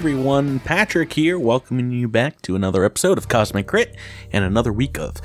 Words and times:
Everyone, 0.00 0.60
Patrick 0.60 1.12
here, 1.12 1.38
welcoming 1.38 1.92
you 1.92 2.08
back 2.08 2.40
to 2.40 2.56
another 2.56 2.86
episode 2.86 3.18
of 3.18 3.28
Cosmic 3.28 3.66
Crit 3.66 3.98
and 4.32 4.42
another 4.42 4.72
week 4.72 4.98
of 4.98 5.16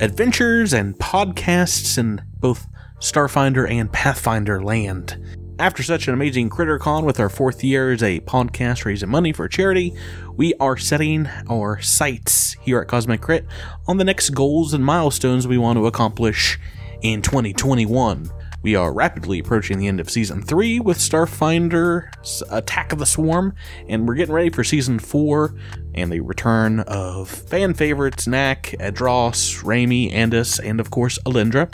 adventures 0.00 0.72
and 0.72 0.98
podcasts 0.98 1.96
in 1.98 2.20
both 2.40 2.66
Starfinder 2.98 3.70
and 3.70 3.92
Pathfinder 3.92 4.60
land. 4.60 5.24
After 5.60 5.84
such 5.84 6.08
an 6.08 6.14
amazing 6.14 6.50
CritterCon 6.50 7.04
with 7.04 7.20
our 7.20 7.28
fourth 7.28 7.62
year 7.62 7.92
as 7.92 8.02
a 8.02 8.18
podcast 8.22 8.84
raising 8.84 9.08
money 9.08 9.32
for 9.32 9.46
charity, 9.46 9.94
we 10.36 10.52
are 10.54 10.76
setting 10.76 11.28
our 11.48 11.80
sights 11.80 12.54
here 12.54 12.80
at 12.80 12.88
Cosmic 12.88 13.20
Crit 13.20 13.46
on 13.86 13.98
the 13.98 14.04
next 14.04 14.30
goals 14.30 14.74
and 14.74 14.84
milestones 14.84 15.46
we 15.46 15.58
want 15.58 15.76
to 15.76 15.86
accomplish 15.86 16.58
in 17.02 17.22
2021. 17.22 18.28
We 18.64 18.76
are 18.76 18.94
rapidly 18.94 19.40
approaching 19.40 19.78
the 19.78 19.88
end 19.88 20.00
of 20.00 20.08
season 20.08 20.40
three 20.40 20.80
with 20.80 20.96
Starfinder 20.96 22.08
Attack 22.50 22.94
of 22.94 22.98
the 22.98 23.04
Swarm, 23.04 23.54
and 23.90 24.08
we're 24.08 24.14
getting 24.14 24.34
ready 24.34 24.48
for 24.48 24.64
season 24.64 24.98
four 24.98 25.54
and 25.94 26.10
the 26.10 26.20
return 26.20 26.80
of 26.80 27.28
fan 27.28 27.74
favorites 27.74 28.26
Knack, 28.26 28.74
Adros, 28.80 29.62
Raimi, 29.62 30.10
Andis, 30.14 30.58
and 30.64 30.80
of 30.80 30.90
course 30.90 31.18
Alindra. 31.26 31.70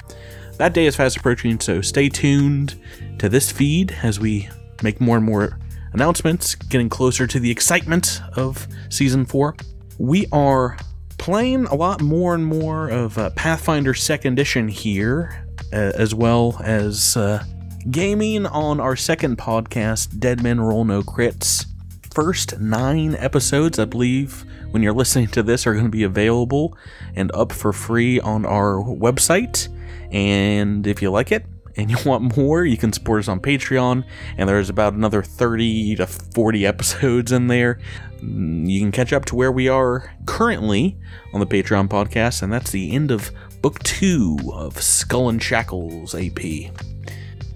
That 0.57 0.75
day 0.75 0.85
is 0.87 0.97
fast 0.97 1.17
approaching, 1.17 1.61
so 1.61 1.81
stay 1.81 2.09
tuned 2.09 2.75
to 3.21 3.29
this 3.29 3.53
feed 3.53 3.97
as 4.03 4.19
we 4.19 4.49
make 4.83 5.01
more 5.01 5.17
and 5.17 5.25
more 5.25 5.61
announcements, 5.93 6.57
getting 6.57 6.89
closer 6.89 7.25
to 7.29 7.39
the 7.39 7.53
excitement 7.53 8.21
of 8.35 8.67
season 8.89 9.27
four. 9.27 9.55
We 9.99 10.27
are 10.33 10.77
playing 11.19 11.67
a 11.67 11.75
lot 11.77 12.01
more 12.01 12.35
and 12.35 12.45
more 12.45 12.89
of 12.89 13.17
uh, 13.17 13.31
Pathfinder 13.31 13.95
Second 13.95 14.33
Edition 14.33 14.67
here, 14.67 15.47
as 15.73 16.15
well 16.15 16.61
as 16.65 17.17
uh, 17.17 17.45
gaming 17.91 18.47
on 18.47 18.81
our 18.81 18.97
second 18.97 19.39
podcast, 19.39 20.19
Dead 20.19 20.43
Men 20.43 20.61
Roll 20.61 20.85
No 20.85 21.03
Crits. 21.03 21.67
First 22.13 22.59
nine 22.59 23.15
episodes, 23.17 23.79
I 23.79 23.85
believe, 23.85 24.45
when 24.71 24.83
you're 24.83 24.93
listening 24.93 25.29
to 25.29 25.43
this, 25.43 25.67
are 25.67 25.73
going 25.73 25.85
to 25.85 25.91
be 25.91 26.03
available 26.03 26.77
and 27.15 27.31
up 27.35 27.53
for 27.53 27.73
free 27.73 28.21
on 28.21 28.45
our 28.45 28.75
website. 28.75 29.69
And 30.13 30.87
if 30.87 31.03
you 31.03 31.11
like 31.11 31.31
it, 31.31 31.47
and 31.77 31.91
you 31.91 31.97
want 32.05 32.37
more, 32.37 32.65
you 32.65 32.77
can 32.77 32.93
support 32.93 33.21
us 33.21 33.29
on 33.29 33.41
Patreon, 33.41 34.05
and 34.37 34.49
there's 34.49 34.69
about 34.69 34.95
another 34.95 35.23
30 35.23 35.97
to 35.97 36.07
40 36.07 36.67
episodes 36.67 37.33
in 37.33 37.47
there. 37.47 37.79
You 38.23 38.81
can 38.81 38.93
catch 38.93 39.13
up 39.13 39.25
to 39.27 39.35
where 39.37 39.53
we 39.53 39.69
are 39.69 40.15
currently 40.27 40.99
on 41.33 41.41
the 41.41 41.47
Patreon 41.47 41.89
podcast, 41.89 42.43
and 42.43 42.53
that's 42.53 42.71
the 42.71 42.93
end 42.93 43.11
of 43.11 43.31
book 43.63 43.79
two 43.81 44.39
of 44.53 44.81
Skull 44.81 45.29
and 45.29 45.43
Shackles 45.43 46.15
AP. 46.15 46.73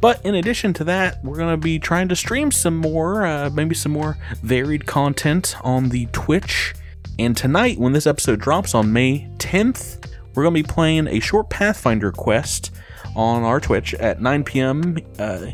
But 0.00 0.24
in 0.24 0.34
addition 0.34 0.74
to 0.74 0.84
that, 0.84 1.24
we're 1.24 1.36
going 1.36 1.54
to 1.54 1.62
be 1.62 1.78
trying 1.78 2.08
to 2.08 2.16
stream 2.16 2.52
some 2.52 2.76
more, 2.76 3.24
uh, 3.24 3.50
maybe 3.50 3.74
some 3.74 3.92
more 3.92 4.18
varied 4.42 4.86
content 4.86 5.56
on 5.62 5.88
the 5.88 6.06
Twitch. 6.12 6.74
And 7.18 7.36
tonight, 7.36 7.78
when 7.78 7.92
this 7.92 8.06
episode 8.06 8.40
drops 8.40 8.74
on 8.74 8.92
May 8.92 9.30
10th, 9.38 10.10
we're 10.34 10.42
going 10.42 10.54
to 10.54 10.62
be 10.62 10.68
playing 10.68 11.08
a 11.08 11.20
short 11.20 11.48
Pathfinder 11.48 12.12
quest 12.12 12.70
on 13.16 13.44
our 13.44 13.60
Twitch 13.60 13.94
at 13.94 14.20
9 14.20 14.44
p.m. 14.44 14.98
Uh, 15.18 15.46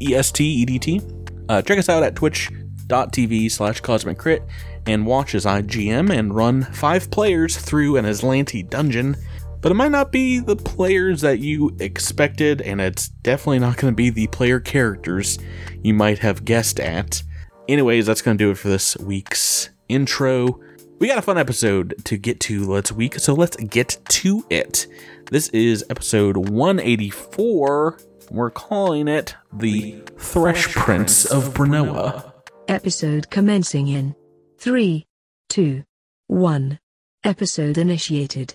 EST 0.00 0.68
EDT. 0.68 1.40
Uh, 1.48 1.60
check 1.62 1.78
us 1.78 1.88
out 1.88 2.02
at 2.02 2.14
twitch.tv 2.14 3.50
slash 3.50 3.80
cosmic 3.80 4.16
crit 4.16 4.42
and 4.86 5.04
watch 5.04 5.34
as 5.34 5.44
I 5.44 5.62
GM 5.62 6.10
and 6.10 6.34
run 6.34 6.62
five 6.62 7.10
players 7.10 7.56
through 7.56 7.96
an 7.96 8.06
Azlanti 8.06 8.68
dungeon. 8.68 9.16
But 9.60 9.72
it 9.72 9.74
might 9.74 9.90
not 9.90 10.12
be 10.12 10.38
the 10.38 10.54
players 10.54 11.22
that 11.22 11.40
you 11.40 11.76
expected, 11.80 12.62
and 12.62 12.80
it's 12.80 13.08
definitely 13.08 13.58
not 13.58 13.76
going 13.76 13.92
to 13.92 13.96
be 13.96 14.10
the 14.10 14.28
player 14.28 14.60
characters 14.60 15.38
you 15.82 15.94
might 15.94 16.20
have 16.20 16.44
guessed 16.44 16.78
at. 16.78 17.22
Anyways, 17.68 18.06
that's 18.06 18.22
going 18.22 18.38
to 18.38 18.44
do 18.44 18.50
it 18.50 18.58
for 18.58 18.68
this 18.68 18.96
week's 18.98 19.70
intro. 19.88 20.60
We 21.00 21.08
got 21.08 21.18
a 21.18 21.22
fun 21.22 21.38
episode 21.38 21.94
to 22.04 22.16
get 22.16 22.40
to 22.40 22.70
let's 22.70 22.92
week, 22.92 23.16
so 23.16 23.34
let's 23.34 23.56
get 23.56 23.98
to 24.10 24.46
it. 24.48 24.86
This 25.30 25.48
is 25.48 25.84
episode 25.90 26.36
184. 26.36 27.98
We're 28.30 28.50
calling 28.50 29.08
it 29.08 29.34
The 29.52 30.02
Thresh 30.18 30.72
Prince 30.74 31.24
of 31.24 31.54
Brinnoa. 31.54 32.32
Episode 32.68 33.28
commencing 33.30 33.88
in 33.88 34.14
3, 34.58 35.06
2, 35.48 35.84
1. 36.28 36.78
Episode 37.28 37.76
initiated. 37.76 38.54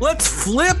Let's 0.00 0.26
flip 0.26 0.78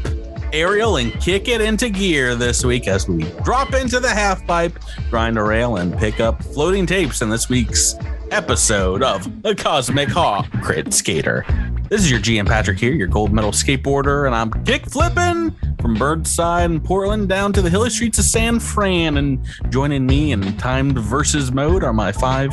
Ariel 0.52 0.96
and 0.96 1.12
kick 1.20 1.48
it 1.48 1.60
into 1.60 1.90
gear 1.90 2.34
this 2.34 2.64
week 2.64 2.88
as 2.88 3.08
we 3.08 3.24
drop 3.42 3.74
into 3.74 4.00
the 4.00 4.08
half 4.08 4.46
pipe, 4.46 4.78
grind 5.10 5.36
a 5.36 5.42
rail, 5.42 5.76
and 5.76 5.96
pick 5.98 6.20
up 6.20 6.42
floating 6.42 6.86
tapes 6.86 7.20
in 7.20 7.28
this 7.28 7.48
week's 7.48 7.94
episode 8.30 9.02
of 9.02 9.42
The 9.42 9.54
Cosmic 9.54 10.08
Hawk 10.08 10.46
Crit 10.62 10.92
Skater. 10.94 11.44
This 11.88 12.02
is 12.02 12.10
your 12.10 12.20
GM 12.20 12.46
Patrick 12.46 12.78
here, 12.78 12.92
your 12.92 13.08
gold 13.08 13.32
medal 13.32 13.50
skateboarder, 13.50 14.26
and 14.26 14.34
I'm 14.34 14.50
kick 14.64 14.90
flipping 14.90 15.54
from 15.80 15.94
Burnside 15.94 16.70
in 16.70 16.80
Portland 16.80 17.28
down 17.28 17.52
to 17.54 17.62
the 17.62 17.70
hilly 17.70 17.90
streets 17.90 18.18
of 18.18 18.24
San 18.24 18.60
Fran. 18.60 19.16
And 19.16 19.46
joining 19.70 20.06
me 20.06 20.32
in 20.32 20.56
timed 20.58 20.98
versus 20.98 21.52
mode 21.52 21.84
are 21.84 21.92
my 21.92 22.12
five 22.12 22.52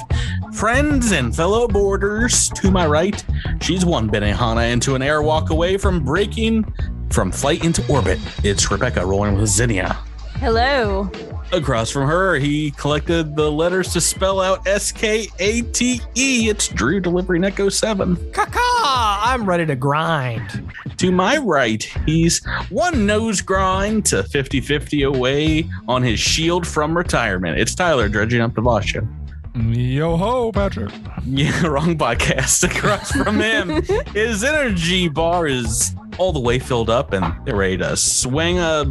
friends 0.54 1.12
and 1.12 1.36
fellow 1.36 1.68
boarders. 1.68 2.50
To 2.50 2.72
my 2.72 2.88
right, 2.88 3.24
she's 3.62 3.86
one 3.86 4.10
Benihana 4.10 4.72
into 4.72 4.96
an 4.96 5.02
airwalk 5.02 5.50
away 5.50 5.78
from 5.78 6.04
breaking 6.04 6.64
from 7.10 7.32
flight 7.32 7.64
into 7.64 7.86
orbit. 7.92 8.20
It's 8.44 8.70
Rebecca 8.72 9.06
rolling 9.06 9.36
with 9.36 9.50
Zinnia. 9.50 9.98
Hello. 10.40 11.10
Across 11.52 11.92
from 11.92 12.08
her, 12.08 12.36
he 12.36 12.72
collected 12.72 13.36
the 13.36 13.50
letters 13.50 13.94
to 13.94 14.02
spell 14.02 14.42
out 14.42 14.68
S 14.68 14.92
K 14.92 15.28
A 15.40 15.62
T 15.62 16.02
E. 16.16 16.50
It's 16.50 16.68
Drew 16.68 17.00
delivering 17.00 17.44
Echo 17.44 17.70
7. 17.70 18.16
Kaka! 18.34 18.60
I'm 18.60 19.48
ready 19.48 19.66
to 19.66 19.76
grind. 19.76 20.72
To 20.98 21.12
my 21.12 21.38
right, 21.38 21.84
he's 22.06 22.44
one 22.70 23.06
nose 23.06 23.42
grind 23.42 24.06
to 24.08 24.24
50 24.24 24.60
50 24.60 25.04
away 25.04 25.70
on 25.88 26.02
his 26.02 26.20
shield 26.20 26.68
from 26.68 26.98
retirement. 26.98 27.60
It's 27.60 27.76
Tyler 27.76 28.10
dredging 28.10 28.42
up 28.42 28.54
Devasho. 28.54 29.08
Yo 29.56 30.18
ho, 30.18 30.52
Patrick. 30.52 30.92
Yeah, 31.26 31.66
wrong 31.68 31.98
podcast. 31.98 32.64
Across 32.78 33.14
from 33.14 33.40
him, 33.40 33.82
his 34.14 34.44
energy 34.44 35.08
bar 35.08 35.48
is 35.48 35.96
all 36.18 36.34
the 36.34 36.40
way 36.40 36.60
filled 36.60 36.90
up 36.90 37.14
and 37.14 37.34
they're 37.46 37.56
ready 37.56 37.78
to 37.78 37.96
swing 37.96 38.60
a 38.60 38.84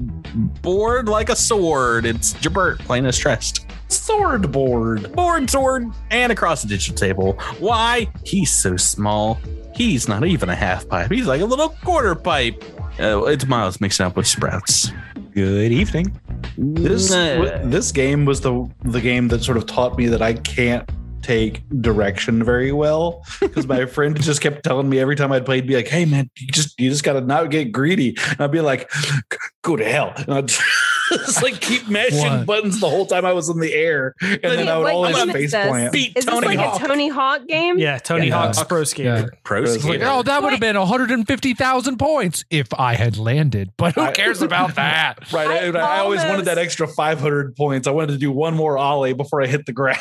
board 0.63 1.09
like 1.09 1.29
a 1.29 1.37
sword. 1.37 2.07
It's 2.07 2.33
Jabert 2.35 2.79
playing 2.81 3.05
as 3.05 3.19
Trest. 3.19 3.67
Sword 3.89 4.51
board. 4.51 5.13
Board, 5.13 5.51
sword, 5.51 5.93
and 6.11 6.33
across 6.33 6.63
the 6.63 6.69
digital 6.69 6.97
table. 6.97 7.33
Why? 7.59 8.11
He's 8.25 8.51
so 8.51 8.79
small. 8.79 9.39
He's 9.75 10.09
not 10.09 10.25
even 10.25 10.49
a 10.49 10.55
half 10.55 10.89
pipe. 10.89 11.11
He's 11.11 11.27
like 11.27 11.43
a 11.43 11.47
little 11.47 11.69
quarter 11.69 12.15
pipe. 12.15 12.65
Uh, 12.99 13.25
it's 13.25 13.47
Miles 13.47 13.81
mixing 13.83 14.07
up 14.07 14.17
with 14.17 14.27
Sprouts. 14.27 14.91
Good 15.33 15.73
evening. 15.73 16.19
This 16.57 17.11
Nah. 17.11 17.59
this 17.65 17.93
game 17.93 18.25
was 18.25 18.41
the 18.41 18.69
the 18.85 19.01
game 19.01 19.29
that 19.29 19.43
sort 19.43 19.57
of 19.57 19.67
taught 19.67 19.97
me 19.97 20.07
that 20.09 20.23
I 20.23 20.35
can't 20.35 20.89
take 21.23 21.63
direction 21.81 22.45
very 22.45 22.71
well 22.71 23.25
because 23.41 23.67
my 23.67 23.87
friend 23.97 24.21
just 24.21 24.43
kept 24.43 24.63
telling 24.63 24.91
me 24.91 24.99
every 24.99 25.17
time 25.17 25.33
I'd 25.33 25.47
played, 25.47 25.67
be 25.67 25.75
like, 25.75 25.89
"Hey 25.89 26.05
man, 26.05 26.29
you 26.39 26.49
just 26.49 26.79
you 26.79 26.91
just 26.91 27.03
gotta 27.05 27.21
not 27.23 27.51
get 27.51 27.73
greedy." 27.73 28.17
And 28.31 28.41
I'd 28.41 28.53
be 28.53 28.61
like, 28.61 28.91
"Go 29.63 29.77
to 29.77 29.85
hell!" 29.85 30.13
And 30.17 30.35
I'd 30.35 30.51
just 31.13 31.43
like 31.43 31.61
keep 31.61 31.89
mashing 31.89 32.19
What? 32.21 32.47
buttons 32.47 32.81
the 32.81 32.89
whole 32.89 33.07
time 33.07 33.25
I 33.25 33.33
was 33.33 33.49
in 33.49 33.59
the 33.61 33.73
air, 33.75 34.15
and 34.21 34.41
then 34.43 34.69
I 34.69 34.79
would 34.79 34.85
Wait, 34.87 34.93
always 34.93 35.15
what 35.15 35.27
game 35.29 35.37
is 35.37 35.53
face 35.53 35.69
plant. 35.69 35.93
Beat 35.93 36.17
Is 36.17 36.25
this 36.25 36.35
Tony 36.35 36.47
like 36.47 36.59
Hawk. 36.59 36.81
a 36.83 36.87
Tony 36.87 37.09
Hawk 37.09 37.47
game? 37.47 37.79
Yeah, 37.79 37.99
Tony 37.99 38.29
Yeah. 38.29 38.35
Hawk's 38.47 38.63
pro 38.65 38.85
skater. 38.85 39.33
Pro 39.45 39.63
It's 39.63 39.83
skater. 39.83 40.05
Oh, 40.07 40.23
that 40.23 40.43
would 40.43 40.53
have 40.53 40.61
been 40.61 40.79
150,000 40.79 41.99
points 41.99 42.45
if 42.51 42.69
I 42.79 42.95
had 42.95 43.17
landed. 43.17 43.71
But 43.77 43.95
who 43.95 44.11
cares 44.13 44.43
about 44.43 44.75
that? 44.77 45.33
Right, 45.33 45.49
I, 45.49 45.79
I 45.79 45.95
I 45.97 45.99
always 46.01 46.23
wanted 46.25 46.47
that 46.47 46.59
extra 46.59 46.87
500 46.89 47.57
points. 47.57 47.87
I 47.87 47.91
wanted 47.91 48.13
to 48.13 48.19
do 48.19 48.31
one 48.33 48.55
more 48.55 48.77
ollie 48.79 49.13
before 49.13 49.43
I 49.43 49.47
hit 49.47 49.67
the 49.67 49.73
ground. 49.73 49.99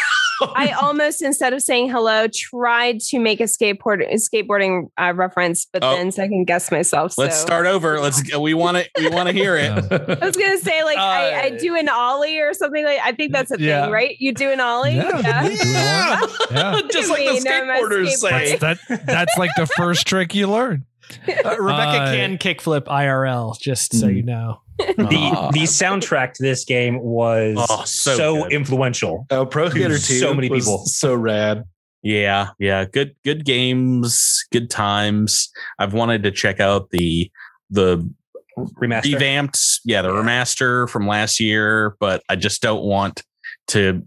I 0.55 0.71
almost, 0.71 1.21
instead 1.21 1.53
of 1.53 1.61
saying 1.61 1.89
hello, 1.89 2.27
tried 2.33 2.99
to 3.01 3.19
make 3.19 3.39
a 3.39 3.43
skateboard 3.43 4.01
a 4.03 4.15
skateboarding 4.15 4.89
uh, 4.99 5.13
reference, 5.15 5.65
but 5.65 5.83
Oh. 5.83 5.95
then 5.95 6.11
second 6.11 6.45
guessed 6.45 6.71
myself. 6.71 7.17
Let's 7.17 7.37
so. 7.37 7.45
start 7.45 7.65
over. 7.65 7.99
Let's. 7.99 8.21
We 8.37 8.53
want 8.53 8.77
to. 8.77 8.89
We 8.97 9.09
want 9.09 9.27
to 9.29 9.33
hear 9.33 9.55
it. 9.55 9.71
I 10.21 10.25
was 10.25 10.35
gonna 10.37 10.57
say 10.57 10.83
like 10.83 10.97
I, 10.97 11.47
I 11.49 11.55
Uh, 11.55 11.57
do 11.59 11.75
an 11.75 11.89
ollie 11.89 12.39
or 12.39 12.53
something 12.53 12.83
like. 12.83 12.99
I 13.03 13.11
think 13.13 13.31
that's 13.31 13.51
a 13.51 13.59
Yeah. 13.59 13.83
thing, 13.85 13.91
right? 13.91 14.15
You 14.19 14.33
do 14.33 14.49
an 14.51 14.59
ollie. 14.59 14.95
Yeah. 14.95 15.19
Yeah. 15.47 16.25
Yeah. 16.51 16.81
Just 16.91 17.09
like 17.09 17.25
the 17.25 17.33
Me, 17.33 17.39
no, 17.39 17.51
skateboarders 17.51 18.07
say. 18.09 18.57
That's, 18.57 18.87
that, 18.87 19.05
that's 19.05 19.37
like 19.37 19.51
the 19.57 19.65
first 19.65 20.07
trick 20.07 20.33
you 20.35 20.47
learn. 20.49 20.85
Uh, 21.27 21.55
Rebecca 21.59 22.01
Uh, 22.01 22.11
can 22.13 22.37
kickflip 22.37 22.85
IRL, 22.85 23.59
just 23.59 23.93
so 23.99 24.07
Mm. 24.07 24.15
you 24.15 24.23
know. 24.23 24.61
The 24.77 25.49
the 25.53 25.59
soundtrack 25.63 26.33
to 26.33 26.43
this 26.43 26.65
game 26.65 26.99
was 27.01 27.55
Oh, 27.69 27.83
so 27.85 28.15
so, 28.15 28.47
influential. 28.47 29.25
Oh, 29.29 29.45
Pro 29.45 29.69
Skater 29.69 29.97
2 29.97 29.99
So 29.99 30.33
many 30.33 30.49
was 30.49 30.65
people. 30.65 30.85
so 30.85 31.15
rad. 31.15 31.63
Yeah, 32.01 32.49
yeah, 32.59 32.83
good 32.85 33.15
good 33.23 33.45
games, 33.45 34.43
good 34.51 34.69
times. 34.69 35.49
I've 35.79 35.93
wanted 35.93 36.23
to 36.23 36.31
check 36.31 36.59
out 36.59 36.89
the 36.89 37.31
the 37.69 38.09
Remaster. 38.57 39.13
revamped, 39.13 39.59
yeah, 39.85 40.01
the 40.03 40.09
remaster 40.09 40.87
from 40.89 41.07
last 41.07 41.39
year, 41.39 41.95
but 41.99 42.21
I 42.29 42.35
just 42.35 42.61
don't 42.61 42.83
want 42.83 43.23
to 43.69 44.03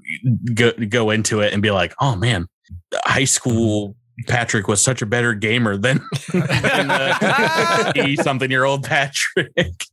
go 0.54 0.72
go 0.72 1.10
into 1.10 1.40
it 1.40 1.52
and 1.52 1.62
be 1.62 1.70
like, 1.70 1.94
"Oh 2.00 2.14
man, 2.16 2.46
high 2.94 3.24
school 3.24 3.96
Patrick 4.26 4.66
was 4.66 4.82
such 4.82 5.02
a 5.02 5.06
better 5.06 5.34
gamer 5.34 5.76
than, 5.76 6.00
than 6.32 6.90
uh, 6.90 8.16
something 8.22 8.50
year 8.50 8.64
old 8.64 8.84
Patrick. 8.84 9.84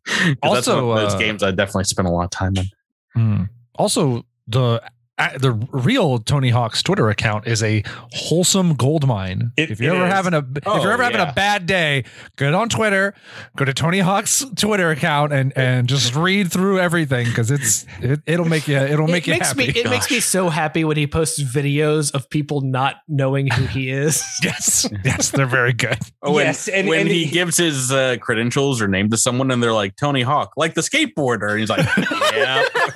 Also, 0.42 0.96
those 0.96 1.14
uh, 1.14 1.20
games 1.20 1.44
I 1.44 1.52
definitely 1.52 1.84
spent 1.86 2.08
a 2.08 2.12
lot 2.12 2.26
of 2.26 2.30
time 2.30 2.54
in. 2.58 2.66
Hmm. 3.14 3.44
Also, 3.76 4.26
the 4.48 4.82
the 5.18 5.52
real 5.72 6.18
Tony 6.20 6.50
Hawk's 6.50 6.82
Twitter 6.82 7.10
account 7.10 7.46
is 7.48 7.62
a 7.62 7.84
wholesome 8.12 8.74
gold 8.74 9.08
mine. 9.08 9.52
It- 9.58 9.70
if 9.72 9.80
you're 9.80 9.94
ever 9.96 10.08
is. 10.08 10.12
having 10.14 10.34
a 10.34 10.40
if 10.40 10.64
Oh, 10.66 10.82
you're 10.82 10.92
ever 10.92 11.04
having 11.04 11.20
yeah. 11.20 11.30
a 11.30 11.34
bad 11.34 11.66
day, 11.68 12.04
go 12.36 12.54
on 12.60 12.68
Twitter, 12.68 13.14
go 13.56 13.64
to 13.64 13.74
Tony 13.74 14.00
Hawk's 14.00 14.44
Twitter 14.56 14.90
account, 14.90 15.32
and 15.32 15.54
and 15.56 15.88
just 15.88 16.16
read 16.16 16.52
through 16.52 16.80
everything 16.80 17.28
because 17.28 17.52
it's 17.52 17.86
it, 18.02 18.22
it'll 18.26 18.46
make 18.48 18.68
you 18.68 18.76
it'll 18.78 19.08
make 19.08 19.28
it 19.28 19.32
you 19.32 19.34
makes 19.36 19.48
happy. 19.50 19.68
me 19.68 19.74
it 19.80 19.90
makes 19.90 20.10
me 20.10 20.20
so 20.20 20.50
happy 20.50 20.84
when 20.84 20.98
he 20.98 21.06
posts 21.06 21.40
videos 21.42 22.14
of 22.16 22.28
people 22.30 22.62
not 22.62 22.96
knowing 23.08 23.48
who 23.52 23.66
he 23.66 23.90
is. 23.92 24.24
yes, 24.44 24.90
yes, 25.06 25.30
they're 25.30 25.46
very 25.46 25.74
good. 25.74 25.98
Oh, 26.24 26.32
when, 26.34 26.48
Yes, 26.48 26.68
and- 26.68 26.88
when 26.88 27.02
and 27.02 27.10
he, 27.10 27.26
he- 27.26 27.32
gives 27.32 27.58
his 27.58 27.92
uh, 27.92 28.18
credentials 28.20 28.82
or 28.82 28.88
name 28.88 29.10
to 29.12 29.18
someone 29.18 29.52
and 29.52 29.62
they're 29.62 29.74
like 29.74 29.96
Tony 29.96 30.24
Hawk, 30.24 30.54
like 30.58 30.74
the 30.74 30.82
skateboarder, 30.82 31.52
and 31.52 31.60
he's 31.60 31.70
like, 31.70 31.86
yeah, 32.34 32.64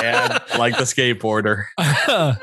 yeah, 0.00 0.38
like 0.58 0.76
the 0.78 0.84
skateboarder. 0.84 1.09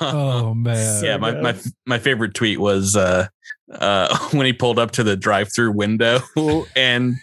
oh 0.00 0.54
man, 0.58 1.04
yeah, 1.04 1.16
my, 1.16 1.32
my 1.40 1.54
my 1.86 1.98
favorite 1.98 2.34
tweet 2.34 2.58
was 2.58 2.96
uh, 2.96 3.28
uh, 3.72 4.18
when 4.30 4.46
he 4.46 4.52
pulled 4.52 4.78
up 4.78 4.92
to 4.92 5.02
the 5.02 5.16
drive-through 5.16 5.72
window 5.72 6.20
and 6.74 7.16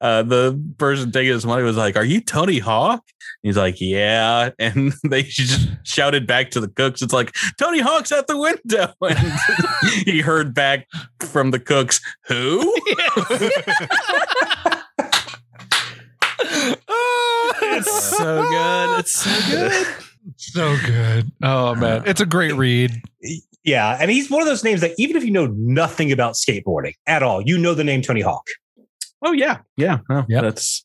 uh, 0.00 0.22
the 0.22 0.60
person 0.78 1.12
taking 1.12 1.32
his 1.32 1.46
money 1.46 1.62
was 1.62 1.76
like, 1.76 1.96
"Are 1.96 2.04
you 2.04 2.20
Tony 2.20 2.58
Hawk?" 2.58 3.04
He's 3.42 3.56
like, 3.56 3.80
"Yeah," 3.80 4.50
and 4.58 4.92
they 5.08 5.22
just 5.22 5.68
shouted 5.84 6.26
back 6.26 6.50
to 6.50 6.60
the 6.60 6.68
cooks, 6.68 7.02
"It's 7.02 7.12
like 7.12 7.32
Tony 7.58 7.80
Hawk's 7.80 8.12
at 8.12 8.26
the 8.26 8.36
window," 8.36 8.92
and 9.00 9.32
he 10.04 10.20
heard 10.20 10.54
back 10.54 10.88
from 11.20 11.52
the 11.52 11.60
cooks, 11.60 12.00
"Who?" 12.26 12.74
it's 17.62 18.16
so 18.16 18.42
good. 18.48 19.00
It's 19.00 19.12
so 19.12 19.50
good. 19.50 19.86
so 20.36 20.76
good. 20.86 21.32
Oh 21.42 21.74
man, 21.74 22.02
it's 22.06 22.20
a 22.20 22.26
great 22.26 22.54
read. 22.54 23.02
Yeah, 23.64 23.96
and 24.00 24.10
he's 24.10 24.30
one 24.30 24.42
of 24.42 24.48
those 24.48 24.64
names 24.64 24.80
that 24.80 24.92
even 24.98 25.16
if 25.16 25.24
you 25.24 25.30
know 25.30 25.46
nothing 25.46 26.10
about 26.10 26.34
skateboarding 26.34 26.94
at 27.06 27.22
all, 27.22 27.42
you 27.42 27.58
know 27.58 27.74
the 27.74 27.84
name 27.84 28.02
Tony 28.02 28.20
Hawk. 28.20 28.46
Oh 29.24 29.32
yeah, 29.32 29.58
yeah. 29.76 29.98
No, 30.08 30.24
Yep. 30.28 30.42
That's. 30.42 30.84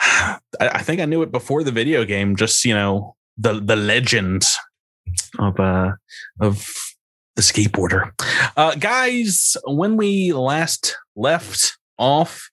I, 0.00 0.38
I 0.60 0.82
think 0.82 1.00
I 1.00 1.04
knew 1.04 1.22
it 1.22 1.32
before 1.32 1.62
the 1.62 1.72
video 1.72 2.04
game. 2.04 2.36
Just 2.36 2.64
you 2.64 2.74
know 2.74 3.16
the 3.36 3.60
the 3.60 3.76
legend 3.76 4.44
of 5.38 5.58
uh 5.58 5.92
of 6.40 6.68
the 7.36 7.42
skateboarder, 7.42 8.10
uh, 8.56 8.74
guys. 8.76 9.56
When 9.64 9.96
we 9.96 10.32
last 10.32 10.96
left 11.16 11.78
off, 11.98 12.50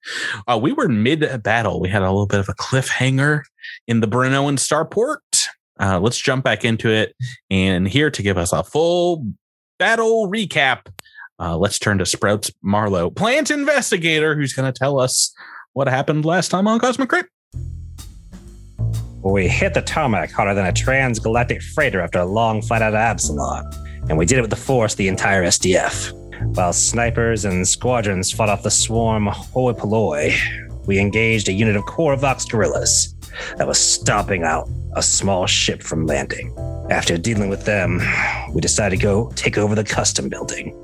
uh, 0.48 0.60
we 0.62 0.72
were 0.72 0.88
mid 0.88 1.44
battle. 1.44 1.80
We 1.80 1.90
had 1.90 2.02
a 2.02 2.12
little 2.12 2.28
bit 2.28 2.40
of 2.40 2.50
a 2.50 2.54
cliffhanger 2.54 3.42
in 3.88 4.00
the 4.00 4.08
Brno 4.08 4.48
and 4.48 4.58
Starport. 4.58 5.48
Uh, 5.80 6.00
let's 6.00 6.18
jump 6.18 6.44
back 6.44 6.66
into 6.66 6.90
it, 6.90 7.16
and 7.50 7.88
here 7.88 8.12
to 8.12 8.22
give 8.22 8.38
us 8.38 8.52
a 8.52 8.64
full 8.64 9.26
battle 9.78 10.30
recap 10.30 10.88
uh, 11.40 11.58
let's 11.58 11.80
turn 11.80 11.98
to 11.98 12.06
Sprouts 12.06 12.52
Marlowe, 12.62 13.10
plant 13.10 13.50
investigator, 13.50 14.36
who's 14.36 14.54
going 14.54 14.72
to 14.72 14.78
tell 14.78 15.00
us 15.00 15.34
what 15.74 15.88
happened 15.88 16.26
last 16.26 16.50
time 16.50 16.68
on 16.68 16.80
Cosmic 16.80 17.10
Crit. 17.10 17.28
We 19.22 19.48
hit 19.48 19.74
the 19.74 19.82
tarmac 19.82 20.32
harder 20.32 20.54
than 20.54 20.66
a 20.66 20.72
transgalactic 20.72 21.62
freighter 21.62 22.02
after 22.02 22.20
a 22.20 22.26
long 22.26 22.62
flight 22.62 22.82
out 22.82 22.90
of 22.90 22.96
Absalom, 22.96 23.70
and 24.10 24.18
we 24.18 24.26
did 24.26 24.38
it 24.38 24.42
with 24.42 24.50
the 24.50 24.56
force 24.58 24.96
the 24.96 25.08
entire 25.08 25.44
SDF. 25.44 26.14
While 26.42 26.74
snipers 26.74 27.46
and 27.46 27.68
squadrons 27.68 28.32
fought 28.32 28.50
off 28.50 28.64
the 28.64 28.72
swarm 28.72 29.28
hoi 29.28 29.74
polloi, 29.74 30.34
we 30.86 31.00
engaged 31.00 31.50
a 31.50 31.54
unit 31.54 31.76
of 31.76 31.84
Korvox 31.84 32.50
guerrillas 32.50 33.14
that 33.58 33.68
was 33.68 33.80
stomping 33.80 34.44
out 34.44 34.70
a 34.96 35.04
small 35.04 35.46
ship 35.46 35.84
from 35.84 36.06
landing. 36.06 36.56
After 36.90 37.18
dealing 37.18 37.50
with 37.50 37.66
them, 37.66 38.02
we 38.54 38.62
decided 38.62 38.98
to 38.98 39.04
go 39.04 39.32
take 39.36 39.58
over 39.58 39.76
the 39.76 39.84
custom 39.84 40.30
building. 40.30 40.76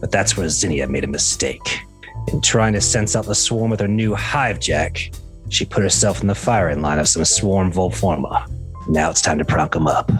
But 0.00 0.10
that's 0.10 0.36
where 0.36 0.48
Zinnia 0.48 0.88
made 0.88 1.04
a 1.04 1.08
mistake. 1.08 1.80
In 2.28 2.40
trying 2.40 2.72
to 2.72 2.80
sense 2.80 3.14
out 3.14 3.26
the 3.26 3.34
swarm 3.34 3.70
with 3.70 3.80
her 3.80 3.88
new 3.88 4.14
hive 4.14 4.58
jack, 4.58 5.12
she 5.48 5.64
put 5.64 5.82
herself 5.82 6.20
in 6.20 6.26
the 6.26 6.34
firing 6.34 6.82
line 6.82 6.98
of 6.98 7.08
some 7.08 7.24
swarm 7.24 7.72
Volforma. 7.72 8.48
Now 8.88 9.10
it's 9.10 9.22
time 9.22 9.38
to 9.38 9.44
pronk 9.44 9.72
them 9.72 9.86
up. 9.86 10.10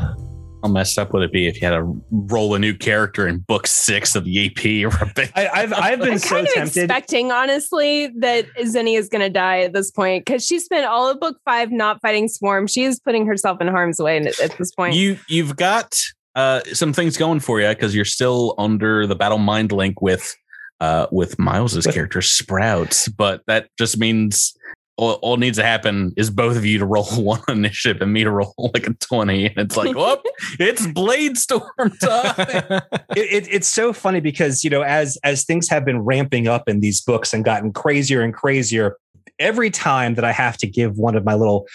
How 0.62 0.68
messed 0.68 0.98
up 0.98 1.12
would 1.12 1.22
it 1.22 1.32
be 1.32 1.46
if 1.46 1.60
you 1.60 1.66
had 1.68 1.74
to 1.74 2.02
roll 2.10 2.54
a 2.54 2.58
new 2.58 2.74
character 2.74 3.28
in 3.28 3.38
book 3.38 3.66
six 3.66 4.16
of 4.16 4.24
the 4.24 4.46
AP 4.46 4.92
or? 4.92 5.12
I, 5.36 5.48
I've 5.52 5.72
I've 5.72 5.98
been 6.00 6.12
I'm 6.12 6.18
so 6.18 6.28
kind 6.28 6.46
of 6.46 6.54
tempted. 6.54 6.84
expecting, 6.84 7.30
honestly, 7.30 8.08
that 8.18 8.46
Zinni 8.60 8.98
is 8.98 9.08
going 9.08 9.22
to 9.22 9.30
die 9.30 9.60
at 9.60 9.72
this 9.72 9.90
point 9.90 10.24
because 10.24 10.44
she 10.44 10.58
spent 10.58 10.86
all 10.86 11.08
of 11.08 11.20
book 11.20 11.38
five 11.44 11.70
not 11.70 12.00
fighting 12.00 12.28
Swarm. 12.28 12.66
She 12.66 12.84
is 12.84 12.98
putting 12.98 13.26
herself 13.26 13.60
in 13.60 13.68
harm's 13.68 13.98
way 13.98 14.18
at, 14.18 14.40
at 14.40 14.56
this 14.58 14.72
point. 14.72 14.94
You 14.94 15.18
you've 15.28 15.56
got 15.56 16.00
uh, 16.34 16.60
some 16.72 16.92
things 16.92 17.16
going 17.16 17.40
for 17.40 17.60
you 17.60 17.68
because 17.68 17.94
you're 17.94 18.04
still 18.04 18.54
under 18.58 19.06
the 19.06 19.14
battle 19.14 19.38
mind 19.38 19.72
link 19.72 20.00
with 20.00 20.34
uh, 20.80 21.06
with 21.10 21.38
Miles's 21.38 21.86
character 21.86 22.20
Sprouts, 22.20 23.08
but 23.08 23.42
that 23.46 23.68
just 23.78 23.98
means 23.98 24.54
all, 24.98 25.12
all 25.14 25.36
needs 25.36 25.58
to 25.58 25.64
happen 25.64 26.12
is 26.16 26.30
both 26.30 26.56
of 26.56 26.64
you 26.64 26.78
to 26.78 26.86
roll 26.86 27.04
one 27.16 27.42
initiative 27.48 28.00
and 28.02 28.12
me 28.12 28.24
to 28.24 28.30
roll 28.30 28.54
like 28.74 28.86
a 28.86 28.94
twenty, 28.94 29.46
and 29.46 29.58
it's 29.58 29.76
like, 29.76 29.94
whoop, 29.94 30.22
it's 30.58 30.86
Blade 30.86 31.36
Storm 31.36 31.90
time. 32.00 32.34
it, 32.38 32.84
it, 33.16 33.48
it's 33.50 33.68
so 33.68 33.92
funny 33.92 34.20
because 34.20 34.64
you 34.64 34.70
know 34.70 34.82
as 34.82 35.18
as 35.24 35.44
things 35.44 35.68
have 35.68 35.84
been 35.84 36.00
ramping 36.00 36.48
up 36.48 36.68
in 36.68 36.80
these 36.80 37.00
books 37.00 37.32
and 37.32 37.44
gotten 37.44 37.72
crazier 37.72 38.22
and 38.22 38.34
crazier 38.34 38.96
every 39.38 39.70
time 39.70 40.14
that 40.14 40.24
i 40.24 40.32
have 40.32 40.56
to 40.56 40.66
give 40.66 40.96
one 40.96 41.14
of 41.14 41.22
my 41.22 41.34
little 41.34 41.66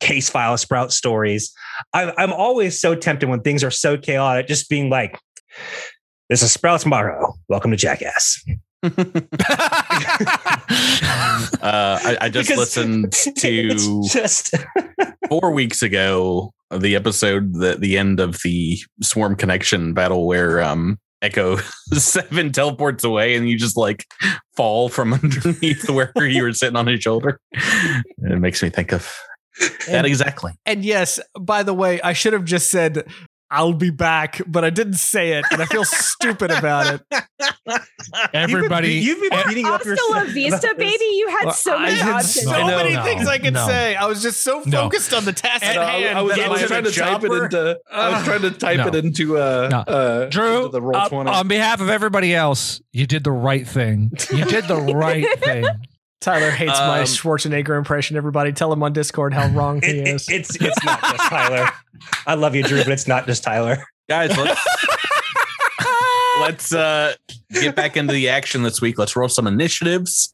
case 0.00 0.28
file 0.28 0.56
sprout 0.58 0.92
stories 0.92 1.54
I, 1.94 2.12
i'm 2.18 2.32
always 2.32 2.78
so 2.78 2.94
tempted 2.94 3.28
when 3.30 3.40
things 3.40 3.64
are 3.64 3.70
so 3.70 3.96
chaotic 3.96 4.46
just 4.46 4.68
being 4.68 4.90
like 4.90 5.18
this 6.28 6.42
is 6.42 6.52
sprouts 6.52 6.84
marlowe 6.84 7.34
welcome 7.48 7.70
to 7.70 7.76
jackass 7.76 8.44
uh, 8.82 8.90
I, 11.62 12.16
I 12.22 12.28
just 12.28 12.48
Because 12.48 12.58
listened 12.76 13.12
to 13.38 14.02
just 14.08 14.54
four 15.28 15.52
weeks 15.52 15.82
ago 15.82 16.52
the 16.70 16.96
episode 16.96 17.54
the 17.54 17.76
the 17.78 17.96
end 17.96 18.20
of 18.20 18.40
the 18.42 18.78
swarm 19.02 19.36
connection 19.36 19.94
battle 19.94 20.26
where 20.26 20.60
um 20.62 20.98
echo 21.22 21.56
seven 21.92 22.52
teleports 22.52 23.02
away 23.04 23.34
and 23.36 23.48
you 23.48 23.56
just 23.58 23.76
like 23.76 24.04
fall 24.56 24.88
from 24.88 25.14
underneath 25.14 25.88
where 25.88 26.12
you 26.26 26.42
were 26.42 26.52
sitting 26.52 26.76
on 26.76 26.86
his 26.86 27.00
shoulder. 27.00 27.40
It 27.52 28.38
makes 28.40 28.62
me 28.62 28.68
think 28.70 28.92
of 28.92 29.12
that 29.58 29.88
And- 29.88 30.06
exactly. 30.06 30.52
And 30.66 30.84
yes, 30.84 31.18
by 31.38 31.62
the 31.62 31.74
way, 31.74 32.00
I 32.02 32.12
should 32.12 32.34
have 32.34 32.44
just 32.44 32.70
said 32.70 33.06
I'll 33.50 33.72
be 33.72 33.90
back, 33.90 34.40
but 34.46 34.64
I 34.64 34.70
didn't 34.70 34.94
say 34.94 35.34
it, 35.34 35.44
and 35.52 35.62
I 35.62 35.66
feel 35.66 35.84
stupid 35.84 36.50
about 36.50 37.00
it. 37.10 37.26
Everybody, 38.32 38.94
you've 38.94 39.20
been, 39.20 39.24
you've 39.24 39.30
been 39.30 39.48
beating 39.48 39.66
up 39.66 39.72
Hasta 39.84 39.88
yourself 39.90 40.10
la 40.10 40.24
vista, 40.24 40.60
this. 40.76 40.76
baby. 40.76 41.04
You 41.14 41.28
had 41.28 41.44
Well, 41.46 41.54
so 41.54 41.76
I 41.76 41.82
many 41.86 41.98
had 42.00 42.14
options. 42.16 42.44
so 42.44 42.50
No, 42.50 42.66
many 42.76 42.94
no, 42.94 43.02
things 43.04 43.28
I 43.28 43.38
could 43.38 43.54
no. 43.54 43.66
say. 43.66 43.94
I 43.94 44.06
was 44.06 44.22
just 44.22 44.40
so 44.40 44.62
No. 44.66 44.82
focused 44.82 45.14
on 45.14 45.24
the 45.24 45.32
task 45.32 45.62
at 45.64 45.76
hand. 45.76 46.18
I 46.18 46.22
was, 46.22 46.38
I 46.38 46.48
was 46.48 46.62
trying 46.62 46.84
to 46.84 46.90
type 46.90 47.22
it 47.22 47.28
chopper- 47.28 47.44
into. 47.44 47.80
I 47.90 48.10
was 48.10 48.24
trying 48.24 48.42
to 48.42 48.50
type 48.50 48.78
No. 48.78 48.86
it 48.88 48.94
into. 48.96 49.38
Uh, 49.38 49.68
No. 49.70 49.78
uh, 49.78 50.26
Drew, 50.28 50.56
into 50.58 50.68
the 50.70 50.82
roll 50.82 50.96
uh, 50.96 51.08
twenty. 51.08 51.30
on 51.30 51.46
behalf 51.48 51.80
of 51.80 51.88
everybody 51.88 52.34
else, 52.34 52.80
you 52.92 53.06
did 53.06 53.22
the 53.24 53.32
right 53.32 53.66
thing. 53.66 54.10
You 54.32 54.44
did 54.44 54.64
the 54.66 54.76
right 54.94 55.38
thing. 55.40 55.66
Tyler 56.20 56.50
hates 56.50 56.72
my 56.78 57.00
Um, 57.00 57.04
Schwarzenegger 57.04 57.76
impression. 57.78 58.16
Everybody, 58.16 58.52
tell 58.52 58.72
him 58.72 58.82
on 58.82 58.92
Discord 58.92 59.32
how 59.34 59.48
wrong 59.54 59.80
he 59.82 59.88
It- 59.90 59.96
it- 59.96 60.08
is. 60.08 60.28
it's 60.28 60.56
it's 60.56 60.84
not 60.84 61.00
just 61.02 61.28
Tyler. 61.28 61.68
I 62.26 62.34
love 62.34 62.54
you, 62.54 62.62
Drew, 62.62 62.78
but 62.78 62.88
it's 62.92 63.06
not 63.06 63.26
just 63.26 63.42
Tyler. 63.42 63.78
guys 64.08 64.36
let's 64.36 64.60
let's 66.40 66.72
uh 66.74 67.12
get 67.50 67.74
back 67.74 67.96
into 67.96 68.12
the 68.12 68.28
action 68.28 68.62
this 68.62 68.80
week 68.80 68.98
let's 68.98 69.16
roll 69.16 69.28
some 69.28 69.46
initiatives 69.46 70.32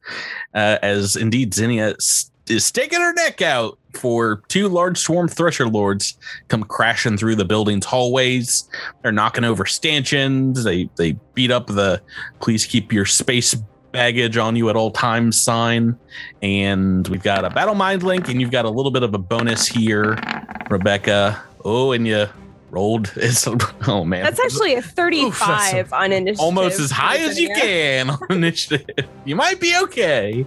uh 0.54 0.76
as 0.82 1.16
indeed 1.16 1.54
zinnia 1.54 1.90
s- 1.92 2.30
is 2.48 2.64
sticking 2.66 3.00
her 3.00 3.12
neck 3.14 3.40
out 3.40 3.78
for 3.94 4.42
two 4.48 4.68
large 4.68 4.98
swarm 4.98 5.28
thresher 5.28 5.68
lords 5.68 6.18
come 6.48 6.64
crashing 6.64 7.16
through 7.16 7.36
the 7.36 7.44
building's 7.44 7.86
hallways 7.86 8.68
they're 9.02 9.12
knocking 9.12 9.44
over 9.44 9.64
stanchions 9.64 10.64
they 10.64 10.88
they 10.96 11.12
beat 11.34 11.50
up 11.52 11.66
the 11.68 12.02
please 12.40 12.66
keep 12.66 12.92
your 12.92 13.06
space 13.06 13.54
baggage 13.92 14.36
on 14.36 14.56
you 14.56 14.68
at 14.70 14.76
all 14.76 14.90
times 14.90 15.36
sign 15.40 15.98
and 16.42 17.06
we've 17.08 17.22
got 17.22 17.44
a 17.44 17.50
battle 17.50 17.74
mind 17.74 18.02
link 18.02 18.28
and 18.28 18.40
you've 18.40 18.50
got 18.50 18.64
a 18.64 18.70
little 18.70 18.90
bit 18.90 19.02
of 19.02 19.12
a 19.14 19.18
bonus 19.18 19.66
here 19.66 20.18
rebecca 20.70 21.40
oh 21.64 21.92
and 21.92 22.06
you 22.06 22.26
rolled 22.70 23.12
it's 23.16 23.46
oh 23.86 24.04
man 24.04 24.24
That's 24.24 24.40
actually 24.40 24.74
a 24.74 24.82
35 24.82 25.92
on 25.92 26.10
initiative. 26.12 26.40
almost 26.40 26.80
as 26.80 26.90
high 26.90 27.18
as 27.18 27.38
you 27.38 27.48
Yeah. 27.48 27.60
can 27.60 28.10
on 28.10 28.18
initiative. 28.30 29.06
You 29.26 29.36
might 29.36 29.60
be 29.60 29.76
okay. 29.82 30.46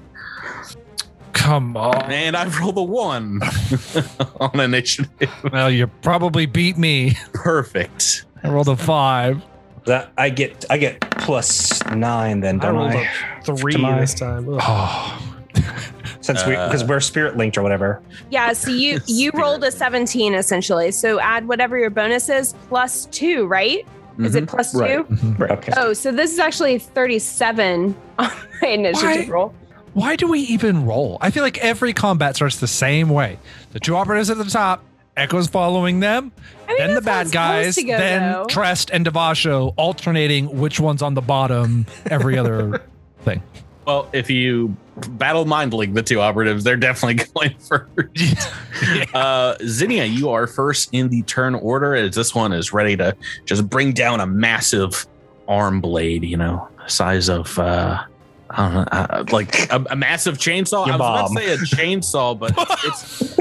Come 1.34 1.78
on. 1.78 2.12
And 2.12 2.36
I've 2.36 2.58
rolled 2.60 2.78
a 2.78 2.84
one 2.84 3.42
on 4.40 4.60
initiative. 4.60 5.30
Well, 5.52 5.70
you 5.70 5.86
probably 6.02 6.46
beat 6.48 6.78
me. 6.78 7.16
Perfect. 7.34 8.26
I 8.44 8.50
rolled 8.50 8.70
a 8.70 8.76
five. 8.76 9.44
That 9.86 10.12
I 10.18 10.30
get 10.32 10.66
I 10.72 10.78
get 10.78 11.00
plus 11.20 11.84
nine 11.92 12.40
then, 12.40 12.58
don't 12.58 12.76
rolled 12.76 12.92
I? 12.94 13.08
A 13.50 13.56
three 13.56 13.74
To 13.74 13.78
my- 13.80 14.00
this 14.00 14.14
time. 14.14 14.48
Ugh. 14.54 14.60
Oh, 14.62 15.22
Since 16.22 16.46
we 16.46 16.56
Uh, 16.56 16.68
because 16.68 16.84
we're 16.84 17.00
spirit 17.00 17.38
linked 17.38 17.58
or 17.58 17.62
whatever. 17.62 18.02
Yeah, 18.32 18.54
so 18.54 18.72
you 18.72 19.00
you 19.08 19.32
rolled 19.34 19.64
a 19.64 19.72
17 19.72 20.34
essentially. 20.34 20.92
So 20.92 21.20
add 21.20 21.48
whatever 21.48 21.78
your 21.78 21.90
bonus 21.92 22.30
is 22.30 22.54
plus 22.68 23.06
two, 23.08 23.46
right? 23.46 23.86
Is 24.18 24.34
it 24.36 24.48
plus 24.48 24.72
two? 24.72 24.80
Right. 24.80 25.10
Mhm. 25.10 25.52
Okay. 25.52 25.74
Oh, 25.76 25.92
so 25.94 26.10
this 26.12 26.32
is 26.32 26.40
actually 26.40 26.80
37 26.80 27.96
on 28.20 28.32
my 28.62 28.68
initiative 28.70 29.28
Why? 29.28 29.34
roll. 29.34 29.54
why 29.94 30.16
do 30.16 30.28
we 30.28 30.40
even 30.42 30.86
roll? 30.86 31.18
I 31.22 31.32
feel 31.32 31.44
like 31.44 31.58
every 31.60 31.92
combat 31.94 32.36
starts 32.38 32.58
the 32.60 32.68
same 32.68 33.10
way. 33.10 33.38
The 33.74 33.80
two 33.82 33.96
operatives 33.98 34.30
at 34.30 34.38
the 34.38 34.46
top, 34.46 34.84
Echo's 35.18 35.48
following 35.48 36.00
them, 36.00 36.32
I 36.66 36.70
mean, 36.70 36.78
then 36.78 36.96
the 36.96 37.02
bad 37.02 37.32
guys, 37.32 37.76
go, 37.78 37.84
then 37.88 38.32
though. 38.32 38.46
Trest 38.46 38.90
and 38.92 39.06
Devasho 39.06 39.74
alternating 39.78 40.60
which 40.60 40.80
one's 40.80 41.02
on 41.02 41.14
the 41.14 41.22
bottom 41.22 41.86
every 42.10 42.38
other 42.38 42.82
thing. 43.26 43.44
Well, 43.86 44.10
if 44.14 44.30
you 44.30 44.76
battle 45.10 45.46
mindling 45.46 45.94
the 45.94 46.02
two 46.02 46.20
operatives, 46.20 46.64
they're 46.64 46.78
definitely 46.78 47.26
going 47.36 47.56
first. 47.60 49.14
uh, 49.14 49.56
Zinnia, 49.66 50.06
you 50.06 50.30
are 50.30 50.48
first 50.48 50.90
in 50.92 51.10
the 51.10 51.22
turn 51.24 51.56
order 51.56 51.96
as 51.96 52.16
this 52.16 52.34
one 52.34 52.54
is 52.54 52.74
ready 52.74 52.98
to 52.98 53.16
just 53.46 53.70
bring 53.70 53.92
down 53.92 54.22
a 54.22 54.26
massive 54.26 55.06
arm 55.48 55.82
blade, 55.82 56.24
you 56.24 56.38
know, 56.38 56.68
size 56.88 57.30
of, 57.30 57.60
uh, 57.60 58.04
I 58.50 58.58
don't 58.58 58.74
know, 58.74 58.86
uh, 58.92 59.26
like 59.32 59.72
a, 59.72 59.86
a 59.92 59.96
massive 59.96 60.38
chainsaw. 60.38 60.88
Your 60.88 60.96
I 60.96 60.98
was 60.98 61.00
mom. 61.00 61.38
about 61.38 61.42
to 61.42 61.48
say 61.48 61.54
a 61.54 61.58
chainsaw, 61.58 62.40
but 62.40 62.54
it's, 62.84 63.38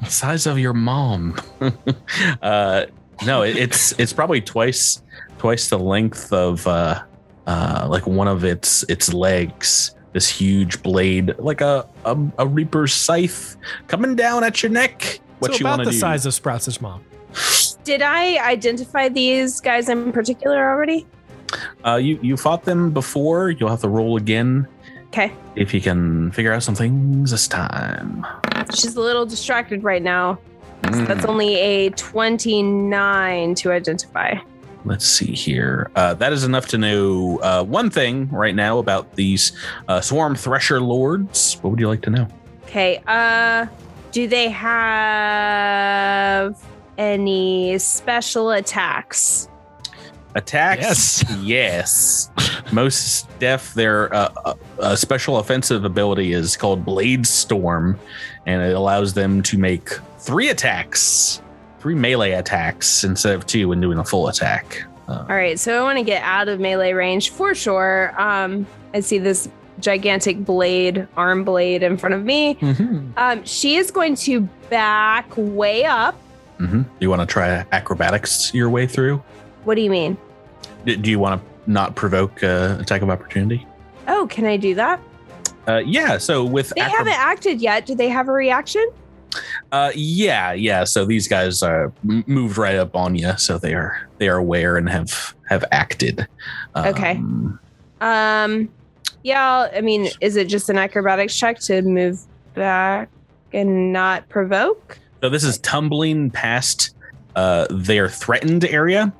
it's 0.00 0.14
size 0.14 0.46
of 0.46 0.58
your 0.58 0.74
mom. 0.74 1.36
uh, 2.42 2.86
no, 3.24 3.42
it, 3.42 3.56
it's 3.56 3.92
it's 3.98 4.12
probably 4.12 4.40
twice 4.40 5.02
twice 5.38 5.68
the 5.68 5.78
length 5.78 6.32
of 6.32 6.66
uh, 6.66 7.02
uh, 7.46 7.86
like 7.90 8.06
one 8.06 8.28
of 8.28 8.44
its 8.44 8.82
its 8.84 9.12
legs. 9.12 9.94
This 10.12 10.28
huge 10.28 10.80
blade, 10.82 11.34
like 11.38 11.60
a 11.60 11.88
a, 12.04 12.16
a 12.38 12.46
reaper's 12.46 12.94
scythe, 12.94 13.56
coming 13.88 14.14
down 14.14 14.44
at 14.44 14.62
your 14.62 14.70
neck. 14.70 15.18
What 15.40 15.52
so 15.52 15.58
you 15.58 15.62
about 15.66 15.78
want 15.78 15.80
to 15.82 15.84
the 15.86 15.90
do? 15.90 15.98
size 15.98 16.24
of 16.24 16.34
Sprouts' 16.34 16.80
mom. 16.80 17.04
Did 17.82 18.00
I 18.00 18.38
identify 18.48 19.08
these 19.08 19.60
guys 19.60 19.88
in 19.88 20.12
particular 20.12 20.70
already? 20.70 21.04
Uh, 21.84 21.96
you 21.96 22.18
you 22.22 22.36
fought 22.36 22.64
them 22.64 22.92
before. 22.92 23.50
You'll 23.50 23.70
have 23.70 23.80
to 23.80 23.88
roll 23.88 24.16
again 24.16 24.68
Okay. 25.08 25.32
if 25.56 25.74
you 25.74 25.80
can 25.80 26.30
figure 26.32 26.52
out 26.52 26.62
some 26.62 26.74
things 26.76 27.30
this 27.32 27.46
time. 27.48 28.24
She's 28.74 28.94
a 28.96 29.00
little 29.00 29.26
distracted 29.26 29.82
right 29.84 30.02
now. 30.02 30.38
Mm. 30.82 31.06
That's 31.08 31.24
only 31.24 31.54
a 31.56 31.90
29 31.90 33.54
to 33.56 33.72
identify. 33.72 34.34
Let's 34.84 35.06
see 35.06 35.32
here. 35.32 35.90
Uh, 35.94 36.14
that 36.14 36.32
is 36.32 36.44
enough 36.44 36.66
to 36.68 36.78
know 36.78 37.38
uh, 37.38 37.64
one 37.64 37.90
thing 37.90 38.28
right 38.30 38.54
now 38.54 38.78
about 38.78 39.14
these 39.14 39.52
uh, 39.88 40.00
swarm 40.00 40.34
thresher 40.34 40.80
lords. 40.80 41.54
What 41.62 41.70
would 41.70 41.80
you 41.80 41.88
like 41.88 42.02
to 42.02 42.10
know? 42.10 42.28
Okay. 42.64 43.02
Uh 43.06 43.66
do 44.14 44.26
they 44.28 44.48
have 44.48 45.36
any 46.96 47.76
special 47.78 48.52
attacks? 48.52 49.48
Attacks? 50.36 51.24
Yes. 51.24 51.40
Yes. 51.42 52.30
Most 52.72 53.28
deaf, 53.40 53.74
their 53.74 54.14
uh, 54.14 54.32
uh, 54.44 54.54
uh, 54.78 54.94
special 54.94 55.38
offensive 55.38 55.84
ability 55.84 56.32
is 56.32 56.56
called 56.56 56.84
Blade 56.84 57.26
Storm, 57.26 57.98
and 58.46 58.62
it 58.62 58.76
allows 58.76 59.14
them 59.14 59.42
to 59.42 59.58
make 59.58 59.90
three 60.20 60.48
attacks, 60.48 61.42
three 61.84 61.94
melee 61.94 62.30
attacks 62.32 63.04
instead 63.04 63.34
of 63.34 63.44
two 63.44 63.68
when 63.68 63.78
doing 63.78 63.98
a 63.98 64.04
full 64.04 64.28
attack. 64.28 64.82
Uh, 65.06 65.26
All 65.28 65.36
right, 65.36 65.60
so 65.60 65.78
I 65.78 65.82
want 65.82 65.98
to 65.98 66.02
get 66.02 66.22
out 66.22 66.48
of 66.48 66.58
melee 66.58 66.94
range 66.94 67.28
for 67.28 67.54
sure. 67.54 68.18
Um, 68.18 68.66
I 68.94 69.00
see 69.00 69.18
this 69.18 69.50
gigantic 69.80 70.46
blade, 70.46 71.06
arm 71.14 71.44
blade 71.44 71.82
in 71.82 71.98
front 71.98 72.14
of 72.14 72.24
me. 72.24 72.56
Um, 73.18 73.44
she 73.44 73.76
is 73.76 73.90
going 73.90 74.14
to 74.14 74.40
back 74.70 75.26
way 75.36 75.84
up. 75.84 76.18
mhm. 76.58 76.86
You 77.00 77.10
want 77.10 77.20
to 77.20 77.26
try 77.26 77.66
acrobatics 77.70 78.54
your 78.54 78.70
way 78.70 78.86
through? 78.86 79.22
What 79.64 79.74
do 79.74 79.82
you 79.82 79.90
mean? 79.90 80.16
D- 80.86 80.96
Do 80.96 81.10
you 81.10 81.18
want 81.18 81.42
to 81.42 81.70
not 81.70 81.96
provoke 81.96 82.42
uh, 82.42 82.78
attack 82.80 83.02
of 83.02 83.10
opportunity? 83.10 83.66
Oh, 84.08 84.26
can 84.30 84.46
I 84.46 84.56
do 84.56 84.74
that? 84.76 85.00
Uh, 85.68 85.82
yeah. 85.84 86.16
So 86.16 86.44
with 86.46 86.70
They 86.74 86.80
acro- 86.80 86.96
haven't 86.96 87.18
acted 87.18 87.60
yet. 87.60 87.84
Do 87.84 87.94
they 87.94 88.08
have 88.08 88.28
a 88.28 88.32
reaction? 88.32 88.86
Uh, 89.72 89.92
yeah, 89.94 90.52
yeah. 90.52 90.84
So 90.84 91.04
these 91.04 91.28
guys 91.28 91.62
uh, 91.62 91.88
moved 92.02 92.58
right 92.58 92.76
up 92.76 92.94
on 92.94 93.14
you, 93.16 93.36
so 93.36 93.58
they 93.58 93.74
are 93.74 94.08
they 94.18 94.28
are 94.28 94.36
aware 94.36 94.76
and 94.76 94.88
have 94.88 95.34
have 95.48 95.64
acted. 95.72 96.26
Okay. 96.76 97.16
Um, 97.16 97.60
Um, 98.00 98.68
yeah. 99.22 99.68
I 99.74 99.80
mean, 99.80 100.08
is 100.20 100.36
it 100.36 100.48
just 100.48 100.68
an 100.68 100.78
acrobatics 100.78 101.36
check 101.36 101.58
to 101.60 101.82
move 101.82 102.20
back 102.54 103.08
and 103.52 103.92
not 103.92 104.28
provoke? 104.28 104.98
So 105.22 105.30
this 105.30 105.44
is 105.44 105.58
tumbling 105.58 106.30
past 106.30 106.94
uh, 107.36 107.66
their 107.70 108.08
threatened 108.08 108.64
area. 108.64 109.12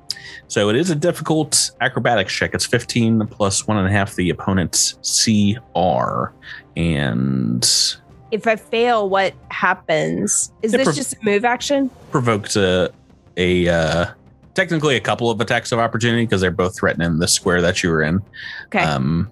So 0.49 0.68
it 0.68 0.76
is 0.76 0.90
a 0.90 0.94
difficult 0.94 1.71
acrobatics 1.80 2.33
check. 2.33 2.54
It's 2.54 2.66
15 2.66 3.26
plus 3.28 3.66
one 3.66 3.78
and 3.78 3.88
a 3.88 3.90
half 3.90 4.14
the 4.14 4.30
opponent's 4.30 4.99
CR. 5.02 6.33
And 6.76 7.97
If 8.34 8.48
I 8.48 8.56
fail, 8.56 9.08
what 9.08 9.32
happens? 9.52 10.52
Is 10.62 10.74
It 10.74 10.78
this 10.78 10.86
prov- 10.86 10.96
just 10.96 11.12
a 11.14 11.16
move 11.22 11.44
action? 11.44 11.88
provoked 12.10 12.56
a, 12.56 12.92
a 13.36 13.68
uh, 13.68 14.06
technically 14.54 14.96
a 14.96 15.00
couple 15.00 15.30
of 15.30 15.40
attacks 15.40 15.70
of 15.70 15.78
opportunity 15.78 16.24
because 16.24 16.40
they're 16.40 16.50
both 16.50 16.76
threatening 16.76 17.20
the 17.20 17.28
square 17.28 17.62
that 17.62 17.84
you 17.84 17.90
were 17.90 18.02
in. 18.02 18.20
Okay. 18.66 18.80
Um, 18.80 19.30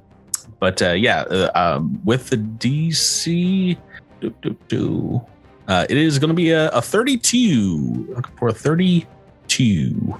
but 0.61 0.81
uh, 0.81 0.93
yeah, 0.93 1.23
uh, 1.23 1.51
um, 1.57 2.01
with 2.05 2.31
the 2.31 2.37
DC, 2.37 3.77
do, 4.21 4.33
do, 4.41 4.57
do, 4.69 5.21
uh, 5.67 5.85
it 5.91 5.97
is 5.97 6.21
going 6.21 6.29
to 6.29 6.35
be 6.35 6.51
a, 6.53 6.69
a 6.71 6.81
32. 6.81 8.07
Looking 8.15 8.37
for 8.39 8.49
a 8.49 8.53
32. 8.53 9.07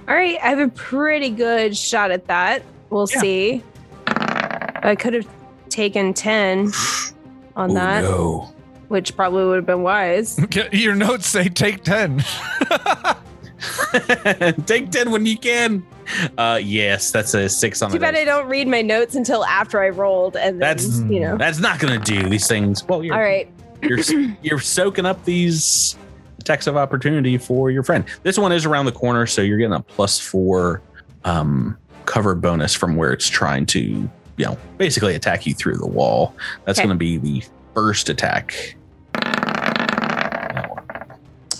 All 0.09 0.13
right, 0.13 0.37
I 0.43 0.49
have 0.49 0.59
a 0.59 0.67
pretty 0.67 1.29
good 1.29 1.77
shot 1.77 2.11
at 2.11 2.27
that. 2.27 2.63
We'll 2.89 3.07
Yeah. 3.13 3.21
see. 3.21 3.63
I 4.07 4.97
could 4.99 5.13
have 5.13 5.27
taken 5.69 6.13
10 6.13 6.71
on 7.55 7.71
Oh, 7.71 7.73
that, 7.75 8.01
no. 8.03 8.52
Which 8.93 9.15
probably 9.15 9.43
would 9.43 9.55
have 9.55 9.65
been 9.65 9.81
wise. 9.81 10.39
Your 10.71 10.93
notes 10.93 11.25
say 11.27 11.49
take 11.49 11.83
10. 11.83 12.23
Take 14.65 14.91
10 14.91 15.09
when 15.11 15.25
you 15.25 15.37
can. 15.37 15.85
Uh, 16.37 16.59
yes, 16.61 17.11
that's 17.11 17.33
a 17.33 17.47
six 17.47 17.81
on 17.81 17.89
Too 17.89 17.93
the 17.93 17.99
bad 18.01 18.13
I 18.15 18.25
don't 18.25 18.47
read 18.47 18.67
my 18.67 18.81
notes 18.81 19.15
until 19.15 19.45
after 19.45 19.81
I 19.81 19.89
rolled, 19.89 20.35
and 20.35 20.61
then, 20.61 20.77
That's- 20.77 20.99
you 21.09 21.19
know. 21.21 21.37
That's 21.37 21.59
not 21.59 21.79
going 21.79 21.99
to 21.99 22.13
do 22.13 22.27
these 22.29 22.45
things. 22.47 22.83
Well, 22.87 23.03
you're, 23.03 23.15
All 23.15 23.21
right. 23.21 23.49
you're 23.81 23.99
you're 24.41 24.59
soaking 24.59 25.05
up 25.05 25.23
these 25.23 25.97
attacks 26.39 26.67
of 26.67 26.75
opportunity 26.75 27.37
for 27.37 27.71
your 27.71 27.83
friend. 27.83 28.03
This 28.23 28.37
one 28.37 28.51
is 28.51 28.65
around 28.65 28.85
the 28.85 28.91
corner, 28.91 29.25
so 29.25 29.41
you're 29.41 29.57
getting 29.57 29.73
a 29.73 29.81
plus 29.81 30.19
four 30.19 30.81
um, 31.23 31.77
cover 32.05 32.35
bonus 32.35 32.73
from 32.75 32.97
where 32.97 33.13
it's 33.13 33.29
trying 33.29 33.65
to, 33.67 33.79
you 33.79 34.45
know, 34.45 34.57
basically 34.77 35.15
attack 35.15 35.45
you 35.45 35.53
through 35.53 35.77
the 35.77 35.87
wall. 35.87 36.35
That's 36.65 36.79
Okay. 36.79 36.87
going 36.87 36.97
to 36.97 36.99
be 36.99 37.17
the 37.17 37.43
first 37.73 38.09
attack. 38.09 38.75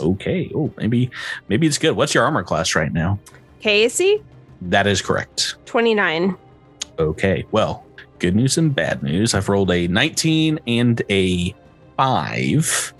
Okay. 0.01 0.51
Oh, 0.55 0.71
maybe 0.77 1.09
maybe 1.49 1.67
it's 1.67 1.77
good. 1.77 1.91
What's 1.95 2.13
your 2.13 2.23
armor 2.23 2.43
class 2.43 2.75
right 2.75 2.91
now? 2.91 3.19
Casey, 3.59 4.21
That 4.61 4.87
is 4.87 5.01
correct. 5.01 5.55
29. 5.65 6.35
Okay. 6.99 7.45
Well, 7.51 7.85
good 8.19 8.35
news 8.35 8.57
and 8.57 8.73
bad 8.75 9.01
news. 9.03 9.33
I've 9.33 9.49
rolled 9.49 9.71
a 9.71 9.87
19 9.87 10.59
and 10.67 11.01
a 11.09 11.55
5. 11.97 12.93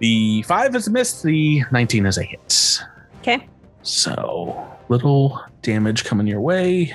The 0.00 0.42
5 0.42 0.74
is 0.76 0.86
a 0.86 0.90
miss, 0.90 1.22
the 1.22 1.62
19 1.72 2.06
is 2.06 2.18
a 2.18 2.22
hit. 2.22 2.80
Okay. 3.20 3.46
So, 3.82 4.66
little 4.88 5.40
damage 5.62 6.04
coming 6.04 6.26
your 6.26 6.40
way. 6.40 6.94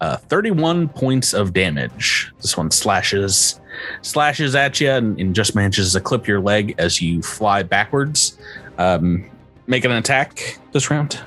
Uh, 0.00 0.16
31 0.16 0.88
points 0.88 1.32
of 1.32 1.52
damage. 1.52 2.32
This 2.40 2.56
one 2.56 2.70
slashes 2.70 3.60
slashes 4.02 4.54
at 4.54 4.80
you 4.80 4.90
and, 4.90 5.18
and 5.20 5.34
just 5.34 5.54
manages 5.54 5.92
to 5.92 6.00
clip 6.00 6.26
your 6.26 6.40
leg 6.40 6.74
as 6.78 7.00
you 7.00 7.22
fly 7.22 7.62
backwards. 7.62 8.38
Um, 8.78 9.28
make 9.66 9.84
an 9.84 9.92
attack 9.92 10.58
this 10.72 10.90
round. 10.90 11.20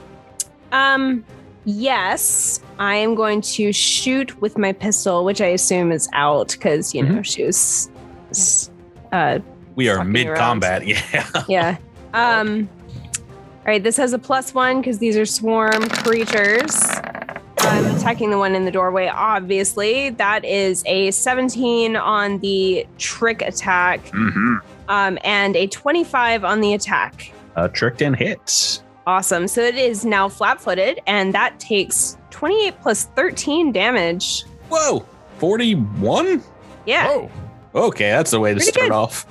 Um, 0.71 1.23
yes, 1.65 2.61
I 2.79 2.95
am 2.95 3.15
going 3.15 3.41
to 3.41 3.71
shoot 3.71 4.39
with 4.41 4.57
my 4.57 4.73
pistol, 4.73 5.23
which 5.23 5.41
I 5.41 5.47
assume 5.47 5.91
is 5.91 6.09
out 6.13 6.51
because, 6.51 6.93
you 6.93 7.03
know, 7.03 7.21
she 7.21 7.43
was, 7.43 7.89
uh, 9.11 9.39
We 9.75 9.89
are 9.89 10.03
mid 10.03 10.35
combat. 10.35 10.85
Yeah. 10.85 11.43
yeah. 11.47 11.77
Um, 12.13 12.69
all 13.67 13.73
right, 13.73 13.83
this 13.83 13.97
has 13.97 14.13
a 14.13 14.19
plus 14.19 14.53
one 14.53 14.81
because 14.81 14.99
these 14.99 15.17
are 15.17 15.25
swarm 15.25 15.89
creatures. 15.89 16.73
I'm 17.69 17.95
attacking 17.95 18.29
the 18.29 18.37
one 18.37 18.55
in 18.55 18.65
the 18.65 18.71
doorway, 18.71 19.07
obviously. 19.07 20.09
That 20.11 20.45
is 20.45 20.83
a 20.85 21.11
17 21.11 21.95
on 21.95 22.39
the 22.39 22.87
trick 22.97 23.41
attack 23.41 24.03
Mm-hmm. 24.07 24.55
um, 24.89 25.17
and 25.23 25.55
a 25.55 25.67
25 25.67 26.43
on 26.43 26.61
the 26.61 26.73
attack. 26.73 27.31
Uh, 27.55 27.67
tricked 27.67 28.01
and 28.01 28.15
hits. 28.15 28.83
Awesome. 29.05 29.47
So 29.47 29.61
it 29.61 29.75
is 29.75 30.05
now 30.05 30.29
flat 30.29 30.59
footed, 30.61 30.99
and 31.07 31.33
that 31.33 31.59
takes 31.59 32.17
28 32.31 32.81
plus 32.81 33.05
13 33.15 33.71
damage. 33.71 34.43
Whoa, 34.69 35.05
41? 35.39 36.43
Yeah. 36.85 37.05
Oh, 37.09 37.31
Okay, 37.75 38.09
that's 38.09 38.31
the 38.31 38.39
way 38.39 38.51
to 38.51 38.55
Pretty 38.57 38.71
start 38.71 38.87
good. 38.87 38.91
off. 38.95 39.25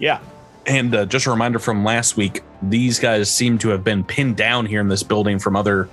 Yeah. 0.00 0.18
And 0.66 0.94
uh, 0.94 1.06
just 1.06 1.26
a 1.26 1.30
reminder 1.30 1.58
from 1.58 1.84
last 1.84 2.16
week, 2.16 2.42
these 2.62 2.98
guys 2.98 3.30
seem 3.30 3.58
to 3.58 3.68
have 3.68 3.84
been 3.84 4.02
pinned 4.02 4.36
down 4.36 4.66
here 4.66 4.80
in 4.80 4.88
this 4.88 5.02
building 5.02 5.38
from 5.38 5.54
other 5.56 5.88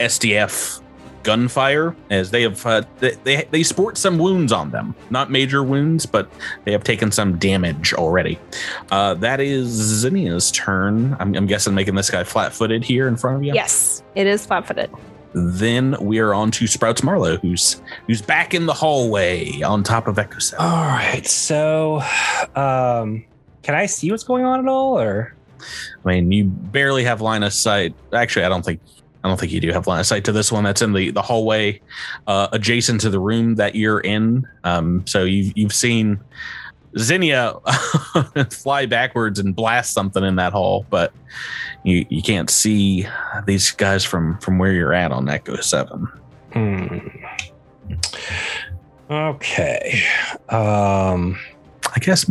SDF 0.00 0.80
gunfire, 1.26 1.94
as 2.08 2.30
they 2.30 2.42
have 2.42 2.64
uh, 2.64 2.82
they, 3.00 3.10
they 3.24 3.44
they 3.50 3.62
sport 3.62 3.98
some 3.98 4.16
wounds 4.16 4.52
on 4.52 4.70
them, 4.70 4.94
not 5.10 5.30
major 5.30 5.62
wounds, 5.62 6.06
but 6.06 6.30
they 6.64 6.72
have 6.72 6.84
taken 6.84 7.10
some 7.10 7.36
damage 7.36 7.92
already. 7.92 8.38
Uh, 8.90 9.14
that 9.14 9.40
is 9.40 9.68
Zinnia's 9.68 10.52
turn. 10.52 11.16
I'm, 11.18 11.34
I'm 11.34 11.46
guessing 11.46 11.74
making 11.74 11.96
this 11.96 12.08
guy 12.08 12.24
flat-footed 12.24 12.84
here 12.84 13.08
in 13.08 13.16
front 13.16 13.38
of 13.38 13.42
you. 13.42 13.52
Yes, 13.52 14.02
it 14.14 14.26
is 14.26 14.46
flat 14.46 14.66
footed. 14.66 14.90
Then 15.34 15.96
we 16.00 16.18
are 16.20 16.32
on 16.32 16.50
to 16.52 16.66
Sprouts 16.66 17.02
Marlowe, 17.02 17.36
who's 17.38 17.82
who's 18.06 18.22
back 18.22 18.54
in 18.54 18.64
the 18.64 18.72
hallway 18.72 19.60
on 19.60 19.82
top 19.82 20.06
of 20.06 20.18
Echo 20.18 20.38
Cell. 20.38 20.60
All 20.60 20.86
right. 20.86 21.26
So, 21.26 22.00
um, 22.54 23.24
can 23.62 23.74
I 23.74 23.86
see 23.86 24.10
what's 24.10 24.24
going 24.24 24.44
on 24.44 24.60
at 24.60 24.68
all, 24.68 24.98
or 24.98 25.34
I 26.04 26.08
mean, 26.08 26.32
you 26.32 26.44
barely 26.44 27.04
have 27.04 27.20
line 27.20 27.42
of 27.42 27.52
sight. 27.52 27.94
Actually, 28.14 28.46
I 28.46 28.48
don't 28.48 28.64
think 28.64 28.80
I 29.26 29.28
don't 29.28 29.40
think 29.40 29.50
you 29.50 29.60
do 29.60 29.72
have 29.72 29.88
line 29.88 29.98
of 29.98 30.06
sight 30.06 30.24
to 30.26 30.32
this 30.32 30.52
one. 30.52 30.62
That's 30.62 30.82
in 30.82 30.92
the 30.92 31.10
the 31.10 31.20
hallway 31.20 31.80
uh, 32.28 32.46
adjacent 32.52 33.00
to 33.00 33.10
the 33.10 33.18
room 33.18 33.56
that 33.56 33.74
you're 33.74 33.98
in. 33.98 34.46
Um, 34.62 35.04
so 35.04 35.24
you've 35.24 35.52
you've 35.58 35.72
seen 35.72 36.20
Zinnia 36.96 37.54
fly 38.50 38.86
backwards 38.86 39.40
and 39.40 39.52
blast 39.52 39.92
something 39.92 40.22
in 40.22 40.36
that 40.36 40.52
hall, 40.52 40.86
but 40.90 41.12
you 41.82 42.06
you 42.08 42.22
can't 42.22 42.48
see 42.48 43.04
these 43.46 43.72
guys 43.72 44.04
from 44.04 44.38
from 44.38 44.58
where 44.58 44.72
you're 44.72 44.92
at 44.94 45.10
on 45.10 45.28
Echo 45.28 45.56
Seven. 45.56 46.06
Hmm. 46.52 46.98
Okay. 49.10 50.04
Um. 50.50 51.36
I 51.96 51.98
guess 51.98 52.30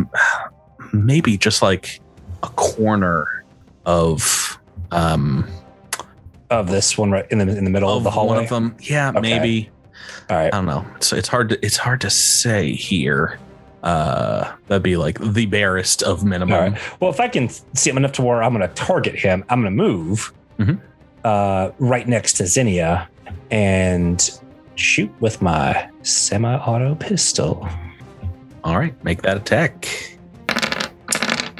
maybe 0.94 1.38
just 1.38 1.62
like 1.62 2.00
a 2.42 2.48
corner 2.48 3.44
of 3.86 4.58
um 4.92 5.46
Of 6.50 6.70
this 6.70 6.98
one, 6.98 7.10
right 7.12 7.26
in 7.32 7.40
the 7.40 7.58
in 7.58 7.64
the 7.64 7.70
middle 7.72 7.90
of, 7.90 7.98
of 7.98 8.04
the 8.04 8.12
hallway. 8.12 8.36
one 8.36 8.44
of 8.44 8.50
them. 8.50 8.76
Yeah, 8.82 9.10
Okay. 9.10 9.20
maybe. 9.22 9.70
All 10.30 10.38
right. 10.38 10.48
I 10.54 10.58
don't 10.58 10.66
know. 10.66 10.86
It's 10.98 11.12
it's 11.14 11.28
hard 11.28 11.50
to 11.50 11.66
it's 11.66 11.78
hard 11.78 12.02
to 12.02 12.10
say 12.10 12.74
here. 12.74 13.40
Uh, 13.84 14.52
that'd 14.68 14.82
be 14.84 14.98
like 14.98 15.20
the 15.20 15.46
barest 15.48 16.02
of 16.04 16.24
minimum. 16.24 16.54
All 16.54 16.70
right. 16.70 17.00
Well, 17.00 17.12
if 17.12 17.20
I 17.20 17.28
can 17.28 17.50
see 17.50 17.90
him 17.90 17.98
enough 17.98 18.14
to 18.14 18.22
where 18.24 18.42
I'm 18.44 18.54
going 18.56 18.68
to 18.68 18.74
target 18.74 19.16
him, 19.16 19.44
I'm 19.50 19.62
going 19.62 19.76
to 19.76 19.84
move 19.84 20.34
Mhm. 20.60 20.80
uh, 21.24 21.70
right 21.80 22.08
next 22.08 22.34
to 22.34 22.48
Zinnia 22.48 23.08
and 23.52 24.28
shoot 24.76 25.12
with 25.20 25.40
my 25.42 25.88
semi-auto 26.02 26.96
pistol. 26.96 27.68
All 28.64 28.78
right, 28.78 28.96
make 29.04 29.22
that 29.22 29.38
attack. 29.38 29.88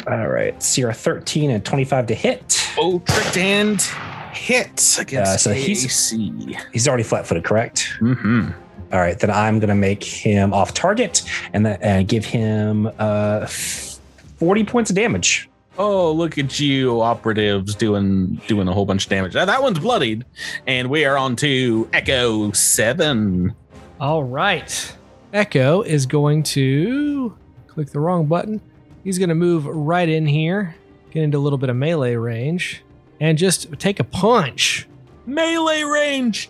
All 0.08 0.28
right, 0.28 0.62
Sierra 0.62 0.94
13 0.94 1.50
and 1.52 1.64
25 1.66 2.08
to 2.08 2.16
hit. 2.16 2.60
Oh, 2.78 3.00
tricked 3.06 3.36
hand 3.36 3.88
hit 4.36 4.98
against 5.00 5.34
Uh, 5.34 5.38
so 5.38 5.54
he's- 5.54 5.86
AC. 5.86 6.58
He's 6.74 6.88
already 6.88 7.04
flat-footed, 7.04 7.44
correct? 7.44 7.90
Mm-hmm. 8.02 8.50
All 8.94 9.00
right, 9.00 9.18
then 9.18 9.32
I'm 9.32 9.60
going 9.60 9.70
to 9.70 9.76
make 9.76 10.04
him 10.04 10.54
off 10.54 10.74
target 10.74 11.24
and 11.54 11.66
then 11.66 11.78
and 11.82 12.08
give 12.08 12.24
him 12.24 12.90
uh, 13.00 13.48
40 13.48 14.64
points 14.66 14.90
of 14.92 14.96
damage. 14.96 15.50
Oh, 15.78 16.12
look 16.14 16.38
at 16.38 16.58
you, 16.60 17.02
operatives, 17.02 17.76
doing 17.76 18.40
doing 18.48 18.68
a 18.70 18.74
whole 18.74 18.86
bunch 18.86 19.06
of 19.06 19.10
damage. 19.10 19.34
Now, 19.36 19.44
that 19.46 19.62
one's 19.62 19.80
bloodied, 19.80 20.24
and 20.68 20.90
we 20.90 21.04
are 21.04 21.18
on 21.18 21.36
to 21.38 21.90
Echo 21.92 22.52
Seven. 22.54 23.54
All 24.00 24.24
right. 24.24 24.96
Echo 25.34 25.82
is 25.82 26.06
going 26.06 26.44
to 26.44 27.36
click 27.68 27.90
the 27.90 28.00
wrong 28.00 28.26
button. 28.28 28.62
He's 29.04 29.18
going 29.18 29.30
to 29.30 29.36
move 29.36 29.66
right 29.66 30.08
in 30.08 30.26
here, 30.26 30.76
get 31.12 31.24
into 31.24 31.38
a 31.38 31.40
little 31.40 31.58
bit 31.58 31.70
of 31.70 31.76
melee 31.76 32.16
range, 32.16 32.84
and 33.20 33.38
just 33.38 33.72
take 33.80 34.00
a 34.00 34.04
punch. 34.04 34.88
Melee 35.26 35.84
range. 35.84 36.50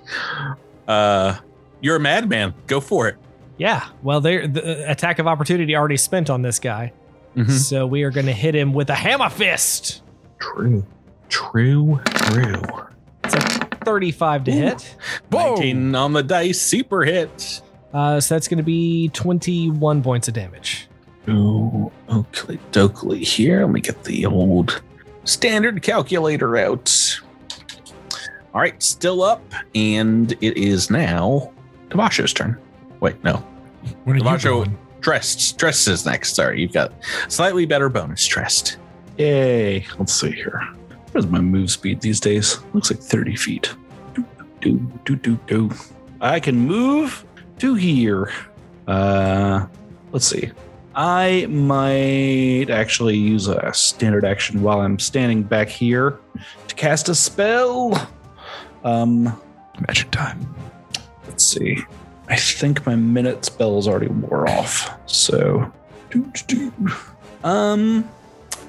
Uh, 0.87 1.37
you're 1.81 1.95
a 1.95 1.99
madman. 1.99 2.53
Go 2.67 2.79
for 2.81 3.07
it. 3.07 3.15
Yeah. 3.57 3.87
Well, 4.03 4.21
there 4.21 4.47
the 4.47 4.87
uh, 4.87 4.91
attack 4.91 5.19
of 5.19 5.27
opportunity 5.27 5.75
already 5.75 5.97
spent 5.97 6.29
on 6.29 6.41
this 6.41 6.59
guy. 6.59 6.91
Mhm. 7.35 7.49
So 7.51 7.85
we 7.87 8.03
are 8.03 8.11
going 8.11 8.25
to 8.27 8.33
hit 8.33 8.55
him 8.55 8.73
with 8.73 8.89
a 8.89 8.95
hammer 8.95 9.29
fist. 9.29 10.01
True. 10.39 10.85
True. 11.29 11.99
True. 12.05 12.61
It's 13.23 13.33
a 13.33 13.39
35 13.85 14.43
to 14.45 14.51
Ooh. 14.51 14.53
hit. 14.53 14.95
19 15.31 15.95
on 15.95 16.13
the 16.13 16.23
dice, 16.23 16.59
super 16.61 17.03
hit. 17.03 17.61
Uh, 17.93 18.19
so 18.19 18.35
that's 18.35 18.47
going 18.47 18.57
to 18.57 18.63
be 18.63 19.09
21 19.09 20.03
points 20.03 20.27
of 20.27 20.33
damage. 20.33 20.87
Ooh, 21.29 21.91
Oakley 22.09 22.59
Dokley 22.71 23.25
here. 23.25 23.61
Let 23.61 23.71
me 23.71 23.81
get 23.81 24.03
the 24.03 24.25
old 24.25 24.81
standard 25.25 25.81
calculator 25.81 26.57
out. 26.57 27.19
All 28.53 28.61
right, 28.61 28.81
still 28.81 29.21
up, 29.21 29.43
and 29.75 30.31
it 30.41 30.57
is 30.57 30.89
now 30.89 31.51
Devasho's 31.89 32.33
turn. 32.33 32.57
Wait, 33.01 33.21
no. 33.23 33.45
what 34.05 34.13
are 34.13 34.17
you 34.17 34.23
Tabasho 34.23 34.43
doing? 34.43 34.77
Trest. 35.01 35.59
Trest 35.59 35.87
is 35.87 36.05
next. 36.05 36.35
Sorry, 36.35 36.61
you've 36.61 36.71
got 36.71 36.93
slightly 37.27 37.65
better 37.65 37.89
bonus 37.89 38.25
Trest. 38.25 38.77
Yay. 39.17 39.85
Let's 39.99 40.13
see 40.13 40.31
here. 40.31 40.61
What 41.11 41.23
is 41.23 41.27
my 41.27 41.39
move 41.39 41.69
speed 41.71 42.01
these 42.01 42.19
days? 42.19 42.59
Looks 42.73 42.91
like 42.91 42.99
30 42.99 43.35
feet. 43.35 43.75
Do, 44.13 44.25
do, 44.61 44.79
do, 45.05 45.15
do, 45.15 45.39
do. 45.47 45.71
I 46.21 46.39
can 46.39 46.57
move 46.57 47.25
to 47.59 47.75
here. 47.75 48.31
Uh, 48.87 49.67
let's 50.11 50.25
see. 50.25 50.51
I 50.97 51.45
might 51.49 52.67
actually 52.69 53.17
use 53.17 53.47
a 53.47 53.73
standard 53.73 54.23
action 54.23 54.61
while 54.61 54.79
I'm 54.79 54.97
standing 54.99 55.43
back 55.43 55.67
here 55.67 56.19
to 56.67 56.75
cast 56.75 57.09
a 57.09 57.15
spell. 57.15 58.09
Um, 58.83 59.39
Magic 59.87 60.09
time. 60.11 60.55
let's 61.27 61.43
see. 61.43 61.79
I 62.29 62.37
think 62.37 62.85
my 62.85 62.95
minute 62.95 63.43
spells 63.45 63.87
already 63.87 64.07
wore 64.07 64.49
off. 64.49 64.89
So, 65.05 65.69
um, 67.43 68.09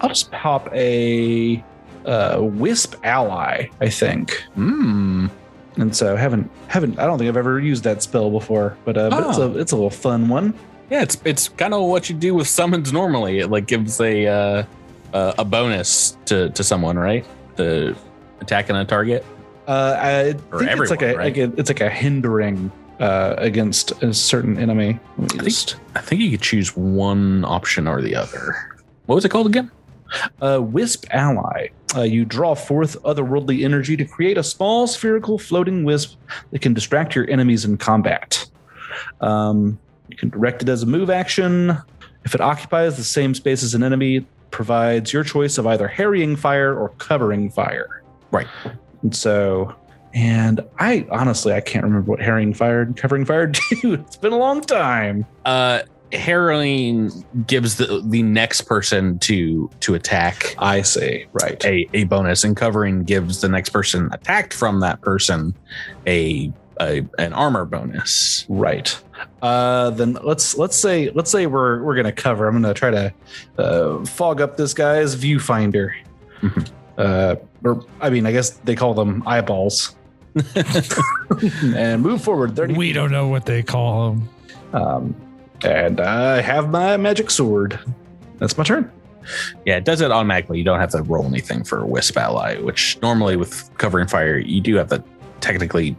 I'll 0.01 0.09
just 0.09 0.31
pop 0.33 0.69
a 0.75 1.63
uh, 2.05 2.39
wisp 2.43 2.97
ally. 3.05 3.69
I 3.81 3.89
think, 3.89 4.43
Hmm. 4.55 5.29
and 5.77 5.95
so 5.97 6.17
haven't 6.17 6.51
haven't. 6.69 6.99
I 6.99 7.07
don't 7.07 7.19
think 7.19 7.29
I've 7.29 7.37
ever 7.37 7.61
used 7.61 7.85
that 7.85 8.03
spell 8.03 8.31
before, 8.31 8.77
but 8.85 8.97
uh, 8.99 9.11
but 9.11 9.29
it's 9.29 9.39
Oh. 9.39 9.53
a 9.53 9.59
it's 9.59 9.73
a 9.73 9.77
little 9.77 9.91
fun 9.91 10.29
one. 10.29 10.53
Yeah, 10.91 11.03
it's 11.03 11.19
it's 11.25 11.49
kind 11.49 11.75
of 11.75 11.83
what 11.89 12.09
you 12.09 12.15
do 12.17 12.35
with 12.35 12.47
summons 12.49 12.93
normally. 12.93 13.41
It 13.41 13.49
like 13.51 13.67
gives 13.67 14.01
a 14.01 14.27
uh, 14.27 14.65
uh, 15.13 15.33
a 15.39 15.45
bonus 15.45 16.17
to 16.27 16.51
to 16.51 16.63
someone, 16.63 16.99
right? 16.99 17.25
The 17.57 17.97
attacking 18.41 18.77
a 18.77 18.85
target. 18.85 19.25
Uh, 19.67 19.97
I 19.99 20.35
Or 20.53 20.61
think 20.61 20.81
it's 20.81 20.91
like 20.91 21.03
a, 21.03 21.07
everyone, 21.07 21.25
like 21.25 21.37
a 21.39 21.53
it's 21.59 21.71
like 21.71 21.81
a 21.81 21.91
hindering 21.91 22.71
uh, 23.01 23.35
against 23.39 24.01
a 24.03 24.15
certain 24.15 24.59
enemy. 24.59 25.01
I 25.21 25.27
think- 25.27 25.75
I 25.97 26.01
think 26.01 26.21
you 26.21 26.31
could 26.31 26.43
choose 26.43 26.77
one 26.77 27.45
option 27.45 27.89
or 27.89 28.01
the 28.01 28.15
other. 28.15 28.55
What 29.07 29.17
was 29.17 29.25
it 29.25 29.31
called 29.31 29.47
again? 29.49 29.71
Uh, 30.41 30.61
Wisp 30.63 31.07
Ally. 31.11 31.69
Uh, 31.97 32.03
you 32.03 32.25
draw 32.25 32.55
forth 32.55 32.97
otherworldly 33.03 33.65
energy 33.65 33.97
to 33.97 34.05
create 34.05 34.39
a 34.39 34.43
small 34.43 34.87
spherical 34.87 35.39
floating 35.39 35.83
wisp 35.83 36.17
that 36.53 36.61
can 36.61 36.75
distract 36.75 37.15
your 37.17 37.29
enemies 37.31 37.65
in 37.65 37.77
combat. 37.77 38.47
Um, 39.21 39.79
you 40.09 40.17
can 40.17 40.29
direct 40.29 40.63
it 40.63 40.69
as 40.69 40.83
a 40.83 40.87
move 40.87 41.11
action. 41.11 41.77
If 42.25 42.35
it 42.35 42.41
occupies 42.41 42.97
the 42.97 43.05
same 43.05 43.35
space 43.35 43.63
as 43.63 43.75
an 43.75 43.83
enemy, 43.83 44.27
provides 44.51 45.13
your 45.13 45.25
choice 45.25 45.59
of 45.59 45.67
either 45.67 45.89
harrying 45.89 46.37
fire 46.37 46.75
or 46.75 46.91
covering 46.99 47.51
fire. 47.51 48.03
Right. 48.31 48.47
And 49.03 49.15
so, 49.15 49.75
and 50.15 50.61
I 50.79 51.07
honestly 51.11 51.53
I 51.53 51.61
can't 51.61 51.85
remember 51.85 52.11
what 52.11 52.21
harrying 52.21 52.55
fire 52.55 52.83
and 52.83 52.97
covering 52.97 53.25
fire 53.25 53.47
do. 53.83 53.95
It's 53.95 54.17
been 54.17 54.33
a 54.33 54.39
long 54.39 54.61
time. 54.63 55.27
Uh, 55.45 55.83
harrowing 56.13 57.11
gives 57.47 57.77
the 57.77 58.03
the 58.05 58.23
next 58.23 58.63
person 58.63 59.19
to 59.19 59.69
to 59.81 59.95
attack 59.95 60.55
I 60.59 60.83
say 60.83 61.27
right. 61.33 61.63
a, 61.65 61.89
a 61.95 62.05
bonus, 62.05 62.45
and 62.45 62.57
covering 62.57 63.05
gives 63.05 63.41
the 63.41 63.49
next 63.49 63.71
person 63.71 64.09
attacked 64.13 64.55
from 64.55 64.81
that 64.81 65.01
person 65.01 65.55
a, 66.07 66.53
a 66.81 67.07
an 67.19 67.33
armor 67.33 67.65
bonus. 67.65 68.47
Right. 68.49 68.99
Uh, 69.43 69.91
then 69.91 70.19
let's 70.23 70.57
let's 70.57 70.77
say 70.77 71.11
let's 71.11 71.31
say 71.31 71.47
we're 71.47 71.83
we're 71.83 71.97
gonna 71.97 72.13
cover. 72.13 72.49
I'm 72.49 72.61
gonna 72.61 72.75
try 72.75 72.91
to 72.91 73.15
uh, 73.59 74.05
fog 74.05 74.41
up 74.41 74.57
this 74.57 74.75
guy's 74.75 75.17
viewfinder. 75.17 75.93
Mhm. 76.41 76.71
Uh, 76.99 77.37
or 77.65 77.85
I 78.01 78.11
mean, 78.11 78.27
I 78.27 78.33
guess 78.33 78.51
they 78.51 78.75
call 78.75 78.95
them 78.95 79.23
eyeballs. 79.27 79.97
and 81.75 82.03
move 82.03 82.23
forward 82.23 82.55
30 82.55 82.75
We 82.75 82.93
don't 82.93 83.11
know 83.11 83.29
what 83.29 83.47
they 83.47 83.63
call 83.63 84.11
them. 84.11 84.29
Um, 84.75 85.17
and 85.65 85.99
I 85.99 86.43
have 86.43 86.69
my 86.69 86.99
magic 86.99 87.31
sword. 87.31 87.79
That's 88.39 88.59
my 88.59 88.65
turn. 88.65 88.91
Yeah, 89.65 89.79
it 89.79 89.85
does 89.85 90.03
it 90.03 90.11
automatically. 90.11 90.59
You 90.59 90.65
don't 90.65 90.79
have 90.79 90.91
to 90.91 91.03
roll 91.03 91.25
anything 91.25 91.65
for 91.65 91.81
a 91.81 91.87
Wisp 91.87 92.17
Ally, 92.17 92.59
which 92.59 92.99
normally 93.01 93.37
with 93.37 93.71
covering 93.79 94.07
fire, 94.07 94.39
you 94.39 94.61
do 94.61 94.77
have 94.77 94.89
to 94.89 95.03
technically 95.41 95.97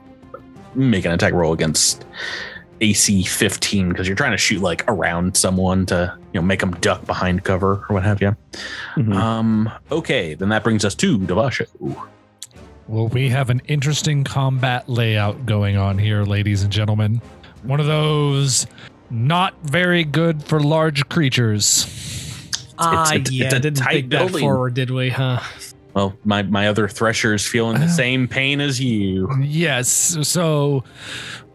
make 0.77 1.05
an 1.05 1.11
attack 1.11 1.33
roll 1.33 1.53
against 1.53 2.05
AC 2.79 3.23
15 3.23 3.89
because 3.89 4.07
you're 4.07 4.15
trying 4.15 4.31
to 4.31 4.37
shoot 4.37 4.61
like 4.61 4.83
around 4.87 5.35
someone 5.35 5.85
to 5.87 6.15
you 6.33 6.39
know 6.39 6.45
make 6.45 6.59
them 6.59 6.71
duck 6.79 7.05
behind 7.05 7.43
cover 7.43 7.83
or 7.89 7.93
what 7.95 8.03
have 8.03 8.21
you. 8.21 8.35
Mhm. 8.95 9.15
Um, 9.15 9.71
okay, 9.91 10.35
then 10.35 10.49
that 10.49 10.63
brings 10.63 10.85
us 10.85 10.93
to 10.95 11.17
Devasho. 11.17 11.65
Well, 12.87 13.07
we 13.09 13.29
have 13.29 13.49
an 13.49 13.61
interesting 13.67 14.23
combat 14.23 14.87
layout 14.87 15.45
going 15.45 15.75
on 15.75 15.97
here, 15.97 16.23
ladies 16.23 16.63
and 16.63 16.71
gentlemen. 16.71 17.21
One 17.63 17.79
of 17.79 17.85
those 17.87 18.65
not 19.09 19.55
very 19.63 20.03
good 20.03 20.43
for 20.43 20.59
large 20.59 21.09
creatures. 21.09 21.85
Ah, 22.77 23.11
it's 23.13 23.29
a- 23.29 23.33
yeah, 23.33 23.45
it's 23.45 23.53
a 23.55 23.59
didn't 23.59 23.79
tight 23.79 23.93
think 23.93 24.11
that 24.11 24.29
forward, 24.31 24.75
did 24.75 24.91
we? 24.91 25.09
Huh? 25.09 25.39
Well, 25.97 26.15
my 26.23 26.43
my 26.43 26.67
other 26.67 26.87
Thresher's 26.87 27.47
feeling 27.47 27.79
the 27.79 27.85
oh. 27.85 27.89
same 27.89 28.27
pain 28.27 28.61
as 28.61 28.79
you. 28.79 29.31
Yes. 29.41 30.15
So 30.21 30.83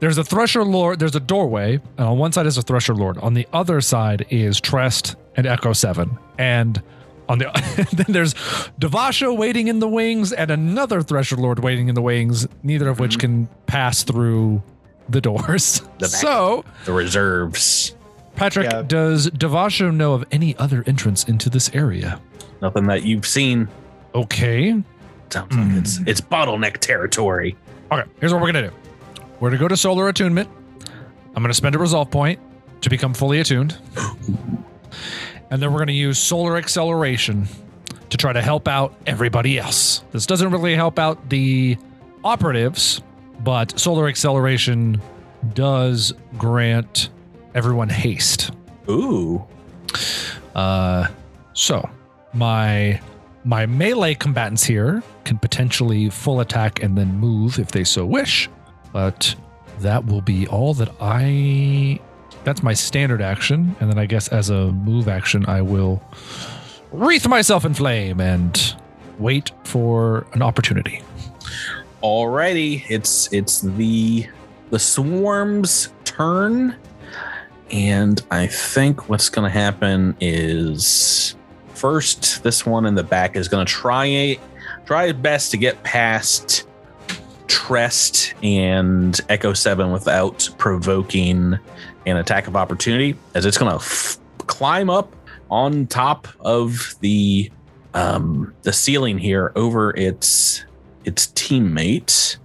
there's 0.00 0.18
a 0.18 0.24
Thresher 0.24 0.64
Lord, 0.64 0.98
there's 0.98 1.14
a 1.14 1.20
doorway, 1.20 1.74
and 1.96 2.09
on 2.09 2.18
one 2.18 2.33
side 2.33 2.46
is 2.46 2.59
a 2.59 2.62
Thresher 2.62 2.92
Lord. 2.92 3.18
On 3.18 3.35
the 3.35 3.46
other 3.52 3.81
side 3.81 4.26
is 4.31 4.61
Trest 4.61 5.14
and 5.37 5.46
Echo 5.46 5.72
7. 5.72 6.18
And 6.38 6.83
on 7.28 7.38
the 7.38 7.87
then 7.92 8.07
there's 8.09 8.35
Devasho 8.81 9.33
waiting 9.33 9.68
in 9.68 9.78
the 9.78 9.87
wings 9.87 10.33
and 10.33 10.50
another 10.50 11.02
Thresher 11.02 11.37
Lord 11.37 11.61
waiting 11.61 11.87
in 11.87 11.94
the 11.94 12.02
wings, 12.02 12.48
neither 12.64 12.88
of 12.88 12.98
which 12.98 13.18
mm-hmm. 13.18 13.46
can 13.46 13.48
pass 13.66 14.02
through 14.02 14.61
the 15.09 15.20
doors. 15.20 15.83
The 15.98 16.07
back. 16.07 16.11
so, 16.11 16.64
The 16.85 16.92
reserves. 16.92 17.94
Patrick, 18.35 18.72
Yeah. 18.72 18.83
does 18.83 19.31
Devasho 19.31 19.94
know 19.94 20.14
of 20.14 20.24
any 20.33 20.57
other 20.57 20.83
entrance 20.85 21.22
into 21.22 21.48
this 21.48 21.70
area? 21.72 22.20
Nothing 22.61 22.88
that 22.88 23.05
you've 23.05 23.26
seen. 23.26 23.68
Okay. 24.14 24.83
Sounds 25.31 25.57
like 25.57 25.77
it's 25.79 25.98
it's 26.07 26.20
bottleneck 26.20 26.79
territory. 26.79 27.57
Okay, 27.90 28.09
here's 28.20 28.33
what 28.33 28.42
we're 28.42 28.53
gonna 28.53 28.68
do. 28.70 28.77
We're 29.40 29.51
gonna 29.51 29.61
go 29.61 29.68
to 29.68 29.77
solar 29.77 30.09
attunement. 30.09 30.48
I'm 31.35 31.42
gonna 31.42 31.55
spend 31.55 31.75
a 31.75 31.79
resolve 31.79 32.11
point 32.11 32.38
to 32.83 32.90
become 32.90 33.14
fully 33.14 33.40
attuned. 33.40 33.79
And 35.51 35.61
then 35.61 35.70
we're 35.70 35.81
gonna 35.81 35.92
use 35.92 36.18
solar 36.18 36.57
acceleration 36.57 37.46
to 38.09 38.16
try 38.16 38.33
to 38.33 38.40
help 38.40 38.68
out 38.68 38.94
everybody 39.07 39.59
else. 39.59 40.03
This 40.11 40.25
doesn't 40.25 40.51
really 40.51 40.75
help 40.75 40.98
out 40.98 41.29
the 41.29 41.77
operatives, 42.25 43.03
but 43.40 43.79
solar 43.79 44.09
acceleration 44.09 44.98
does 45.53 46.14
grant 46.38 47.11
everyone 47.55 47.90
haste. 47.90 48.51
Ooh. 48.88 49.44
Uh, 50.55 51.09
so 51.53 51.87
my 52.33 52.98
my 53.44 53.66
melee 53.66 54.14
combatants 54.14 54.64
here 54.64 55.02
can 55.24 55.38
potentially 55.38 56.11
full 56.11 56.40
attack 56.40 56.83
and 56.83 56.96
then 56.96 57.18
move 57.18 57.59
if 57.59 57.72
they 57.72 57.85
so 57.85 58.07
wish, 58.07 58.48
but 58.92 59.35
that 59.81 60.07
will 60.07 60.20
be 60.20 60.46
all 60.46 60.74
that 60.74 60.90
I. 61.00 62.00
That's 62.44 62.62
my 62.62 62.74
standard 62.74 63.22
action, 63.22 63.76
and 63.81 63.90
then 63.90 63.98
I 63.98 64.07
guess 64.07 64.28
as 64.28 64.50
a 64.50 64.72
move 64.72 65.09
action, 65.09 65.46
I 65.46 65.62
will 65.62 66.02
wreath 66.90 67.26
myself 67.28 67.64
in 67.64 67.74
flame 67.74 68.20
and 68.20 68.74
wait 69.18 69.52
for 69.64 70.26
an 70.33 70.42
opportunity. 70.42 71.02
Alrighty, 72.02 72.85
it's 72.88 73.33
it's 73.33 73.61
the 73.61 74.26
the 74.70 74.78
swarm's 74.78 75.92
turn, 76.05 76.76
and 77.70 78.20
I 78.31 78.46
think 78.46 79.09
what's 79.09 79.28
going 79.28 79.50
to 79.50 79.57
happen 79.57 80.16
is 80.20 81.37
first 81.83 82.45
this 82.45 82.64
one 82.64 82.87
in 82.87 82.95
the 82.95 83.03
back 83.03 83.35
is 83.35 83.49
going 83.49 83.66
to 83.66 83.71
try 83.71 84.07
a 84.07 84.38
try 84.87 85.07
his 85.07 85.14
best 85.14 85.51
to 85.51 85.57
get 85.57 85.83
past 85.83 86.64
Trest 87.49 88.35
and 88.40 89.21
Echo 89.29 89.53
Seven 89.53 89.90
without 89.90 90.49
provoking 90.59 91.59
an 92.07 92.16
attack 92.16 92.47
of 92.47 92.55
opportunity, 92.55 93.16
as 93.35 93.45
it's 93.45 93.59
going 93.59 93.71
to 93.73 93.77
f- 93.77 94.16
climb 94.47 94.90
up 94.90 95.12
on 95.51 95.88
top 95.88 96.29
of 96.38 96.95
the 97.01 97.51
um 97.95 98.55
the 98.62 98.73
ceiling 98.73 99.18
here 99.18 99.51
over 99.57 99.90
its 99.97 100.64
its 101.05 101.27
teammate. 101.29 102.37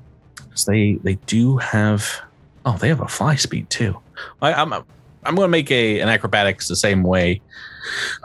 So 0.56 0.72
they 0.72 0.94
they 1.04 1.16
do 1.28 1.58
have 1.58 2.22
oh 2.66 2.76
they 2.78 2.88
have 2.88 3.02
a 3.02 3.08
fly 3.08 3.36
speed 3.36 3.70
too. 3.70 3.96
I, 4.42 4.54
I'm 4.54 4.74
I'm 4.74 5.36
going 5.36 5.46
to 5.46 5.48
make 5.48 5.70
a 5.70 6.00
an 6.00 6.10
acrobatics 6.10 6.68
the 6.68 6.76
same 6.76 7.04
way 7.04 7.40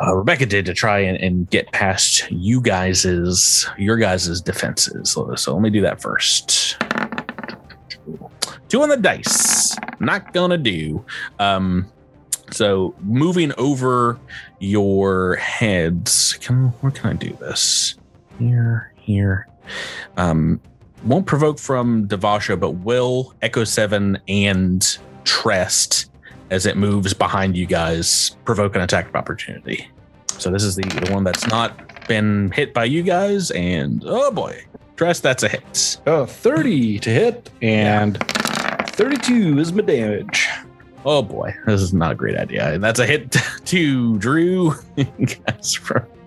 uh, 0.03 0.15
Rebecca 0.15 0.47
did 0.47 0.67
to 0.67 0.75
try 0.75 0.99
and, 0.99 1.17
and 1.19 1.49
get 1.51 1.71
past 1.73 2.31
you 2.31 2.61
guys's 2.61 3.69
your 3.79 3.97
guys's 3.97 4.41
defenses. 4.41 5.11
So, 5.11 5.35
so 5.35 5.55
let 5.55 5.63
me 5.63 5.71
do 5.71 5.81
that 5.83 6.01
first. 6.01 6.77
Two 8.69 8.83
on 8.83 8.89
the 8.89 8.97
dice. 8.97 9.77
Not 10.01 10.33
gonna 10.33 10.59
do. 10.59 11.05
Um, 11.39 11.91
so 12.51 12.95
moving 13.01 13.53
over 13.59 14.19
your 14.61 15.37
heads. 15.37 16.39
Can 16.41 16.69
where 16.81 16.93
can 16.93 17.11
I 17.11 17.13
do 17.15 17.37
this? 17.41 17.97
Here, 18.39 18.93
here. 18.97 19.49
Um, 20.17 20.61
won't 21.05 21.27
provoke 21.27 21.59
from 21.59 22.07
Devasho, 22.09 22.59
but 22.59 22.73
will 22.73 23.35
Echo 23.43 23.65
Seven 23.65 24.19
and 24.29 24.99
Trest 25.25 26.11
as 26.53 26.67
it 26.67 26.77
moves 26.77 27.15
behind 27.15 27.57
you 27.57 27.65
guys 27.65 28.37
provoke 28.45 28.77
an 28.77 28.83
attack 28.83 29.09
of 29.09 29.17
opportunity. 29.17 29.89
So 30.39 30.51
this 30.51 30.63
is 30.63 30.77
the, 30.77 30.83
the 30.83 31.13
one 31.13 31.25
that's 31.25 31.47
not 31.47 32.07
been 32.07 32.51
hit 32.51 32.75
by 32.75 32.85
you 32.85 33.03
guys, 33.03 33.51
and 33.53 34.03
oh 34.07 34.31
boy, 34.31 34.63
Trest, 34.97 35.23
that's 35.23 35.43
a 35.43 35.49
hit. 35.49 35.99
Oh, 36.07 36.27
30 36.27 36.99
to 37.01 37.11
hit 37.11 37.51
and 37.63 38.19
32 38.91 39.59
is 39.59 39.73
my 39.73 39.83
damage. 39.83 40.49
Oh 41.05 41.23
boy, 41.23 41.55
this 41.67 41.81
is 41.81 41.95
not 41.95 42.13
a 42.13 42.15
great 42.15 42.37
idea. 42.37 42.75
And 42.75 42.85
that's 42.85 43.01
a 43.01 43.07
hit 43.07 43.33
to 43.65 44.19
Drew. 44.19 44.75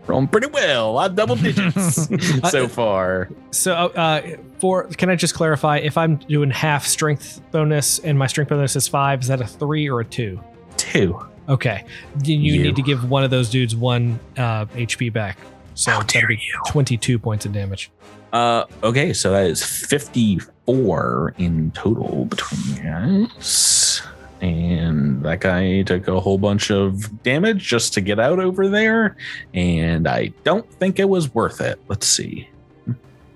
rolling 0.07 0.27
pretty 0.27 0.47
well. 0.47 0.97
I 0.97 1.07
double 1.07 1.35
digits 1.37 2.07
so 2.51 2.67
far. 2.67 3.29
So, 3.51 3.73
uh, 3.73 4.21
for 4.59 4.85
can 4.85 5.09
I 5.09 5.15
just 5.15 5.33
clarify 5.35 5.77
if 5.77 5.97
I'm 5.97 6.15
doing 6.17 6.51
half 6.51 6.85
strength 6.87 7.41
bonus 7.51 7.99
and 7.99 8.17
my 8.17 8.27
strength 8.27 8.49
bonus 8.49 8.75
is 8.75 8.87
five, 8.87 9.21
is 9.21 9.27
that 9.27 9.41
a 9.41 9.47
three 9.47 9.89
or 9.89 9.99
a 10.01 10.05
two? 10.05 10.39
Two. 10.77 11.19
Okay, 11.47 11.83
you, 12.23 12.35
you 12.37 12.53
You. 12.53 12.63
need 12.63 12.75
to 12.75 12.81
give 12.81 13.09
one 13.09 13.23
of 13.23 13.29
those 13.29 13.49
dudes 13.49 13.75
one 13.75 14.19
uh, 14.37 14.65
HP 14.67 15.13
back. 15.13 15.37
So 15.75 15.91
How 15.91 16.01
dare 16.01 16.27
be 16.27 16.35
you. 16.35 16.59
22 16.67 17.19
points 17.19 17.45
of 17.45 17.51
damage. 17.51 17.91
Uh, 18.33 18.63
okay, 18.81 19.13
so 19.13 19.31
that 19.31 19.45
is 19.45 19.63
54 19.63 21.35
in 21.37 21.71
total 21.71 22.25
between 22.25 22.83
guys. 22.83 24.01
And 24.45 25.23
that 25.23 25.39
guy 25.39 25.81
took 25.81 26.07
a 26.07 26.19
whole 26.19 26.37
bunch 26.37 26.69
of 26.69 27.23
damage 27.23 27.67
just 27.67 27.93
to 27.95 28.01
get 28.01 28.19
out 28.19 28.39
over 28.39 28.67
there. 28.67 29.17
And 29.53 30.07
I 30.07 30.27
don't 30.43 30.69
think 30.73 30.99
it 30.99 31.09
was 31.09 31.33
worth 31.33 31.61
it. 31.61 31.79
Let's 31.87 32.05
see. 32.05 32.47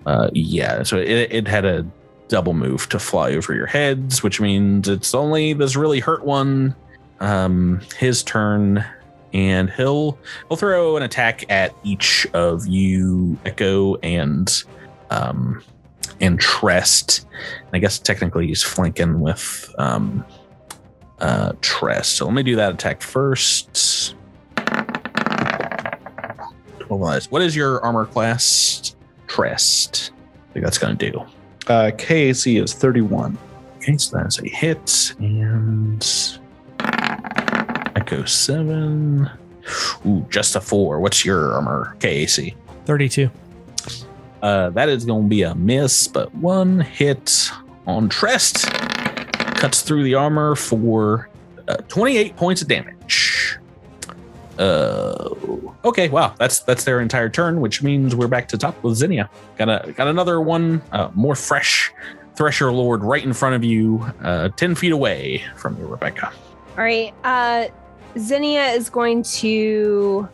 Uh, 0.06 0.30
yeah, 0.34 0.84
so 0.84 0.98
it, 0.98 1.32
it 1.32 1.48
had 1.48 1.66
a 1.66 1.86
double 2.28 2.54
move 2.54 2.88
to 2.90 3.00
fly 3.00 3.34
over 3.34 3.56
your 3.56 3.66
heads, 3.66 4.22
which 4.22 4.40
means 4.40 4.88
it's 4.88 5.16
only 5.16 5.54
this 5.54 5.76
really 5.76 6.00
hurt 6.00 6.24
one. 6.24 6.76
Um, 7.20 7.82
his 7.98 8.24
turn, 8.24 8.86
and 9.34 9.70
he'll 9.72 10.18
he'll 10.48 10.58
throw 10.58 10.96
an 10.96 11.04
attack 11.04 11.44
at 11.52 11.74
each 11.84 12.28
of 12.34 12.68
you, 12.68 13.38
Echo 13.46 13.96
and 13.96 14.64
um, 15.10 15.64
and 16.22 16.40
Trest. 16.40 17.26
And 17.32 17.70
I 17.74 17.80
guess 17.80 17.98
technically 17.98 18.48
he's 18.48 18.64
flanking 18.64 19.20
with 19.20 19.74
um, 19.78 20.24
uh, 21.20 21.54
Trest. 21.62 22.16
So 22.16 22.26
let 22.26 22.34
me 22.34 22.44
do 22.44 22.56
that 22.56 22.74
attack 22.74 23.02
first. 23.02 24.16
12 26.80 27.04
eyes. 27.04 27.32
What 27.32 27.42
is 27.42 27.56
your 27.56 27.84
armor 27.84 28.06
class, 28.06 28.96
Trest? 29.28 30.12
I 30.50 30.54
think 30.54 30.66
that's 30.66 30.78
going 30.78 30.98
to 30.98 31.12
do. 31.12 31.20
Uh, 31.68 31.92
KAC 31.92 32.62
is 32.62 32.74
31. 32.74 33.38
Okay, 33.78 33.98
so 33.98 34.18
that's 34.18 34.40
a 34.40 34.48
hit. 34.48 35.14
And 35.20 36.04
Echo 37.96 38.26
7. 38.26 39.30
Ooh, 40.08 40.26
just 40.30 40.56
a 40.56 40.62
4. 40.62 41.00
What's 41.00 41.24
your 41.24 41.54
armor, 41.54 41.96
KAC? 42.00 42.56
32. 42.86 43.30
Uh, 44.42 44.70
that 44.72 44.90
is 44.90 45.06
going 45.06 45.24
to 45.24 45.30
be 45.30 45.44
a 45.44 45.54
miss, 45.54 46.08
but 46.08 46.34
one 46.34 46.80
hit 46.80 47.52
on 47.86 48.10
Trest 48.10 48.68
cuts 49.60 49.82
through 49.82 50.04
the 50.04 50.16
armor 50.16 50.56
for 50.56 51.30
uh, 51.68 51.76
28 51.90 52.36
points 52.38 52.62
of 52.62 52.68
damage. 52.68 53.58
Uh, 54.58 55.30
okay, 55.86 56.10
wow, 56.10 56.34
that's 56.38 56.62
that's 56.62 56.84
their 56.84 57.00
entire 57.00 57.30
turn, 57.30 57.62
which 57.62 57.82
means 57.84 58.16
we're 58.16 58.28
back 58.28 58.48
to 58.50 58.58
top 58.58 58.82
with 58.84 58.96
Zinnia. 58.96 59.30
Got 59.58 59.70
a 59.70 59.92
got 59.94 60.08
another 60.08 60.42
one, 60.42 60.82
uh, 60.92 61.10
more 61.14 61.36
fresh 61.36 61.94
Thresher 62.36 62.72
Lord 62.72 63.04
right 63.04 63.24
in 63.24 63.34
front 63.34 63.56
of 63.56 63.64
you, 63.64 64.06
uh, 64.22 64.50
10 64.50 64.76
feet 64.76 64.94
away 64.94 65.44
from 65.58 65.78
you, 65.78 65.86
Rebecca. 65.86 66.32
All 66.78 66.84
right. 66.84 67.14
Uh 67.24 67.68
Zinnia 68.18 68.68
is 68.68 68.90
going 68.90 69.24
to 69.24 70.28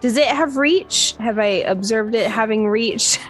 Does 0.00 0.16
it 0.16 0.28
have 0.28 0.56
reach? 0.56 1.14
Have 1.18 1.38
I 1.38 1.62
observed 1.66 2.14
it 2.14 2.30
having 2.30 2.68
reach? 2.68 3.18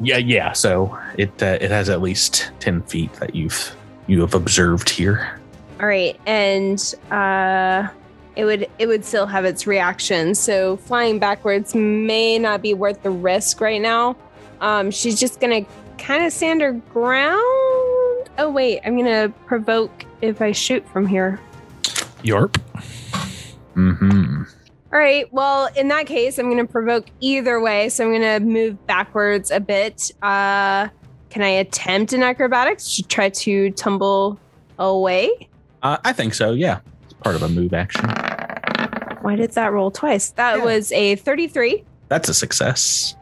Yeah, 0.00 0.16
yeah. 0.16 0.50
So 0.52 0.98
it 1.16 1.40
uh, 1.40 1.58
it 1.60 1.70
has 1.70 1.88
at 1.88 2.02
least 2.02 2.50
10 2.58 2.82
feet 2.82 3.12
that 3.14 3.36
you've 3.36 3.76
you 4.06 4.20
have 4.20 4.34
observed 4.34 4.88
here. 4.88 5.40
All 5.80 5.86
right. 5.86 6.18
And 6.26 6.78
uh 7.10 7.88
it 8.36 8.44
would 8.44 8.68
it 8.78 8.86
would 8.86 9.04
still 9.04 9.26
have 9.26 9.44
its 9.44 9.66
reaction. 9.66 10.34
So 10.34 10.76
flying 10.76 11.18
backwards 11.18 11.74
may 11.74 12.38
not 12.38 12.62
be 12.62 12.74
worth 12.74 13.02
the 13.02 13.10
risk 13.10 13.60
right 13.60 13.80
now. 13.80 14.16
Um 14.60 14.90
she's 14.90 15.18
just 15.18 15.40
going 15.40 15.64
to 15.64 15.70
kind 15.98 16.24
of 16.24 16.32
stand 16.32 16.60
her 16.60 16.72
ground. 16.72 17.40
Oh 18.36 18.50
wait, 18.52 18.80
I'm 18.84 18.96
going 18.98 19.06
to 19.06 19.32
provoke 19.46 20.04
if 20.20 20.42
I 20.42 20.52
shoot 20.52 20.86
from 20.88 21.06
here. 21.06 21.40
Yarp. 22.22 22.60
Mm-hmm. 23.74 24.42
All 24.92 24.98
right. 24.98 25.32
Well, 25.32 25.68
in 25.76 25.88
that 25.88 26.06
case, 26.06 26.38
I'm 26.38 26.46
going 26.46 26.64
to 26.64 26.70
provoke 26.70 27.06
either 27.20 27.60
way. 27.60 27.88
So 27.88 28.04
I'm 28.04 28.10
going 28.10 28.22
to 28.22 28.46
move 28.46 28.86
backwards 28.86 29.50
a 29.50 29.60
bit. 29.60 30.12
Uh, 30.22 30.88
can 31.34 31.42
I 31.42 31.48
attempt 31.48 32.12
an 32.12 32.22
acrobatics 32.22 32.94
to 32.94 33.02
try 33.02 33.28
to 33.28 33.70
tumble 33.72 34.38
away? 34.78 35.48
Uh, 35.82 35.96
I 36.04 36.12
think 36.12 36.32
so, 36.32 36.52
yeah. 36.52 36.78
It's 37.02 37.12
part 37.14 37.34
of 37.34 37.42
a 37.42 37.48
move 37.48 37.74
action. 37.74 38.08
Why 39.20 39.34
did 39.34 39.50
that 39.54 39.72
roll 39.72 39.90
twice? 39.90 40.30
That 40.30 40.58
Yeah. 40.58 40.64
was 40.64 40.92
a 40.92 41.16
33. 41.16 41.82
That's 42.08 42.28
a 42.28 42.34
success. 42.34 43.16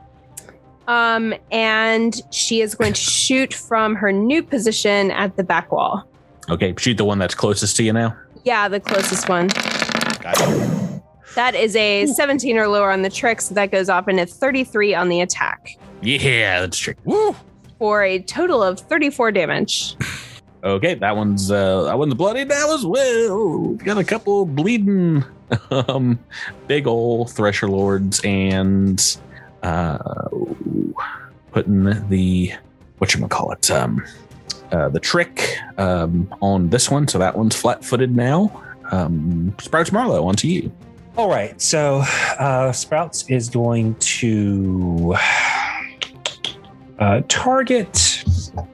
Um, 0.87 1.33
and 1.51 2.21
she 2.31 2.61
is 2.61 2.75
going 2.75 2.93
to 2.93 3.01
shoot 3.01 3.55
from 3.55 3.95
her 3.95 4.13
new 4.13 4.43
position 4.43 5.11
at 5.13 5.39
the 5.39 5.43
back 5.45 5.73
wall. 5.73 6.07
Okay, 6.51 6.75
shoot 6.77 6.99
the 6.99 7.07
one 7.07 7.19
that's 7.19 7.35
closest 7.35 7.77
to 7.79 7.83
you 7.83 7.95
now. 7.95 8.15
Yeah, 8.45 8.69
the 8.69 8.81
closest 8.81 9.27
one. 9.31 9.47
Gotcha. 10.21 11.01
That 11.35 11.55
is 11.55 11.75
a 11.77 12.05
17 12.05 12.59
or 12.59 12.69
lower 12.69 12.91
on 12.93 13.01
the 13.01 13.09
trick, 13.09 13.41
so 13.41 13.55
that 13.55 13.71
goes 13.71 13.89
off 13.89 14.07
in 14.07 14.19
a 14.19 14.27
33 14.27 14.95
on 14.95 15.09
the 15.09 15.23
attack 15.23 15.79
Yeah, 16.03 16.61
that's 16.61 16.77
tricky. 16.77 17.01
Woo! 17.07 17.35
For 17.83 18.05
a 18.05 18.21
total 18.21 18.63
of 18.63 18.79
34 18.79 19.33
damage. 19.33 19.97
Okay, 20.63 20.95
that 20.95 21.17
one's 21.17 21.51
uh 21.51 21.83
that 21.83 21.99
one's 21.99 22.15
bloody 22.15 22.45
now 22.45 22.73
as 22.73 22.87
well. 22.87 23.75
Got 23.75 23.99
a 23.99 24.05
couple 24.05 24.47
bleeding 24.47 25.25
um 25.73 26.17
big 26.69 26.87
ol' 26.87 27.27
thresher 27.27 27.67
lords 27.67 28.21
and 28.23 29.19
uh 29.65 29.99
putting 31.51 32.09
the 32.09 32.53
what 32.99 33.13
you 33.13 33.27
call 33.27 33.51
it 33.51 33.69
um 33.73 34.01
uh 34.71 34.89
the 34.89 35.01
trick 35.01 35.59
um 35.77 36.33
on 36.41 36.71
this 36.71 36.89
one 36.89 37.09
so 37.09 37.19
that 37.19 37.37
one's 37.37 37.57
flat-footed 37.57 38.15
now 38.15 38.63
um 38.93 39.53
sprouts 39.61 39.91
marlowe 39.91 40.25
onto 40.25 40.47
you 40.47 40.71
All 41.17 41.29
right, 41.29 41.61
so 41.61 42.03
uh, 42.39 42.73
Sprouts 42.73 43.29
is 43.29 43.51
going 43.51 43.97
to 43.97 45.15
uh, 46.99 47.23
target. 47.29 48.25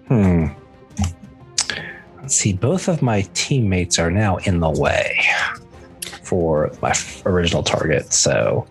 Hmm. 0.09 0.47
Let's 2.21 2.35
see. 2.35 2.53
Both 2.53 2.89
of 2.89 3.03
my 3.03 3.23
teammates 3.35 3.99
are 3.99 4.11
now 4.11 4.37
in 4.39 4.61
the 4.61 4.71
way 4.71 5.19
for 6.23 6.71
my 6.83 6.95
original 7.25 7.63
target. 7.63 8.13
So 8.13 8.67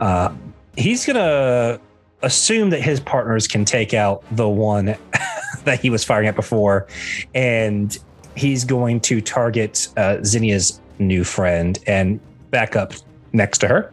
uh, 0.00 0.32
he's 0.76 1.04
gonna 1.04 1.80
assume 2.22 2.70
that 2.70 2.80
his 2.80 3.00
partners 3.00 3.46
can 3.46 3.64
take 3.64 3.94
out 3.94 4.24
the 4.32 4.48
one 4.48 4.96
that 5.64 5.80
he 5.80 5.90
was 5.90 6.04
firing 6.04 6.28
at 6.28 6.36
before, 6.36 6.86
and 7.34 7.98
he's 8.36 8.64
going 8.64 9.00
to 9.00 9.20
target 9.20 9.88
uh, 9.96 10.18
Zinnia's 10.18 10.80
new 10.98 11.24
friend 11.24 11.78
and 11.86 12.20
back 12.50 12.76
up 12.76 12.92
next 13.32 13.58
to 13.58 13.68
her 13.68 13.92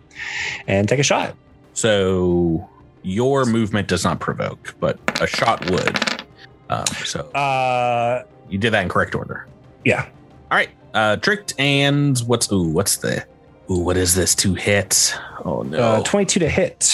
and 0.67 0.87
take 0.87 0.99
a 0.99 1.03
shot. 1.03 1.35
so 1.73 2.67
your 3.05 3.45
movement 3.45 3.87
does 3.87 4.03
not 4.03 4.19
provoke 4.19 4.73
but 4.79 4.97
a 5.21 5.27
shot 5.27 5.63
would 5.69 5.97
um 6.69 6.85
so 7.05 7.21
Uh, 7.31 8.23
you 8.49 8.57
did 8.57 8.71
that 8.73 8.81
in 8.83 8.89
correct 8.89 9.13
order 9.15 9.47
yeah. 9.85 10.07
All 10.51 10.57
right, 10.57 10.69
uh, 10.95 11.15
tricked 11.17 11.53
and 11.59 12.17
what's 12.25 12.51
ooh 12.51 12.63
what's 12.69 12.97
the 12.97 13.23
ooh 13.69 13.79
what 13.79 13.97
is 13.97 14.15
this 14.15 14.33
two 14.33 14.55
hits? 14.55 15.13
Oh 15.43 15.61
no, 15.61 15.77
Uh, 15.77 16.03
22 16.03 16.39
to 16.39 16.49
hit. 16.49 16.91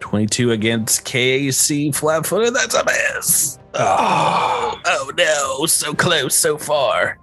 twenty 0.00 0.26
two 0.26 0.52
against 0.52 1.04
KAC 1.04 1.92
flat 1.94 2.24
footed. 2.26 2.54
That's 2.54 2.74
a 2.76 2.84
miss. 2.84 3.58
Oh, 3.76 4.80
oh 4.84 5.10
no, 5.16 5.66
so 5.66 5.94
close, 5.94 6.36
so 6.36 6.56
far. 6.58 7.18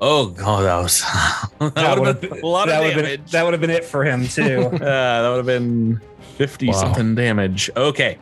Oh 0.00 0.26
god, 0.28 0.62
that 0.62 0.76
was 0.82 1.00
that, 1.74 1.98
would 1.98 2.06
have 2.08 2.20
been, 2.20 2.40
a 2.42 2.46
lot 2.46 2.68
that 2.68 2.76
of 2.78 2.84
would've 2.84 2.96
been- 2.96 3.04
damage. 3.04 3.30
that 3.32 3.42
would 3.44 3.52
have 3.52 3.60
been 3.60 3.70
it 3.70 3.84
for 3.84 4.04
him 4.04 4.26
too. 4.26 4.60
uh, 4.72 4.78
that 5.22 5.28
would 5.28 5.36
have 5.38 5.46
been 5.46 6.00
50 6.36 6.66
Wow. 6.68 6.72
something 6.72 7.14
damage. 7.14 7.70
Okay. 7.76 8.18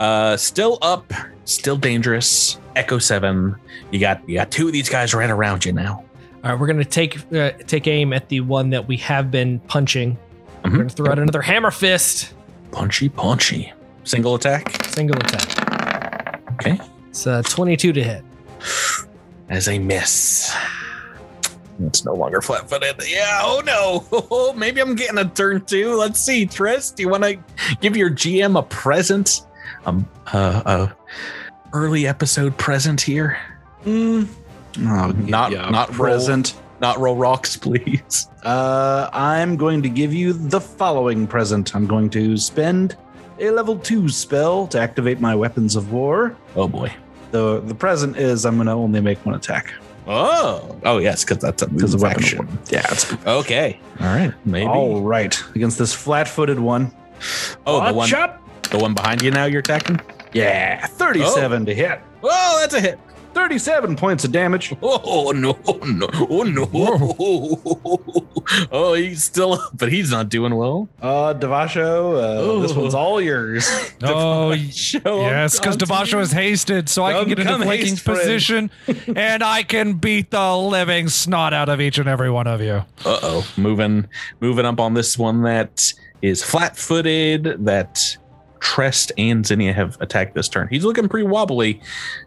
Uh 0.00 0.36
still 0.36 0.78
up, 0.82 1.12
still 1.44 1.76
dangerous. 1.76 2.58
Echo 2.74 2.98
7. 2.98 3.54
You 3.90 3.98
got 4.00 4.26
you 4.28 4.36
got 4.36 4.50
two 4.50 4.66
of 4.66 4.72
these 4.72 4.88
guys 4.88 5.14
right 5.14 5.30
around 5.30 5.64
you 5.64 5.72
now. 5.72 6.04
All 6.44 6.50
right, 6.52 6.60
we're 6.60 6.66
gonna 6.66 6.84
take 6.84 7.18
uh, 7.32 7.50
take 7.66 7.86
aim 7.86 8.12
at 8.12 8.28
the 8.28 8.40
one 8.40 8.70
that 8.70 8.86
we 8.88 8.96
have 8.98 9.30
been 9.30 9.58
punching. 9.60 10.16
We're 10.64 10.70
Mhm. 10.70 10.76
gonna 10.76 10.88
throw 10.90 11.10
out 11.10 11.18
another 11.18 11.42
hammer 11.42 11.70
fist, 11.70 12.32
Punchy 12.72 13.08
punchy. 13.08 13.72
Single 14.04 14.34
attack. 14.34 14.84
single 14.86 15.16
attack. 15.16 15.65
Okay. 16.56 16.78
It's 17.08 17.26
uh, 17.26 17.42
22 17.42 17.92
to 17.92 18.02
hit. 18.02 18.24
As 19.48 19.68
a 19.68 19.78
miss. 19.78 20.54
It's 21.80 22.04
no 22.04 22.14
longer 22.14 22.40
flat 22.40 22.68
footed. 22.68 22.96
Yeah, 23.06 23.40
oh 23.44 23.62
no. 23.64 24.52
Maybe 24.58 24.80
I'm 24.80 24.94
getting 24.94 25.18
a 25.18 25.26
turn 25.26 25.64
two. 25.64 25.94
Let's 25.94 26.18
see. 26.18 26.46
Tris, 26.46 26.90
do 26.90 27.02
you 27.02 27.08
want 27.10 27.22
to 27.24 27.38
give 27.80 27.96
your 27.96 28.10
GM 28.10 28.58
a 28.58 28.62
present? 28.62 29.42
Um, 29.84 30.08
uh, 30.32 30.62
a 30.64 30.96
early 31.74 32.06
episode 32.06 32.56
present 32.56 33.00
here? 33.00 33.38
Mm. 33.84 34.26
I'll 34.86 35.12
give 35.12 35.28
Not- 35.28 35.52
you 35.52 35.58
a 35.58 35.70
not 35.70 35.90
roll. 35.90 35.98
present. 35.98 36.54
Not 36.80 36.98
roll 36.98 37.16
rocks, 37.16 37.56
please. 37.58 38.28
Uh, 38.42 39.08
I'm 39.12 39.56
going 39.56 39.82
to 39.82 39.88
give 39.88 40.12
you 40.14 40.32
the 40.32 40.60
following 40.60 41.26
present. 41.26 41.74
I'm 41.76 41.86
going 41.86 42.08
to 42.10 42.36
spend 42.36 42.96
a 43.38 43.50
level 43.50 43.78
two 43.78 44.08
spell 44.08 44.66
to 44.68 44.80
activate 44.80 45.20
my 45.20 45.34
weapons 45.34 45.76
of 45.76 45.92
war. 45.92 46.36
Oh 46.56 46.66
boy. 46.68 46.92
The 47.30 47.60
the 47.60 47.74
present 47.74 48.16
is 48.16 48.44
I'm 48.46 48.54
going 48.56 48.66
to 48.66 48.72
only 48.72 49.00
make 49.00 49.24
one 49.26 49.34
attack 49.34 49.72
Oh, 50.08 50.78
oh 50.84 50.98
yes, 50.98 51.24
because 51.24 51.38
that's 51.38 51.62
a 51.62 51.66
because 51.68 51.92
of 51.94 52.00
weapon 52.02 52.22
action. 52.22 52.58
Yeah, 52.70 52.86
it's 52.90 53.12
Okay, 53.26 53.80
all 54.00 54.06
right, 54.06 54.32
maybe. 54.44 54.66
all 54.66 55.02
right 55.02 55.36
against 55.56 55.78
this 55.78 55.92
flat-footed 55.92 56.60
one. 56.60 56.92
oh, 57.66 57.84
the 57.84 57.92
one, 57.92 58.14
up. 58.14 58.40
the 58.70 58.78
one 58.78 58.94
behind 58.94 59.20
you. 59.22 59.32
Now 59.32 59.46
you're 59.46 59.60
attacking. 59.60 60.00
Yeah, 60.32 60.86
37 60.86 61.66
to 61.66 61.74
hit. 61.74 62.00
Oh, 62.22 62.58
that's 62.60 62.74
a 62.74 62.80
hit. 62.80 63.00
37 63.36 63.96
points 63.96 64.24
of 64.24 64.32
damage. 64.32 64.74
Oh 64.82 65.30
no, 65.32 65.58
no, 65.84 66.08
oh 66.30 66.42
no. 66.42 68.06
Oh, 68.72 68.94
he's 68.94 69.24
still 69.24 69.54
up, 69.54 69.76
but 69.76 69.90
he's 69.92 70.10
not 70.10 70.28
doing 70.28 70.54
well. 70.54 70.88
Uh, 71.02 71.34
Devasho, 71.34 72.14
uh, 72.16 72.60
this 72.62 72.72
Oh. 72.72 72.80
one's 72.80 72.94
all 72.94 73.20
yours. 73.20 73.68
Oh, 74.02 74.54
Show 74.56 75.20
yes, 75.20 75.58
because 75.58 75.76
Devasho 75.76 76.20
is 76.20 76.32
hasted, 76.32 76.88
so 76.88 77.04
I 77.04 77.12
can 77.12 77.28
get 77.28 77.38
into 77.40 77.50
come 77.52 77.62
flanking 77.62 77.96
position, 77.96 78.70
and 79.14 79.42
I 79.42 79.62
can 79.64 79.94
beat 79.94 80.30
the 80.30 80.56
living 80.56 81.08
snot 81.08 81.52
out 81.52 81.68
of 81.68 81.80
each 81.80 81.98
and 81.98 82.08
every 82.08 82.30
one 82.30 82.46
of 82.46 82.60
you. 82.62 82.84
Uh 83.04 83.18
oh, 83.22 83.46
moving, 83.58 84.06
moving 84.40 84.64
up 84.64 84.80
on 84.80 84.94
this 84.94 85.18
one 85.18 85.42
that 85.42 85.92
is 86.22 86.42
flat-footed. 86.42 87.64
That 87.66 88.16
Trest 88.60 89.12
and 89.18 89.46
Zinnia 89.46 89.72
have 89.72 89.96
attacked 90.00 90.34
this 90.34 90.48
turn. 90.48 90.68
He's 90.68 90.84
looking 90.84 91.08
pretty 91.08 91.26
wobbly. 91.26 91.80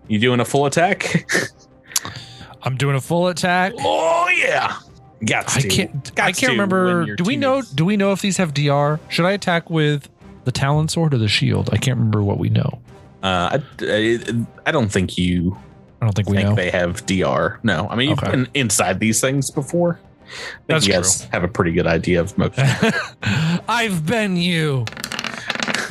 You 0.08 0.20
doing 0.20 0.40
a 0.40 0.46
full 0.46 0.66
attack? 0.66 1.26
I'm 2.64 2.76
doing 2.78 2.96
a 2.96 3.02
full 3.02 3.28
attack. 3.28 3.74
oh 3.80 4.30
yeah, 4.36 4.78
got 5.26 5.56
I 5.56 5.62
to. 5.62 5.68
can't. 5.70 6.12
I 6.20 6.32
can't 6.32 6.52
remember. 6.52 7.16
Do 7.16 7.24
we 7.24 7.36
know? 7.38 7.60
is- 7.60 7.70
Do 7.72 7.86
we 7.86 7.96
know 7.98 8.12
if 8.12 8.22
these 8.22 8.38
have 8.38 8.54
DR? 8.54 9.00
Should 9.10 9.26
I 9.26 9.32
attack 9.32 9.70
with 9.70 10.10
the 10.44 10.52
Talon 10.52 10.88
Sword 10.88 11.14
or 11.14 11.18
the 11.18 11.28
Shield? 11.28 11.70
I 11.72 11.78
can't 11.78 11.98
remember 11.98 12.22
what 12.24 12.38
we 12.38 12.50
know. 12.50 12.80
Uh, 13.24 13.58
I, 13.60 13.64
I, 13.82 14.20
I 14.66 14.72
don't 14.72 14.90
think 14.90 15.18
you 15.18 15.58
I 16.02 16.06
don't 16.06 16.14
think 16.16 16.30
we 16.30 16.38
think 16.38 16.50
know. 16.50 16.56
they 16.56 16.70
have 16.70 17.06
DR. 17.06 17.60
No, 17.64 17.88
I 17.90 17.96
mean 17.96 18.10
you've 18.10 18.20
Okay. 18.20 18.32
been 18.32 18.48
inside 18.54 19.00
these 19.00 19.20
things 19.22 19.52
before. 19.52 20.00
I 20.02 20.28
think 20.28 20.68
That's 20.68 20.88
you 20.88 20.94
guys 20.94 21.22
have 21.32 21.44
a 21.44 21.48
pretty 21.48 21.72
good 21.72 21.88
idea 21.88 22.22
of 22.22 22.38
most. 22.38 22.54
I've 23.68 24.06
been 24.06 24.38
you. 24.38 24.86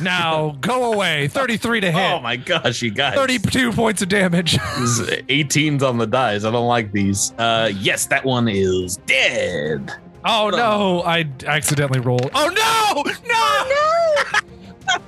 Now 0.01 0.55
go 0.61 0.93
away. 0.93 1.27
33 1.27 1.81
to 1.81 1.91
hit. 1.91 2.11
oh 2.11 2.19
my 2.19 2.35
gosh, 2.37 2.81
you 2.81 2.91
guys! 2.91 3.15
32 3.15 3.71
points 3.73 4.01
of 4.01 4.09
damage. 4.09 4.53
This 4.79 5.01
18s 5.01 5.81
on 5.81 5.97
the 5.97 6.07
dice. 6.07 6.43
I 6.45 6.51
don't 6.51 6.67
like 6.67 6.91
these. 6.91 7.33
Uh, 7.37 7.71
yes, 7.75 8.05
that 8.07 8.23
one 8.23 8.47
is 8.47 8.97
dead. 9.05 9.91
Oh 10.25 10.49
no, 10.49 11.01
I 11.03 11.27
accidentally 11.45 11.99
rolled. 11.99 12.29
Oh 12.33 12.49
no! 12.49 13.03
no! 13.27 13.65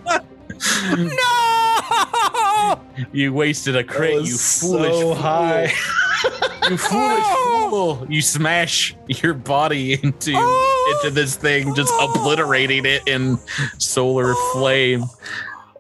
No! 0.08 0.18
No! 0.98 1.71
You 3.14 3.34
wasted 3.34 3.76
a 3.76 3.84
crit, 3.84 4.14
you 4.26 4.38
foolish 4.38 4.94
so 4.94 5.02
fool. 5.02 5.16
high. 5.16 5.64
you 6.70 6.78
foolish 6.78 7.26
fool. 7.70 8.06
You 8.10 8.22
smash 8.22 8.96
your 9.08 9.34
body 9.34 9.94
into 9.94 10.32
into 10.32 11.10
this 11.12 11.36
thing, 11.36 11.74
just 11.74 11.94
obliterating 12.00 12.86
it 12.86 13.08
in 13.08 13.38
solar 13.80 14.36
flame. 14.54 15.04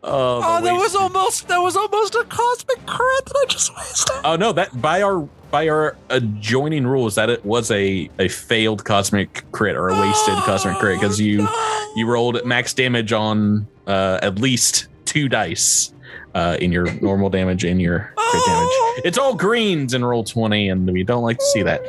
Oh, 0.04 0.41
Oh, 0.43 0.62
that 0.63 0.74
was 0.74 0.95
almost 0.95 1.47
that 1.47 1.60
was 1.60 1.76
almost 1.76 2.15
a 2.15 2.24
cosmic 2.24 2.86
crit 2.88 3.26
that 3.26 3.36
I 3.36 3.45
just 3.47 3.76
wasted. 3.78 4.15
Oh 4.24 4.36
no, 4.36 4.52
that 4.54 4.82
by 4.82 5.02
our 5.04 5.19
by 5.52 5.69
our 5.69 5.95
adjoining 6.10 6.88
rules 6.88 7.15
that 7.15 7.30
it 7.30 7.45
was 7.45 7.69
a 7.71 8.10
a 8.19 8.28
failed 8.30 8.84
cosmic 8.84 9.43
crit 9.52 9.76
or 9.76 9.89
a 9.89 9.93
wasted 10.00 10.36
cosmic 10.39 10.78
crit 10.78 11.00
because 11.00 11.19
you 11.19 11.47
you 11.95 12.08
rolled 12.08 12.43
max 12.45 12.74
damage 12.74 13.12
on 13.13 13.67
uh, 13.86 14.17
at 14.24 14.39
least 14.39 14.88
two 15.06 15.28
dice 15.30 15.93
uh, 16.33 16.57
in 16.59 16.71
your 16.71 16.91
normal 17.01 17.29
damage 17.29 17.63
and 17.63 17.81
your 17.81 18.13
crit 18.15 18.43
damage. 18.45 18.69
It's 19.05 19.17
all 19.17 19.35
greens 19.35 19.93
in 19.93 20.03
roll 20.03 20.23
twenty, 20.23 20.69
and 20.69 20.89
we 20.91 21.03
don't 21.03 21.23
like 21.23 21.37
to 21.37 21.45
see 21.45 21.63
that. 21.63 21.81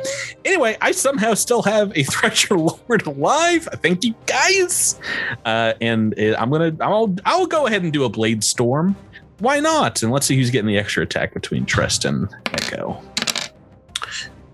Anyway, 0.45 0.77
I 0.81 0.91
somehow 0.91 1.33
still 1.33 1.61
have 1.63 1.95
a 1.97 2.03
Thresher 2.13 2.57
Lord 2.57 3.05
alive. 3.05 3.67
Thank 3.81 4.03
you 4.03 4.13
guys, 4.25 4.99
uh, 5.45 5.73
and 5.81 6.13
it, 6.17 6.35
I'm 6.39 6.49
gonna 6.49 6.75
I'll 6.81 7.15
I'll 7.25 7.47
go 7.47 7.67
ahead 7.67 7.83
and 7.83 7.93
do 7.93 8.03
a 8.03 8.09
Blade 8.09 8.43
Storm. 8.43 8.95
Why 9.39 9.59
not? 9.59 10.03
And 10.03 10.11
let's 10.11 10.25
see 10.25 10.37
who's 10.37 10.49
getting 10.51 10.67
the 10.67 10.77
extra 10.77 11.03
attack 11.03 11.33
between 11.33 11.65
Trest 11.65 12.05
and 12.05 12.29
Echo. 12.53 13.01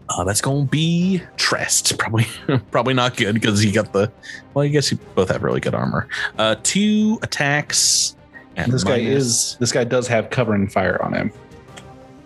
Uh, 0.10 0.24
that's 0.24 0.42
gonna 0.42 0.66
be 0.66 1.22
Trest. 1.38 1.98
Probably, 2.00 2.26
probably 2.72 2.94
not 2.94 3.16
good 3.16 3.34
because 3.34 3.62
he 3.62 3.72
got 3.72 3.94
the. 3.94 4.12
Well, 4.54 4.66
I 4.66 4.68
guess 4.70 4.92
you 4.92 4.98
both 5.16 5.30
have 5.30 5.44
really 5.44 5.60
good 5.60 5.76
armor. 5.76 6.08
Uh, 6.38 6.56
two 6.64 7.20
attacks. 7.22 8.16
And 8.64 8.74
this 8.74 8.84
guy 8.84 8.98
is 8.98 9.56
this 9.60 9.72
guy 9.72 9.84
does 9.84 10.08
have 10.08 10.30
covering 10.30 10.68
fire 10.68 11.02
on 11.02 11.14
him. 11.14 11.32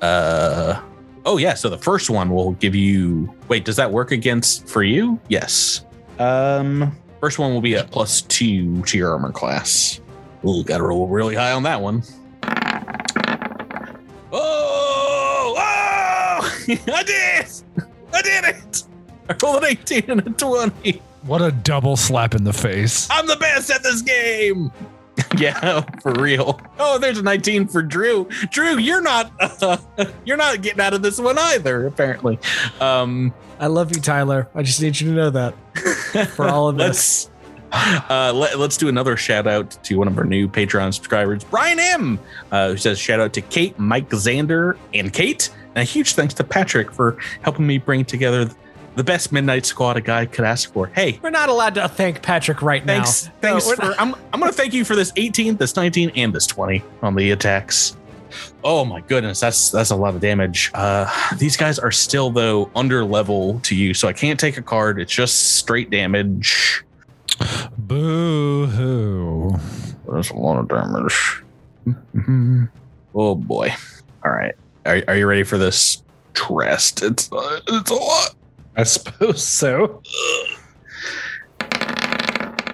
Uh, 0.02 0.82
oh 1.26 1.38
yeah. 1.38 1.54
So 1.54 1.70
the 1.70 1.78
first 1.78 2.10
one 2.10 2.32
will 2.32 2.54
give 2.54 2.76
you. 2.76 3.34
Wait, 3.48 3.66
does 3.66 3.76
that 3.76 3.92
work 3.92 4.12
against 4.12 4.68
for 4.68 4.84
you? 4.84 5.20
Yes. 5.30 5.86
Um, 6.20 6.96
First 7.24 7.40
one 7.40 7.54
will 7.54 7.62
be 7.62 7.78
at 7.78 7.90
plus 7.90 8.24
two 8.24 8.82
to 8.82 8.98
your 8.98 9.12
armor 9.12 9.32
class. 9.32 10.02
Ooh, 10.46 10.62
got 10.66 10.80
to 10.80 10.84
roll 10.84 11.08
really 11.08 11.36
high 11.36 11.54
on 11.54 11.64
that 11.64 11.80
one. 11.80 12.04
Oh! 14.34 15.56
Oh! 15.58 15.62
I 16.68 17.04
did! 17.04 17.46
I 18.14 18.22
did 18.22 18.44
it! 18.44 18.84
I 19.30 19.36
rolled 19.42 19.64
an 19.64 19.70
18 19.70 20.12
and 20.12 20.28
a 20.28 20.30
20. 20.32 21.02
What 21.22 21.42
a 21.42 21.54
double 21.54 21.96
slap 21.96 22.36
in 22.36 22.44
the 22.44 22.52
face. 22.52 23.08
I'm 23.10 23.26
the 23.26 23.38
best 23.38 23.70
at 23.70 23.84
this 23.84 24.02
game. 24.02 24.70
yeah, 25.38 25.82
for 26.02 26.14
real. 26.14 26.60
Oh, 26.80 26.98
there's 26.98 27.20
a 27.20 27.24
19 27.24 27.68
for 27.68 27.84
Drew. 27.84 28.28
Drew, 28.50 28.78
you're 28.78 29.02
not 29.02 29.32
uh, 29.40 29.78
you're 30.26 30.38
not 30.38 30.62
getting 30.62 30.82
out 30.82 30.94
of 30.94 31.02
this 31.02 31.20
one 31.20 31.38
either, 31.38 31.88
apparently. 31.88 32.40
Um 32.80 33.34
I 33.60 33.68
love 33.68 33.96
you, 33.96 34.02
Tyler. 34.02 34.50
I 34.56 34.64
just 34.64 34.82
need 34.82 35.00
you 35.00 35.10
to 35.10 35.16
know 35.16 35.30
that. 35.30 35.56
For 36.36 36.50
all 36.50 36.68
of 36.68 36.76
let's 36.76 37.30
uh, 37.74 38.32
let, 38.36 38.56
us 38.56 38.78
do 38.78 38.88
another 38.88 39.18
shout 39.18 39.48
out 39.48 39.72
to 39.84 39.96
one 39.96 40.08
of 40.08 40.18
our 40.18 40.24
new 40.24 40.48
Patreon 40.48 40.94
subscribers, 40.94 41.44
Brian 41.44 41.80
M, 41.80 42.20
uh, 42.52 42.70
who 42.70 42.78
says 42.78 43.00
shout 43.00 43.20
out 43.20 43.34
to 43.34 43.42
Kate, 43.42 43.78
Mike, 43.80 44.10
Xander, 44.10 44.78
and 44.94 45.12
Kate, 45.12 45.50
and 45.70 45.78
a 45.78 45.84
huge 45.84 46.14
thanks 46.14 46.36
to 46.36 46.44
Patrick 46.44 46.92
for 46.92 47.18
helping 47.42 47.66
me 47.66 47.80
bring 47.80 48.06
together 48.06 48.50
the 48.96 49.04
best 49.04 49.32
midnight 49.32 49.66
squad 49.66 49.98
a 49.98 50.02
guy 50.02 50.26
could 50.26 50.46
ask 50.46 50.72
for. 50.74 50.88
Hey, 50.88 51.20
We're 51.22 51.30
not 51.32 51.50
allowed 51.50 51.76
to 51.76 51.88
thank 51.88 52.22
Patrick 52.22 52.62
right 52.62 52.86
thanks, 52.86 53.26
now. 53.26 53.32
thanks 53.42 53.68
No, 53.68 53.76
for. 53.76 53.82
not- 53.84 54.00
I'm 54.00 54.16
I'm 54.34 54.40
gonna 54.40 54.52
thank 54.52 54.74
you 54.74 54.86
for 54.86 54.96
this 54.96 55.12
18, 55.16 55.58
this 55.58 55.76
19, 55.76 56.12
and 56.16 56.34
this 56.34 56.46
20 56.48 56.84
on 57.02 57.16
the 57.16 57.32
attacks. 57.32 57.98
Oh 58.64 58.84
my 58.84 59.02
goodness, 59.02 59.40
that's 59.40 59.70
that's 59.72 59.92
a 59.92 59.96
lot 59.96 60.16
of 60.16 60.22
damage. 60.22 60.72
Uh, 60.74 61.08
these 61.38 61.56
guys 61.56 61.78
are 61.78 61.92
still 61.92 62.32
though 62.32 62.70
under 62.76 63.06
level 63.06 63.60
to 63.62 63.76
you, 63.76 63.94
so 63.94 64.08
I 64.08 64.14
can't 64.14 64.40
take 64.40 64.58
a 64.58 64.62
card. 64.62 65.00
It's 65.00 65.14
just 65.14 65.58
straight 65.58 65.90
damage. 65.92 66.84
Boo 67.78 68.66
hoo. 68.68 69.56
That's 70.12 70.30
a 70.30 70.36
lot 70.36 70.60
of 70.60 70.68
damage. 70.68 71.44
Oh 73.16 73.36
boy! 73.36 73.72
All 74.26 74.32
right, 74.32 74.56
are, 74.88 75.04
are 75.08 75.16
you 75.16 75.28
ready 75.28 75.44
for 75.44 75.60
this? 75.60 76.02
Trest. 76.34 77.04
It's 77.04 77.32
uh, 77.32 77.60
it's 77.68 77.92
a 77.92 77.94
lot. 77.94 78.34
I 78.76 78.84
suppose 78.84 79.44
so. 79.44 80.02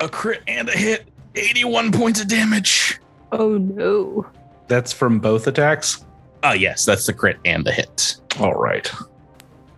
A 0.02 0.10
crit 0.10 0.42
and 0.48 0.70
a 0.70 0.78
hit. 0.78 1.08
81 1.36 1.92
points 1.92 2.22
of 2.22 2.28
damage. 2.28 3.00
Oh 3.32 3.58
no. 3.58 4.26
That's 4.68 4.92
from 4.94 5.20
both 5.20 5.48
attacks. 5.48 6.06
Oh 6.44 6.54
yes, 6.54 6.86
that's 6.86 7.06
the 7.06 7.14
crit 7.14 7.38
and 7.46 7.66
the 7.66 7.72
hit. 7.72 8.16
All 8.40 8.54
right. 8.54 8.92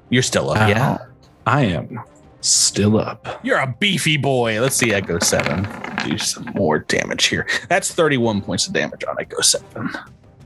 You're 0.09 0.23
still 0.23 0.51
up. 0.51 0.69
Yeah. 0.69 0.91
Uh, 0.91 1.05
I 1.47 1.63
am 1.65 1.99
still 2.41 2.99
up. 2.99 3.39
You're 3.43 3.59
a 3.59 3.75
beefy 3.79 4.17
boy. 4.17 4.59
Let's 4.61 4.75
see 4.75 4.93
Echo 4.93 5.19
7. 5.19 5.67
Do 6.07 6.17
some 6.17 6.45
more 6.55 6.79
damage 6.79 7.25
here. 7.25 7.47
That's 7.69 7.91
31 7.91 8.41
points 8.41 8.67
of 8.67 8.73
damage 8.73 9.03
on 9.07 9.15
Echo 9.19 9.41
7. 9.41 9.89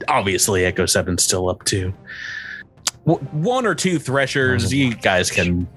Obviously, 0.07 0.65
Echo 0.65 0.83
7's 0.83 1.23
still 1.23 1.49
up 1.49 1.63
too. 1.65 1.93
W- 3.05 3.25
One 3.31 3.65
or 3.65 3.75
two 3.75 3.99
threshers, 3.99 4.73
you 4.73 4.95
guys 4.95 5.29
can. 5.31 5.67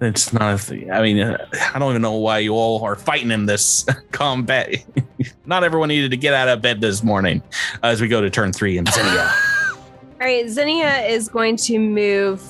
It's 0.00 0.32
not 0.32 0.54
a 0.54 0.58
thing. 0.58 0.90
I 0.90 1.02
mean, 1.02 1.20
uh, 1.20 1.46
I 1.72 1.78
don't 1.78 1.90
even 1.90 2.02
know 2.02 2.14
why 2.16 2.38
you 2.38 2.52
all 2.54 2.82
are 2.84 2.96
fighting 2.96 3.30
in 3.30 3.46
this 3.46 3.84
combat. 4.10 4.74
not 5.46 5.62
everyone 5.62 5.88
needed 5.88 6.10
to 6.10 6.16
get 6.16 6.34
out 6.34 6.48
of 6.48 6.60
bed 6.60 6.80
this 6.80 7.04
morning 7.04 7.42
as 7.84 8.00
we 8.00 8.08
go 8.08 8.20
to 8.20 8.28
turn 8.30 8.52
three 8.52 8.76
and 8.78 8.88
Zinnia. 8.88 9.32
All 10.20 10.28
right, 10.28 10.48
Zinnia 10.48 11.00
is 11.00 11.28
going 11.28 11.56
to 11.56 11.78
move 11.80 12.40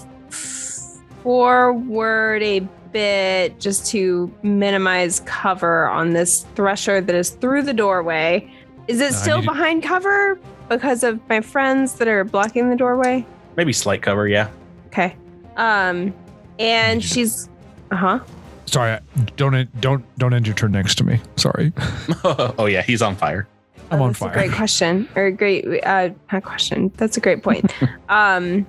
forward 1.22 2.42
a 2.42 2.60
bit 2.92 3.58
just 3.60 3.86
to 3.90 4.32
minimize 4.42 5.20
cover 5.20 5.88
on 5.88 6.10
this 6.12 6.44
thresher 6.54 7.00
that 7.00 7.14
is 7.14 7.30
through 7.30 7.62
the 7.62 7.72
doorway. 7.72 8.50
Is 8.88 9.00
it 9.00 9.12
I 9.12 9.16
still 9.16 9.38
need 9.38 9.46
to- 9.46 9.52
behind 9.52 9.82
cover 9.82 10.38
because 10.68 11.02
of 11.02 11.20
my 11.28 11.40
friends 11.40 11.94
that 11.94 12.08
are 12.08 12.24
blocking 12.24 12.68
the 12.70 12.76
doorway? 12.76 13.26
Maybe 13.56 13.72
slight 13.72 14.02
cover, 14.02 14.26
yeah. 14.28 14.48
Okay. 14.86 15.16
Um, 15.56 16.14
and 16.58 16.98
Need 16.98 17.04
you 17.04 17.08
to- 17.08 17.14
she's, 17.14 17.48
uh 17.90 17.96
huh. 17.96 18.20
Sorry, 18.66 18.98
don't 19.36 19.80
don't 19.82 20.02
don't 20.18 20.32
end 20.32 20.46
your 20.46 20.56
turn 20.56 20.72
next 20.72 20.94
to 20.96 21.04
me. 21.04 21.20
Sorry, 21.36 21.72
oh, 22.24 22.64
yeah, 22.66 22.80
he's 22.80 23.02
on 23.02 23.16
fire. 23.16 23.46
I'm 23.90 24.00
on 24.00 24.08
that's 24.10 24.18
fire. 24.20 24.30
A 24.30 24.34
great 24.34 24.52
question 24.52 25.06
or 25.14 25.26
a 25.26 25.32
great 25.32 25.66
uh 25.84 26.10
not 26.32 26.42
question. 26.44 26.90
That's 26.96 27.18
a 27.18 27.20
great 27.20 27.42
point. 27.42 27.70
um 28.08 28.64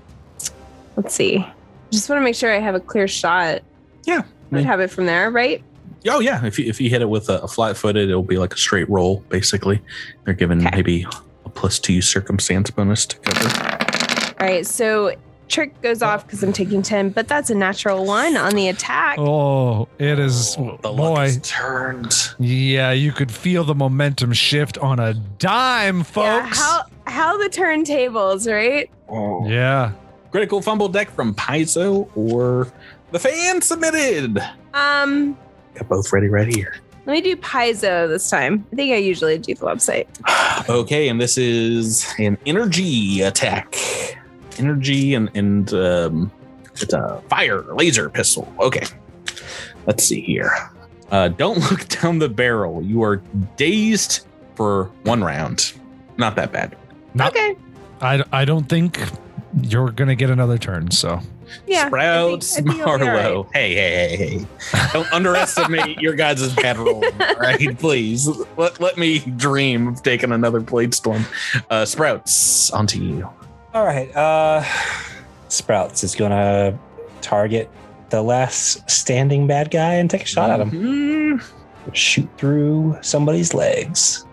let's 0.97 1.13
see. 1.15 1.47
Just 1.91 2.09
want 2.09 2.19
to 2.19 2.23
make 2.23 2.35
sure 2.35 2.53
I 2.53 2.59
have 2.59 2.75
a 2.75 2.81
clear 2.81 3.07
shot. 3.07 3.61
Yeah, 4.03 4.23
I'd 4.51 4.65
have 4.65 4.81
it 4.81 4.89
from 4.89 5.05
there, 5.05 5.31
right? 5.31 5.63
Oh 6.09 6.19
yeah, 6.19 6.43
if 6.45 6.59
you, 6.59 6.65
if 6.65 6.81
you 6.81 6.89
hit 6.89 7.01
it 7.01 7.07
with 7.07 7.29
a, 7.29 7.39
a 7.41 7.47
flat 7.47 7.77
footed, 7.77 8.09
it'll 8.09 8.23
be 8.23 8.37
like 8.37 8.53
a 8.53 8.57
straight 8.57 8.89
roll. 8.89 9.21
Basically, 9.29 9.79
they're 10.25 10.33
given 10.33 10.59
Okay. 10.67 10.75
maybe 10.75 11.07
a 11.45 11.49
plus 11.49 11.79
two 11.79 12.01
circumstance 12.01 12.69
bonus 12.71 13.05
to 13.05 13.17
cover. 13.19 13.82
All 14.43 14.49
right, 14.49 14.67
so 14.67 15.15
trick 15.47 15.81
goes 15.81 16.01
off 16.01 16.25
because 16.27 16.43
I'm 16.43 16.51
taking 16.51 16.81
10, 16.81 17.11
but 17.11 17.29
that's 17.29 17.49
a 17.49 17.55
natural 17.55 18.03
one 18.05 18.35
on 18.35 18.55
the 18.55 18.67
attack. 18.67 19.17
Oh, 19.17 19.87
it 19.99 20.19
is 20.19 20.57
the 20.57 20.61
luck 20.91 21.15
boy. 21.15 21.23
is 21.23 21.39
turned. 21.43 22.13
Yeah, 22.39 22.91
you 22.91 23.13
could 23.13 23.31
feel 23.31 23.63
the 23.63 23.73
momentum 23.73 24.33
shift 24.33 24.77
on 24.79 24.99
a 24.99 25.13
dime, 25.13 25.99
Yeah, 25.99 26.03
folks. 26.03 26.59
how 26.59 26.81
how 27.07 27.37
the 27.37 27.47
turntables, 27.47 28.51
right? 28.51 28.89
Oh. 29.07 29.47
yeah. 29.47 29.93
Critical 30.31 30.61
fumble 30.61 30.89
deck 30.89 31.09
from 31.11 31.33
Paizo 31.35 32.09
or 32.17 32.67
the 33.11 33.19
fan 33.19 33.61
submitted. 33.61 34.39
Um, 34.73 35.37
Got 35.75 35.87
both 35.87 36.11
ready 36.11 36.27
right 36.27 36.53
here. 36.53 36.75
let 37.05 37.13
me 37.13 37.21
do 37.21 37.37
Paizo 37.37 38.09
this 38.09 38.29
time. 38.29 38.67
I 38.73 38.75
think 38.75 38.91
I 38.91 38.97
usually 38.97 39.37
do 39.37 39.55
the 39.55 39.65
website. 39.65 40.07
okay, 40.69 41.07
and 41.07 41.21
this 41.21 41.37
is 41.37 42.13
an 42.19 42.37
energy 42.45 43.21
attack. 43.21 43.73
Energy 44.59 45.13
and 45.15 45.29
and 45.35 45.73
um, 45.73 46.31
it's 46.75 46.93
a 46.93 47.21
fire 47.29 47.61
laser 47.73 48.09
pistol. 48.09 48.51
Okay, 48.59 48.85
let's 49.85 50.03
see 50.03 50.21
here. 50.21 50.51
Uh, 51.11 51.27
don't 51.29 51.59
look 51.71 51.87
down 51.87 52.19
the 52.19 52.29
barrel. 52.29 52.81
You 52.83 53.03
are 53.03 53.17
dazed 53.57 54.25
for 54.55 54.85
one 55.03 55.23
round. 55.23 55.73
Not 56.17 56.35
that 56.35 56.51
bad. 56.51 56.75
Not- 57.13 57.31
okay. 57.35 57.55
I, 58.01 58.23
I 58.31 58.45
don't 58.45 58.67
think 58.67 58.99
you're 59.61 59.91
gonna 59.91 60.15
get 60.15 60.29
another 60.29 60.57
turn. 60.57 60.91
So 60.91 61.19
Yeah. 61.67 61.87
Sprouts, 61.87 62.53
I 62.57 62.61
think- 62.61 62.69
I 62.69 62.73
think 62.73 62.87
I'll 62.87 62.97
be 62.97 63.03
all 63.03 63.09
right. 63.09 63.23
Marlowe. 63.23 63.49
Hey, 63.53 63.73
hey, 63.75 64.17
hey, 64.17 64.37
hey. 64.39 64.45
Don't 64.93 65.11
underestimate 65.13 65.97
your 66.01 66.13
guys' 66.13 66.53
bad 66.55 66.77
roll. 66.77 67.03
All 67.05 67.35
right, 67.35 67.77
please. 67.79 68.27
Let, 68.57 68.79
let 68.81 68.97
me 68.97 69.19
dream 69.19 69.87
of 69.87 70.01
taking 70.03 70.31
another 70.31 70.59
blade 70.59 70.93
storm. 70.93 71.25
Uh, 71.69 71.85
Sprouts, 71.85 72.71
onto 72.71 72.99
you. 72.99 73.29
All 73.73 73.85
right. 73.85 74.13
Uh, 74.15 74.63
Sprouts 75.49 76.03
is 76.03 76.15
gonna 76.15 76.77
target 77.21 77.69
the 78.09 78.21
last 78.21 78.89
standing 78.89 79.47
bad 79.47 79.71
guy 79.71 79.95
and 79.95 80.09
take 80.09 80.23
a 80.23 80.25
shot 80.25 80.49
at 80.49 80.59
him. 80.61 80.71
Mhm. 81.39 81.43
Shoot 81.93 82.29
through 82.37 82.97
somebody's 83.01 83.53
legs. 83.53 84.25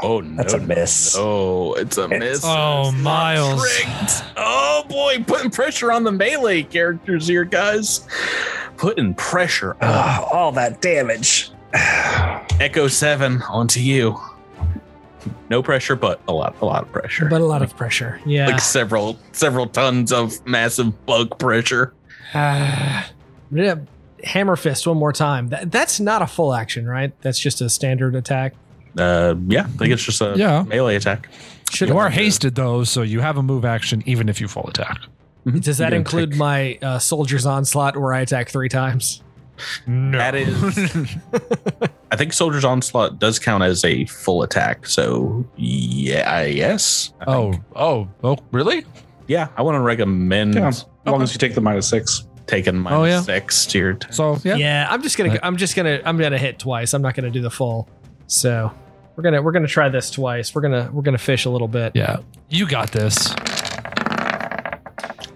Oh 0.00 0.20
no, 0.24 0.36
That's 0.36 0.52
a 0.54 0.58
miss. 0.60 1.16
Oh, 1.18 1.72
it's 1.74 1.98
a 1.98 2.04
It's- 2.04 2.20
miss. 2.20 2.40
Oh, 2.44 2.90
It's 2.90 2.98
Miles. 2.98 3.60
tricked. 3.68 4.22
Oh 4.36 4.84
boy, 4.88 5.24
putting 5.26 5.50
pressure 5.50 5.90
on 5.90 6.04
the 6.04 6.12
melee 6.12 6.62
characters 6.62 7.26
here, 7.26 7.44
guys. 7.44 8.02
Putting 8.76 9.14
pressure 9.14 9.76
Oh, 9.82 10.28
all 10.32 10.52
that 10.52 10.80
damage. 10.80 11.50
Echo 11.74 12.86
Seven 12.86 13.42
onto 13.42 13.80
you. 13.80 14.20
No 15.50 15.62
pressure, 15.62 15.96
but 15.96 16.20
a 16.28 16.32
lot, 16.32 16.54
a 16.60 16.64
lot 16.64 16.82
of 16.82 16.92
pressure. 16.92 17.26
But 17.28 17.40
a 17.40 17.44
lot 17.46 17.62
of 17.62 17.76
pressure. 17.76 18.20
Yeah. 18.26 18.46
like 18.46 18.60
several, 18.60 19.18
several 19.32 19.66
tons 19.66 20.12
of 20.12 20.44
massive 20.46 21.06
bug 21.06 21.38
pressure. 21.38 21.92
Ah, 22.34 23.10
yeah, 23.50 23.76
hammer 24.24 24.56
fist 24.56 24.86
one 24.86 24.96
more 24.96 25.12
time. 25.12 25.48
That, 25.48 25.70
that's 25.72 26.00
not 26.00 26.22
a 26.22 26.26
full 26.26 26.54
action, 26.54 26.86
right? 26.86 27.12
That's 27.22 27.38
just 27.38 27.60
a 27.60 27.68
standard 27.68 28.14
attack. 28.14 28.54
Uh, 28.96 29.34
yeah, 29.46 29.62
I 29.64 29.68
think 29.76 29.92
it's 29.92 30.04
just 30.04 30.20
a 30.20 30.34
Yeah. 30.36 30.62
melee 30.64 30.96
attack. 30.96 31.28
Should 31.70 31.88
You 31.90 31.98
are 31.98 32.08
hasted 32.10 32.54
though, 32.54 32.84
so 32.84 33.02
you 33.02 33.20
have 33.20 33.36
a 33.36 33.42
move 33.42 33.64
action 33.64 34.02
even 34.06 34.28
if 34.28 34.40
you 34.40 34.48
full 34.48 34.66
attack. 34.68 34.98
Does 35.46 35.78
that 35.78 35.92
include 35.94 36.36
my 36.36 36.78
uh, 36.82 36.98
soldier's 36.98 37.46
onslaught 37.46 37.96
where 37.96 38.12
I 38.12 38.20
attack 38.20 38.48
three 38.50 38.68
times? 38.68 39.22
No. 39.86 40.18
That 40.18 40.34
is, 40.34 41.16
I 42.10 42.16
think 42.16 42.32
Soldier's 42.32 42.64
Onslaught 42.64 43.18
does 43.18 43.38
count 43.38 43.62
as 43.62 43.84
a 43.84 44.04
full 44.06 44.42
attack. 44.42 44.86
So 44.86 45.44
yeah, 45.56 46.30
I 46.32 46.44
yes. 46.46 47.12
I 47.20 47.24
oh, 47.26 47.52
think. 47.52 47.64
oh, 47.76 48.08
oh, 48.24 48.36
really? 48.52 48.84
yeah. 49.26 49.48
I 49.56 49.62
want 49.62 49.74
to 49.76 49.80
recommend 49.80 50.54
Yeah, 50.54 50.68
as 50.68 50.86
long 51.06 51.22
as 51.22 51.32
you 51.32 51.38
take 51.38 51.54
the 51.54 51.60
minus 51.60 51.88
six. 51.88 52.26
taking 52.46 52.76
minus 52.78 52.98
Oh, 52.98 53.04
yeah. 53.04 53.20
six 53.20 53.66
to 53.66 53.78
your. 53.78 53.92
T- 53.94 54.08
So 54.10 54.38
yeah. 54.44 54.56
Yeah, 54.56 54.86
I'm 54.90 55.02
just 55.02 55.18
gonna 55.18 55.38
I'm 55.42 55.56
just 55.56 55.76
gonna 55.76 56.00
I'm 56.04 56.16
gonna 56.18 56.38
hit 56.38 56.58
twice. 56.58 56.94
I'm 56.94 57.02
not 57.02 57.14
gonna 57.14 57.30
do 57.30 57.40
the 57.42 57.50
full. 57.50 57.88
So 58.26 58.72
we're 59.16 59.22
gonna 59.24 59.42
we're 59.42 59.52
gonna 59.52 59.66
try 59.66 59.88
this 59.88 60.10
twice. 60.10 60.54
We're 60.54 60.62
gonna 60.62 60.90
we're 60.92 61.02
gonna 61.02 61.18
fish 61.18 61.44
a 61.44 61.50
little 61.50 61.68
bit. 61.68 61.92
Yeah. 61.94 62.18
You 62.48 62.66
got 62.66 62.90
this. 62.92 63.34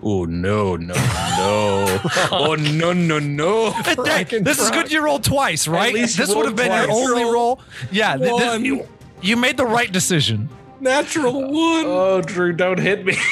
Oh 0.03 0.24
no, 0.24 0.76
no, 0.76 0.94
no! 0.94 2.00
oh 2.30 2.57
no, 2.59 2.92
no, 2.92 3.18
no! 3.18 3.70
Hey, 3.70 4.24
this 4.24 4.59
is 4.59 4.70
good 4.70 4.90
you 4.90 5.03
rolled 5.03 5.24
twice, 5.24 5.66
right? 5.68 5.94
least 5.94 6.16
This 6.16 6.34
would 6.34 6.46
have 6.46 6.57
rolled 6.57 6.57
been 6.57 6.72
your 6.72 6.90
only 6.90 7.24
roll. 7.24 7.61
Yeah. 7.90 8.16
th- 8.16 8.36
th- 8.36 8.61
you, 8.61 8.86
you 9.20 9.36
made 9.36 9.57
the 9.57 9.66
right 9.66 9.90
decision. 9.90 10.48
Natural 10.80 11.36
oh, 11.36 11.48
one. 11.48 11.84
Oh, 11.86 12.20
Drew, 12.22 12.53
don't 12.53 12.78
hit 12.78 13.05
me. 13.05 13.14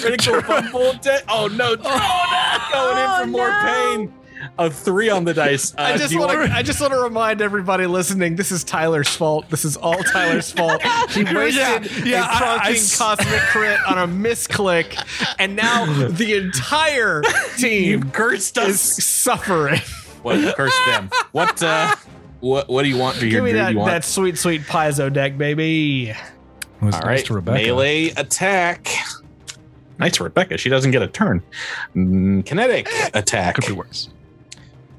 Critical 0.00 0.40
fumble. 0.42 0.92
De- 0.94 1.22
oh 1.28 1.48
no! 1.48 1.76
Oh, 1.82 2.68
going 2.72 2.98
in 2.98 3.10
for 3.20 3.26
more 3.26 3.50
pain. 3.60 4.17
A 4.58 4.70
three 4.70 5.08
on 5.10 5.24
the 5.24 5.34
dice. 5.34 5.74
Uh, 5.74 5.82
I 5.82 5.96
just 5.96 6.16
want 6.18 6.30
to. 6.32 6.54
I 6.54 6.62
just 6.62 6.80
want 6.80 6.92
to 6.92 6.98
remind 7.00 7.40
everybody 7.40 7.86
listening. 7.86 8.36
This 8.36 8.50
is 8.52 8.64
Tyler's 8.64 9.08
fault. 9.08 9.48
This 9.50 9.64
is 9.64 9.76
all 9.76 10.02
Tyler's 10.02 10.50
fault. 10.52 10.82
He 11.10 11.24
wasted 11.24 11.54
Yeah, 11.54 12.04
yeah, 12.04 12.24
a 12.24 12.26
I- 12.26 12.58
I 12.58 12.72
crunking 12.72 12.98
cosmic 12.98 13.40
crit 13.50 13.78
on 13.88 13.98
a 13.98 14.06
misclick, 14.06 14.96
and 15.38 15.56
now 15.56 15.86
the 16.08 16.34
entire 16.34 17.22
team 17.56 18.10
cursed 18.10 18.56
is 18.58 18.76
us. 18.76 19.04
suffering. 19.04 19.80
What? 20.22 20.56
Curse 20.56 20.78
them. 20.86 21.10
What? 21.32 21.62
Uh, 21.62 21.94
what? 22.40 22.68
What 22.68 22.82
do 22.82 22.88
you 22.88 22.98
want 22.98 23.16
for 23.16 23.24
your 23.26 23.40
Give 23.40 23.44
me 23.44 23.52
that, 23.52 23.72
you 23.72 23.84
that 23.84 24.04
sweet, 24.04 24.36
sweet 24.38 24.62
Paizo 24.62 25.12
deck, 25.12 25.38
baby. 25.38 26.10
It 26.10 26.16
was 26.80 26.94
All 26.94 27.00
nice 27.00 27.06
right, 27.06 27.24
to 27.26 27.34
Rebecca. 27.34 27.58
melee 27.64 28.10
attack. 28.10 28.88
Nice 29.98 30.16
for 30.16 30.24
Rebecca. 30.24 30.58
She 30.58 30.68
doesn't 30.68 30.92
get 30.92 31.02
a 31.02 31.08
turn. 31.08 31.42
Mm, 31.96 32.46
kinetic 32.46 32.88
attack. 33.14 33.56
Could 33.56 33.66
be 33.66 33.72
worse. 33.72 34.08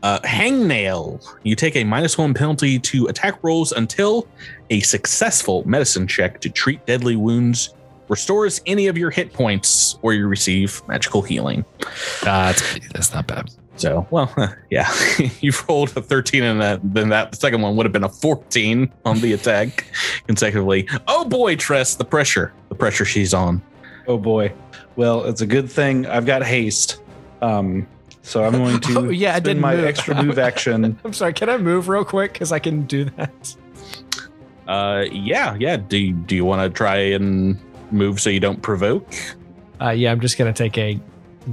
Uh, 0.02 0.20
hangnail. 0.22 1.26
You 1.44 1.56
take 1.56 1.76
a 1.76 1.84
minus 1.84 2.18
one 2.18 2.34
penalty 2.34 2.80
to 2.80 3.08
attack 3.08 3.44
rolls 3.44 3.72
until 3.72 4.28
a 4.70 4.80
successful 4.82 5.68
medicine 5.68 6.08
check 6.08 6.40
to 6.42 6.50
treat 6.50 6.86
deadly 6.86 7.16
wounds 7.16 7.74
restores 8.10 8.60
any 8.66 8.88
of 8.88 8.98
your 8.98 9.12
hit 9.12 9.32
points 9.32 9.98
or 10.02 10.14
you 10.14 10.28
receive 10.28 10.82
magical 10.88 11.22
healing. 11.22 11.64
Uh, 12.24 12.52
that's, 12.52 12.80
that's 12.94 13.14
not 13.14 13.28
bad. 13.28 13.50
So, 13.78 14.06
well, 14.10 14.34
yeah, 14.70 14.92
you've 15.40 15.64
rolled 15.70 15.96
a 15.96 16.02
13 16.02 16.44
and 16.44 16.62
that, 16.62 16.82
then 16.84 17.10
that 17.10 17.36
second 17.36 17.62
one 17.62 17.76
would 17.78 17.86
have 17.86 17.94
been 17.94 18.04
a 18.04 18.10
14 18.10 18.92
on 19.06 19.22
the 19.22 19.34
attack 19.34 19.86
consecutively. 20.28 20.88
Oh 21.08 21.24
boy, 21.24 21.56
Trest, 21.56 21.98
the 21.98 22.06
pressure, 22.06 22.52
the 22.68 22.76
pressure 22.76 23.06
she's 23.06 23.34
on. 23.34 23.62
Oh 24.08 24.18
boy. 24.18 24.52
Well, 24.96 25.24
it's 25.26 25.42
a 25.42 25.46
good 25.46 25.72
thing 25.72 26.06
I've 26.08 26.26
got 26.26 26.44
haste. 26.44 27.02
Um, 27.42 27.88
so 28.30 28.44
I'm 28.46 28.54
going 28.54 28.80
to 28.80 28.94
Oh, 29.00 29.10
yeah, 29.10 29.30
I 29.30 29.32
spend 29.34 29.46
didn't 29.46 29.62
my 29.62 29.76
move. 29.76 29.86
extra 29.86 30.24
move 30.24 30.38
action. 30.50 31.00
I'm 31.04 31.14
sorry. 31.14 31.34
Can 31.34 31.50
I 31.50 31.58
move 31.58 31.88
real 31.90 32.06
quick? 32.06 32.34
Because 32.34 32.52
I 32.52 32.60
can 32.60 32.84
do 32.84 33.06
that. 33.06 33.56
Uh, 34.68 35.06
yeah, 35.12 35.56
yeah. 35.60 35.78
Do 35.78 35.98
you, 35.98 36.14
do 36.14 36.36
you 36.36 36.46
want 36.46 36.62
to 36.62 36.76
try 36.76 36.98
and 36.98 37.60
move 37.92 38.22
so 38.22 38.30
you 38.30 38.40
don't 38.40 38.62
provoke? 38.62 39.08
Uh, 39.82 39.90
yeah, 39.90 40.12
I'm 40.12 40.20
just 40.20 40.38
gonna 40.38 40.54
take 40.54 40.78
a 40.78 41.00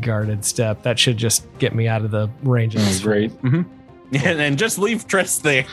guarded 0.01 0.45
step. 0.45 0.83
That 0.83 0.99
should 0.99 1.17
just 1.17 1.47
get 1.59 1.75
me 1.75 1.89
out 1.89 2.05
of 2.05 2.11
the 2.11 2.29
range 2.43 2.75
of 2.75 2.83
Oh, 2.83 2.85
this. 2.85 3.01
great. 3.01 3.33
and, 3.43 3.67
and 4.13 4.59
just 4.59 4.79
leave 4.79 5.07
Trest 5.07 5.43
there. 5.45 5.65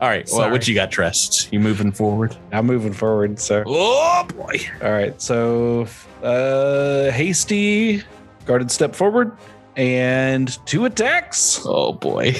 All 0.00 0.08
right. 0.08 0.26
Well, 0.26 0.40
Sorry. 0.40 0.52
what 0.52 0.68
you 0.68 0.74
got, 0.74 0.90
Trest? 0.90 1.50
You 1.52 1.58
moving 1.60 1.90
forward? 1.90 2.36
I'm 2.52 2.66
moving 2.66 2.92
forward. 2.92 3.38
So, 3.40 3.62
Oh 3.66 4.26
boy. 4.36 4.58
all 4.82 4.90
right. 4.92 5.20
So, 5.20 5.86
uh, 6.22 7.10
hasty, 7.10 8.02
guarded 8.48 8.70
step 8.72 8.94
forward, 8.96 9.36
and 9.76 10.58
two 10.66 10.86
attacks. 10.86 11.60
Oh 11.64 11.92
boy. 11.92 12.34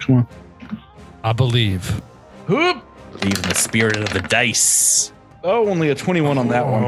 Come 0.00 0.16
on. 0.16 0.26
I 1.22 1.32
believe. 1.32 1.88
Whoop. 2.48 2.82
Believe 3.12 3.36
in 3.36 3.42
the 3.48 3.54
spirit 3.54 3.96
of 3.98 4.08
the 4.12 4.20
dice. 4.20 5.12
Oh, 5.44 5.68
only 5.68 5.90
a 5.90 5.94
21 5.94 6.38
on 6.38 6.48
that 6.48 6.66
one. 6.66 6.84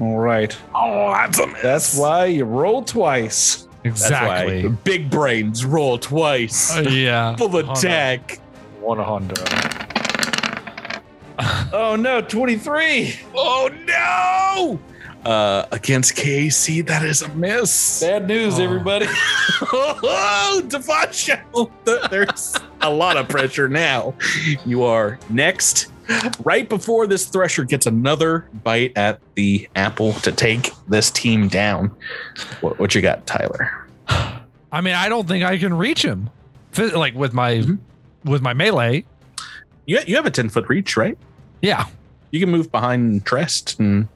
All 0.00 0.18
right. 0.18 0.56
Oh, 0.74 1.10
that's 1.12 1.38
a 1.38 1.46
miss. 1.46 1.62
That's 1.62 1.96
why 1.98 2.24
you 2.26 2.44
roll 2.44 2.82
twice. 2.82 3.68
That's 3.84 4.02
Exactly. 4.02 4.66
why 4.66 4.74
big 4.82 5.10
brains 5.10 5.64
roll 5.64 5.98
twice. 5.98 6.76
Uh, 6.76 6.80
yeah. 6.88 7.36
Full 7.38 7.56
attack. 7.56 8.40
One 8.80 8.98
Honda. 8.98 9.34
Oh 11.72 11.96
no, 11.98 12.20
23. 12.22 13.14
Oh 13.34 13.70
no! 13.84 14.80
Uh, 15.26 15.66
against 15.72 16.14
KC, 16.14 16.86
that 16.86 17.02
is 17.04 17.20
a 17.22 17.28
miss. 17.34 18.00
Bad 18.00 18.28
news, 18.28 18.60
Oh. 18.60 18.62
everybody. 18.62 19.06
oh, 19.10 20.62
Devasho. 20.66 21.68
There's 22.10 22.56
a 22.80 22.88
lot 22.90 23.16
of 23.16 23.28
pressure 23.28 23.68
now. 23.68 24.14
You 24.64 24.84
are 24.84 25.18
next. 25.28 25.88
Right 26.44 26.68
before 26.68 27.08
this 27.08 27.26
Thresher 27.26 27.64
gets 27.64 27.86
another 27.86 28.46
bite 28.62 28.92
at 28.96 29.18
the 29.34 29.68
apple 29.74 30.12
to 30.12 30.30
take 30.30 30.70
this 30.86 31.10
team 31.10 31.48
down. 31.48 31.90
What, 32.60 32.78
what 32.78 32.94
you 32.94 33.02
got, 33.02 33.26
Tyler? 33.26 33.88
I 34.08 34.80
mean, 34.80 34.94
I 34.94 35.08
don't 35.08 35.26
think 35.26 35.42
I 35.44 35.58
can 35.58 35.74
reach 35.74 36.04
him. 36.04 36.30
Like 36.78 37.14
with 37.16 37.32
my 37.32 37.54
Mhm. 37.56 37.78
with 38.24 38.42
my 38.42 38.52
melee. 38.54 39.04
You, 39.86 39.98
you 40.06 40.14
have 40.14 40.26
a 40.26 40.30
10 40.30 40.50
foot 40.50 40.68
reach, 40.68 40.96
right? 40.96 41.18
Yeah. 41.62 41.86
You 42.30 42.38
can 42.38 42.50
move 42.50 42.70
behind 42.70 43.24
Trest 43.24 43.80
and 43.80 44.06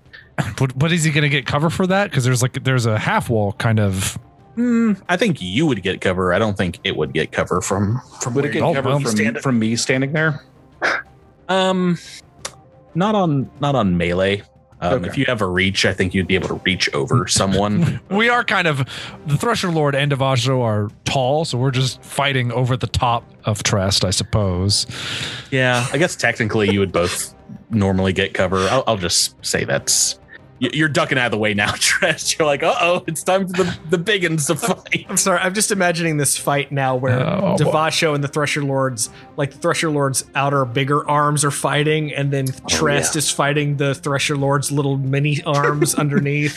But 0.59 0.79
but 0.79 0.93
is 0.93 1.05
he 1.05 1.11
going 1.11 1.23
to 1.23 1.29
get 1.29 1.47
cover 1.47 1.71
for 1.71 1.87
that? 1.87 2.11
Because 2.11 2.25
there's 2.25 2.43
like 2.43 2.63
there's 2.65 2.87
a 2.87 2.99
half 2.99 3.29
wall 3.31 3.53
kind 3.55 3.81
of. 3.81 4.19
Hmm, 4.57 4.95
I 5.09 5.17
think 5.17 5.41
you 5.41 5.65
would 5.67 5.83
get 5.83 6.01
cover. 6.01 6.33
I 6.35 6.39
don't 6.39 6.57
think 6.57 6.79
it 6.85 6.97
would 6.97 7.13
get 7.13 7.33
cover 7.33 7.61
from 7.61 8.01
from 8.21 8.35
Would 8.35 8.45
it 8.47 8.53
get 8.53 8.61
cover 8.61 8.91
from, 9.01 9.05
stand- 9.07 9.41
from 9.41 9.59
me 9.59 9.77
standing 9.77 10.13
there? 10.13 10.45
Um, 11.49 11.99
not 12.95 13.15
on 13.15 13.51
not 13.61 13.75
on 13.75 13.97
melee. 13.97 14.41
Um, 14.83 14.95
Okay. 14.95 15.09
If 15.09 15.19
you 15.19 15.27
have 15.27 15.43
a 15.43 15.47
reach, 15.47 15.85
I 15.85 15.93
think 15.93 16.15
you'd 16.15 16.27
be 16.27 16.35
able 16.37 16.49
to 16.49 16.55
reach 16.65 16.89
over 16.95 17.27
someone. 17.29 18.01
We 18.11 18.29
are 18.31 18.43
kind 18.45 18.67
of 18.67 18.79
the 19.27 19.37
Thresher 19.37 19.71
Lord 19.71 19.95
and 19.95 20.11
Devasho 20.11 20.63
are 20.63 20.89
tall, 21.05 21.45
so 21.45 21.59
we're 21.59 21.71
just 21.71 22.03
fighting 22.03 22.51
over 22.51 22.77
the 22.79 22.87
top 22.87 23.25
of 23.45 23.63
Trest, 23.63 24.05
I 24.07 24.11
suppose. 24.11 24.87
yeah, 25.51 25.87
I 25.93 25.99
guess 25.99 26.17
technically 26.17 26.71
you 26.73 26.81
would 26.81 26.93
both 26.93 27.35
normally 27.71 28.15
get 28.15 28.33
cover. 28.33 28.57
I'll, 28.71 28.85
I'll 28.87 28.97
just 28.97 29.35
say 29.45 29.65
that's 29.65 30.15
y- 30.15 30.20
you're 30.61 30.89
ducking 30.89 31.19
out 31.19 31.27
of 31.27 31.31
the 31.33 31.39
way 31.39 31.55
now, 31.55 31.73
Trest. 31.79 32.39
You're 32.39 32.47
like, 32.47 32.63
uh 32.63 32.75
oh, 32.81 33.03
it's 33.07 33.23
time 33.23 33.47
for 33.49 33.53
the 33.65 33.79
the 33.89 33.99
big 33.99 34.25
uns 34.25 34.47
to 34.47 34.55
fight. 34.55 35.07
I'm 35.09 35.17
sorry. 35.17 35.41
I'm 35.41 35.55
just 35.55 35.71
imagining 35.71 36.17
this 36.19 36.37
fight 36.37 36.71
now 36.71 36.95
where 36.97 37.21
Oh, 37.21 37.57
boy. 37.57 37.65
Devasho 37.65 38.15
and 38.15 38.23
the 38.23 38.29
Thresher 38.29 38.63
Lords, 38.63 39.11
like 39.37 39.53
the 39.53 39.59
Thresher 39.59 39.91
Lords' 39.91 40.25
outer 40.35 40.65
bigger 40.65 41.09
arms 41.09 41.45
are 41.45 41.51
fighting, 41.51 42.13
and 42.13 42.33
then 42.33 42.47
Trest 42.69 43.17
is 43.17 43.31
fighting 43.31 43.77
the 43.79 43.95
Thresher 43.95 44.37
Lord's 44.37 44.71
little 44.71 44.97
mini 44.99 45.43
arms 45.47 45.95
underneath. 45.95 46.57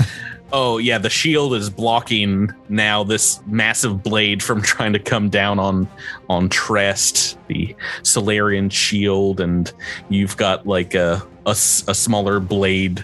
Oh 0.51 0.77
yeah, 0.77 0.99
the 0.99 1.09
shield 1.09 1.55
is 1.55 1.69
blocking 1.69 2.51
now 2.69 3.03
this 3.03 3.41
massive 3.47 4.03
blade 4.03 4.43
from 4.43 4.61
trying 4.61 4.93
to 4.93 4.99
come 4.99 5.29
down 5.29 5.57
on 5.59 5.87
on 6.29 6.49
Trest, 6.49 7.39
the 7.47 7.75
Solarian 8.03 8.69
shield, 8.69 9.39
and 9.39 9.71
you've 10.09 10.37
got 10.37 10.67
like 10.67 10.93
a 10.93 11.23
a 11.45 11.55
smaller 11.55 12.39
blade 12.39 13.03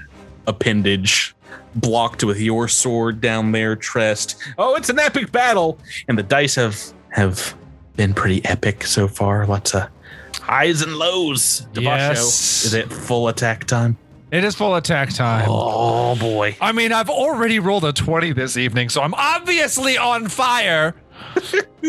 appendage 0.49 1.35
blocked 1.75 2.23
with 2.23 2.39
your 2.41 2.67
sword 2.67 3.21
down 3.21 3.51
there, 3.51 3.75
Trest. 3.75 4.35
Oh, 4.57 4.75
it's 4.75 4.89
an 4.89 4.99
epic 4.99 5.31
battle, 5.31 5.77
and 6.07 6.17
the 6.17 6.23
dice 6.23 6.55
have 6.55 6.77
have 7.11 7.55
been 7.95 8.13
pretty 8.13 8.43
epic 8.45 8.83
so 8.85 9.07
far. 9.07 9.45
Lots 9.45 9.73
of 9.75 9.87
highs 10.41 10.81
and 10.81 10.95
lows. 10.97 11.67
Devasho, 11.73 11.83
Yes. 12.15 12.65
is 12.65 12.73
it 12.73 12.91
full 12.91 13.27
attack 13.27 13.65
time? 13.65 13.97
It 14.31 14.43
is 14.43 14.55
full 14.55 14.75
attack 14.75 15.09
time. 15.13 15.45
Oh 15.47 16.15
boy. 16.15 16.55
I 16.61 16.71
mean, 16.71 16.91
I've 16.91 17.09
already 17.09 17.59
rolled 17.59 17.83
a 17.85 17.91
20 17.93 18.31
this 18.33 18.57
evening, 18.57 18.89
so 18.89 19.01
I'm 19.01 19.13
obviously 19.15 19.97
on 19.97 20.27
fire. 20.27 20.95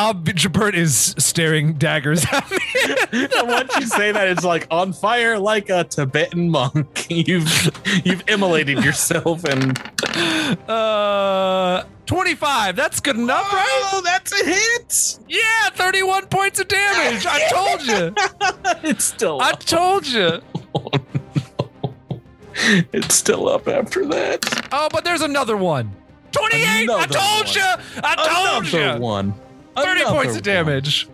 Uh, 0.00 0.14
Jabert 0.14 0.72
is 0.72 1.14
staring 1.18 1.74
daggers 1.74 2.24
at 2.32 2.50
me. 2.50 2.56
Once 3.42 3.76
you 3.76 3.86
say 3.86 4.12
that, 4.12 4.28
it's 4.28 4.44
like 4.44 4.66
on 4.70 4.94
fire 4.94 5.38
like 5.38 5.68
a 5.68 5.84
Tibetan 5.84 6.48
monk. 6.48 7.06
You've 7.10 7.70
you've 8.06 8.22
immolated 8.26 8.82
yourself 8.82 9.44
and 9.44 9.78
Uh, 10.70 11.84
25. 12.06 12.76
That's 12.76 12.98
good 13.00 13.16
enough, 13.16 13.52
right? 13.52 13.66
Oh, 13.92 14.00
that's 14.02 14.32
a 14.40 14.42
hit. 14.44 15.18
Yeah, 15.28 15.68
31 15.74 16.26
points 16.28 16.60
of 16.60 16.68
damage. 16.68 17.26
I 17.28 17.48
told 17.50 17.82
you. 17.86 18.14
It's 18.90 19.04
still 19.04 19.38
I 19.42 19.50
up. 19.50 19.60
told 19.64 20.06
you. 20.06 20.40
It's 22.94 23.14
still 23.14 23.48
up 23.50 23.68
after 23.68 24.06
that. 24.06 24.68
Oh, 24.72 24.88
but 24.90 25.04
there's 25.04 25.20
another 25.22 25.58
one. 25.58 25.92
28. 26.32 26.88
I 26.88 27.06
told 27.06 27.46
one. 27.46 27.54
you. 27.54 27.62
I 28.02 28.14
told 28.54 28.72
you. 28.72 28.78
Another 28.78 28.98
you. 28.98 29.02
one. 29.04 29.34
30 29.76 30.00
Another 30.00 30.16
points 30.16 30.36
of 30.36 30.42
damage. 30.42 31.08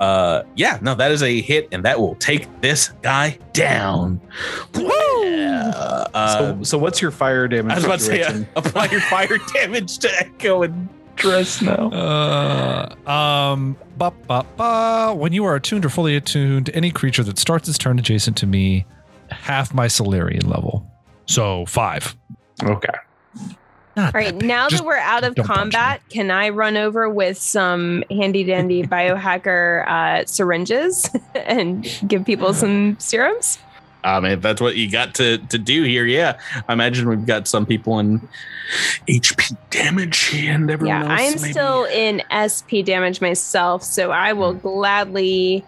Uh, 0.00 0.42
yeah, 0.54 0.78
no, 0.80 0.94
that 0.94 1.10
is 1.10 1.22
a 1.22 1.40
hit, 1.40 1.68
and 1.72 1.84
that 1.84 1.98
will 1.98 2.14
take 2.16 2.60
this 2.60 2.88
guy 3.02 3.38
down. 3.52 4.20
Woo! 4.74 4.90
Uh, 6.14 6.38
so, 6.38 6.62
so 6.62 6.78
what's 6.78 7.02
your 7.02 7.10
fire 7.10 7.48
damage? 7.48 7.72
I 7.72 7.74
was 7.76 7.84
about 7.84 7.98
to 7.98 8.04
say, 8.04 8.22
uh, 8.22 8.44
apply 8.56 8.86
your 8.86 9.00
fire 9.02 9.38
damage 9.54 9.98
to 9.98 10.10
Echo 10.20 10.62
and 10.62 10.88
Trest 11.16 11.62
now. 11.62 11.90
Uh, 11.90 13.10
um, 13.10 13.76
ba, 13.96 14.12
ba, 14.28 14.46
ba. 14.56 15.14
when 15.14 15.32
you 15.32 15.44
are 15.44 15.56
attuned 15.56 15.84
or 15.84 15.88
fully 15.88 16.14
attuned, 16.14 16.70
any 16.74 16.92
creature 16.92 17.24
that 17.24 17.38
starts 17.38 17.68
its 17.68 17.76
turn 17.76 17.98
adjacent 17.98 18.36
to 18.38 18.46
me, 18.46 18.86
half 19.30 19.74
my 19.74 19.88
Solarian 19.88 20.48
level. 20.48 20.88
So 21.26 21.66
five. 21.66 22.16
okay. 22.62 22.94
Not 23.98 24.14
All 24.14 24.20
right, 24.20 24.38
big. 24.38 24.46
now 24.46 24.68
Just 24.68 24.82
that 24.84 24.86
we're 24.86 24.96
out 24.96 25.24
of 25.24 25.34
combat, 25.34 26.00
can 26.08 26.30
I 26.30 26.50
run 26.50 26.76
over 26.76 27.08
with 27.10 27.36
some 27.36 28.04
handy 28.10 28.44
dandy 28.44 28.82
biohacker 28.84 29.88
uh, 29.88 30.24
syringes 30.24 31.10
and 31.34 31.84
give 32.06 32.24
people 32.24 32.54
some 32.54 32.96
serums? 33.00 33.58
I 34.04 34.20
mean, 34.20 34.30
if 34.32 34.40
that's 34.42 34.60
what 34.60 34.76
you 34.76 34.88
got 34.88 35.16
to, 35.16 35.38
to 35.38 35.58
do 35.58 35.82
here, 35.82 36.06
yeah. 36.06 36.38
I 36.68 36.72
imagine 36.72 37.08
we've 37.08 37.26
got 37.26 37.48
some 37.48 37.66
people 37.66 37.98
in 37.98 38.20
HP 39.08 39.56
damage 39.70 40.32
and 40.34 40.70
everyone 40.70 41.02
Yeah, 41.02 41.10
else. 41.10 41.20
I'm 41.20 41.40
maybe- 41.42 41.50
still 41.52 41.84
in 41.86 42.22
SP 42.30 42.84
damage 42.84 43.20
myself, 43.20 43.82
so 43.82 44.12
I 44.12 44.32
will 44.32 44.54
gladly 44.54 45.64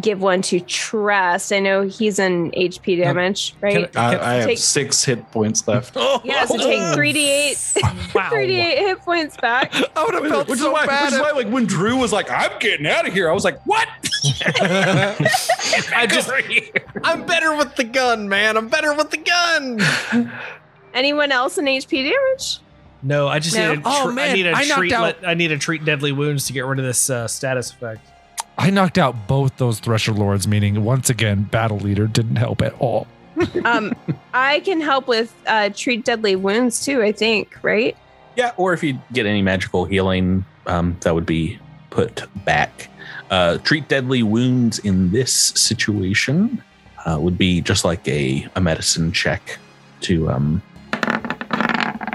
give 0.00 0.20
one 0.20 0.40
to 0.42 0.58
Trest. 0.60 1.52
I 1.52 1.58
know 1.60 1.82
he's 1.82 2.18
in 2.18 2.50
HP 2.52 2.98
damage, 3.02 3.54
right? 3.60 3.94
I, 3.96 4.18
I 4.18 4.34
have 4.36 4.46
Take- 4.46 4.58
six 4.58 5.04
hit 5.04 5.30
points 5.32 5.66
left. 5.68 5.94
Oh, 6.00 6.20
yeah, 6.24 6.44
so 6.46 6.56
take 6.56 6.80
3d8, 6.80 7.82
Wow. 8.14 8.30
3d8 8.32 8.76
hit 8.78 8.98
points 9.00 9.36
back. 9.36 9.74
I 9.96 10.04
would 10.04 10.14
have 10.14 10.26
felt 10.28 10.48
which 10.48 10.58
so 10.60 10.68
is 10.68 10.72
why, 10.72 10.86
bad. 10.86 11.04
which 11.06 11.14
is 11.14 11.20
why, 11.20 11.30
like 11.32 11.48
when 11.48 11.66
Drew 11.66 11.96
was 11.96 12.12
like, 12.12 12.30
"I'm 12.30 12.58
getting 12.58 12.86
out 12.86 13.06
of 13.06 13.12
here," 13.12 13.30
I 13.30 13.32
was 13.34 13.44
like, 13.44 13.64
"What?" 13.66 13.88
I 15.94 16.06
just, 16.08 16.30
I'm 17.04 17.24
better 17.26 17.56
with 17.56 17.74
the 17.76 17.84
gun, 17.84 18.28
man. 18.28 18.56
I'm 18.56 18.68
better 18.68 18.94
with 18.94 19.10
the 19.10 19.16
gun. 19.18 20.32
Anyone 20.94 21.32
else 21.32 21.58
in 21.58 21.64
HP 21.66 22.10
damage? 22.10 22.58
No, 23.02 23.26
I 23.28 23.38
just 23.38 23.56
No? 23.56 23.74
need 23.74 23.80
a, 23.80 23.82
Oh, 23.84 24.12
tr- 24.12 24.20
I 24.20 24.32
need 24.32 24.46
a 24.46 24.50
I 24.52 24.64
knocked 24.64 24.78
treat. 24.78 24.92
out- 24.92 25.24
I 25.26 25.34
need 25.34 25.48
to 25.48 25.58
treat 25.58 25.84
deadly 25.84 26.12
wounds 26.12 26.46
to 26.46 26.52
get 26.52 26.64
rid 26.66 26.78
of 26.78 26.84
this 26.84 27.10
uh, 27.10 27.26
status 27.26 27.70
effect. 27.70 28.00
I 28.58 28.70
knocked 28.70 28.98
out 28.98 29.26
both 29.26 29.56
those 29.56 29.80
Thresher 29.80 30.12
Lords, 30.12 30.46
meaning 30.46 30.84
once 30.84 31.10
again, 31.10 31.42
Battle 31.44 31.78
Leader 31.78 32.06
didn't 32.06 32.36
help 32.36 32.62
at 32.62 32.74
all. 32.78 33.06
Um, 33.64 33.94
I 34.34 34.60
can 34.60 34.80
help 34.80 35.08
with 35.08 35.34
uh, 35.46 35.70
treat 35.74 36.04
deadly 36.04 36.36
wounds 36.36 36.84
too. 36.84 37.02
I 37.02 37.12
think, 37.12 37.56
right? 37.62 37.96
Yeah, 38.36 38.52
or 38.56 38.72
if 38.72 38.82
you 38.84 39.00
get 39.12 39.26
any 39.26 39.42
magical 39.42 39.84
healing, 39.84 40.44
um, 40.66 40.96
that 41.00 41.14
would 41.14 41.26
be 41.26 41.58
put 41.90 42.24
back. 42.44 42.88
Uh, 43.30 43.58
treat 43.58 43.88
deadly 43.88 44.22
wounds 44.22 44.78
in 44.80 45.10
this 45.10 45.32
situation 45.32 46.62
uh, 47.04 47.18
would 47.20 47.38
be 47.38 47.60
just 47.60 47.84
like 47.84 48.06
a, 48.06 48.46
a 48.54 48.60
medicine 48.60 49.12
check 49.12 49.58
to 50.02 50.30
um 50.30 50.62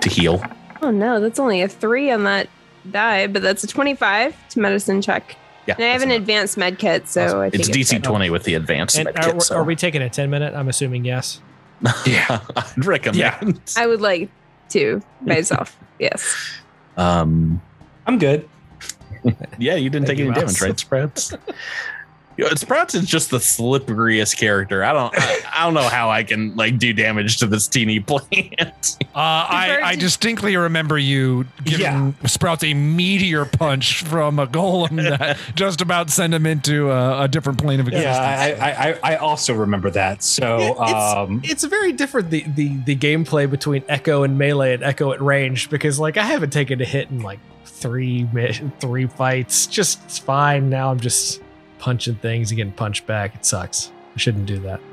to 0.01 0.09
heal. 0.09 0.41
Oh 0.81 0.91
no, 0.91 1.19
that's 1.19 1.39
only 1.39 1.61
a 1.61 1.67
three 1.67 2.11
on 2.11 2.23
that 2.23 2.47
die, 2.89 3.27
but 3.27 3.41
that's 3.41 3.63
a 3.63 3.67
twenty-five 3.67 4.35
to 4.49 4.59
medicine 4.59 5.01
check. 5.01 5.35
Yeah, 5.67 5.75
And 5.75 5.83
I 5.85 5.87
have 5.89 6.01
an 6.01 6.11
enough. 6.11 6.21
advanced 6.21 6.57
med 6.57 6.79
kit, 6.79 7.07
so 7.07 7.41
I 7.41 7.47
It's 7.47 7.67
think 7.67 7.77
DC 7.77 8.01
twenty 8.03 8.29
with 8.29 8.43
the 8.43 8.53
advanced 8.55 8.95
And 8.97 9.05
med 9.05 9.17
are, 9.17 9.31
kit. 9.33 9.41
So. 9.43 9.55
are 9.57 9.63
we 9.63 9.75
taking 9.75 10.01
a 10.01 10.09
10 10.09 10.29
minute? 10.29 10.53
I'm 10.55 10.69
assuming 10.69 11.03
yes. 11.05 11.41
yeah, 12.05 12.39
I'd 12.55 12.85
recommend. 12.85 13.17
Yeah. 13.17 13.81
I 13.83 13.85
would 13.87 14.01
like 14.01 14.29
to 14.69 15.01
myself. 15.21 15.77
yes. 15.99 16.35
Um, 16.95 17.61
I'm 18.07 18.17
good. 18.17 18.47
yeah, 19.59 19.75
you 19.75 19.89
didn't 19.89 20.07
Thank 20.07 20.19
take 20.19 20.25
any 20.25 20.29
Mouse. 20.29 20.57
damage, 20.57 20.61
right, 20.61 20.79
Sprouts? 20.79 21.33
You 22.37 22.43
know, 22.45 22.51
Sprouts 22.55 22.93
is 22.93 23.05
just 23.07 23.31
the 23.31 23.37
slipperiest 23.39 24.37
character. 24.37 24.83
I 24.83 24.93
don't, 24.93 25.11
I, 25.17 25.39
I 25.55 25.63
don't 25.65 25.73
know 25.73 25.89
how 25.89 26.09
I 26.11 26.23
can 26.23 26.55
like 26.55 26.77
do 26.77 26.93
damage 26.93 27.37
to 27.37 27.47
this 27.47 27.67
teeny 27.67 27.99
plant. 28.01 28.97
Uh, 29.01 29.07
I, 29.15 29.79
I 29.83 29.95
distinctly 29.95 30.55
remember 30.55 30.97
you 30.99 31.45
giving 31.63 32.15
Sprouts 32.25 32.63
a 32.63 32.73
meteor 32.75 33.45
punch 33.45 34.03
from 34.03 34.37
a 34.37 34.45
golem 34.45 34.97
that 35.17 35.37
just 35.55 35.81
about 35.81 36.11
sent 36.11 36.33
him 36.33 36.45
into 36.45 36.91
a, 36.91 37.23
a 37.23 37.27
different 37.27 37.57
plane 37.59 37.79
of 37.79 37.87
existence. 37.87 38.15
Yeah, 38.15 38.57
I, 38.61 38.71
I, 38.71 38.89
I, 38.91 39.13
I 39.13 39.15
also 39.17 39.53
remember 39.55 39.89
that. 39.91 40.21
So, 40.23 40.57
It- 40.59 40.77
it's, 40.79 41.15
um, 41.17 41.41
it's 41.43 41.63
very 41.63 41.91
different 41.91 42.29
the, 42.29 42.43
the 42.55 42.77
the 42.85 42.95
gameplay 42.95 43.49
between 43.49 43.83
Echo 43.89 44.21
and 44.23 44.37
melee 44.37 44.73
and 44.75 44.83
Echo 44.83 45.11
at 45.11 45.21
range 45.21 45.69
because 45.71 45.99
like 45.99 46.17
I 46.17 46.23
haven't 46.23 46.51
taken 46.51 46.79
a 46.81 46.85
hit 46.85 47.09
in 47.09 47.23
like 47.23 47.39
three 47.65 48.27
three 48.79 49.07
fights. 49.07 49.65
Just 49.67 50.03
it's 50.05 50.19
fine 50.19 50.69
now. 50.69 50.91
I'm 50.91 50.99
just 50.99 51.41
punching 51.79 52.15
things 52.15 52.51
and 52.51 52.57
getting 52.57 52.73
punched 52.73 53.05
back. 53.05 53.35
It 53.35 53.45
sucks. 53.45 53.91
I 54.15 54.19
shouldn't 54.19 54.45
do 54.45 54.59
that. 54.59 54.79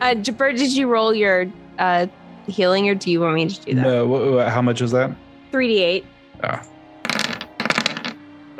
Uh, 0.00 0.14
Jabber, 0.14 0.52
did 0.52 0.72
you 0.72 0.86
roll 0.86 1.12
your 1.12 1.46
uh, 1.80 2.06
healing, 2.46 2.88
or 2.88 2.94
do 2.94 3.10
you 3.10 3.20
want 3.20 3.34
me 3.34 3.48
to 3.48 3.60
do 3.64 3.74
that? 3.74 3.82
No, 3.82 4.06
wh- 4.06 4.46
wh- 4.46 4.48
how 4.48 4.62
much 4.62 4.80
is 4.80 4.92
that? 4.92 5.10
Three 5.50 5.66
d 5.66 5.82
eight. 5.82 6.06
Ah. 6.44 6.64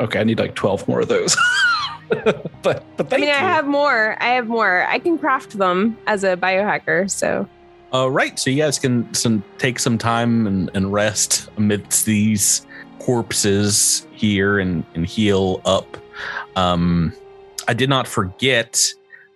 Okay, 0.01 0.19
I 0.19 0.25
need 0.25 0.41
like 0.41 0.57
twelve 0.57 0.87
more 0.89 1.01
of 1.03 1.09
those. 1.09 1.37
but 2.09 2.45
but 2.63 2.85
I 2.99 3.03
thank 3.05 3.21
mean, 3.21 3.31
I 3.31 3.35
have 3.35 3.67
more. 3.67 4.17
I 4.21 4.31
have 4.31 4.49
more. 4.49 4.85
I 4.89 4.99
can 4.99 5.19
craft 5.19 5.57
them 5.57 5.97
as 6.09 6.25
a 6.25 6.37
biohacker. 6.37 7.09
So 7.09 7.47
Uh, 7.95 8.11
right, 8.11 8.37
so 8.37 8.51
you 8.51 8.57
guys 8.61 8.79
can 8.81 9.13
some 9.15 9.45
take 9.59 9.79
some 9.79 9.99
time 9.99 10.47
and, 10.49 10.69
and 10.75 10.93
rest 10.93 11.49
amidst 11.57 12.07
these 12.07 12.67
corpses 12.99 14.07
here 14.11 14.59
and, 14.59 14.85
and 14.97 15.07
heal 15.07 15.61
up. 15.65 15.97
Um, 16.57 17.13
I 17.71 17.73
did 17.73 17.89
not 17.89 18.09
forget 18.09 18.85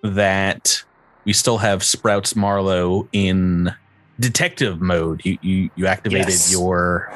that 0.02 0.82
we 1.24 1.32
still 1.32 1.58
have 1.58 1.84
Sprouts 1.84 2.34
Marlowe 2.34 3.06
in 3.12 3.72
detective 4.18 4.80
mode. 4.80 5.24
You 5.24 5.38
you, 5.40 5.70
you 5.76 5.86
activated 5.86 6.30
Yes. 6.30 6.50
your 6.50 7.12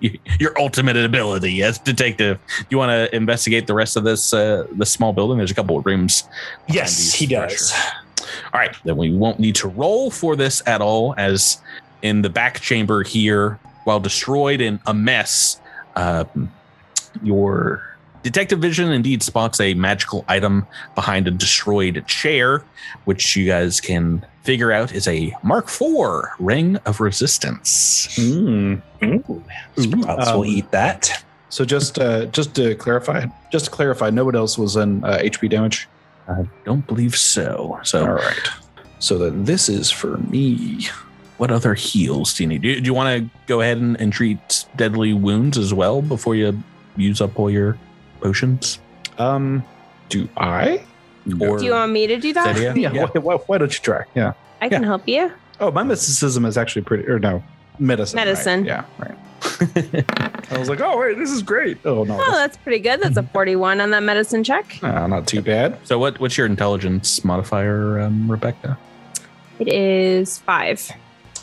your 0.40 0.58
ultimate 0.58 0.96
ability 0.96 1.62
as 1.62 1.78
detective. 1.78 2.38
You 2.70 2.78
want 2.78 2.88
to 2.90 3.14
investigate 3.14 3.66
the 3.66 3.74
rest 3.74 3.98
of 3.98 4.04
this 4.04 4.32
uh, 4.32 4.66
this 4.72 4.90
small 4.90 5.12
building? 5.12 5.36
There's 5.36 5.50
a 5.50 5.54
couple 5.54 5.76
of 5.76 5.84
rooms. 5.84 6.26
yes, 6.68 7.12
he 7.12 7.26
does. 7.26 7.70
pressure. 7.72 7.92
All 8.54 8.60
right, 8.60 8.74
then 8.84 8.96
we 8.96 9.12
won't 9.14 9.38
need 9.38 9.56
to 9.56 9.68
roll 9.68 10.10
for 10.10 10.36
this 10.36 10.62
at 10.66 10.80
all, 10.80 11.14
as 11.18 11.60
in 12.00 12.22
the 12.22 12.30
back 12.30 12.60
chamber 12.60 13.02
here, 13.02 13.58
while 13.84 14.00
destroyed 14.00 14.62
and 14.62 14.78
a 14.86 14.94
mess, 14.94 15.60
um, 15.96 16.50
your 17.22 17.93
detective 18.24 18.58
vision 18.58 18.90
indeed 18.90 19.22
spots 19.22 19.60
a 19.60 19.74
magical 19.74 20.24
item 20.26 20.66
behind 20.96 21.28
a 21.28 21.30
destroyed 21.30 22.04
chair, 22.08 22.64
which 23.04 23.36
you 23.36 23.46
guys 23.46 23.80
can 23.80 24.24
figure 24.42 24.72
out 24.72 24.92
is 24.92 25.06
a 25.06 25.32
Mark 25.44 25.66
IV 25.70 26.24
Ring 26.40 26.76
of 26.86 27.00
Resistance. 27.00 28.08
Mm. 28.18 28.82
Ooh, 29.04 29.44
Sprouts 29.78 30.32
will 30.32 30.40
Um, 30.40 30.46
eat 30.46 30.70
that. 30.72 31.24
So 31.50 31.64
just 31.64 31.98
uh, 32.00 32.26
just 32.26 32.54
to 32.56 32.74
clarify, 32.74 33.26
just 33.52 33.66
to 33.66 33.70
clarify, 33.70 34.10
no 34.10 34.24
one 34.24 34.34
else 34.34 34.58
was 34.58 34.74
in 34.74 35.04
uh, 35.04 35.18
HP 35.18 35.48
damage. 35.50 35.86
I 36.28 36.48
don't 36.64 36.84
believe 36.86 37.14
so. 37.16 37.78
So, 37.84 38.00
All 38.06 38.14
right. 38.14 38.48
So 38.98 39.18
then 39.18 39.44
this 39.44 39.68
is 39.68 39.90
for 39.90 40.16
me. 40.18 40.88
what 41.36 41.50
other 41.50 41.74
heals 41.74 42.32
do 42.34 42.42
you 42.44 42.48
need? 42.48 42.62
Do, 42.62 42.80
do 42.80 42.86
you 42.86 42.94
want 42.94 43.22
to 43.22 43.30
go 43.46 43.60
ahead 43.60 43.76
and, 43.76 44.00
and 44.00 44.12
treat 44.12 44.64
deadly 44.76 45.12
wounds 45.12 45.58
as 45.58 45.74
well 45.74 46.00
before 46.00 46.34
you 46.34 46.62
use 46.96 47.20
up 47.20 47.38
all 47.38 47.50
your 47.50 47.76
potions? 48.24 48.78
Um, 49.18 49.62
do 50.08 50.28
I? 50.36 50.82
Or 51.40 51.58
do 51.58 51.64
you 51.64 51.72
want 51.72 51.92
me 51.92 52.06
to 52.06 52.18
do 52.18 52.32
that? 52.32 52.56
Sadia? 52.56 52.74
Yeah. 52.80 52.92
Yeah. 52.92 53.04
Why, 53.12 53.20
why, 53.20 53.34
why 53.46 53.58
don't 53.58 53.72
you 53.72 53.80
try? 53.80 54.04
Yeah. 54.14 54.32
I 54.60 54.68
can 54.70 54.82
help 54.82 55.06
you. 55.06 55.30
Oh, 55.60 55.70
my 55.70 55.82
mysticism 55.82 56.44
is 56.46 56.56
actually 56.58 56.82
pretty. 56.82 57.06
Or 57.06 57.18
no, 57.18 57.42
medicine. 57.78 58.16
right? 58.16 58.24
Medicine. 58.26 58.64
Yeah. 58.64 58.84
Right. 58.98 59.14
I 60.50 60.58
was 60.58 60.70
like, 60.70 60.80
oh 60.80 60.98
wait, 60.98 61.18
this 61.18 61.30
is 61.30 61.42
great. 61.42 61.78
Oh 61.84 62.04
no, 62.04 62.16
Oh, 62.18 62.32
that's 62.32 62.56
pretty 62.56 62.78
good. 62.78 63.00
That's 63.02 63.18
a 63.18 63.22
41 63.34 63.80
on 63.82 63.90
that 63.90 64.02
medicine 64.02 64.42
check. 64.42 64.78
no, 64.82 65.06
not 65.06 65.26
too 65.26 65.42
bad. 65.42 65.78
So 65.86 65.98
what 65.98 66.18
what's 66.18 66.38
your 66.38 66.46
intelligence 66.46 67.22
modifier, 67.24 68.00
um, 68.00 68.30
Rebecca? 68.30 68.78
It 69.58 69.68
is 69.68 70.38
five. 70.38 70.90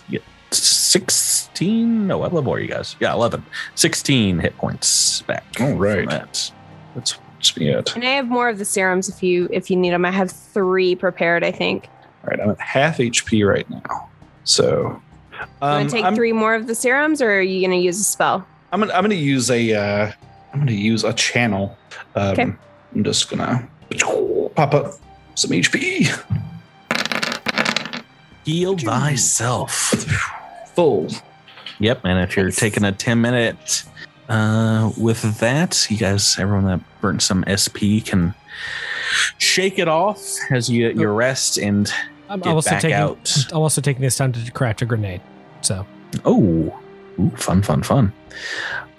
Yeah, 0.10 0.20
16 0.52 2.08
no 2.08 2.18
what 2.18 2.34
level 2.34 2.54
are 2.54 2.60
you 2.60 2.68
guys 2.68 2.96
yeah 3.00 3.14
11 3.14 3.46
16 3.76 4.40
hit 4.40 4.58
points 4.58 5.22
back 5.22 5.46
All 5.62 5.74
right. 5.74 6.52
From 6.94 7.02
that. 7.02 7.06
That's 7.06 7.20
that's 7.36 7.58
me 7.58 7.70
it. 7.70 7.96
And 7.96 8.04
I 8.04 8.10
have 8.12 8.28
more 8.28 8.50
of 8.50 8.58
the 8.60 8.66
serums 8.66 9.10
if 9.10 9.24
you 9.24 9.48
if 9.52 9.70
you 9.72 9.78
need 9.78 9.92
them. 9.92 10.06
I 10.06 10.12
have 10.12 10.32
three 10.32 10.96
prepared. 10.96 11.44
I 11.44 11.52
think. 11.52 11.88
All 12.24 12.30
right, 12.30 12.39
I'm 12.39 12.50
at 12.52 12.60
half 12.62 12.98
HP 13.00 13.48
right 13.48 13.68
now. 13.70 14.10
So, 14.44 15.02
You 15.32 15.39
um, 15.39 15.72
want 15.72 15.89
to 15.89 15.96
take 15.96 16.06
I'm, 16.06 16.16
three 16.16 16.34
more 16.34 16.54
of 16.54 16.68
the 16.68 16.76
serums, 16.76 17.20
or 17.22 17.32
are 17.32 17.42
you 17.42 17.60
going 17.68 17.78
to 17.80 17.84
use 17.84 18.00
a 18.00 18.04
spell? 18.04 18.46
I'm 18.72 18.80
gonna 18.80 18.94
I'm 18.94 19.04
gonna 19.04 19.16
use 19.16 19.50
a 19.50 19.74
uh, 19.74 20.12
I'm 20.54 20.60
gonna 20.60 20.72
use 20.74 21.04
a 21.04 21.14
channel. 21.14 21.78
Um, 22.16 22.28
Okay. 22.32 22.44
I'm 22.96 23.04
just 23.04 23.30
gonna 23.30 23.68
pop 24.56 24.74
up 24.74 24.94
some 25.36 25.52
HP. 25.52 26.06
heal 28.46 28.78
thyself 28.78 29.72
Full. 30.76 31.08
yep 31.80 32.02
and 32.04 32.20
if 32.20 32.36
you're 32.36 32.46
Nice. 32.46 32.56
taking 32.58 32.84
a 32.84 32.92
10 32.92 33.22
minute 33.22 33.84
uh 34.32 34.92
with 34.98 35.22
that 35.40 35.86
you 35.90 35.98
guys 35.98 36.38
everyone 36.40 36.66
that 36.66 36.80
burnt 37.02 37.22
some 37.22 37.44
sp 37.60 38.00
can 38.06 38.34
shake 39.38 39.78
it 39.78 39.88
off 39.88 40.20
as 40.52 40.70
you 40.70 40.90
you 40.92 41.08
rest 41.10 41.58
and 41.58 41.92
I'm 42.30 42.40
Get 42.40 42.54
also 42.54 42.70
back 42.70 42.82
taking. 42.82 42.96
out. 42.96 43.36
I'm 43.52 43.58
also 43.58 43.82
taking 43.82 44.02
this 44.02 44.16
time 44.16 44.32
to 44.32 44.52
craft 44.54 44.82
a 44.82 44.86
grenade. 44.86 45.20
So 45.60 45.86
Oh, 46.24 46.74
Ooh, 47.20 47.30
fun, 47.36 47.62
fun, 47.62 47.84
fun. 47.84 48.14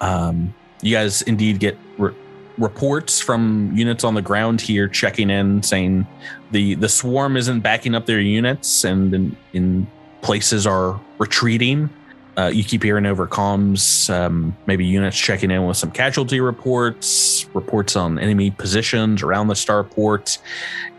Um, 0.01 0.53
you 0.83 0.95
guys 0.95 1.23
indeed 1.23 1.59
get 1.59 1.75
re- 1.97 2.13
reports 2.59 3.19
from 3.19 3.71
units 3.75 4.03
on 4.03 4.13
the 4.13 4.21
ground 4.21 4.61
here 4.61 4.87
checking 4.87 5.31
in, 5.31 5.63
saying 5.63 6.05
the 6.51 6.75
the 6.75 6.87
swarm 6.87 7.35
isn't 7.35 7.61
backing 7.61 7.95
up 7.95 8.05
their 8.05 8.19
units, 8.19 8.83
and 8.83 9.11
in, 9.15 9.35
in 9.53 9.87
places 10.21 10.67
are 10.67 10.99
retreating. 11.17 11.89
Uh, 12.37 12.47
you 12.47 12.63
keep 12.63 12.81
hearing 12.81 13.05
over 13.05 13.27
comms, 13.27 14.09
um, 14.09 14.55
maybe 14.65 14.83
units 14.85 15.17
checking 15.17 15.51
in 15.51 15.65
with 15.67 15.77
some 15.77 15.91
casualty 15.91 16.39
reports, 16.39 17.47
reports 17.53 17.95
on 17.95 18.17
enemy 18.17 18.49
positions 18.49 19.21
around 19.21 19.47
the 19.47 19.53
starport, 19.53 20.39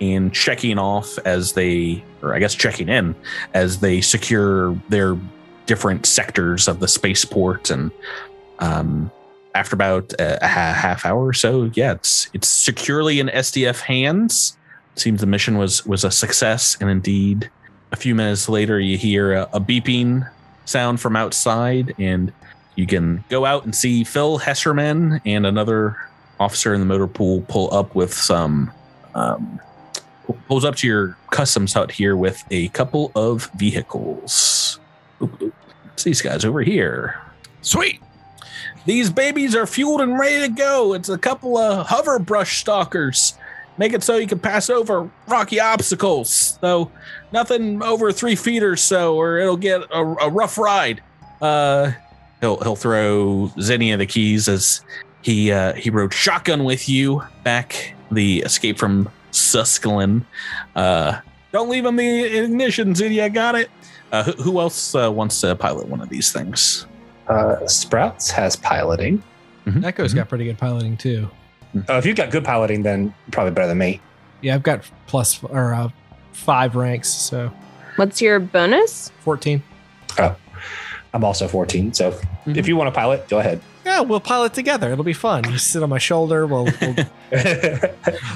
and 0.01 0.32
checking 0.32 0.78
off 0.78 1.18
as 1.24 1.53
they, 1.53 2.05
or 2.22 2.35
I 2.35 2.39
guess 2.39 2.55
checking 2.55 2.89
in 2.89 3.16
as 3.53 3.80
they 3.80 4.01
secure 4.01 4.74
their 4.89 5.16
different 5.66 6.07
sectors 6.07 6.68
of 6.68 6.78
the 6.78 6.87
spaceport. 6.87 7.70
And 7.70 7.91
um, 8.61 9.11
after 9.55 9.74
about 9.74 10.12
a, 10.14 10.45
a 10.45 10.47
half 10.47 11.07
hour 11.07 11.26
or 11.26 11.32
so 11.32 11.70
yeah 11.74 11.93
it's 11.93 12.28
it's 12.35 12.49
securely 12.49 13.20
in 13.20 13.28
sdf 13.28 13.80
hands. 13.80 14.57
Seems 14.97 15.20
the 15.20 15.26
mission 15.26 15.59
was 15.59 15.85
was 15.87 16.05
a 16.05 16.11
success. 16.11 16.76
And 16.80 16.91
indeed 16.91 17.51
a 17.93 17.97
few 17.97 18.14
minutes 18.14 18.49
later 18.49 18.78
you 18.78 18.99
hear 18.99 19.32
a, 19.32 19.49
a 19.53 19.61
beeping 19.61 20.28
sound 20.64 21.00
from 21.00 21.16
outside 21.16 21.94
and 21.98 22.32
you 22.76 22.86
can 22.86 23.24
go 23.28 23.44
out 23.44 23.64
and 23.64 23.74
see 23.74 24.04
phil 24.04 24.38
hesserman 24.38 25.20
and 25.24 25.46
another 25.46 25.96
officer 26.40 26.74
in 26.74 26.80
the 26.80 26.86
motor 26.86 27.06
pool 27.06 27.42
pull 27.48 27.72
up 27.72 27.94
with 27.94 28.12
some 28.12 28.70
um, 29.14 29.60
pulls 30.48 30.64
up 30.64 30.74
to 30.74 30.86
your 30.86 31.16
customs 31.30 31.72
hut 31.72 31.90
here 31.90 32.16
with 32.16 32.42
a 32.50 32.68
couple 32.68 33.12
of 33.14 33.50
vehicles 33.56 34.80
Oop, 35.22 35.40
oop. 35.42 35.54
It's 35.92 36.02
these 36.02 36.22
guys 36.22 36.44
over 36.44 36.60
here. 36.60 37.20
Sweet. 37.62 38.00
These 38.84 39.10
babies 39.10 39.54
are 39.54 39.66
fueled 39.66 40.00
and 40.00 40.18
ready 40.18 40.40
to 40.40 40.48
go. 40.48 40.92
It's 40.92 41.08
a 41.08 41.16
couple 41.16 41.56
of 41.56 41.86
hover 41.86 42.18
brush 42.18 42.58
stalkers. 42.58 43.34
Make 43.76 43.92
it 43.92 44.02
so 44.02 44.16
you 44.16 44.26
can 44.26 44.38
pass 44.38 44.70
over 44.70 45.10
rocky 45.26 45.58
obstacles. 45.58 46.58
So 46.60 46.90
nothing 47.32 47.82
over 47.82 48.12
three 48.12 48.36
feet 48.36 48.62
or 48.62 48.76
so, 48.76 49.16
or 49.16 49.38
it'll 49.38 49.56
get 49.56 49.82
a, 49.90 50.00
a 50.00 50.28
rough 50.28 50.58
ride. 50.58 51.02
Uh, 51.42 51.92
he'll 52.40 52.62
he'll 52.62 52.76
throw 52.76 53.50
Zinnia 53.60 53.96
the 53.96 54.06
keys 54.06 54.48
as 54.48 54.80
he 55.22 55.50
uh, 55.50 55.72
he 55.74 55.90
rode 55.90 56.14
shotgun 56.14 56.64
with 56.64 56.88
you 56.88 57.22
back 57.42 57.94
the 58.12 58.40
escape 58.40 58.78
from 58.78 59.08
Suskelin. 59.32 60.24
Uh, 60.76 61.20
don't 61.50 61.68
leave 61.68 61.84
him 61.84 61.96
the 61.96 62.24
ignition, 62.44 62.94
Zinnia. 62.94 63.28
Got 63.28 63.56
it. 63.56 63.70
Uh, 64.12 64.22
who, 64.22 64.32
who 64.32 64.60
else 64.60 64.94
uh, 64.94 65.10
wants 65.10 65.40
to 65.40 65.56
pilot 65.56 65.88
one 65.88 66.00
of 66.00 66.08
these 66.08 66.30
things? 66.30 66.86
Uh, 67.26 67.66
Sprouts 67.66 68.30
has 68.30 68.54
piloting. 68.54 69.22
Echo's 69.82 70.12
got 70.12 70.28
pretty 70.28 70.44
good 70.44 70.58
piloting 70.58 70.96
too. 70.96 71.28
Oh, 71.88 71.98
if 71.98 72.06
you've 72.06 72.16
got 72.16 72.30
good 72.30 72.44
piloting, 72.44 72.82
then 72.82 73.14
probably 73.32 73.52
better 73.52 73.68
than 73.68 73.78
me. 73.78 74.00
Yeah, 74.42 74.54
I've 74.54 74.62
got 74.62 74.88
plus 75.06 75.42
or 75.44 75.74
uh, 75.74 75.88
five 76.32 76.76
ranks, 76.76 77.08
so 77.08 77.52
What's 77.96 78.20
your 78.20 78.40
bonus? 78.40 79.10
fourteen. 79.20 79.62
Oh, 80.18 80.36
I'm 81.12 81.24
also 81.24 81.46
14. 81.48 81.92
So 81.94 82.18
if 82.46 82.66
you 82.68 82.76
want 82.76 82.92
to 82.92 82.98
pilot, 82.98 83.28
go 83.28 83.38
ahead. 83.38 83.60
Yeah, 83.95 84.01
we'll 84.01 84.18
pilot 84.18 84.53
together. 84.55 84.90
It'll 84.90 85.05
be 85.05 85.12
fun. 85.12 85.49
You 85.49 85.57
sit 85.57 85.80
on 85.80 85.88
my 85.88 85.99
shoulder. 85.99 86.49
We'll, 86.49 86.64
we'll 86.80 86.95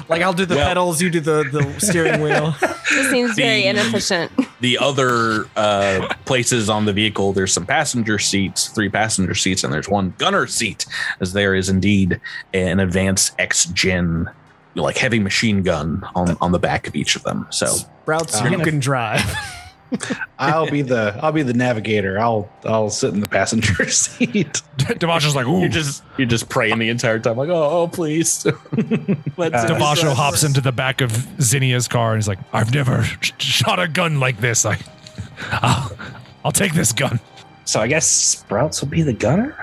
like 0.07 0.21
I'll 0.21 0.31
do 0.33 0.45
the 0.45 0.55
Well- 0.55 0.67
pedals. 0.67 1.01
You 1.01 1.09
do 1.09 1.19
the 1.19 1.43
the 1.51 1.79
steering 1.79 2.21
wheel. 2.21 2.55
This 2.89 3.11
seems 3.11 3.35
very 3.35 3.65
inefficient. 3.65 4.31
the 4.61 4.79
other 4.79 5.45
uh, 5.55 6.11
places 6.25 6.71
on 6.71 6.85
the 6.85 6.91
vehicle, 6.93 7.33
there's 7.33 7.53
some 7.53 7.67
passenger 7.67 8.17
seats, 8.17 8.67
three 8.69 8.89
passenger 8.89 9.35
seats, 9.35 9.63
and 9.63 9.71
there's 9.71 9.87
one 9.87 10.15
gunner 10.17 10.47
seat, 10.47 10.87
as 11.21 11.33
there 11.33 11.53
is 11.53 11.69
indeed 11.69 12.19
an 12.51 12.79
advanced 12.79 13.35
X 13.37 13.65
Gen, 13.65 14.27
like 14.73 14.97
heavy 14.97 15.19
machine 15.19 15.61
gun 15.61 16.03
on 16.15 16.35
on 16.41 16.51
the 16.51 16.57
back 16.57 16.87
of 16.87 16.95
each 16.95 17.15
of 17.15 17.21
them. 17.23 17.45
So 17.51 17.75
Routes 18.07 18.41
Um, 18.41 18.51
you 18.53 18.57
can 18.59 18.79
drive. 18.79 19.21
I'll 20.37 20.69
be 20.69 20.81
the 20.81 21.17
I'll 21.21 21.31
be 21.31 21.43
the 21.43 21.53
navigator. 21.53 22.19
I'll 22.19 22.49
I'll 22.65 22.89
sit 22.89 23.13
in 23.13 23.21
the 23.21 23.27
passenger 23.27 23.89
seat. 23.89 24.61
Devasho's 24.77 25.35
like, 25.35 25.47
ooh. 25.47 25.59
you're 25.61 25.69
just 25.69 26.03
you're 26.17 26.27
just 26.27 26.49
praying 26.49 26.77
the 26.79 26.89
entire 26.89 27.19
time, 27.19 27.37
like, 27.37 27.49
oh, 27.49 27.69
oh 27.81 27.87
please. 27.87 28.45
Let's 29.37 29.55
Uh, 29.55 29.67
Devasho 29.67 30.13
hops 30.13 30.43
into 30.43 30.61
the 30.61 30.71
back 30.71 31.01
of 31.01 31.11
Zinnia's 31.39 31.87
car 31.87 32.11
and 32.13 32.17
he's 32.17 32.27
like, 32.27 32.39
I've 32.53 32.73
never 32.73 33.03
sh- 33.03 33.31
shot 33.39 33.79
a 33.79 33.87
gun 33.87 34.19
like 34.19 34.39
this. 34.39 34.65
I, 34.65 34.77
I'll, 35.51 35.91
I'll 36.45 36.51
take 36.51 36.73
this 36.73 36.91
gun. 36.91 37.19
so 37.65 37.79
I 37.79 37.87
guess 37.87 38.07
Sprouts 38.07 38.81
will 38.81 38.89
be 38.89 39.01
the 39.01 39.13
gunner. 39.13 39.55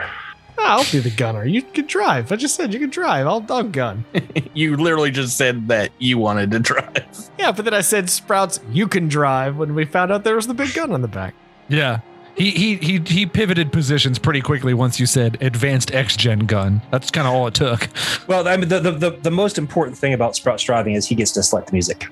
Ah, 0.59 0.79
I'll 0.79 0.93
be 0.93 1.01
the 1.01 1.11
gunner. 1.11 1.45
You 1.45 1.63
can 1.63 1.87
drive. 1.87 2.33
I 2.33 2.37
just 2.37 2.55
said 2.55 2.73
you 2.73 2.81
can 2.81 2.91
drive. 2.91 3.27
I'll, 3.27 3.45
I'll 3.51 3.63
gun. 3.63 4.05
You 4.55 4.75
literally 4.77 5.11
just 5.11 5.37
said 5.37 5.69
that 5.69 5.91
you 5.99 6.17
wanted 6.17 6.51
to 6.53 6.59
drive. 6.61 7.05
Yeah, 7.39 7.53
but 7.53 7.67
then 7.67 7.75
I 7.75 7.83
said 7.83 8.09
Sprouts, 8.09 8.59
you 8.71 8.89
can 8.89 9.07
drive 9.07 9.59
when 9.59 9.75
we 9.75 9.85
found 9.85 10.11
out 10.11 10.25
there 10.25 10.35
was 10.35 10.47
the 10.47 10.55
big 10.55 10.73
gun 10.73 10.93
on 10.93 11.03
the 11.03 11.09
back. 11.09 11.35
Yeah. 11.69 12.01
He, 12.37 12.51
he 12.53 12.77
he 12.77 12.99
he 13.01 13.27
pivoted 13.27 13.73
positions 13.73 14.19
pretty 14.19 14.41
quickly 14.43 14.73
once 14.75 14.99
you 15.01 15.07
said 15.07 15.37
advanced 15.43 15.95
X 15.95 16.17
gen 16.17 16.41
gun. 16.41 16.81
That's 16.91 17.11
kind 17.11 17.27
of 17.27 17.35
all 17.35 17.47
it 17.47 17.55
took. 17.55 17.89
Well, 18.27 18.47
I 18.49 18.57
mean, 18.57 18.69
the, 18.69 18.81
the, 18.81 18.91
the, 18.93 19.11
the 19.11 19.31
most 19.31 19.57
important 19.59 19.97
thing 19.97 20.13
about 20.15 20.37
Sprouts 20.37 20.63
driving 20.63 20.95
is 20.95 21.07
he 21.07 21.15
gets 21.15 21.33
to 21.33 21.43
select 21.43 21.69
the 21.69 21.73
music. 21.73 22.07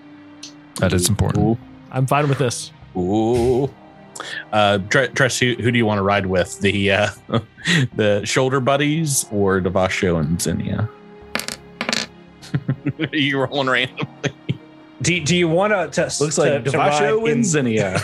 That 0.80 0.92
is 0.92 1.09
important. 1.09 1.59
I'm 1.92 2.07
fine 2.07 2.28
with 2.28 2.38
this. 2.38 2.72
Ooh. 2.97 3.72
Uh, 4.52 4.78
Tre- 4.90 5.08
Trest, 5.08 5.40
who, 5.40 5.54
who 5.54 5.70
do 5.70 5.78
you 5.78 5.86
want 5.86 5.98
to 5.98 6.02
ride 6.02 6.26
with? 6.26 6.60
The 6.60 6.92
uh, 6.92 7.08
the 7.96 8.22
shoulder 8.24 8.60
buddies 8.60 9.26
or 9.32 9.60
Devasho 9.60 10.20
and 10.20 10.40
Zinnia? 10.40 10.88
you 13.12 13.40
rolling 13.40 13.68
randomly. 13.68 14.06
Do, 15.02 15.20
do 15.20 15.36
you 15.36 15.48
want 15.48 15.72
to? 15.72 15.88
test? 15.94 16.20
Looks 16.20 16.38
like 16.38 16.64
Devasho 16.64 17.20
wins 17.20 17.48
Zinnia. 17.48 18.00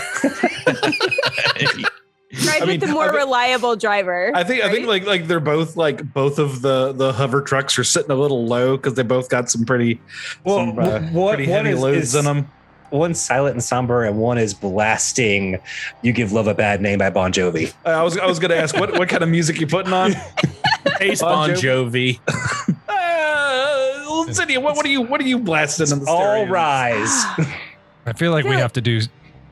Drive 2.32 2.44
I 2.60 2.60
mean, 2.60 2.68
with 2.68 2.80
the 2.80 2.86
more 2.88 3.04
I 3.04 3.06
mean- 3.08 3.16
reliable 3.16 3.76
driver. 3.76 4.32
I 4.34 4.44
think 4.44 4.62
I 4.64 4.70
think 4.70 4.86
like 4.86 5.04
like 5.06 5.26
they're 5.26 5.40
both 5.40 5.76
like 5.76 6.12
both 6.12 6.38
of 6.38 6.62
the 6.62 6.92
the 6.92 7.12
hover 7.12 7.42
trucks 7.42 7.78
are 7.78 7.84
sitting 7.84 8.10
a 8.10 8.14
little 8.14 8.44
low 8.46 8.76
because 8.76 8.94
they 8.94 9.02
both 9.02 9.28
got 9.28 9.50
some 9.50 9.64
pretty 9.64 10.00
Well, 10.44 10.58
some, 10.58 10.78
uh, 10.78 11.00
one- 11.10 11.34
pretty 11.36 11.50
one 11.50 11.56
heavy 11.64 11.70
is- 11.70 11.80
loads 11.80 11.98
is- 11.98 12.14
in 12.16 12.24
them. 12.24 12.50
One's 12.90 13.20
silent 13.20 13.54
and 13.54 13.62
somber, 13.62 14.04
and 14.04 14.18
one 14.18 14.38
is 14.38 14.52
blasting 14.54 15.58
"You 16.02 16.12
Give 16.12 16.32
Love 16.32 16.46
a 16.48 16.54
Bad 16.54 16.80
Name" 16.80 16.98
by 16.98 17.10
Bon 17.10 17.32
Jovi. 17.32 17.72
I 17.84 18.02
was 18.02 18.18
I 18.18 18.26
was 18.26 18.38
gonna 18.38 18.54
ask 18.56 18.76
what 18.76 18.92
what 18.98 19.08
kind 19.08 19.22
of 19.22 19.28
music 19.28 19.60
you 19.60 19.66
putting 19.66 19.92
on? 19.92 20.14
Ace 21.00 21.20
Bon 21.20 21.48
Bon 21.50 21.56
Jovi. 21.56 22.18
Uh, 22.88 24.32
Zinnia, 24.32 24.60
what 24.60 24.76
what 24.76 24.84
are 24.84 24.88
you 24.90 25.00
what 25.02 25.20
are 25.20 25.26
you 25.26 25.38
blasting 25.38 25.90
in 25.90 26.04
the 26.04 26.10
All 26.10 26.20
stereo? 26.20 26.50
rise. 26.50 27.08
I 28.06 28.12
feel 28.14 28.32
like 28.32 28.44
we 28.44 28.52
have 28.56 28.72
to 28.74 28.80
do. 28.80 29.00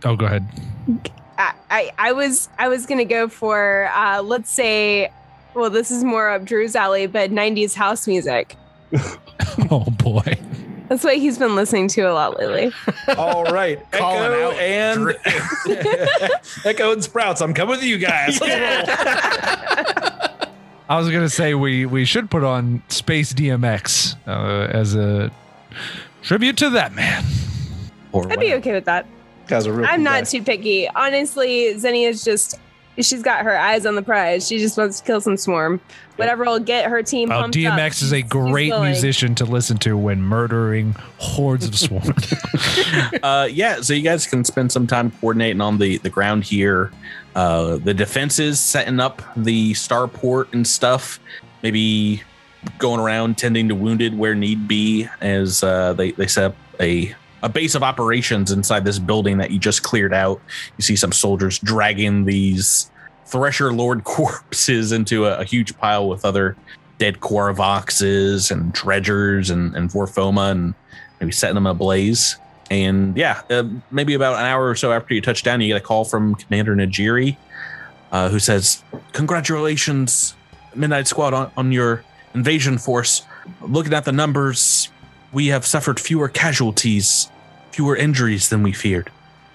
Oh, 0.04 0.14
go 0.16 0.26
ahead. 0.26 0.46
I, 1.38 1.52
I, 1.70 1.90
I 1.98 2.12
was 2.12 2.48
I 2.58 2.68
was 2.68 2.86
gonna 2.86 3.04
go 3.04 3.28
for 3.28 3.90
uh, 3.94 4.22
let's 4.22 4.50
say, 4.50 5.10
well, 5.54 5.70
this 5.70 5.90
is 5.90 6.04
more 6.04 6.28
up 6.30 6.44
Drew's 6.44 6.76
alley, 6.76 7.06
but 7.06 7.30
'90s 7.30 7.74
house 7.74 8.06
music. 8.06 8.56
Oh 9.70 9.80
boy. 9.84 10.37
That's 10.88 11.04
what 11.04 11.16
he's 11.16 11.38
been 11.38 11.54
listening 11.54 11.88
to 11.88 12.02
a 12.02 12.12
lot 12.12 12.38
lately. 12.38 12.72
All 13.16 13.44
right, 13.44 13.78
Calling 13.92 14.22
Echo 14.32 14.50
out 14.50 14.54
and 14.54 15.16
Echo 16.64 16.92
and 16.92 17.04
Sprouts. 17.04 17.40
I'm 17.42 17.52
coming 17.54 17.76
with 17.76 17.82
you 17.84 17.98
guys. 17.98 18.40
Let's. 18.40 18.88
I 20.90 20.96
was 20.98 21.10
gonna 21.10 21.28
say 21.28 21.54
we 21.54 21.84
we 21.84 22.04
should 22.06 22.30
put 22.30 22.42
on 22.44 22.82
Space 22.88 23.34
DMX 23.34 24.16
uh, 24.26 24.68
as 24.72 24.94
a 24.94 25.30
tribute 26.22 26.56
to 26.58 26.70
that 26.70 26.94
man. 26.94 27.24
Or 28.12 28.30
I'd 28.32 28.40
be 28.40 28.54
okay 28.54 28.72
with 28.72 28.86
that. 28.86 29.06
Guy's 29.46 29.66
a 29.66 29.72
real 29.72 29.86
I'm 29.86 30.02
not 30.02 30.20
guy. 30.20 30.30
too 30.30 30.42
picky. 30.42 30.88
Honestly, 30.88 31.74
Zenny 31.74 32.08
is 32.08 32.24
just 32.24 32.58
she's 33.00 33.22
got 33.22 33.44
her 33.44 33.56
eyes 33.58 33.86
on 33.86 33.94
the 33.94 34.02
prize. 34.02 34.46
She 34.48 34.58
just 34.58 34.76
wants 34.76 35.00
to 35.00 35.06
kill 35.06 35.20
some 35.20 35.36
swarm. 35.36 35.80
Whatever 36.16 36.44
will 36.44 36.58
get 36.58 36.90
her 36.90 37.02
team 37.02 37.28
Well, 37.28 37.42
pumped 37.42 37.56
up, 37.58 37.78
DMX 37.78 38.02
is 38.02 38.12
a 38.12 38.16
she's- 38.16 38.24
she's 38.24 38.28
great 38.30 38.72
musician 38.80 39.34
to 39.36 39.44
listen 39.44 39.76
to 39.78 39.96
when 39.96 40.20
murdering 40.20 40.94
hordes 41.18 41.66
of 41.66 41.78
swarm. 41.78 42.02
uh, 43.22 43.48
yeah, 43.50 43.80
so 43.80 43.92
you 43.94 44.02
guys 44.02 44.26
can 44.26 44.44
spend 44.44 44.72
some 44.72 44.86
time 44.86 45.10
coordinating 45.12 45.60
on 45.60 45.78
the 45.78 45.98
the 45.98 46.10
ground 46.10 46.44
here. 46.44 46.90
Uh, 47.34 47.76
the 47.76 47.94
defenses, 47.94 48.58
setting 48.58 48.98
up 48.98 49.22
the 49.36 49.72
starport 49.72 50.52
and 50.52 50.66
stuff. 50.66 51.20
Maybe 51.62 52.22
going 52.78 52.98
around 53.00 53.38
tending 53.38 53.68
to 53.68 53.74
wounded 53.74 54.18
where 54.18 54.34
need 54.34 54.66
be, 54.66 55.06
as 55.20 55.62
uh, 55.62 55.92
they 55.92 56.10
they 56.12 56.26
set 56.26 56.44
up 56.44 56.56
a 56.80 57.14
a 57.42 57.48
base 57.48 57.74
of 57.74 57.82
operations 57.82 58.50
inside 58.50 58.84
this 58.84 58.98
building 58.98 59.38
that 59.38 59.50
you 59.50 59.58
just 59.58 59.82
cleared 59.82 60.12
out. 60.12 60.40
You 60.76 60.82
see 60.82 60.96
some 60.96 61.12
soldiers 61.12 61.58
dragging 61.58 62.24
these 62.24 62.90
Thresher 63.26 63.72
Lord 63.72 64.04
corpses 64.04 64.92
into 64.92 65.26
a, 65.26 65.38
a 65.38 65.44
huge 65.44 65.76
pile 65.78 66.08
with 66.08 66.24
other 66.24 66.56
dead 66.98 67.20
Korvoxes 67.20 68.50
and 68.50 68.72
Dredgers 68.72 69.50
and, 69.50 69.74
and 69.74 69.88
Vorfoma 69.88 70.50
and 70.50 70.74
maybe 71.20 71.32
setting 71.32 71.54
them 71.54 71.66
ablaze. 71.66 72.36
And 72.70 73.16
yeah, 73.16 73.42
uh, 73.48 73.64
maybe 73.90 74.14
about 74.14 74.34
an 74.34 74.44
hour 74.44 74.68
or 74.68 74.74
so 74.74 74.92
after 74.92 75.14
you 75.14 75.22
touch 75.22 75.42
down, 75.42 75.60
you 75.60 75.68
get 75.68 75.76
a 75.76 75.84
call 75.84 76.04
from 76.04 76.34
Commander 76.34 76.76
Najiri, 76.76 77.36
uh, 78.12 78.28
who 78.28 78.38
says, 78.38 78.82
Congratulations, 79.12 80.34
Midnight 80.74 81.06
Squad, 81.06 81.32
on, 81.32 81.50
on 81.56 81.72
your 81.72 82.04
invasion 82.34 82.76
force. 82.76 83.22
Looking 83.62 83.94
at 83.94 84.04
the 84.04 84.12
numbers, 84.12 84.90
we 85.32 85.48
have 85.48 85.66
suffered 85.66 86.00
fewer 86.00 86.28
casualties, 86.28 87.30
fewer 87.72 87.96
injuries 87.96 88.48
than 88.48 88.62
we 88.62 88.72
feared. 88.72 89.10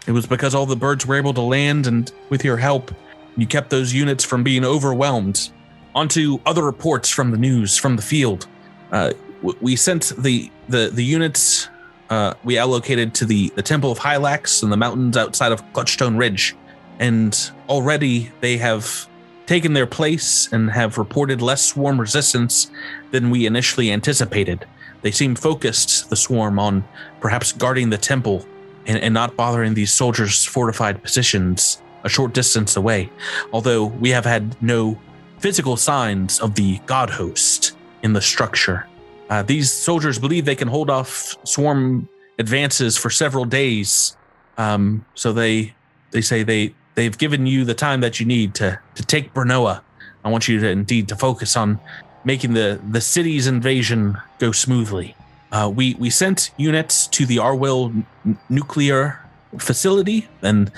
It 0.05 0.11
was 0.11 0.27
because 0.27 0.53
all 0.53 0.65
the 0.65 0.75
birds 0.75 1.05
were 1.05 1.15
able 1.15 1.33
to 1.33 1.41
land, 1.41 1.87
and 1.87 2.11
with 2.29 2.43
your 2.43 2.57
help, 2.57 2.91
you 3.37 3.47
kept 3.47 3.69
those 3.69 3.93
units 3.93 4.23
from 4.23 4.43
being 4.43 4.65
overwhelmed. 4.65 5.49
Onto 5.95 6.39
other 6.45 6.63
reports 6.63 7.09
from 7.09 7.31
the 7.31 7.37
news, 7.37 7.77
from 7.77 7.95
the 7.95 8.01
field. 8.01 8.47
Uh, 8.91 9.13
we 9.61 9.75
sent 9.75 10.13
the, 10.17 10.51
the, 10.69 10.89
the 10.91 11.03
units 11.03 11.69
uh, 12.09 12.33
we 12.43 12.57
allocated 12.57 13.13
to 13.15 13.25
the, 13.25 13.51
the 13.55 13.61
Temple 13.61 13.91
of 13.91 13.97
Hylax 13.97 14.61
in 14.61 14.69
the 14.69 14.77
mountains 14.77 15.17
outside 15.17 15.51
of 15.51 15.63
Clutchstone 15.73 16.17
Ridge. 16.17 16.55
And 16.99 17.51
already 17.67 18.31
they 18.39 18.57
have 18.57 19.07
taken 19.47 19.73
their 19.73 19.87
place 19.87 20.51
and 20.51 20.69
have 20.69 20.97
reported 20.97 21.41
less 21.41 21.65
swarm 21.65 21.99
resistance 21.99 22.69
than 23.11 23.29
we 23.29 23.45
initially 23.45 23.91
anticipated. 23.91 24.65
They 25.03 25.11
seem 25.11 25.35
focused, 25.35 26.09
the 26.09 26.15
swarm, 26.15 26.57
on 26.57 26.83
perhaps 27.21 27.51
guarding 27.51 27.89
the 27.91 27.97
temple 27.97 28.45
and, 28.87 28.97
and 28.97 29.13
not 29.13 29.35
bothering 29.35 29.75
these 29.75 29.93
soldiers' 29.93 30.43
fortified 30.43 31.03
positions 31.03 31.81
a 32.03 32.09
short 32.09 32.33
distance 32.33 32.75
away. 32.75 33.09
Although 33.51 33.85
we 33.85 34.09
have 34.09 34.25
had 34.25 34.61
no 34.61 34.99
physical 35.39 35.77
signs 35.77 36.39
of 36.39 36.55
the 36.55 36.79
god 36.85 37.09
host 37.09 37.75
in 38.01 38.13
the 38.13 38.21
structure. 38.21 38.87
Uh, 39.29 39.41
these 39.43 39.71
soldiers 39.71 40.19
believe 40.19 40.45
they 40.45 40.55
can 40.55 40.67
hold 40.67 40.89
off 40.89 41.35
swarm 41.43 42.07
advances 42.39 42.97
for 42.97 43.09
several 43.09 43.45
days. 43.45 44.17
Um, 44.57 45.05
so 45.15 45.33
they 45.33 45.73
they 46.11 46.21
say 46.21 46.43
they 46.43 46.75
they've 46.95 47.17
given 47.17 47.45
you 47.45 47.65
the 47.65 47.73
time 47.73 48.01
that 48.01 48.19
you 48.19 48.25
need 48.25 48.53
to 48.55 48.79
to 48.95 49.03
take 49.03 49.33
Brinnoa. 49.33 49.81
I 50.23 50.29
want 50.29 50.47
you 50.47 50.59
to 50.59 50.69
indeed 50.69 51.07
to 51.09 51.15
focus 51.15 51.57
on 51.57 51.79
making 52.23 52.53
the 52.53 52.79
the 52.89 53.01
city's 53.01 53.47
invasion 53.47 54.17
go 54.39 54.51
smoothly. 54.51 55.15
Uh, 55.51 55.71
we 55.73 55.95
we 55.95 56.09
sent 56.09 56.51
units 56.57 57.07
to 57.07 57.25
the 57.25 57.37
Arwell 57.37 58.03
n- 58.25 58.37
nuclear 58.49 59.19
facility, 59.59 60.27
and 60.41 60.71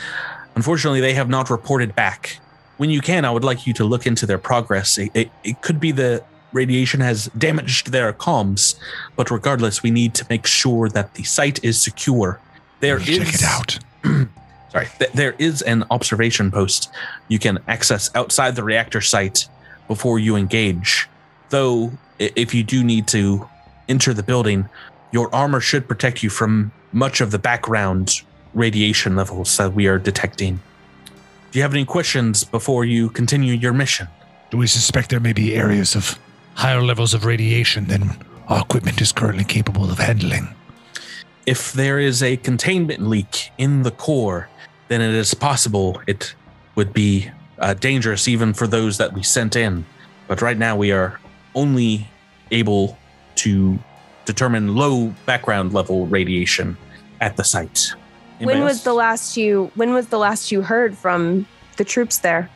unfortunately, 0.56 1.02
they 1.02 1.14
have 1.14 1.30
not 1.30 1.50
reported 1.50 1.96
back. 1.96 2.39
When 2.78 2.89
you 2.89 3.00
can, 3.00 3.24
I 3.24 3.32
would 3.32 3.46
like 3.46 3.66
you 3.66 3.74
to 3.74 3.86
look 3.86 4.06
into 4.06 4.26
their 4.26 4.38
progress. 4.38 4.98
It, 4.98 5.12
it, 5.14 5.32
it 5.46 5.62
could 5.62 5.80
be 5.80 5.91
the 5.91 6.24
radiation 6.52 7.00
has 7.00 7.28
damaged 7.38 7.91
their 7.91 8.12
comms, 8.12 8.76
but 9.16 9.32
regardless, 9.32 9.82
we 9.82 9.91
need 9.91 10.14
to 10.16 10.26
make 10.30 10.46
sure 10.46 10.89
that 10.89 11.14
the 11.14 11.24
site 11.24 11.64
is 11.64 11.82
secure. 11.82 12.39
There 12.82 12.98
is 12.98 13.06
Check 13.06 13.34
it 13.34 13.43
out. 13.43 13.80
sorry, 14.72 14.88
th- 15.00 15.12
there 15.14 15.36
is 15.38 15.62
an 15.62 15.86
observation 15.89 16.52
post 16.52 16.91
you 17.28 17.39
can 17.39 17.60
access 17.68 18.10
outside 18.16 18.56
the 18.56 18.64
reactor 18.64 19.02
site 19.02 19.48
before 19.88 20.20
you 20.20 20.36
engage. 20.36 21.08
Though, 21.50 21.91
if 22.20 22.54
you 22.54 22.64
do 22.64 22.84
need 22.84 23.08
to 23.10 23.48
enter 23.88 24.14
the 24.14 24.24
building, 24.24 24.68
your 25.12 25.34
armor 25.34 25.60
should 25.60 25.88
protect 25.88 26.24
you 26.24 26.30
from 26.30 26.72
much 26.91 27.22
of 27.22 27.32
the 27.32 27.39
background 27.39 28.22
radiation 28.54 29.16
levels 29.16 29.56
that 29.58 29.74
we 29.74 29.88
are 29.88 30.00
detecting. 30.00 30.60
Do 31.52 31.60
you 31.60 31.64
have 31.64 31.74
any 31.74 31.86
questions 31.86 32.43
before 32.43 32.86
you 32.86 33.10
continue 33.10 33.54
your 33.54 33.74
mission? 33.74 34.08
Do 34.50 34.58
we 34.58 34.68
suspect 34.68 35.10
there 35.10 35.20
may 35.20 35.34
be 35.34 35.56
areas 35.56 35.96
of 35.96 36.18
higher 36.56 36.82
levels 36.82 37.14
of 37.14 37.26
radiation 37.26 37.86
than 37.88 38.18
our 38.48 38.62
equipment 38.62 39.02
is 39.02 39.12
currently 39.12 39.43
capable 39.43 39.89
of 39.89 40.00
handling? 40.00 40.48
If 41.46 41.74
there 41.74 42.00
is 42.00 42.24
a 42.24 42.38
containment 42.38 43.02
leak 43.02 43.52
in 43.58 43.84
the 43.84 43.91
core, 43.91 44.50
then 44.88 45.02
it 45.02 45.14
is 45.14 45.34
possible 45.34 46.02
it 46.08 46.34
would 46.76 46.93
be 46.93 47.30
uh, 47.60 47.74
dangerous 47.74 48.28
even 48.28 48.54
for 48.54 48.68
those 48.68 48.98
that 48.98 49.14
we 49.14 49.24
sent 49.24 49.56
in. 49.56 49.86
But 50.28 50.41
right 50.41 50.58
now, 50.58 50.76
we 50.76 50.91
are 50.91 51.20
only 51.56 52.08
able 52.51 52.97
to 53.36 53.80
determine 54.26 54.76
low 54.76 55.14
background 55.26 55.74
level 55.74 56.06
radiation 56.08 56.78
at 57.22 57.38
the 57.38 57.43
site. 57.43 57.93
Anybody 58.39 58.60
When 58.60 58.64
was 58.66 58.78
else? 58.78 58.84
the 58.84 58.93
last 58.93 59.38
you 59.38 59.72
when 59.76 59.93
was 59.93 60.08
the 60.08 60.18
last 60.18 60.51
you 60.51 60.62
heard 60.62 60.97
from 60.97 61.45
the 61.78 61.84
troops 61.86 62.20
there? 62.20 62.49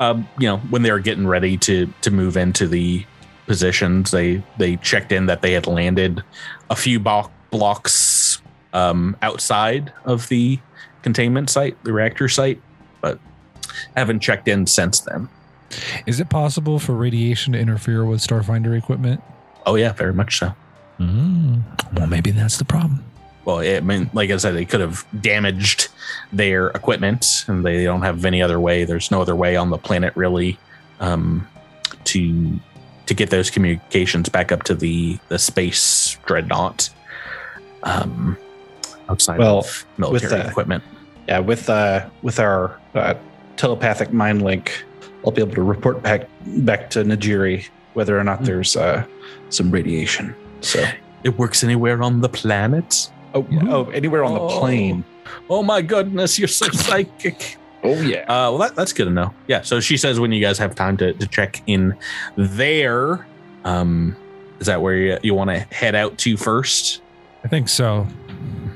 um, 0.00 0.28
you 0.38 0.46
know, 0.48 0.58
when 0.70 0.82
they 0.82 0.90
were 0.92 1.00
getting 1.00 1.26
ready 1.26 1.56
to 1.58 1.92
to 2.02 2.10
move 2.10 2.36
into 2.36 2.66
the 2.68 3.04
positions, 3.46 4.10
they 4.10 4.42
they 4.58 4.76
checked 4.76 5.12
in 5.12 5.26
that 5.26 5.42
they 5.42 5.52
had 5.52 5.66
landed 5.66 6.22
a 6.70 6.76
few 6.76 6.98
bo- 7.00 7.30
blocks 7.50 8.40
um, 8.72 9.16
outside 9.22 9.92
of 10.04 10.28
the 10.28 10.58
containment 11.02 11.50
site, 11.50 11.82
the 11.84 11.92
reactor 11.92 12.28
site, 12.28 12.60
but 13.00 13.18
haven't 13.96 14.20
checked 14.20 14.48
in 14.48 14.66
since 14.66 15.00
then. 15.00 15.28
Is 16.06 16.20
it 16.20 16.28
possible 16.28 16.78
for 16.78 16.92
radiation 16.92 17.52
to 17.52 17.58
interfere 17.58 18.04
with 18.04 18.20
Starfinder 18.20 18.76
equipment? 18.76 19.22
Oh 19.66 19.74
yeah, 19.76 19.92
very 19.92 20.12
much 20.12 20.38
so. 20.38 20.54
Mm. 20.98 21.62
Well, 21.94 22.06
maybe 22.06 22.30
that's 22.30 22.58
the 22.58 22.64
problem. 22.64 23.04
Well, 23.44 23.58
I 23.58 23.80
mean, 23.80 24.10
like 24.14 24.30
I 24.30 24.36
said, 24.38 24.54
they 24.54 24.64
could 24.64 24.80
have 24.80 25.04
damaged 25.20 25.88
their 26.32 26.68
equipment, 26.68 27.44
and 27.46 27.64
they 27.64 27.84
don't 27.84 28.02
have 28.02 28.24
any 28.24 28.40
other 28.40 28.58
way. 28.58 28.84
There's 28.84 29.10
no 29.10 29.20
other 29.20 29.36
way 29.36 29.56
on 29.56 29.70
the 29.70 29.78
planet 29.78 30.16
really 30.16 30.58
um, 31.00 31.46
to 32.04 32.58
to 33.06 33.14
get 33.14 33.28
those 33.30 33.50
communications 33.50 34.28
back 34.28 34.50
up 34.50 34.62
to 34.64 34.74
the 34.74 35.18
the 35.28 35.38
space 35.38 36.16
dreadnought 36.24 36.88
um, 37.82 38.38
outside 39.08 39.38
Well, 39.38 39.58
of 39.58 39.84
military 39.98 40.32
with, 40.32 40.46
uh, 40.46 40.48
equipment. 40.48 40.84
Yeah, 41.28 41.40
with 41.40 41.68
uh 41.68 42.08
with 42.22 42.40
our 42.40 42.80
uh, 42.94 43.14
telepathic 43.56 44.12
mind 44.12 44.42
link, 44.42 44.84
I'll 45.24 45.32
be 45.32 45.40
able 45.42 45.54
to 45.54 45.62
report 45.62 46.02
back 46.02 46.28
back 46.46 46.90
to 46.90 47.04
Najiri 47.04 47.66
whether 47.94 48.18
or 48.18 48.24
not 48.24 48.38
Hmm. 48.40 48.44
there's 48.44 48.76
uh 48.76 49.04
some 49.50 49.70
radiation. 49.70 50.34
So 50.60 50.84
It 51.24 51.38
works 51.38 51.64
anywhere 51.64 52.02
on 52.02 52.20
the 52.20 52.28
planet. 52.28 53.10
oh 53.34 53.46
yeah, 53.50 53.62
oh 53.68 53.90
anywhere 53.90 54.24
on 54.24 54.34
the 54.34 54.40
Oh. 54.40 54.58
plane. 54.60 55.04
Oh 55.48 55.62
my 55.62 55.80
goodness, 55.82 56.38
you're 56.38 56.48
so 56.48 56.68
psychic. 56.72 57.56
Oh 57.82 58.00
yeah. 58.00 58.22
Uh, 58.22 58.50
well, 58.50 58.58
that, 58.58 58.74
that's 58.76 58.92
good 58.92 59.04
to 59.06 59.10
know. 59.10 59.32
Yeah. 59.46 59.62
So 59.62 59.80
she 59.80 59.96
says 59.96 60.18
when 60.20 60.32
you 60.32 60.40
guys 60.40 60.58
have 60.58 60.74
time 60.74 60.96
to, 60.98 61.12
to 61.14 61.26
check 61.26 61.62
in 61.66 61.94
there, 62.36 63.26
um, 63.64 64.16
is 64.60 64.66
that 64.66 64.80
where 64.80 64.94
you, 64.96 65.18
you 65.22 65.34
want 65.34 65.50
to 65.50 65.58
head 65.74 65.94
out 65.94 66.16
to 66.18 66.36
first? 66.36 67.02
I 67.44 67.48
think 67.48 67.68
so. 67.68 68.06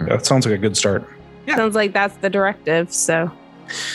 That 0.01 0.26
sounds 0.26 0.44
like 0.46 0.55
a 0.55 0.59
good 0.59 0.76
start. 0.76 1.09
Yeah. 1.46 1.57
Sounds 1.57 1.74
like 1.74 1.92
that's 1.94 2.16
the 2.18 2.28
directive. 2.30 2.92
So 2.92 3.30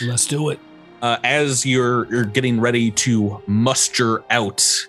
Let's 0.03 0.25
do 0.27 0.49
it. 0.49 0.59
Uh, 1.03 1.19
as 1.25 1.65
you're 1.65 2.05
you're 2.05 2.23
getting 2.23 2.61
ready 2.61 2.89
to 2.89 3.43
muster 3.45 4.23
out, 4.29 4.87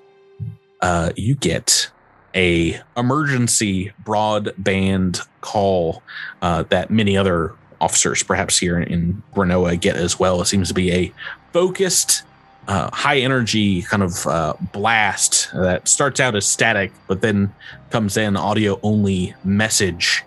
uh, 0.81 1.11
you 1.17 1.35
get 1.35 1.91
a 2.37 2.81
emergency 2.97 3.93
broadband 4.05 5.27
call 5.41 6.05
uh, 6.41 6.62
that 6.69 6.89
many 6.89 7.17
other 7.17 7.53
officers, 7.81 8.23
perhaps 8.23 8.57
here 8.57 8.79
in 8.79 9.21
Brinnoa, 9.35 9.81
get 9.81 9.97
as 9.97 10.17
well. 10.17 10.41
It 10.41 10.45
seems 10.45 10.69
to 10.69 10.75
be 10.75 10.93
a 10.93 11.12
focused, 11.53 12.23
uh, 12.69 12.91
high 12.93 13.19
energy 13.19 13.83
kind 13.83 14.05
of 14.05 14.25
uh, 14.29 14.55
blast 14.73 15.51
that 15.53 15.89
starts 15.89 16.21
out 16.21 16.37
as 16.37 16.47
static, 16.47 16.93
but 17.09 17.23
then 17.23 17.53
comes 17.91 18.17
in 18.17 18.37
audio 18.37 18.79
only 18.85 19.35
message, 19.43 20.23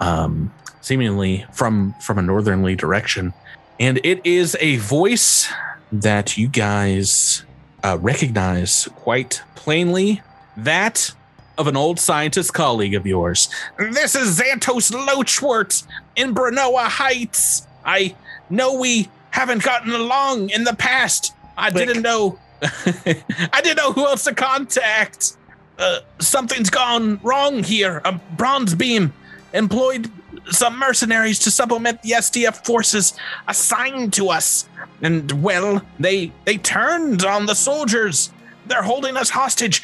um, 0.00 0.52
seemingly 0.82 1.46
from 1.50 1.94
from 1.94 2.18
a 2.18 2.22
northerly 2.22 2.76
direction, 2.76 3.32
and 3.80 3.98
it 4.04 4.20
is 4.24 4.56
a 4.60 4.76
voice 4.76 5.50
that 5.90 6.36
you 6.36 6.46
guys 6.46 7.44
uh, 7.82 7.96
recognize 8.00 8.88
quite 8.94 9.42
plainly 9.54 10.22
that 10.56 11.12
of 11.56 11.66
an 11.66 11.76
old 11.76 11.98
scientist 11.98 12.52
colleague 12.52 12.94
of 12.94 13.06
yours. 13.06 13.48
This 13.78 14.14
is 14.14 14.38
Xantos 14.38 14.92
Lochwort 14.92 15.82
in 16.14 16.34
Brinnoa 16.34 16.88
Heights. 16.88 17.66
I 17.84 18.14
know 18.50 18.78
we 18.78 19.08
haven't 19.30 19.62
gotten 19.62 19.92
along 19.92 20.50
in 20.50 20.64
the 20.64 20.74
past. 20.74 21.34
I 21.56 21.70
Click. 21.70 21.86
didn't 21.88 22.02
know. 22.02 22.38
I 22.62 23.60
didn't 23.62 23.78
know 23.78 23.92
who 23.92 24.06
else 24.06 24.24
to 24.24 24.34
contact. 24.34 25.36
Uh, 25.78 26.00
something's 26.18 26.68
gone 26.68 27.18
wrong 27.22 27.62
here. 27.62 28.02
A 28.04 28.12
bronze 28.12 28.74
beam 28.74 29.14
employed 29.54 30.10
some 30.50 30.78
mercenaries 30.78 31.38
to 31.40 31.50
supplement 31.50 32.02
the 32.02 32.10
SDF 32.10 32.64
forces 32.64 33.14
assigned 33.48 34.12
to 34.14 34.28
us. 34.28 34.68
And 35.02 35.42
well, 35.42 35.82
they 35.98 36.32
they 36.44 36.56
turned 36.56 37.24
on 37.24 37.46
the 37.46 37.54
soldiers. 37.54 38.32
They're 38.66 38.82
holding 38.82 39.16
us 39.16 39.30
hostage. 39.30 39.82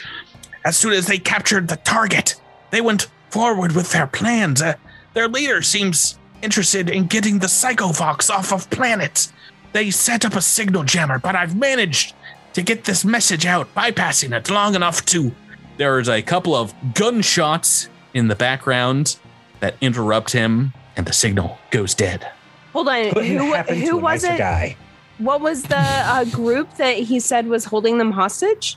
As 0.64 0.76
soon 0.76 0.92
as 0.92 1.06
they 1.06 1.18
captured 1.18 1.68
the 1.68 1.76
target, 1.76 2.34
they 2.70 2.80
went 2.80 3.08
forward 3.30 3.72
with 3.72 3.92
their 3.92 4.06
plans. 4.06 4.60
Uh, 4.60 4.74
their 5.14 5.28
leader 5.28 5.62
seems 5.62 6.18
interested 6.42 6.90
in 6.90 7.06
getting 7.06 7.38
the 7.38 7.46
Psychovox 7.46 8.30
off 8.30 8.52
of 8.52 8.68
planet. 8.70 9.32
They 9.72 9.90
set 9.90 10.24
up 10.24 10.34
a 10.34 10.42
signal 10.42 10.84
jammer, 10.84 11.18
but 11.18 11.36
I've 11.36 11.56
managed 11.56 12.14
to 12.54 12.62
get 12.62 12.84
this 12.84 13.04
message 13.04 13.46
out, 13.46 13.72
bypassing 13.74 14.36
it 14.36 14.50
long 14.50 14.74
enough 14.74 15.04
to. 15.06 15.32
There's 15.76 16.08
a 16.08 16.22
couple 16.22 16.54
of 16.54 16.74
gunshots 16.94 17.88
in 18.14 18.28
the 18.28 18.34
background 18.34 19.18
that 19.60 19.76
interrupt 19.80 20.32
him, 20.32 20.72
and 20.96 21.06
the 21.06 21.12
signal 21.12 21.58
goes 21.70 21.94
dead. 21.94 22.30
Hold 22.72 22.88
on. 22.88 23.10
Couldn't 23.10 23.36
Who, 23.38 23.54
who 23.86 23.96
was 23.96 24.22
nicer 24.22 24.34
it? 24.34 24.38
guy. 24.38 24.76
What 25.18 25.40
was 25.40 25.62
the 25.62 25.76
uh, 25.78 26.24
group 26.26 26.74
that 26.76 26.96
he 26.98 27.20
said 27.20 27.46
was 27.46 27.64
holding 27.64 27.96
them 27.98 28.10
hostage? 28.12 28.76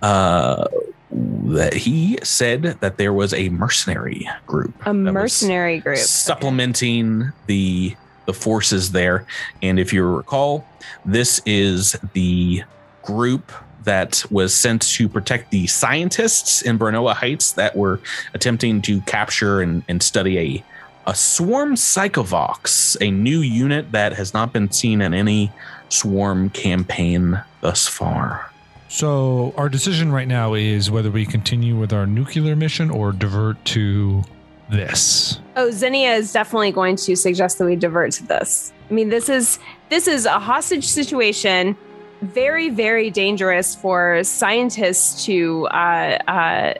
Uh, 0.00 0.66
that 1.10 1.74
he 1.74 2.18
said 2.22 2.62
that 2.80 2.96
there 2.96 3.12
was 3.12 3.34
a 3.34 3.50
mercenary 3.50 4.26
group, 4.46 4.74
A 4.86 4.94
mercenary 4.94 5.80
group. 5.80 5.98
supplementing 5.98 7.32
the 7.46 7.94
the 8.24 8.32
forces 8.32 8.92
there. 8.92 9.26
And 9.62 9.78
if 9.80 9.92
you 9.92 10.04
recall, 10.04 10.64
this 11.04 11.42
is 11.44 11.96
the 12.14 12.62
group 13.02 13.50
that 13.84 14.24
was 14.30 14.54
sent 14.54 14.82
to 14.82 15.08
protect 15.08 15.50
the 15.50 15.66
scientists 15.66 16.62
in 16.62 16.78
Brinnoa 16.78 17.14
Heights 17.14 17.52
that 17.52 17.76
were 17.76 18.00
attempting 18.34 18.82
to 18.82 19.00
capture 19.02 19.60
and, 19.60 19.82
and 19.88 20.02
study 20.02 20.38
a 20.38 20.64
a 21.06 21.14
swarm 21.14 21.74
psychovox, 21.74 22.96
a 23.00 23.10
new 23.10 23.40
unit 23.40 23.90
that 23.92 24.12
has 24.12 24.32
not 24.32 24.52
been 24.52 24.70
seen 24.70 25.00
in 25.00 25.12
any 25.12 25.50
swarm 25.88 26.48
campaign 26.50 27.42
thus 27.60 27.88
far. 27.88 28.50
So 28.88 29.54
our 29.56 29.68
decision 29.68 30.12
right 30.12 30.28
now 30.28 30.54
is 30.54 30.90
whether 30.90 31.10
we 31.10 31.26
continue 31.26 31.76
with 31.76 31.92
our 31.92 32.06
nuclear 32.06 32.54
mission 32.54 32.90
or 32.90 33.12
divert 33.12 33.62
to 33.66 34.22
this. 34.70 35.40
Oh, 35.56 35.70
Zinnia 35.70 36.14
is 36.14 36.32
definitely 36.32 36.72
going 36.72 36.96
to 36.96 37.16
suggest 37.16 37.58
that 37.58 37.64
we 37.64 37.76
divert 37.76 38.12
to 38.12 38.26
this. 38.26 38.72
I 38.90 38.94
mean, 38.94 39.08
this 39.08 39.28
is 39.28 39.58
this 39.88 40.06
is 40.06 40.26
a 40.26 40.38
hostage 40.38 40.86
situation, 40.86 41.76
very 42.22 42.70
very 42.70 43.10
dangerous 43.10 43.74
for 43.74 44.22
scientists 44.24 45.24
to, 45.26 45.66
uh, 45.66 46.18
uh, 46.28 46.74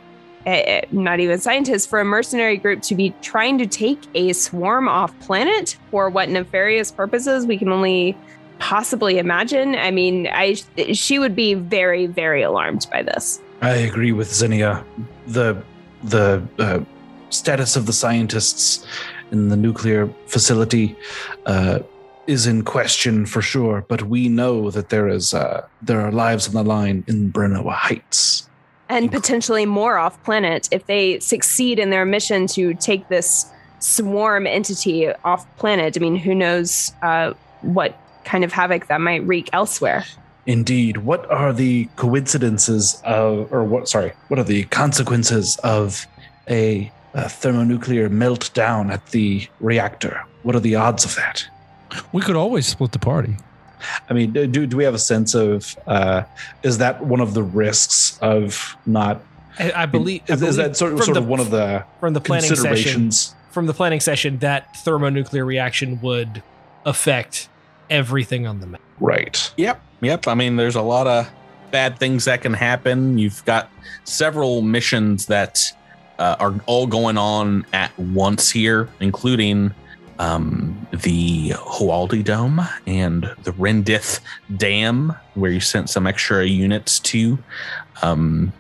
eh, 0.47 0.51
eh, 0.51 0.81
not 0.93 1.21
even 1.21 1.39
scientists, 1.39 1.85
for 1.87 2.01
a 2.01 2.05
mercenary 2.05 2.57
group 2.57 2.83
to 2.83 2.95
be 2.95 3.15
trying 3.23 3.59
to 3.59 3.67
take 3.67 4.01
a 4.15 4.33
swarm 4.33 4.89
off 4.89 5.19
planet 5.21 5.77
for 5.91 6.09
what 6.09 6.29
nefarious 6.29 6.91
purposes 6.91 7.47
we 7.47 7.59
can 7.59 7.69
only 7.69 8.17
possibly 8.59 9.19
imagine. 9.19 9.75
I 9.75 9.91
mean, 9.91 10.29
I 10.33 10.55
she 10.93 11.19
would 11.19 11.35
be 11.35 11.55
very 11.55 12.07
very 12.07 12.43
alarmed 12.43 12.87
by 12.91 13.03
this. 13.03 13.41
I 13.61 13.71
agree 13.71 14.13
with 14.13 14.33
Zinnia. 14.33 14.85
The 15.27 15.61
the 16.05 16.43
uh, 16.59 16.81
status 17.31 17.77
of 17.77 17.87
the 17.87 17.93
scientists 17.93 18.87
in 19.33 19.49
the 19.49 19.57
nuclear 19.57 20.09
facility 20.27 20.97
uh, 21.47 21.81
is 22.27 22.47
in 22.47 22.63
question 22.63 23.27
for 23.27 23.43
sure, 23.43 23.85
but 23.89 24.03
we 24.03 24.29
know 24.29 24.71
that 24.71 24.89
there 24.91 25.09
is 25.09 25.35
uh, 25.35 25.67
there 25.81 26.01
are 26.01 26.13
lives 26.13 26.49
on 26.49 26.55
the 26.55 26.63
line 26.63 27.05
in 27.09 27.33
Brinnoa 27.33 27.73
Heights. 27.73 28.49
and 28.89 29.11
potentially 29.11 29.65
more 29.65 29.97
off 29.97 30.23
planet 30.23 30.69
if 30.71 30.87
they 30.87 31.19
succeed 31.21 31.79
in 31.79 31.91
their 31.91 32.05
mission 32.05 32.47
to 32.47 32.75
take 32.75 33.09
this 33.09 33.47
swarm 33.79 34.47
entity 34.47 35.09
off 35.25 35.47
planet. 35.57 35.97
I 35.97 36.01
mean, 36.01 36.17
who 36.17 36.35
knows 36.35 36.93
uh, 37.03 37.33
what 37.63 37.99
kind 38.25 38.45
of 38.45 38.53
havoc 38.53 38.87
that 38.89 39.01
might 39.01 39.27
wreak 39.27 39.49
elsewhere? 39.53 40.05
Indeed, 40.47 40.99
what 40.99 41.29
are 41.31 41.53
the 41.53 41.89
coincidences 41.97 43.01
of, 43.05 43.53
or 43.53 43.65
what? 43.65 43.89
Sorry, 43.89 44.13
what 44.29 44.39
are 44.39 44.45
the 44.45 44.65
consequences 44.65 45.57
of 45.59 46.07
a, 46.49 46.93
a 47.15 47.29
thermonuclear 47.29 48.11
meltdown 48.11 48.93
at 48.93 49.07
the 49.07 49.49
reactor? 49.61 50.23
What 50.43 50.57
are 50.57 50.61
the 50.61 50.75
odds 50.75 51.05
of 51.05 51.15
that? 51.15 51.47
We 52.13 52.23
could 52.23 52.37
always 52.37 52.67
split 52.67 52.93
the 52.93 52.99
party. 52.99 53.37
I 54.09 54.15
mean, 54.15 54.33
do 54.33 54.47
do 54.47 54.77
we 54.77 54.85
have 54.85 54.95
a 54.95 54.99
sense 54.99 55.35
of 55.35 55.77
uh, 55.87 56.23
is 56.63 56.79
that 56.79 57.05
one 57.05 57.21
of 57.21 57.35
the 57.35 57.43
risks 57.43 58.19
of 58.21 58.77
not? 58.87 59.21
I, 59.59 59.73
I 59.73 59.87
believe, 59.87 60.23
I 60.29 60.35
Is, 60.35 60.43
is 60.43 60.57
that 60.57 60.77
sort 60.77 60.93
of, 60.93 60.99
from 60.99 61.07
sort 61.07 61.15
the, 61.17 61.21
of 61.21 61.29
one 61.29 61.41
of 61.41 61.51
the 61.51 61.85
from 62.01 62.15
the 62.15 62.21
planning 62.21 62.49
session 62.49 62.65
considerations? 62.65 63.35
from 63.51 63.67
the 63.67 63.75
planning 63.75 64.01
session 64.01 64.39
that 64.39 64.75
thermonuclear 64.79 65.45
reaction 65.45 66.01
would 66.01 66.43
affect 66.87 67.49
everything 67.91 68.47
on 68.47 68.61
the 68.61 68.67
map. 68.67 68.81
Right. 68.99 69.53
Yep. 69.57 69.81
Yep. 70.01 70.27
I 70.27 70.35
mean, 70.35 70.57
there's 70.57 70.75
a 70.75 70.83
lot 70.83 71.07
of 71.07 71.31
bad 71.71 71.99
things 71.99 72.25
that 72.25 72.41
can 72.43 72.55
happen. 72.55 73.19
You've 73.19 73.45
got 73.45 73.71
several 74.05 74.63
missions 74.63 75.27
that 75.27 75.61
uh, 76.19 76.37
are 76.41 76.55
all 76.67 76.87
going 76.87 77.19
on 77.19 77.67
at 77.73 77.97
once 77.99 78.51
here, 78.51 78.89
including 79.01 79.75
um, 80.19 80.87
the 80.93 81.51
Hualdi 81.51 82.23
Dome 82.25 82.61
and 82.87 83.31
the 83.45 83.53
Rendith 83.53 84.21
Dam, 84.57 85.15
where 85.35 85.51
you 85.51 85.61
sent 85.61 85.91
some 85.91 86.07
extra 86.07 86.45
units 86.47 86.99
to. 87.01 87.39
Um, 88.03 88.53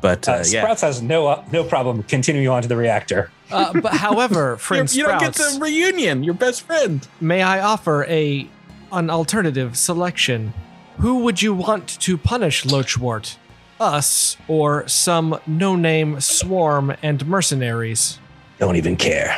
but 0.00 0.28
uh, 0.28 0.32
Uh, 0.32 0.44
yeah, 0.48 0.62
Sprouts 0.62 0.82
has 0.82 1.00
no 1.02 1.26
uh, 1.28 1.44
no 1.50 1.64
problem 1.64 2.02
continuing 2.02 2.48
on 2.48 2.62
to 2.62 2.68
the 2.68 2.76
reactor. 2.76 3.30
Uh, 3.50 3.72
but 3.80 3.92
however, 4.06 4.52
you 4.52 4.56
friend 4.58 4.94
you 4.94 5.06
don't 5.06 5.18
get 5.20 5.34
the 5.34 5.58
reunion. 5.60 6.22
Your 6.22 6.34
best 6.34 6.62
friend. 6.62 7.06
may 7.20 7.42
I 7.42 7.60
offer 7.60 8.04
a 8.04 8.48
an 8.92 9.10
alternative 9.10 9.76
selection? 9.76 10.52
Who 10.98 11.20
would 11.20 11.42
you 11.42 11.54
want 11.54 11.88
to 12.00 12.16
punish 12.18 12.64
Lochwart? 12.64 13.36
Us 13.80 14.36
or 14.46 14.86
some 14.86 15.40
no-name 15.48 16.20
swarm 16.20 16.94
and 17.02 17.26
mercenaries? 17.26 18.20
Don't 18.60 18.76
even 18.76 18.94
care. 18.96 19.36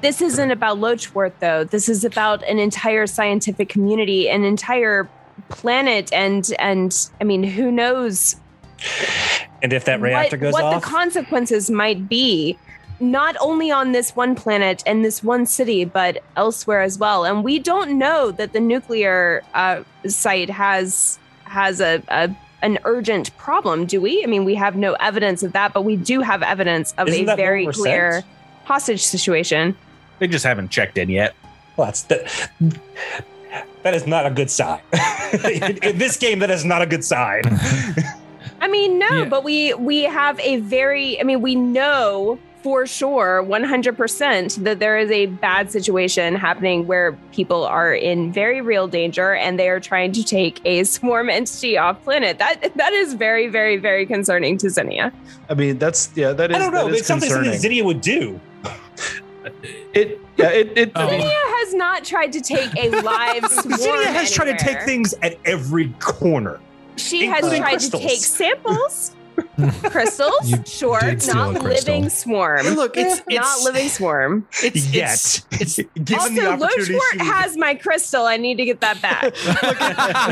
This 0.00 0.22
isn't 0.22 0.50
about 0.50 0.78
Lochworth, 0.78 1.32
though. 1.40 1.64
This 1.64 1.88
is 1.88 2.04
about 2.04 2.42
an 2.44 2.58
entire 2.58 3.06
scientific 3.06 3.68
community, 3.68 4.28
an 4.28 4.44
entire 4.44 5.08
planet, 5.48 6.12
and 6.12 6.48
and 6.58 7.10
I 7.20 7.24
mean, 7.24 7.42
who 7.42 7.72
knows 7.72 8.36
And 9.62 9.72
if 9.72 9.84
that 9.86 10.00
reactor 10.00 10.36
what, 10.36 10.40
goes 10.40 10.52
what 10.52 10.64
off, 10.64 10.82
the 10.82 10.86
consequences 10.86 11.70
might 11.70 12.08
be 12.08 12.56
not 13.00 13.36
only 13.40 13.70
on 13.70 13.92
this 13.92 14.14
one 14.14 14.34
planet 14.34 14.82
and 14.86 15.04
this 15.04 15.22
one 15.22 15.46
city 15.46 15.84
but 15.84 16.22
elsewhere 16.36 16.82
as 16.82 16.98
well 16.98 17.24
and 17.24 17.44
we 17.44 17.58
don't 17.58 17.96
know 17.96 18.32
that 18.32 18.52
the 18.52 18.58
nuclear 18.58 19.42
uh, 19.54 19.82
site 20.06 20.50
has 20.50 21.18
has 21.44 21.80
a, 21.80 22.02
a 22.08 22.28
an 22.62 22.76
urgent 22.84 23.36
problem 23.36 23.86
do 23.86 24.00
we 24.00 24.24
i 24.24 24.26
mean 24.26 24.44
we 24.44 24.56
have 24.56 24.74
no 24.74 24.94
evidence 24.94 25.44
of 25.44 25.52
that 25.52 25.72
but 25.72 25.82
we 25.82 25.94
do 25.94 26.20
have 26.22 26.42
evidence 26.42 26.92
of 26.98 27.06
Isn't 27.06 27.28
a 27.28 27.36
very 27.36 27.66
1%? 27.66 27.74
clear 27.74 28.24
hostage 28.64 29.04
situation 29.04 29.76
They 30.18 30.26
just 30.26 30.44
haven't 30.44 30.68
checked 30.70 30.98
in 30.98 31.08
yet. 31.10 31.34
well, 31.76 31.86
that's 31.86 32.02
that. 32.04 32.50
That 33.82 33.94
is 33.94 34.06
not 34.06 34.26
a 34.26 34.30
good 34.30 34.50
sign. 34.50 34.80
in, 35.44 35.78
in 35.78 35.98
this 35.98 36.16
game, 36.16 36.40
that 36.40 36.50
is 36.50 36.64
not 36.64 36.82
a 36.82 36.86
good 36.86 37.04
sign. 37.04 37.42
I 38.60 38.66
mean, 38.68 38.98
no, 38.98 39.08
Yeah. 39.22 39.24
but 39.28 39.44
we 39.44 39.72
we 39.74 40.02
have 40.02 40.38
a 40.40 40.56
very 40.60 41.18
I 41.20 41.22
mean, 41.24 41.40
we 41.40 41.54
know 41.54 42.38
for 42.64 42.86
sure 42.88 43.40
100% 43.46 44.64
that 44.64 44.80
there 44.80 44.98
is 44.98 45.12
a 45.12 45.26
bad 45.26 45.70
situation 45.70 46.34
happening 46.34 46.88
where 46.88 47.12
people 47.32 47.64
are 47.64 47.94
in 47.94 48.32
very 48.32 48.60
real 48.60 48.88
danger 48.88 49.32
and 49.34 49.60
they 49.60 49.68
are 49.68 49.78
trying 49.78 50.10
to 50.12 50.24
take 50.24 50.60
a 50.64 50.82
swarm 50.94 51.30
entity 51.30 51.78
off 51.78 52.02
planet. 52.02 52.38
That 52.40 52.72
that 52.74 52.92
is 52.92 53.14
very 53.14 53.46
very 53.46 53.76
very 53.76 54.04
concerning 54.06 54.58
to 54.58 54.68
Zinnia. 54.70 55.12
I 55.48 55.54
mean, 55.54 55.78
that's 55.78 56.10
yeah, 56.16 56.32
that 56.32 56.50
is. 56.50 56.56
I 56.56 56.58
don't 56.58 56.72
know. 56.74 56.86
that 56.86 56.94
is 56.94 56.98
It's 56.98 57.06
something 57.08 57.28
concerning. 57.28 57.52
that 57.52 57.60
Zinnia 57.60 57.84
would 57.84 58.00
do. 58.00 58.40
It 59.94 60.20
yeah, 60.36 60.50
it 60.50 60.76
it. 60.76 60.92
Oh. 60.94 61.08
Zinnia 61.08 61.28
has 61.28 61.74
not 61.74 62.04
tried 62.04 62.32
to 62.32 62.40
take 62.40 62.70
a 62.76 62.90
live 63.02 63.44
swarm. 63.50 63.76
Zinnia 63.78 64.08
has 64.12 64.30
tried 64.32 64.56
to 64.56 64.64
take 64.64 64.82
things 64.82 65.14
at 65.22 65.36
every 65.44 65.88
corner. 65.98 66.60
She 66.96 67.26
has 67.26 67.40
tried 67.48 67.60
crystals. 67.78 68.02
to 68.02 68.08
take 68.08 68.18
samples. 68.24 69.14
Crystals, 69.84 70.50
You 70.50 70.56
sure, 70.66 71.00
not 71.28 71.62
living 71.62 72.08
swarm. 72.08 72.64
Hey, 72.64 72.74
look, 72.74 72.96
it's, 72.96 73.22
it's 73.28 73.36
not 73.36 73.60
living 73.62 73.88
swarm. 73.88 74.48
It's, 74.64 74.92
Yet. 74.92 75.44
it's, 75.52 75.78
it's 75.78 75.88
Given 75.94 76.18
also, 76.40 76.64
opportunity, 76.64 76.98
has 77.20 77.56
my 77.56 77.76
crystal. 77.76 78.24
I 78.24 78.36
need 78.36 78.56
to 78.56 78.64
get 78.64 78.80
that 78.80 79.00
back. 79.00 79.22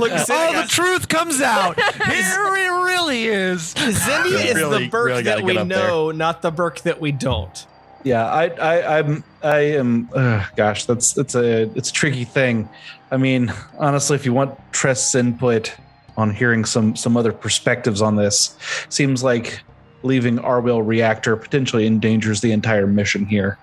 look, 0.00 0.10
Oh, 0.12 0.24
Zinnia, 0.24 0.62
the 0.62 0.68
truth 0.68 1.06
comes 1.08 1.40
out. 1.40 1.80
Here 1.80 2.56
it 2.56 2.84
really 2.84 3.26
is. 3.26 3.70
Zinnia 3.78 4.38
is 4.38 4.54
Really- 4.56 4.84
the 4.84 4.90
Burke 4.90 5.06
really 5.06 5.22
that 5.22 5.42
we 5.44 5.52
get 5.52 5.62
up 5.62 5.68
there. 5.68 5.86
know, 5.88 6.10
not 6.10 6.42
the 6.42 6.50
Burke 6.50 6.80
that 6.80 7.00
we 7.00 7.12
don't. 7.12 7.64
Yeah, 8.06 8.24
I, 8.24 8.46
I, 8.50 8.98
I'm, 9.00 9.24
I 9.42 9.58
am. 9.58 10.08
Uh, 10.14 10.44
gosh, 10.54 10.84
that's 10.84 11.12
that's 11.12 11.34
a 11.34 11.62
it's 11.74 11.90
a 11.90 11.92
tricky 11.92 12.22
thing. 12.22 12.68
I 13.10 13.16
mean, 13.16 13.52
honestly, 13.78 14.14
if 14.14 14.24
you 14.24 14.32
want 14.32 14.56
Trest's 14.70 15.16
input 15.16 15.74
on 16.16 16.32
hearing 16.32 16.64
some 16.64 16.94
some 16.94 17.16
other 17.16 17.32
perspectives 17.32 18.00
on 18.00 18.14
this, 18.14 18.56
seems 18.90 19.24
like 19.24 19.60
leaving 20.04 20.38
our 20.38 20.62
Arwell 20.62 20.86
reactor 20.86 21.36
potentially 21.36 21.84
endangers 21.84 22.40
the 22.42 22.52
entire 22.52 22.86
mission 22.86 23.26
here. 23.26 23.58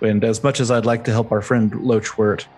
And 0.00 0.24
as 0.24 0.42
much 0.42 0.58
as 0.58 0.72
I'd 0.72 0.86
like 0.86 1.04
to 1.04 1.12
help 1.12 1.30
our 1.30 1.40
friend 1.40 1.72
Lochwort 1.76 2.48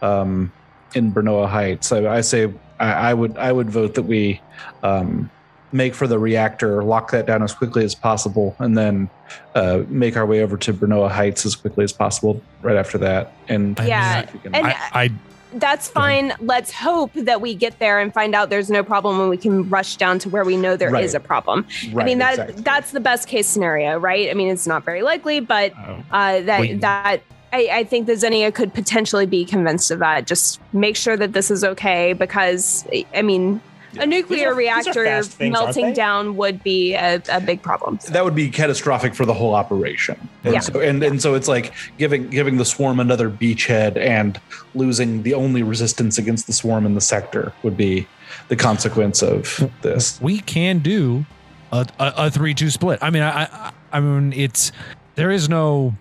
um, 0.00 0.50
in 0.94 1.12
Brinnoa 1.12 1.50
Heights, 1.50 1.92
I, 1.92 2.06
I 2.06 2.20
say 2.22 2.50
I, 2.80 3.10
I 3.10 3.12
would 3.12 3.36
I 3.36 3.52
would 3.52 3.68
vote 3.68 3.92
that 3.96 4.04
we 4.04 4.40
um, 4.82 5.30
make 5.72 5.94
for 5.94 6.06
the 6.06 6.18
reactor, 6.18 6.82
lock 6.82 7.10
that 7.10 7.26
down 7.26 7.42
as 7.42 7.52
quickly 7.54 7.84
as 7.84 7.94
possible, 7.94 8.56
and 8.58 8.76
then 8.76 9.08
uh, 9.54 9.82
make 9.88 10.16
our 10.16 10.26
way 10.26 10.42
over 10.42 10.56
to 10.56 10.72
Brinnoa 10.72 11.10
Heights 11.10 11.44
as 11.46 11.54
quickly 11.54 11.84
as 11.84 11.92
possible 11.92 12.40
right 12.62 12.76
after 12.76 12.98
that. 12.98 13.32
And 13.48 13.78
Yeah, 13.78 14.20
see 14.22 14.26
if 14.28 14.32
we 14.34 14.40
can- 14.40 14.54
and- 14.54 14.66
I, 14.66 14.76
I 14.92 15.10
That's 15.54 15.88
fine. 15.88 16.34
Let's 16.40 16.70
hope 16.72 17.12
that 17.14 17.40
we 17.40 17.54
get 17.54 17.78
there 17.78 18.00
and 18.00 18.12
find 18.12 18.34
out 18.34 18.50
there's 18.50 18.70
no 18.70 18.82
problem 18.84 19.18
and 19.18 19.30
we 19.30 19.38
can 19.38 19.68
rush 19.70 19.96
down 19.96 20.18
to 20.20 20.28
where 20.28 20.44
we 20.44 20.58
know 20.58 20.76
there 20.76 20.94
is 20.96 21.14
Right. 21.14 21.14
a 21.14 21.20
problem. 21.20 21.66
I 21.96 22.04
mean 22.04 22.18
that 22.18 22.32
exactly. 22.34 22.62
that's 22.62 22.90
the 22.90 23.00
best 23.00 23.28
case 23.28 23.46
scenario, 23.46 23.98
right? 23.98 24.28
I 24.30 24.34
mean 24.34 24.48
it's 24.48 24.66
not 24.66 24.84
very 24.84 25.00
likely, 25.00 25.40
but 25.40 25.72
Oh. 25.74 26.02
uh, 26.10 26.40
that 26.42 26.60
Wait. 26.60 26.80
that 26.82 27.22
I, 27.50 27.68
I 27.72 27.84
think 27.84 28.06
that 28.08 28.18
Zinnia 28.18 28.52
could 28.52 28.74
potentially 28.74 29.24
be 29.24 29.46
convinced 29.46 29.90
of 29.90 30.00
that. 30.00 30.26
Just 30.26 30.60
make 30.74 30.96
sure 30.96 31.16
that 31.16 31.32
this 31.32 31.50
is 31.50 31.64
okay 31.64 32.12
because 32.12 32.86
I 33.14 33.22
mean 33.22 33.62
a 34.00 34.06
nuclear 34.06 34.52
are- 34.52 34.54
reactor 34.54 35.22
things, 35.22 35.52
melting 35.52 35.92
down 35.92 36.36
would 36.36 36.62
be 36.62 36.94
a, 36.94 37.22
a 37.30 37.40
big 37.40 37.62
problem. 37.62 37.98
that 38.08 38.24
would 38.24 38.34
be 38.34 38.50
catastrophic 38.50 39.14
for 39.14 39.24
the 39.26 39.34
whole 39.34 39.54
operation. 39.54 40.16
And 40.44 40.54
Yeah. 40.54 40.60
so 40.60 40.80
and, 40.80 41.02
and 41.02 41.20
so 41.20 41.34
it's 41.34 41.48
like 41.48 41.72
giving 41.98 42.28
giving 42.30 42.56
the 42.56 42.64
swarm 42.64 43.00
another 43.00 43.28
beachhead 43.30 43.96
and 43.96 44.40
losing 44.74 45.22
the 45.22 45.34
only 45.34 45.62
resistance 45.62 46.18
against 46.18 46.46
the 46.46 46.52
swarm 46.52 46.86
in 46.86 46.94
the 46.94 47.00
sector 47.00 47.52
would 47.62 47.76
be 47.76 48.06
the 48.48 48.56
consequence 48.56 49.22
of 49.22 49.68
this. 49.82 50.20
we 50.20 50.40
can 50.40 50.78
do 50.78 51.24
a, 51.72 51.86
a, 51.98 52.12
a 52.16 52.30
three-two 52.30 52.70
split. 52.70 52.98
I 53.02 53.10
mean, 53.10 53.22
I, 53.22 53.44
I, 53.44 53.72
I 53.92 54.00
mean, 54.00 54.32
it's 54.32 54.72
there 55.16 55.30
is 55.30 55.48
no. 55.48 55.94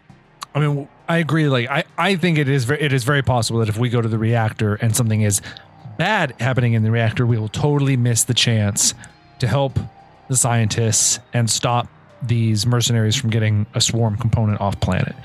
I 0.55 0.59
mean, 0.59 0.87
I 1.09 1.17
agree. 1.17 1.47
Like, 1.49 1.69
I, 1.69 1.83
I 1.97 2.15
think 2.15 2.37
it 2.37 2.49
is 2.49 2.65
very, 2.65 2.81
it 2.81 2.91
is 2.93 3.03
very 3.03 3.21
possible 3.21 3.59
that 3.59 3.69
if 3.69 3.77
we 3.77 3.89
go 3.89 4.01
to 4.01 4.07
the 4.07 4.17
reactor 4.17 4.75
and 4.75 4.95
something 4.95 5.21
is 5.21 5.41
bad 5.97 6.33
happening 6.39 6.73
in 6.73 6.83
the 6.83 6.91
reactor, 6.91 7.25
we 7.25 7.37
will 7.37 7.47
totally 7.49 7.97
miss 7.97 8.23
the 8.23 8.33
chance 8.33 8.93
to 9.39 9.47
help 9.47 9.79
the 10.27 10.35
scientists 10.35 11.19
and 11.33 11.49
stop 11.49 11.87
these 12.23 12.65
mercenaries 12.65 13.15
from 13.15 13.29
getting 13.29 13.65
a 13.75 13.81
swarm 13.81 14.17
component 14.17 14.59
off 14.59 14.79
planet. 14.79 15.15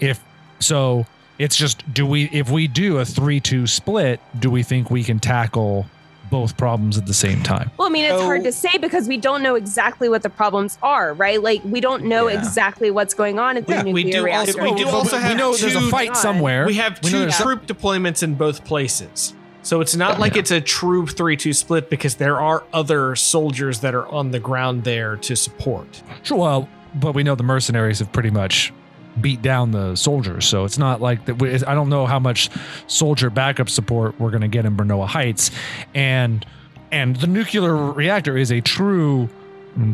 If 0.00 0.22
so, 0.60 1.06
it's 1.38 1.56
just 1.56 1.82
do 1.92 2.06
we 2.06 2.24
if 2.30 2.50
we 2.50 2.68
do 2.68 2.98
a 2.98 3.04
three-two 3.04 3.66
split, 3.66 4.20
do 4.38 4.50
we 4.50 4.62
think 4.62 4.90
we 4.90 5.02
can 5.02 5.18
tackle 5.18 5.86
both 6.30 6.56
problems 6.56 6.96
at 6.98 7.06
the 7.06 7.14
same 7.14 7.42
time? 7.42 7.70
Well, 7.76 7.88
I 7.88 7.90
mean, 7.90 8.04
it's 8.04 8.22
hard 8.22 8.44
to 8.44 8.52
say 8.52 8.76
because 8.78 9.06
we 9.08 9.16
don't 9.18 9.42
know 9.42 9.54
exactly 9.54 10.08
what 10.08 10.22
the 10.22 10.30
problems 10.30 10.78
are, 10.82 11.12
right? 11.14 11.40
Like, 11.42 11.62
we 11.64 11.80
don't 11.80 12.04
know 12.04 12.28
Yeah. 12.28 12.38
exactly 12.38 12.90
what's 12.90 13.14
going 13.14 13.38
on 13.38 13.56
at 13.56 13.66
the 13.66 13.74
Yeah, 13.74 13.82
we 13.84 14.10
do 14.10 14.24
reactor. 14.24 14.60
also- 14.60 14.62
we 14.62 14.78
do 14.78 14.84
But 14.86 14.94
also 14.94 15.16
we 15.16 15.22
have 15.22 15.36
know 15.36 15.54
there's 15.56 15.74
a 15.76 15.80
fight 15.82 16.16
somewhere. 16.16 16.66
We 16.66 16.74
have 16.74 17.00
two 17.00 17.18
there's- 17.20 17.40
troop 17.40 17.66
deployments 17.66 18.22
in 18.22 18.34
both 18.34 18.64
places. 18.64 19.34
So 19.64 19.80
it's 19.80 19.96
not 19.96 20.20
like 20.20 20.36
it's 20.36 20.50
a 20.50 20.60
true 20.60 21.06
3 21.06 21.36
2 21.36 21.52
split 21.52 21.90
because 21.90 22.16
there 22.16 22.38
are 22.38 22.64
other 22.72 23.16
soldiers 23.16 23.80
that 23.80 23.94
are 23.94 24.06
on 24.06 24.30
the 24.30 24.38
ground 24.38 24.84
there 24.84 25.16
to 25.16 25.34
support. 25.34 26.02
Sure. 26.22 26.38
Well, 26.38 26.68
but 26.94 27.14
we 27.14 27.22
know 27.22 27.34
the 27.34 27.42
mercenaries 27.42 27.98
have 27.98 28.12
pretty 28.12 28.30
much 28.30 28.72
beat 29.20 29.42
down 29.42 29.70
the 29.70 29.96
soldiers, 29.96 30.44
so 30.44 30.64
it's 30.64 30.76
not 30.78 31.00
like 31.00 31.24
that. 31.24 31.40
We, 31.40 31.54
I 31.64 31.74
don't 31.74 31.88
know 31.88 32.04
how 32.06 32.18
much 32.18 32.50
soldier 32.86 33.30
backup 33.30 33.70
support 33.70 34.20
we're 34.20 34.30
going 34.30 34.42
to 34.42 34.48
get 34.48 34.66
in 34.66 34.76
Brinnoa 34.76 35.06
Heights, 35.06 35.50
and 35.94 36.44
and 36.92 37.16
the 37.16 37.26
nuclear 37.26 37.74
reactor 37.74 38.36
is 38.36 38.52
a 38.52 38.60
true 38.60 39.28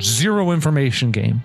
zero 0.01 0.51
information 0.51 1.11
game. 1.11 1.43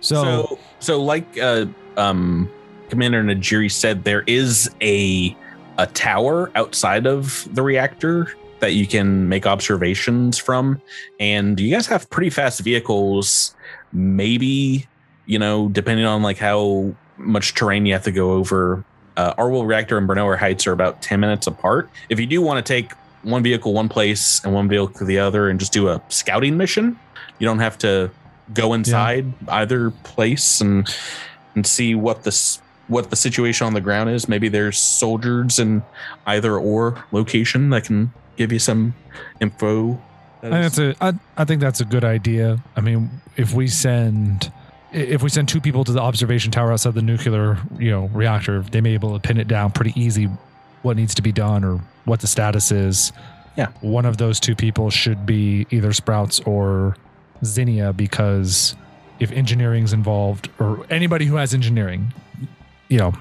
So, 0.00 0.22
So, 0.22 0.58
so 0.78 1.02
like 1.02 1.36
uh, 1.38 1.66
um, 1.96 2.50
Commander 2.90 3.22
Najiri 3.22 3.70
said, 3.70 4.04
there 4.04 4.22
is 4.26 4.70
a 4.80 5.36
a 5.78 5.86
tower 5.86 6.50
outside 6.54 7.06
of 7.06 7.48
the 7.54 7.62
reactor 7.62 8.32
that 8.60 8.72
you 8.72 8.86
can 8.86 9.28
make 9.28 9.46
observations 9.46 10.38
from, 10.38 10.80
and 11.20 11.60
you 11.60 11.70
guys 11.70 11.86
have 11.86 12.08
pretty 12.10 12.30
fast 12.30 12.60
vehicles. 12.60 13.54
Maybe 13.92 14.86
you 15.26 15.38
know, 15.38 15.68
depending 15.68 16.06
on 16.06 16.22
like 16.22 16.38
how 16.38 16.94
much 17.18 17.54
terrain 17.54 17.84
you 17.84 17.92
have 17.92 18.04
to 18.04 18.12
go 18.12 18.32
over. 18.32 18.84
Uh, 19.16 19.34
Arwell 19.34 19.66
Reactor 19.66 19.98
and 19.98 20.08
Brinnoa 20.08 20.38
Heights 20.38 20.66
are 20.66 20.72
about 20.72 21.02
ten 21.02 21.20
minutes 21.20 21.46
apart. 21.46 21.90
If 22.08 22.20
you 22.20 22.26
do 22.26 22.40
want 22.40 22.64
to 22.64 22.72
take 22.72 22.92
one 23.22 23.42
vehicle 23.42 23.74
one 23.74 23.88
place 23.88 24.42
and 24.44 24.54
one 24.54 24.68
vehicle 24.68 25.06
the 25.06 25.18
other, 25.18 25.48
and 25.48 25.58
just 25.58 25.72
do 25.72 25.88
a 25.88 26.00
scouting 26.08 26.56
mission, 26.56 26.98
you 27.38 27.46
don't 27.46 27.58
have 27.58 27.76
to 27.78 28.10
go 28.54 28.74
inside 28.74 29.26
either 29.48 29.90
place 29.90 30.60
and 30.60 30.94
and 31.54 31.66
see 31.66 31.94
what 31.94 32.22
this 32.22 32.60
what 32.88 33.10
the 33.10 33.16
situation 33.16 33.66
on 33.66 33.74
the 33.74 33.80
ground 33.80 34.10
is. 34.10 34.28
Maybe 34.28 34.48
there's 34.48 34.78
soldiers 34.78 35.58
in 35.58 35.82
either 36.26 36.56
or 36.56 37.04
location 37.12 37.70
that 37.70 37.84
can 37.84 38.12
give 38.36 38.52
you 38.52 38.58
some 38.58 38.94
info. 39.40 40.00
that 40.42 40.52
I 40.52 40.62
think 40.62 40.72
is- 40.72 40.76
that's 40.76 41.00
a. 41.00 41.04
I, 41.04 41.42
I 41.42 41.44
think 41.44 41.60
that's 41.60 41.80
a 41.80 41.84
good 41.84 42.04
idea. 42.04 42.62
I 42.76 42.80
mean, 42.80 43.10
if 43.36 43.52
we 43.54 43.66
send. 43.68 44.52
If 44.92 45.22
we 45.22 45.28
send 45.28 45.48
two 45.48 45.60
people 45.60 45.84
to 45.84 45.92
the 45.92 46.00
observation 46.00 46.52
tower 46.52 46.72
outside 46.72 46.94
the 46.94 47.02
nuclear, 47.02 47.58
you 47.78 47.90
know, 47.90 48.06
reactor, 48.14 48.62
they 48.62 48.80
may 48.80 48.90
be 48.90 48.94
able 48.94 49.18
to 49.18 49.28
pin 49.28 49.36
it 49.36 49.46
down 49.48 49.72
pretty 49.72 49.92
easy 50.00 50.26
what 50.82 50.96
needs 50.96 51.14
to 51.16 51.22
be 51.22 51.32
done 51.32 51.64
or 51.64 51.80
what 52.06 52.20
the 52.20 52.26
status 52.26 52.70
is. 52.70 53.12
Yeah. 53.58 53.66
One 53.80 54.06
of 54.06 54.16
those 54.16 54.38
two 54.40 54.54
people 54.54 54.88
should 54.88 55.26
be 55.26 55.66
either 55.70 55.92
Sprouts 55.92 56.40
or 56.46 56.96
Zinnia 57.44 57.92
because 57.92 58.74
if 59.18 59.32
engineering's 59.32 59.92
involved 59.92 60.48
or 60.60 60.86
anybody 60.88 61.26
who 61.26 61.34
has 61.36 61.52
engineering, 61.52 62.14
you 62.88 62.98
know, 62.98 63.12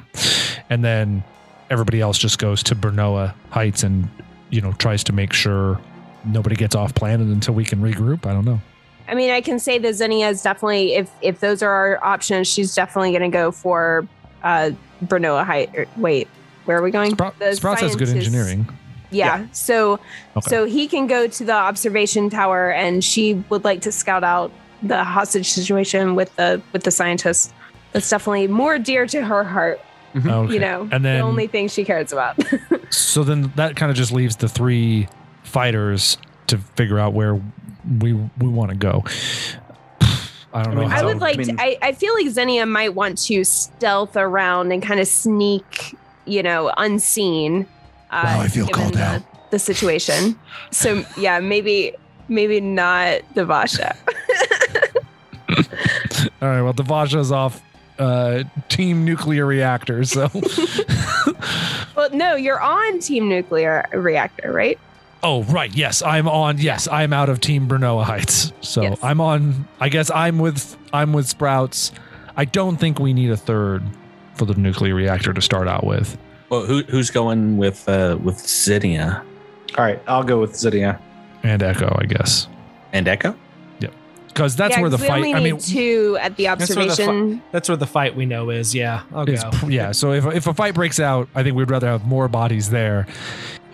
and 0.69 0.83
then 0.83 1.23
everybody 1.69 2.01
else 2.01 2.17
just 2.17 2.39
goes 2.39 2.61
to 2.63 2.75
Brinnoa 2.75 3.33
Heights 3.49 3.83
and, 3.83 4.07
you 4.49 4.61
know, 4.61 4.71
tries 4.73 5.03
to 5.05 5.13
make 5.13 5.33
sure 5.33 5.79
nobody 6.25 6.55
gets 6.55 6.75
off 6.75 6.93
planet 6.95 7.27
until 7.27 7.53
we 7.53 7.63
can 7.65 7.81
regroup. 7.81 8.25
I 8.25 8.33
don't 8.33 8.45
know. 8.45 8.59
I 9.07 9.13
mean, 9.15 9.29
I 9.31 9.41
can 9.41 9.59
say 9.59 9.77
that 9.79 9.93
Zinnia 9.93 10.29
is 10.29 10.41
definitely, 10.41 10.95
if 10.95 11.11
if 11.21 11.39
those 11.39 11.61
are 11.61 11.69
our 11.71 12.03
options, 12.03 12.47
she's 12.47 12.73
definitely 12.73 13.11
going 13.11 13.29
to 13.29 13.35
go 13.35 13.51
for 13.51 14.07
uh, 14.43 14.71
Brinnoa 15.05 15.45
Height. 15.45 15.69
or- 15.75 15.85
Wait, 15.97 16.27
where 16.65 16.77
are 16.77 16.81
we 16.81 16.89
going? 16.91 17.11
Sprout, 17.11 17.37
The 17.37 17.55
Sprouts 17.55 17.81
has 17.81 17.95
good 17.95 18.07
scientists- 18.07 18.27
engineering. 18.33 18.67
Yeah. 19.11 19.45
So 19.51 19.99
Okay. 20.35 20.49
so 20.49 20.65
he 20.65 20.87
can 20.87 21.05
go 21.07 21.27
to 21.27 21.43
the 21.43 21.53
observation 21.53 22.29
tower, 22.31 22.71
and 22.71 23.03
she 23.03 23.35
would 23.49 23.63
like 23.63 23.81
to 23.81 23.91
scout 23.91 24.23
out 24.23 24.51
the 24.81 25.03
hostage 25.03 25.49
situation 25.49 26.15
with 26.15 26.35
the 26.35 26.61
with 26.73 26.83
the 26.83 26.91
scientists. 26.91 27.53
That's 27.95 28.09
definitely 28.09 28.47
more 28.47 28.77
dear 28.77 29.05
to 29.07 29.23
her 29.23 29.45
heart. 29.45 29.79
Okay. 30.17 30.53
You 30.53 30.59
know, 30.59 30.81
and 30.91 31.03
then 31.05 31.19
the 31.19 31.25
only 31.25 31.47
thing 31.47 31.69
she 31.69 31.85
cares 31.85 32.11
about. 32.11 32.37
so 32.89 33.23
then 33.23 33.53
that 33.55 33.77
kind 33.77 33.89
of 33.89 33.95
just 33.95 34.11
leaves 34.11 34.35
the 34.35 34.49
three 34.49 35.07
fighters 35.43 36.17
to 36.47 36.57
figure 36.57 36.99
out 36.99 37.13
where 37.13 37.35
we 38.01 38.11
we 38.13 38.47
want 38.49 38.71
to 38.71 38.75
go. 38.77 39.03
I 40.53 40.63
don't 40.63 40.71
I 40.71 40.75
know. 40.75 40.81
mean, 40.81 40.89
how, 40.89 41.01
I 41.01 41.05
would 41.05 41.19
like. 41.19 41.35
I 41.35 41.37
mean- 41.43 41.55
to, 41.57 41.63
I 41.63 41.77
I 41.81 41.91
feel 41.93 42.13
like 42.13 42.27
Zinnia 42.27 42.65
might 42.65 42.95
want 42.95 43.17
to 43.27 43.45
stealth 43.45 44.17
around 44.17 44.73
and 44.73 44.83
kind 44.83 44.99
of 44.99 45.07
sneak, 45.07 45.95
you 46.25 46.43
know, 46.43 46.73
unseen. 46.77 47.65
Uh, 48.11 48.21
Wow, 48.25 48.41
I 48.41 48.47
feel 48.49 48.65
given 48.67 48.81
called 48.81 48.93
the, 48.95 49.03
out. 49.03 49.51
the 49.51 49.59
situation. 49.59 50.37
So 50.71 51.05
yeah, 51.17 51.39
maybe 51.39 51.93
maybe 52.27 52.59
not 52.61 53.21
Devasho. 53.35 53.95
All 56.41 56.49
right. 56.49 56.61
Well, 56.61 56.73
Devasho's 56.73 57.31
off 57.31 57.61
uh, 57.99 58.43
Team 58.69 59.05
Nuclear 59.05 59.45
Reactor. 59.45 60.03
So, 60.05 60.29
well, 61.95 62.09
no, 62.11 62.35
you're 62.35 62.59
on 62.61 62.99
Team 62.99 63.29
Nuclear 63.29 63.85
Reactor, 63.93 64.51
right? 64.51 64.79
oh 65.23 65.41
right, 65.45 65.73
yes, 65.75 66.01
I'm 66.03 66.27
on. 66.27 66.59
Yes, 66.59 66.87
I'm 66.87 67.11
out 67.11 67.29
of 67.29 67.39
Team 67.41 67.67
Brinnoa 67.67 68.03
Heights. 68.03 68.53
So 68.61 68.81
Yes. 68.83 68.99
I'm 69.01 69.19
on. 69.19 69.67
I 69.79 69.89
guess 69.89 70.11
I'm 70.11 70.37
with 70.39 70.77
I'm 70.93 71.13
with 71.13 71.27
Sprouts. 71.27 71.91
I 72.37 72.45
don't 72.45 72.77
think 72.77 72.99
we 72.99 73.13
need 73.13 73.31
a 73.31 73.37
third 73.37 73.81
for 74.35 74.45
the 74.45 74.53
nuclear 74.55 74.93
reactor 74.93 75.33
to 75.33 75.41
start 75.41 75.67
out 75.67 75.85
with. 75.85 76.17
well, 76.49 76.65
who, 76.65 76.83
who's 76.83 77.09
going 77.09 77.57
with 77.57 77.87
uh, 77.89 78.17
with 78.21 78.37
Zinnia 78.39 79.23
All 79.77 79.83
right, 79.85 79.99
I'll 80.07 80.23
go 80.23 80.39
with 80.39 80.55
Zinnia. 80.55 80.99
And 81.43 81.63
Echo, 81.63 81.95
I 81.99 82.05
guess. 82.05 82.47
and 82.93 83.07
Echo? 83.07 83.35
Because 84.35 84.57
that's 84.57 84.75
yeah, 84.75 84.81
where 84.81 84.89
the 84.89 84.97
fight. 84.97 85.11
only 85.11 85.33
I 85.33 85.39
mean, 85.39 85.57
two 85.57 86.17
at 86.19 86.35
the 86.35 86.43
That's 86.43 86.75
where 86.75 86.85
the 86.87 86.95
fi- 86.95 87.03
observation. 87.03 87.41
That's 87.53 87.69
where 87.69 87.77
the 87.77 87.87
fight 87.87 88.17
we 88.17 88.25
know 88.25 88.49
is. 88.49 88.75
Yeah, 88.75 89.03
I'll 89.13 89.27
is, 89.29 89.41
go. 89.41 89.67
yeah. 89.69 89.93
So 89.93 90.11
if 90.11 90.25
if 90.25 90.45
a 90.45 90.53
fight 90.53 90.75
breaks 90.75 90.99
out, 90.99 91.29
I 91.33 91.41
think 91.41 91.55
we'd 91.55 91.71
rather 91.71 91.87
have 91.87 92.05
more 92.05 92.27
bodies 92.27 92.69
there. 92.69 93.07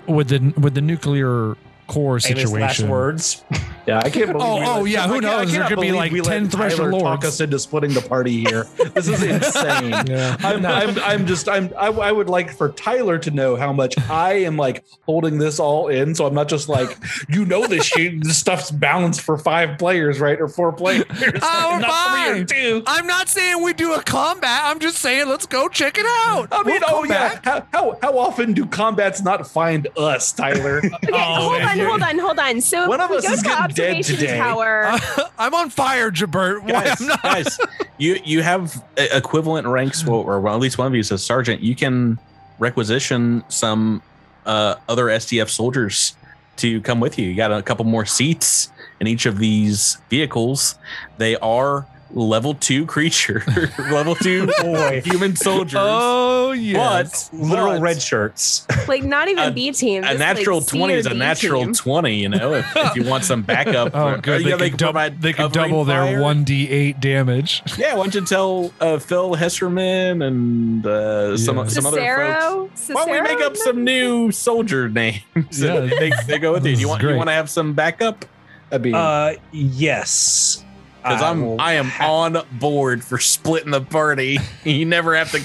With 0.05 0.29
the 0.29 0.53
with 0.59 0.75
the 0.75 0.81
nuclear 0.81 1.57
core 1.91 2.19
Famous 2.19 2.43
last 2.51 2.77
situation. 2.77 2.89
words. 2.89 3.43
Yeah, 3.85 3.99
I 3.99 4.09
can't 4.09 4.27
believe. 4.31 4.41
Oh, 4.41 4.55
we 4.59 4.65
oh, 4.65 4.75
oh 4.79 4.85
yeah, 4.85 5.07
who 5.07 5.15
I 5.15 5.19
knows? 5.19 5.51
There 5.51 5.63
cannot 5.63 5.69
could 5.69 5.81
be, 5.81 5.91
like, 5.91 6.11
we 6.11 6.21
let 6.21 6.31
10 6.33 6.49
Thresher 6.49 6.77
Tyler 6.77 6.91
talk 6.91 7.01
Lords. 7.01 7.25
us 7.25 7.41
into 7.41 7.59
splitting 7.59 7.93
the 7.93 8.01
party 8.01 8.39
here. 8.39 8.65
This 8.93 9.07
is 9.07 9.21
insane. 9.23 9.91
Yeah. 10.07 10.37
I'm, 10.39 10.65
I'm, 10.65 10.99
I'm 10.99 11.25
just, 11.27 11.49
I'm, 11.49 11.73
I, 11.77 11.87
I 11.87 12.11
would 12.11 12.29
like 12.29 12.51
for 12.55 12.69
Tyler 12.69 13.17
to 13.19 13.31
know 13.31 13.55
how 13.55 13.73
much 13.73 13.95
I 14.09 14.33
am 14.33 14.55
like 14.55 14.85
holding 15.01 15.37
this 15.37 15.59
all 15.59 15.89
in. 15.89 16.15
So 16.15 16.25
I'm 16.25 16.33
not 16.33 16.47
just 16.47 16.69
like, 16.69 16.97
you 17.27 17.45
know, 17.45 17.67
this 17.67 17.85
shit, 17.85 18.23
this 18.23 18.37
stuff's 18.37 18.71
balanced 18.71 19.21
for 19.21 19.37
five 19.37 19.77
players, 19.77 20.19
right? 20.19 20.39
Or 20.39 20.47
four 20.47 20.71
players. 20.71 21.05
Oh, 21.43 21.77
not 21.81 22.11
three 22.11 22.29
or 22.31 22.35
fine. 22.35 22.45
two. 22.45 22.83
I'm 22.87 23.07
not 23.07 23.27
saying 23.27 23.63
we 23.63 23.73
do 23.73 23.93
a 23.93 24.01
combat. 24.03 24.61
I'm 24.65 24.79
just 24.79 24.97
saying 24.97 25.27
let's 25.27 25.45
go 25.45 25.67
check 25.67 25.97
it 25.97 26.05
out. 26.05 26.47
I 26.51 26.63
mean, 26.63 26.79
We'll 26.87 26.99
oh 26.99 27.03
yeah. 27.03 27.39
How, 27.43 27.65
how, 27.73 27.97
how 28.01 28.17
often 28.17 28.53
do 28.53 28.65
combats 28.65 29.21
not 29.21 29.47
find 29.47 29.87
us, 29.97 30.31
Tyler? 30.31 30.77
Okay, 30.77 30.89
oh, 31.11 31.49
hold 31.49 31.59
man, 31.59 31.79
on, 31.79 31.80
you're- 31.81 31.89
hold 31.91 32.01
on, 32.03 32.19
hold 32.19 32.39
on. 32.39 32.61
So 32.61 32.87
One 32.87 33.01
of 33.01 33.09
we 33.09 33.17
us 33.17 33.23
go 33.27 33.31
is 33.33 33.39
to 33.41 33.43
getting 33.49 33.75
dead 33.75 33.95
observation 33.95 34.15
today. 34.17 34.37
tower. 34.37 34.97
I'm 35.37 35.53
on 35.53 35.69
fire, 35.69 36.11
Jabert. 36.11 36.63
Why 36.63 36.71
guys, 36.71 37.01
I'm 37.01 37.07
not? 37.07 37.21
guys, 37.23 37.59
you 37.97 38.19
you 38.23 38.41
have 38.41 38.83
equivalent 38.97 39.67
ranks, 39.67 40.05
well, 40.05 40.19
or 40.19 40.39
well, 40.39 40.53
at 40.55 40.59
least 40.61 40.77
one 40.77 40.87
of 40.87 40.93
you 40.93 40.99
is 40.99 41.11
a 41.11 41.17
sergeant. 41.17 41.61
You 41.61 41.75
can 41.75 42.17
requisition 42.59 43.43
some 43.49 44.01
uh, 44.45 44.75
other 44.87 45.05
SDF 45.05 45.49
soldiers 45.49 46.15
to 46.57 46.79
come 46.81 46.99
with 46.99 47.17
you. 47.17 47.27
You 47.27 47.35
got 47.35 47.51
a 47.51 47.61
couple 47.61 47.85
more 47.85 48.05
seats 48.05 48.69
in 48.99 49.07
each 49.07 49.25
of 49.25 49.39
these 49.39 49.97
vehicles. 50.09 50.75
They 51.17 51.35
are 51.37 51.87
level 52.13 52.53
two 52.53 52.85
creature, 52.85 53.43
level 53.91 54.15
two 54.15 54.47
Boy. 54.61 55.01
human 55.03 55.35
soldiers. 55.35 55.79
Oh 55.81 56.51
yes. 56.51 57.29
But 57.29 57.37
Literal 57.39 57.73
but 57.73 57.81
red 57.81 58.01
shirts. 58.01 58.65
like 58.87 59.03
not 59.03 59.27
even 59.27 59.43
A- 59.45 59.51
B 59.51 59.71
team. 59.71 60.03
a 60.03 60.13
natural 60.13 60.59
like, 60.59 60.67
20 60.67 60.93
is 60.93 61.05
a 61.05 61.13
natural 61.13 61.63
team. 61.65 61.73
20, 61.73 62.15
you 62.15 62.29
know, 62.29 62.53
if, 62.53 62.65
if 62.75 62.95
you 62.95 63.03
want 63.03 63.23
some 63.23 63.41
backup. 63.43 63.91
Oh, 63.95 64.09
Or- 64.13 64.17
good. 64.17 64.45
yeah, 64.45 64.55
They, 64.57 64.69
can, 64.69 64.77
dou- 64.77 64.85
provide 64.85 65.21
they 65.21 65.33
can 65.33 65.49
covering 65.49 65.71
double 65.71 65.85
their 65.85 66.01
1d8 66.19 66.99
damage. 66.99 67.63
Yeah, 67.77 67.95
why 67.95 68.03
don't 68.03 68.15
you 68.15 68.25
tell 68.25 68.73
uh, 68.81 68.99
Phil 68.99 69.35
Hesserman 69.35 70.25
and 70.25 70.85
uh, 70.85 71.37
some 71.37 71.57
Yeah. 71.57 71.67
some 71.67 71.85
other 71.85 71.97
folks? 72.01 72.81
Cicero? 72.81 72.95
Why 72.95 73.05
don't 73.05 73.11
we 73.11 73.21
make 73.35 73.41
up 73.45 73.55
some 73.57 73.83
new 73.83 74.31
soldier 74.31 74.89
names? 74.89 75.21
Yeah. 75.51 75.79
they, 75.81 76.11
they 76.27 76.39
go 76.39 76.53
with 76.53 76.65
you. 76.65 76.75
Do 76.75 76.81
you 76.81 76.87
is 76.87 76.89
want 76.89 77.03
you 77.03 77.15
want 77.15 77.29
to 77.29 77.33
have 77.33 77.49
some 77.49 77.73
backup? 77.73 78.25
That'd 78.69 78.83
be. 78.83 78.93
Uh, 78.93 79.35
yes. 79.51 80.63
Because 81.03 81.21
I 81.21 81.29
I'm 81.29 81.41
will 81.41 81.59
I 81.59 81.73
am 81.73 81.85
ha- 81.85 82.11
on 82.11 82.37
board 82.51 83.03
for 83.03 83.17
splitting 83.17 83.71
the 83.71 83.81
party. 83.81 84.37
You 84.63 84.85
never 84.85 85.15
have 85.15 85.31
to 85.31 85.41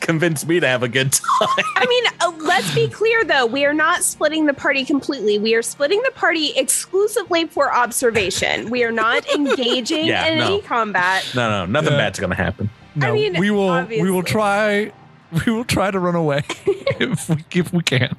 convince 0.00 0.46
me 0.46 0.60
to 0.60 0.66
have 0.66 0.82
a 0.82 0.88
good 0.88 1.12
time. 1.12 1.48
I 1.76 1.84
mean, 1.88 2.04
uh, 2.20 2.32
let's 2.46 2.72
be 2.74 2.88
clear 2.88 3.24
though. 3.24 3.44
We 3.46 3.64
are 3.66 3.74
not 3.74 4.02
splitting 4.04 4.46
the 4.46 4.54
party 4.54 4.84
completely. 4.84 5.38
We 5.38 5.54
are 5.54 5.62
splitting 5.62 6.00
the 6.02 6.10
party 6.12 6.52
exclusively 6.56 7.46
for 7.46 7.74
observation. 7.74 8.70
We 8.70 8.84
are 8.84 8.92
not 8.92 9.28
engaging 9.34 10.06
Yeah, 10.06 10.26
in 10.28 10.38
no. 10.38 10.46
any 10.46 10.62
combat. 10.62 11.30
No, 11.34 11.50
no, 11.50 11.66
nothing 11.66 11.92
Yeah. 11.92 11.98
bad's 11.98 12.18
gonna 12.20 12.34
happen. 12.34 12.70
No, 12.94 13.12
mean, 13.12 13.38
we 13.38 13.50
will 13.50 13.84
we 13.86 14.10
will 14.10 14.22
try 14.22 14.92
we 15.46 15.52
will 15.52 15.64
try 15.64 15.90
to 15.90 15.98
run 15.98 16.14
away 16.14 16.42
if 16.66 17.28
we 17.28 17.44
if 17.52 17.72
we 17.72 17.82
can. 17.82 18.16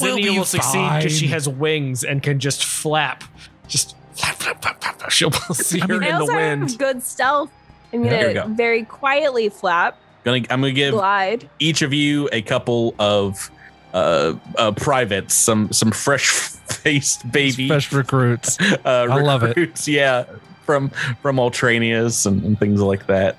We'll 0.00 0.14
Zinnia 0.16 0.32
will 0.32 0.44
succeed 0.44 0.88
because 0.96 1.16
she 1.18 1.26
has 1.28 1.48
wings 1.48 2.04
and 2.04 2.22
can 2.22 2.38
just 2.38 2.64
flap. 2.64 3.24
Just 3.66 3.96
flap, 4.18 4.36
flap, 4.36 4.62
flap, 4.62 4.80
flap. 4.82 4.98
flap. 4.98 5.10
She'll 5.10 5.30
see 5.52 5.80
I 5.82 5.86
mean, 5.86 6.02
I 6.04 6.08
in 6.10 6.18
the 6.18 6.26
wind. 6.26 6.70
have 6.70 6.78
good 6.78 7.02
stealth. 7.02 7.50
I'm 7.92 8.02
gonna 8.02 8.28
you 8.28 8.34
go. 8.34 8.46
very 8.48 8.84
quietly 8.84 9.48
flap, 9.48 9.96
Gonna 10.24 10.38
I'm 10.50 10.60
gonna 10.60 10.72
give 10.72 10.92
glide. 10.92 11.48
each 11.58 11.80
of 11.82 11.94
you 11.94 12.28
a 12.32 12.42
couple 12.42 12.94
of 12.98 13.50
uh, 13.94 14.34
uh 14.58 14.72
privates, 14.72 15.34
some 15.34 15.72
some 15.72 15.90
fresh 15.90 16.28
faced 16.28 17.30
baby 17.32 17.66
Fresh 17.68 17.92
recruits. 17.92 18.60
uh, 18.84 19.06
I 19.10 19.20
love 19.22 19.42
it. 19.42 19.48
recruits, 19.48 19.88
Yeah, 19.88 20.24
from 20.66 20.90
from 21.22 21.36
Ultranias 21.36 22.26
and, 22.26 22.42
and 22.44 22.58
things 22.58 22.82
like 22.82 23.06
that. 23.06 23.36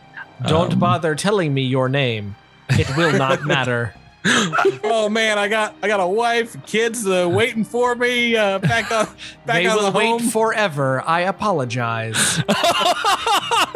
Don't 0.47 0.73
Um, 0.73 0.80
bother 0.80 1.13
telling 1.15 1.53
me 1.53 1.61
your 1.63 1.89
name. 1.89 2.36
It 2.69 2.88
will 2.97 3.13
not 3.13 3.45
matter. 3.45 3.93
oh 4.84 5.09
man, 5.09 5.38
I 5.38 5.47
got 5.47 5.75
I 5.82 5.88
got 5.88 5.99
a 5.99 6.07
wife, 6.07 6.55
kids 6.65 7.07
uh, 7.07 7.27
waiting 7.32 7.63
for 7.63 7.95
me 7.95 8.36
uh, 8.36 8.59
back 8.59 8.91
on 8.91 9.05
back 9.45 9.55
they 9.63 9.65
on 9.67 9.75
will 9.77 9.91
the 9.91 9.97
wait 9.97 10.07
home. 10.07 10.30
forever. 10.30 11.01
I 11.05 11.21
apologize. 11.21 12.15
oh, 12.49 13.73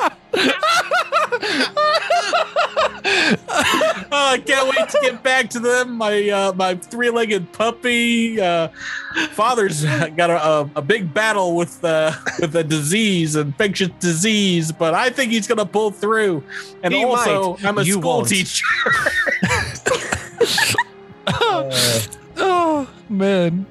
no! 0.00 0.08
I 4.16 4.42
can't 4.44 4.68
wait 4.76 4.88
to 4.88 4.98
get 5.02 5.22
back 5.22 5.50
to 5.50 5.60
them. 5.60 5.92
My 5.96 6.28
uh, 6.28 6.52
my 6.54 6.74
three 6.74 7.10
legged 7.10 7.52
puppy. 7.52 8.40
Uh, 8.40 8.68
father's 9.30 9.84
got 9.84 10.30
a, 10.30 10.42
a, 10.44 10.70
a 10.76 10.82
big 10.82 11.12
battle 11.14 11.54
with 11.56 11.84
uh, 11.84 12.12
with 12.40 12.54
a 12.56 12.64
disease, 12.64 13.36
infectious 13.36 13.90
disease, 14.00 14.72
but 14.72 14.94
I 14.94 15.10
think 15.10 15.32
he's 15.32 15.46
gonna 15.46 15.66
pull 15.66 15.90
through. 15.90 16.42
And 16.82 16.92
He 16.94 17.04
also, 17.04 17.52
might. 17.54 17.64
I'm 17.64 17.78
a 17.78 17.82
You 17.82 17.94
school 17.94 18.16
won't. 18.18 18.28
teacher. 18.28 18.64
oh 22.36 22.88
man. 23.08 23.66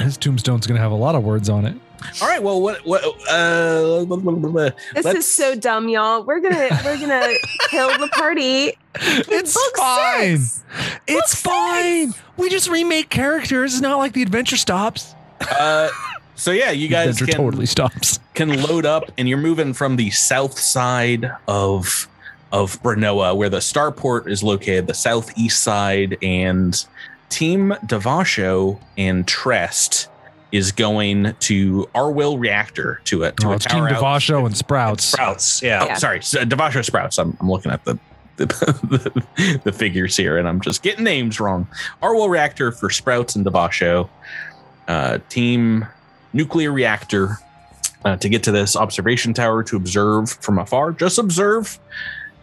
His 0.00 0.16
tombstone's 0.16 0.66
gonna 0.66 0.80
have 0.80 0.92
a 0.92 0.96
lot 0.96 1.14
of 1.14 1.24
words 1.24 1.48
on 1.48 1.64
it. 1.66 1.76
All 2.22 2.28
right. 2.28 2.40
Well, 2.42 2.60
what 2.62 2.86
what 2.86 3.02
uh, 3.28 4.04
blah, 4.04 4.16
blah, 4.16 4.32
blah, 4.32 4.50
blah. 4.50 4.70
This 4.94 5.04
Let's- 5.04 5.18
is 5.18 5.26
so 5.30 5.54
dumb, 5.56 5.88
y'all. 5.88 6.22
We're 6.22 6.40
gonna 6.40 6.68
we're 6.84 6.98
gonna 6.98 7.34
kill 7.70 7.88
the 7.98 8.08
party. 8.08 8.72
It's 8.94 9.54
Book 9.54 9.76
fine. 9.76 10.38
six. 10.38 10.64
It's 11.08 11.34
fine. 11.40 12.14
We 12.36 12.48
just 12.48 12.68
remake 12.68 13.08
characters. 13.10 13.74
It's 13.74 13.82
not 13.82 13.98
like 13.98 14.12
the 14.12 14.22
adventure 14.22 14.56
stops. 14.56 15.14
Uh, 15.40 15.88
so 16.36 16.52
yeah, 16.52 16.70
you 16.70 16.86
guys 16.88 17.20
adventure 17.20 17.32
can, 17.32 17.44
totally 17.44 17.66
stops. 17.66 18.20
can 18.34 18.62
load 18.62 18.86
up, 18.86 19.10
and 19.18 19.28
you're 19.28 19.38
moving 19.38 19.72
from 19.72 19.96
the 19.96 20.10
south 20.10 20.58
side 20.58 21.30
of 21.48 22.08
of 22.52 22.80
Brinnoa, 22.82 23.36
where 23.36 23.48
the 23.50 23.58
starport 23.58 24.28
is 24.28 24.42
located, 24.42 24.86
the 24.86 24.94
southeast 24.94 25.62
side, 25.62 26.16
and 26.22 26.84
Team 27.28 27.74
Devasho 27.86 28.78
and 28.96 29.26
Trest 29.28 30.08
is 30.50 30.72
going 30.72 31.34
to 31.40 31.86
Arwill 31.94 32.38
Reactor 32.40 33.00
to 33.04 33.22
it. 33.24 33.36
To 33.38 33.48
Oh, 33.48 33.52
a 33.52 33.56
it's 33.56 33.66
Team 33.66 33.80
tower 33.80 33.90
out- 33.90 34.02
Devasho 34.02 34.46
and 34.46 34.56
Sprouts. 34.56 35.04
Sprouts. 35.04 35.62
Yeah. 35.62 35.88
Oh, 35.90 35.94
sorry, 35.98 36.22
so 36.22 36.44
Devasho 36.44 36.82
Sprouts. 36.84 37.18
I'm, 37.18 37.36
I'm 37.40 37.50
looking 37.50 37.70
at 37.72 37.84
the 37.84 37.98
the, 38.36 38.46
the 39.26 39.60
the 39.64 39.72
figures 39.72 40.16
here, 40.16 40.38
and 40.38 40.48
I'm 40.48 40.60
just 40.60 40.82
getting 40.82 41.04
names 41.04 41.38
wrong. 41.40 41.66
Arwell 42.02 42.30
Reactor 42.30 42.72
for 42.72 42.88
Sprouts 42.88 43.36
and 43.36 43.44
Devasho. 43.44 44.08
Uh, 44.86 45.18
team 45.28 45.84
Nuclear 46.32 46.72
Reactor 46.72 47.36
uh, 48.06 48.16
to 48.16 48.28
get 48.30 48.42
to 48.44 48.52
this 48.52 48.74
observation 48.76 49.34
tower 49.34 49.62
to 49.64 49.76
observe 49.76 50.30
from 50.30 50.58
afar. 50.58 50.92
Just 50.92 51.18
observe. 51.18 51.78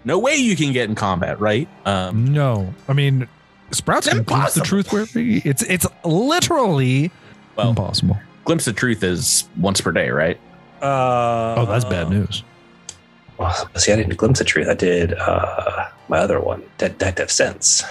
No 0.05 0.19
way 0.19 0.35
you 0.35 0.55
can 0.55 0.71
get 0.71 0.87
in 0.87 0.95
combat, 0.95 1.39
right? 1.41 1.67
Um, 1.85 2.31
No, 2.31 2.73
I 2.87 2.93
mean, 2.93 3.27
Sprouts 3.71 4.05
It's 4.07 4.15
can 4.15 4.23
glimpse 4.23 4.53
the 4.53 4.61
truth 4.61 4.93
where 4.93 5.05
it's 5.15 5.63
it's 5.63 5.87
literally 6.03 7.11
Well- 7.55 7.69
impossible. 7.69 8.17
glimpse 8.45 8.67
of 8.67 8.75
truth 8.75 9.03
is 9.03 9.49
once 9.57 9.81
per 9.81 9.91
day, 9.91 10.09
right? 10.11 10.39
Uh, 10.81 11.55
Oh, 11.57 11.65
that's 11.67 11.83
bad 11.85 12.09
news. 12.09 12.43
Well, 13.37 13.53
see, 13.75 13.91
I 13.91 13.95
didn't 13.97 14.15
glimpse 14.17 14.39
the 14.39 14.45
truth. 14.45 14.67
I 14.69 14.75
did 14.75 15.13
uh, 15.13 15.87
my 16.07 16.19
other 16.19 16.39
one, 16.39 16.61
Detective 16.77 17.29
Sense. 17.31 17.83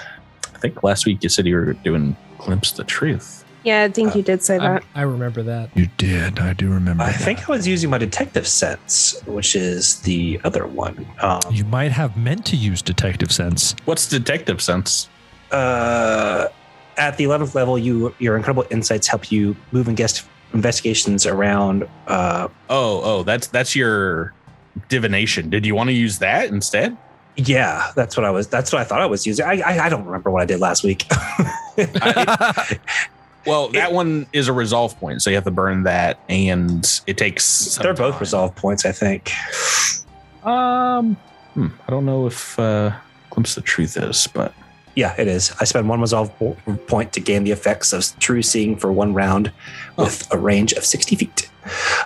I 0.55 0.59
think 0.59 0.83
last 0.83 1.05
week 1.05 1.23
you 1.23 1.29
said 1.29 1.45
you 1.47 1.57
were 1.57 1.73
doing 1.75 2.17
glimpse 2.39 2.71
the 2.73 2.85
truth. 2.85 3.44
Yeah, 3.65 3.85
I 3.85 3.89
think 3.89 4.15
you 4.15 4.23
did 4.23 4.43
say 4.43 4.59
that. 4.59 4.85
I 4.95 5.03
remember 5.03 5.43
that. 5.43 5.75
You 5.77 5.89
did. 5.97 6.39
I 6.39 6.53
do 6.53 6.69
remember. 6.71 7.03
I 7.03 7.13
that. 7.13 7.21
think 7.21 7.49
I 7.49 7.53
was 7.53 7.67
using 7.67 7.89
my 7.91 7.99
Detective 7.99 8.47
Sense, 8.47 9.21
which 9.27 9.57
is 9.57 10.01
the 10.01 10.39
other 10.45 10.67
one. 10.67 11.07
Um, 11.23 11.41
you 11.51 11.65
might 11.65 11.91
have 11.93 12.17
meant 12.17 12.45
to 12.47 12.57
use 12.57 12.83
detective 12.83 13.33
sense. 13.33 13.75
What's 13.87 14.07
detective 14.09 14.61
sense? 14.63 15.09
uh, 15.51 16.49
at 16.97 17.17
the 17.17 17.25
11th 17.25 17.55
level, 17.55 17.77
you 17.79 18.15
your 18.19 18.37
incredible 18.37 18.65
insights 18.71 19.07
help 19.09 19.33
you 19.33 19.57
move 19.73 19.89
and 19.89 19.97
guest 19.97 20.25
investigations 20.53 21.27
around. 21.27 21.89
Uh, 22.07 22.49
Oh, 22.71 23.01
oh, 23.03 23.23
that's 23.25 23.47
that's 23.49 23.75
your 23.75 24.33
divination. 24.89 25.49
Did 25.51 25.65
you 25.67 25.75
want 25.75 25.89
to 25.89 25.95
use 25.95 26.19
that 26.19 26.51
instead? 26.51 26.97
yeah, 27.37 27.91
that's 27.97 28.17
what 28.17 28.25
I 28.25 28.31
was. 28.31 28.47
That's 28.47 28.73
what 28.73 28.81
I 28.81 28.85
thought 28.85 29.01
I 29.01 29.07
was 29.07 29.27
using. 29.27 29.45
I 29.45 29.61
I, 29.61 29.87
I 29.87 29.89
don't 29.89 30.05
remember 30.05 30.31
what 30.31 30.43
I 30.43 30.47
did 30.47 30.61
last 30.61 30.85
week. 30.85 31.05
Well, 33.47 33.69
that 33.69 33.93
one 33.93 34.27
is 34.33 34.49
a 34.49 34.53
resolve 34.53 34.99
point, 34.99 35.23
so 35.23 35.31
you 35.31 35.37
have 35.37 35.45
to 35.45 35.51
burn 35.51 35.83
that, 35.85 36.19
and 36.29 36.85
it 37.07 37.17
takes. 37.19 37.45
some 37.45 37.83
They're 37.83 37.95
both 37.95 38.15
time. 38.15 38.21
resolve 38.21 38.55
points, 38.57 38.85
I 38.87 38.93
think. 38.93 39.33
Um, 40.45 41.17
hmm, 41.55 41.69
I 41.87 41.91
don't 41.91 42.05
know 42.05 42.27
if 42.27 42.59
uh, 42.59 42.93
glimpse 43.31 43.55
the 43.55 43.61
truth 43.61 43.97
is, 43.97 44.27
but 44.29 44.53
Yeah, 44.95 45.15
it 45.19 45.27
is. 45.29 45.53
I 45.61 45.65
spend 45.65 45.89
one 45.89 46.01
resolve 46.01 46.31
point 46.87 47.13
to 47.15 47.21
gain 47.21 47.45
the 47.45 47.51
effects 47.51 47.93
of 47.93 48.19
true 48.19 48.43
seeing 48.43 48.77
for 48.77 48.93
one 48.93 49.15
round 49.15 49.51
with 49.97 50.33
a 50.33 50.39
range 50.39 50.73
of 50.73 50.85
60 50.85 51.17
feet. 51.17 51.51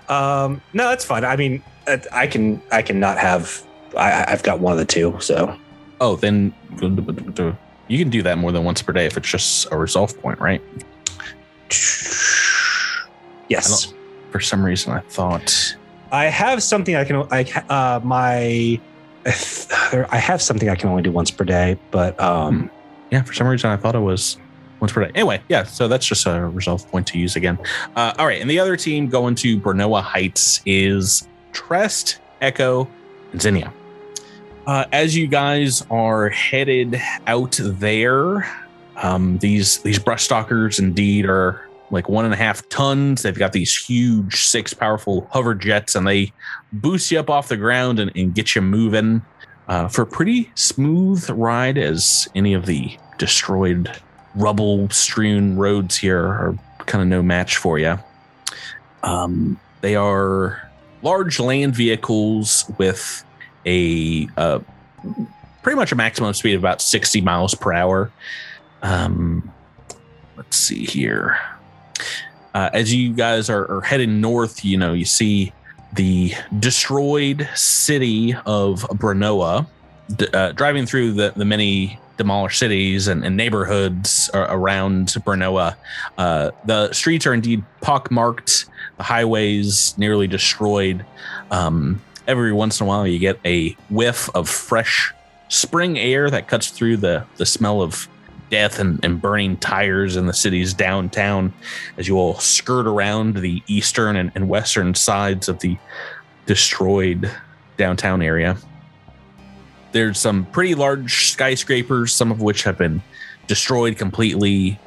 Um, 0.08 0.60
no, 0.72 0.88
that's 0.88 1.04
fine. 1.04 1.24
I 1.24 1.36
mean, 1.36 1.62
uh, 1.86 1.98
I 2.12 2.26
can 2.26 2.62
I 2.70 2.82
can 2.82 3.00
not 3.00 3.18
have. 3.18 3.62
I, 3.96 4.24
I've 4.28 4.42
got 4.42 4.60
one 4.60 4.72
of 4.72 4.78
the 4.78 4.84
two, 4.84 5.16
so 5.20 5.56
Oh, 6.00 6.14
then 6.16 6.54
you 7.88 7.98
can 7.98 8.10
do 8.10 8.22
that 8.22 8.38
more 8.38 8.52
than 8.52 8.62
once 8.64 8.82
per 8.82 8.92
day 8.92 9.06
if 9.06 9.16
it's 9.16 9.28
just 9.28 9.66
a 9.72 9.76
resolve 9.76 10.16
point, 10.20 10.38
right? 10.38 10.62
Yes. 13.48 13.92
For 14.30 14.40
some 14.40 14.64
reason, 14.64 14.92
I 14.92 15.00
thought. 15.00 15.76
I 16.12 16.26
have 16.26 16.62
something 16.62 16.96
I 16.96 17.04
can. 17.04 17.26
I 17.30 17.42
uh, 17.68 18.00
my. 18.02 18.80
I 19.26 20.18
have 20.18 20.40
something 20.40 20.68
I 20.68 20.74
can 20.74 20.88
only 20.88 21.02
do 21.02 21.12
once 21.12 21.30
per 21.30 21.44
day, 21.44 21.78
but 21.90 22.18
um, 22.20 22.70
Yeah, 23.10 23.22
for 23.22 23.32
some 23.34 23.46
reason, 23.46 23.70
I 23.70 23.76
thought 23.76 23.94
it 23.94 24.00
was 24.00 24.38
once 24.80 24.92
per 24.92 25.04
day. 25.04 25.10
Anyway, 25.14 25.42
yeah, 25.48 25.64
so 25.64 25.88
that's 25.88 26.06
just 26.06 26.26
a 26.26 26.46
resolve 26.46 26.88
point 26.90 27.06
to 27.08 27.18
use 27.18 27.36
again. 27.36 27.58
Uh, 27.96 28.14
all 28.18 28.26
right, 28.26 28.40
and 28.40 28.48
the 28.48 28.58
other 28.58 28.76
team 28.76 29.08
going 29.08 29.34
to 29.36 29.58
Brinnoa 29.58 30.02
Heights 30.02 30.62
is 30.64 31.26
Trest, 31.52 32.20
Echo, 32.40 32.88
and 33.32 33.42
Zinnia. 33.42 33.72
Uh, 34.66 34.84
as 34.92 35.16
you 35.16 35.26
guys 35.26 35.84
are 35.90 36.28
headed 36.28 37.00
out 37.26 37.58
there, 37.62 38.46
um, 39.02 39.38
these 39.38 39.78
these 39.78 39.98
brush 39.98 40.24
stalkers 40.24 40.78
indeed 40.78 41.26
are 41.26 41.68
like 41.90 42.08
one 42.08 42.24
and 42.24 42.34
a 42.34 42.36
half 42.36 42.68
tons. 42.68 43.22
They've 43.22 43.38
got 43.38 43.52
these 43.52 43.74
huge, 43.74 44.42
six 44.42 44.74
powerful 44.74 45.26
hover 45.30 45.54
jets, 45.54 45.94
and 45.94 46.06
they 46.06 46.32
boost 46.72 47.10
you 47.10 47.18
up 47.18 47.30
off 47.30 47.48
the 47.48 47.56
ground 47.56 47.98
and, 47.98 48.10
and 48.14 48.34
get 48.34 48.54
you 48.54 48.62
moving 48.62 49.22
uh, 49.68 49.88
for 49.88 50.02
a 50.02 50.06
pretty 50.06 50.50
smooth 50.54 51.28
ride. 51.30 51.78
As 51.78 52.28
any 52.34 52.54
of 52.54 52.66
the 52.66 52.96
destroyed, 53.18 53.90
rubble-strewn 54.34 55.56
roads 55.56 55.96
here 55.96 56.24
are 56.24 56.58
kind 56.80 57.02
of 57.02 57.08
no 57.08 57.22
match 57.22 57.56
for 57.56 57.78
you. 57.78 57.98
Um, 59.02 59.58
they 59.80 59.94
are 59.94 60.68
large 61.02 61.38
land 61.38 61.74
vehicles 61.74 62.70
with 62.78 63.24
a 63.64 64.28
uh, 64.36 64.60
pretty 65.62 65.76
much 65.76 65.92
a 65.92 65.96
maximum 65.96 66.32
speed 66.34 66.54
of 66.54 66.60
about 66.60 66.82
60 66.82 67.20
miles 67.20 67.54
per 67.54 67.72
hour. 67.72 68.10
Um, 68.82 69.52
let's 70.36 70.56
see 70.56 70.84
here. 70.84 71.38
Uh, 72.54 72.70
as 72.72 72.92
you 72.94 73.12
guys 73.12 73.50
are, 73.50 73.70
are 73.70 73.80
heading 73.82 74.20
north, 74.20 74.64
you 74.64 74.76
know, 74.76 74.92
you 74.92 75.04
see 75.04 75.52
the 75.94 76.32
destroyed 76.58 77.48
city 77.54 78.34
of 78.46 78.82
Brinnoa, 78.82 79.66
d- 80.16 80.28
uh, 80.32 80.52
driving 80.52 80.86
through 80.86 81.12
the, 81.12 81.32
the 81.36 81.44
many 81.44 81.98
demolished 82.16 82.58
cities 82.58 83.06
and, 83.06 83.24
and 83.24 83.36
neighborhoods 83.36 84.28
around 84.34 85.08
Brinnoa. 85.08 85.76
Uh, 86.18 86.50
the 86.64 86.92
streets 86.92 87.26
are 87.26 87.34
indeed 87.34 87.64
pockmarked, 87.80 88.66
the 88.96 89.02
highways 89.04 89.96
nearly 89.96 90.26
destroyed. 90.26 91.06
Um, 91.50 92.00
every 92.26 92.52
once 92.52 92.80
in 92.80 92.86
a 92.86 92.88
while, 92.88 93.06
you 93.06 93.18
get 93.18 93.38
a 93.44 93.70
whiff 93.88 94.28
of 94.34 94.48
fresh 94.48 95.14
spring 95.48 95.98
air 95.98 96.28
that 96.28 96.48
cuts 96.48 96.70
through 96.70 96.98
the, 96.98 97.24
the 97.36 97.46
smell 97.46 97.80
of 97.80 98.08
death 98.50 98.78
and, 98.78 99.04
and 99.04 99.20
burning 99.20 99.56
tires 99.56 100.16
in 100.16 100.26
the 100.26 100.32
city's 100.32 100.74
downtown 100.74 101.52
as 101.96 102.08
you 102.08 102.16
all 102.16 102.34
skirt 102.34 102.86
around 102.86 103.36
the 103.36 103.62
eastern 103.66 104.16
and, 104.16 104.32
and 104.34 104.48
western 104.48 104.94
sides 104.94 105.48
of 105.48 105.58
the 105.60 105.76
destroyed 106.46 107.30
downtown 107.76 108.22
area. 108.22 108.56
There's 109.92 110.18
some 110.18 110.46
pretty 110.46 110.74
large 110.74 111.30
skyscrapers, 111.30 112.12
some 112.12 112.30
of 112.30 112.40
which 112.40 112.62
have 112.64 112.78
been 112.78 113.02
destroyed 113.46 113.96
completely 113.96 114.78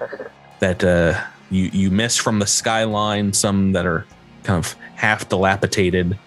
that 0.60 0.84
uh, 0.84 1.20
you, 1.50 1.70
you 1.74 1.92
miss 1.92 2.18
from 2.18 2.40
the 2.40 2.48
skyline, 2.48 3.34
some 3.34 3.72
that 3.74 3.86
are 3.86 4.06
kind 4.44 4.64
of 4.64 4.74
half 4.96 5.28
dilapidated. 5.28 6.18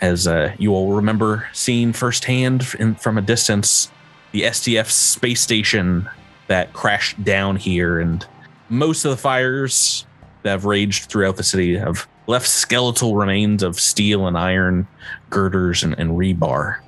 As 0.00 0.26
uh, 0.26 0.54
you 0.58 0.72
all 0.72 0.94
remember 0.94 1.48
seeing 1.52 1.92
firsthand 1.92 2.66
in, 2.78 2.94
from 2.96 3.18
a 3.18 3.22
distance 3.22 3.90
the 4.32 4.42
SDF 4.42 4.90
space 4.90 5.40
station 5.40 6.08
that 6.52 6.74
crashed 6.74 7.24
down 7.24 7.56
here, 7.56 7.98
and 7.98 8.26
most 8.68 9.06
of 9.06 9.10
the 9.10 9.16
fires 9.16 10.04
that 10.42 10.50
have 10.50 10.66
raged 10.66 11.04
throughout 11.04 11.36
the 11.38 11.42
city 11.42 11.78
have 11.78 12.06
left 12.26 12.46
skeletal 12.46 13.16
remains 13.16 13.62
of 13.62 13.80
steel 13.80 14.26
and 14.26 14.36
iron 14.36 14.86
girders 15.30 15.82
and, 15.82 15.98
and 15.98 16.10
rebar. 16.10 16.80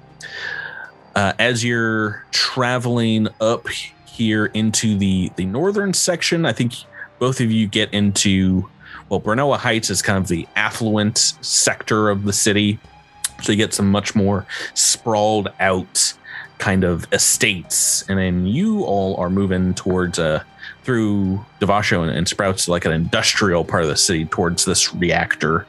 Uh, 1.15 1.33
as 1.39 1.65
you're 1.65 2.27
traveling 2.31 3.27
up 3.41 3.67
here 4.07 4.47
into 4.53 4.99
the 4.99 5.33
the 5.37 5.47
northern 5.47 5.95
section, 5.95 6.45
I 6.45 6.53
think 6.53 6.75
both 7.19 7.41
of 7.41 7.51
you 7.51 7.67
get 7.67 7.91
into 7.95 8.69
well, 9.09 9.19
Brinnoa 9.19 9.57
Heights 9.57 9.89
is 9.89 10.03
kind 10.03 10.19
of 10.19 10.29
the 10.29 10.47
affluent 10.57 11.17
sector 11.41 12.11
of 12.11 12.25
the 12.25 12.35
city, 12.35 12.79
so 13.43 13.53
you 13.53 13.57
get 13.57 13.73
some 13.73 13.91
much 13.91 14.15
more 14.15 14.47
sprawled 14.75 15.49
out 15.59 16.13
kind 16.65 16.85
of 16.85 17.07
estates, 17.13 18.05
and 18.09 18.17
then 18.19 18.47
you 18.47 18.85
all 18.85 19.17
are 19.23 19.31
moving 19.31 19.75
towards 19.75 20.19
uh 20.19 20.41
through 20.85 21.45
Devasho 21.61 22.03
and, 22.03 22.11
and 22.11 22.27
Sprouts 22.29 22.69
like 22.69 22.85
an 22.89 22.93
industrial 22.93 23.65
part 23.65 23.83
of 23.85 23.89
the 23.89 23.97
city 23.97 24.25
towards 24.25 24.65
this 24.65 24.95
reactor, 24.95 25.67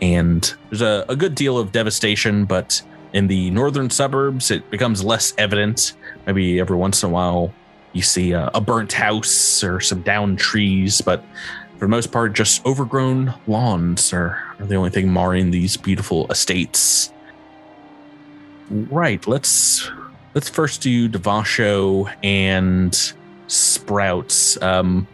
and 0.00 0.40
there's 0.68 0.82
a, 0.82 1.04
a 1.08 1.16
good 1.16 1.34
deal 1.34 1.56
of 1.58 1.70
devastation, 1.70 2.44
but 2.46 2.82
in 3.12 3.28
the 3.28 3.50
northern 3.50 3.90
suburbs, 3.90 4.50
it 4.50 4.62
becomes 4.70 5.04
less 5.04 5.34
evident. 5.38 5.94
Maybe 6.26 6.60
every 6.60 6.76
once 6.76 7.02
in 7.04 7.10
a 7.10 7.12
while, 7.12 7.52
you 7.92 8.02
see 8.02 8.32
a, 8.32 8.50
a 8.54 8.60
burnt 8.60 8.92
house 8.92 9.62
or 9.62 9.80
some 9.80 10.02
downed 10.02 10.38
trees, 10.38 11.00
but 11.00 11.22
for 11.78 11.86
the 11.86 11.88
most 11.96 12.10
part, 12.10 12.34
just 12.34 12.64
overgrown 12.66 13.34
lawns 13.46 14.12
are, 14.12 14.42
are 14.58 14.66
the 14.66 14.74
only 14.74 14.90
thing 14.90 15.12
marring 15.12 15.50
these 15.52 15.76
beautiful 15.76 16.26
estates. 16.30 17.12
Right, 18.70 19.24
let's 19.26 19.90
let's 20.34 20.48
first 20.48 20.82
do 20.82 21.08
Devasho 21.08 22.12
and 22.22 23.14
Sprouts. 23.46 24.60
Um, 24.62 25.06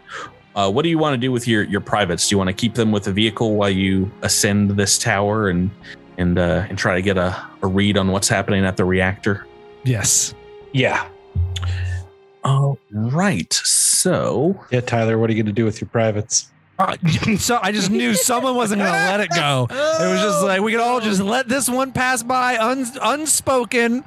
uh, 0.55 0.69
what 0.69 0.83
do 0.83 0.89
you 0.89 0.97
want 0.97 1.13
to 1.13 1.17
do 1.17 1.31
with 1.31 1.47
your 1.47 1.63
your 1.63 1.81
privates? 1.81 2.27
Do 2.27 2.33
you 2.33 2.37
want 2.37 2.49
to 2.49 2.53
keep 2.53 2.73
them 2.73 2.91
with 2.91 3.05
the 3.05 3.13
vehicle 3.13 3.55
while 3.55 3.69
you 3.69 4.11
ascend 4.21 4.71
this 4.71 4.97
tower 4.97 5.49
and 5.49 5.69
and 6.17 6.37
uh, 6.37 6.65
and 6.67 6.77
try 6.77 6.95
to 6.95 7.01
get 7.01 7.17
a, 7.17 7.41
a 7.61 7.67
read 7.67 7.97
on 7.97 8.09
what's 8.09 8.27
happening 8.27 8.65
at 8.65 8.77
the 8.77 8.85
reactor? 8.85 9.47
Yes. 9.83 10.33
yeah. 10.73 11.07
All 12.43 12.77
right. 12.91 13.53
So 13.53 14.59
Yeah, 14.71 14.81
Tyler, 14.81 15.17
what 15.17 15.29
are 15.29 15.33
you 15.33 15.43
going 15.43 15.53
to 15.53 15.59
do 15.59 15.65
with 15.65 15.79
your 15.79 15.89
privates? 15.89 16.51
Uh, 16.79 16.97
so 17.37 17.59
I 17.61 17.71
just 17.71 17.91
knew 17.91 18.15
someone 18.15 18.55
wasn't 18.55 18.81
going 18.81 18.91
to 18.91 18.97
let 18.97 19.19
it 19.19 19.29
go. 19.29 19.67
It 19.69 20.11
was 20.11 20.21
just 20.21 20.43
like 20.43 20.61
we 20.61 20.71
could 20.71 20.81
all 20.81 20.99
just 20.99 21.21
let 21.21 21.47
this 21.47 21.69
one 21.69 21.91
pass 21.91 22.23
by 22.23 22.57
un- 22.57 22.87
unspoken. 23.01 24.03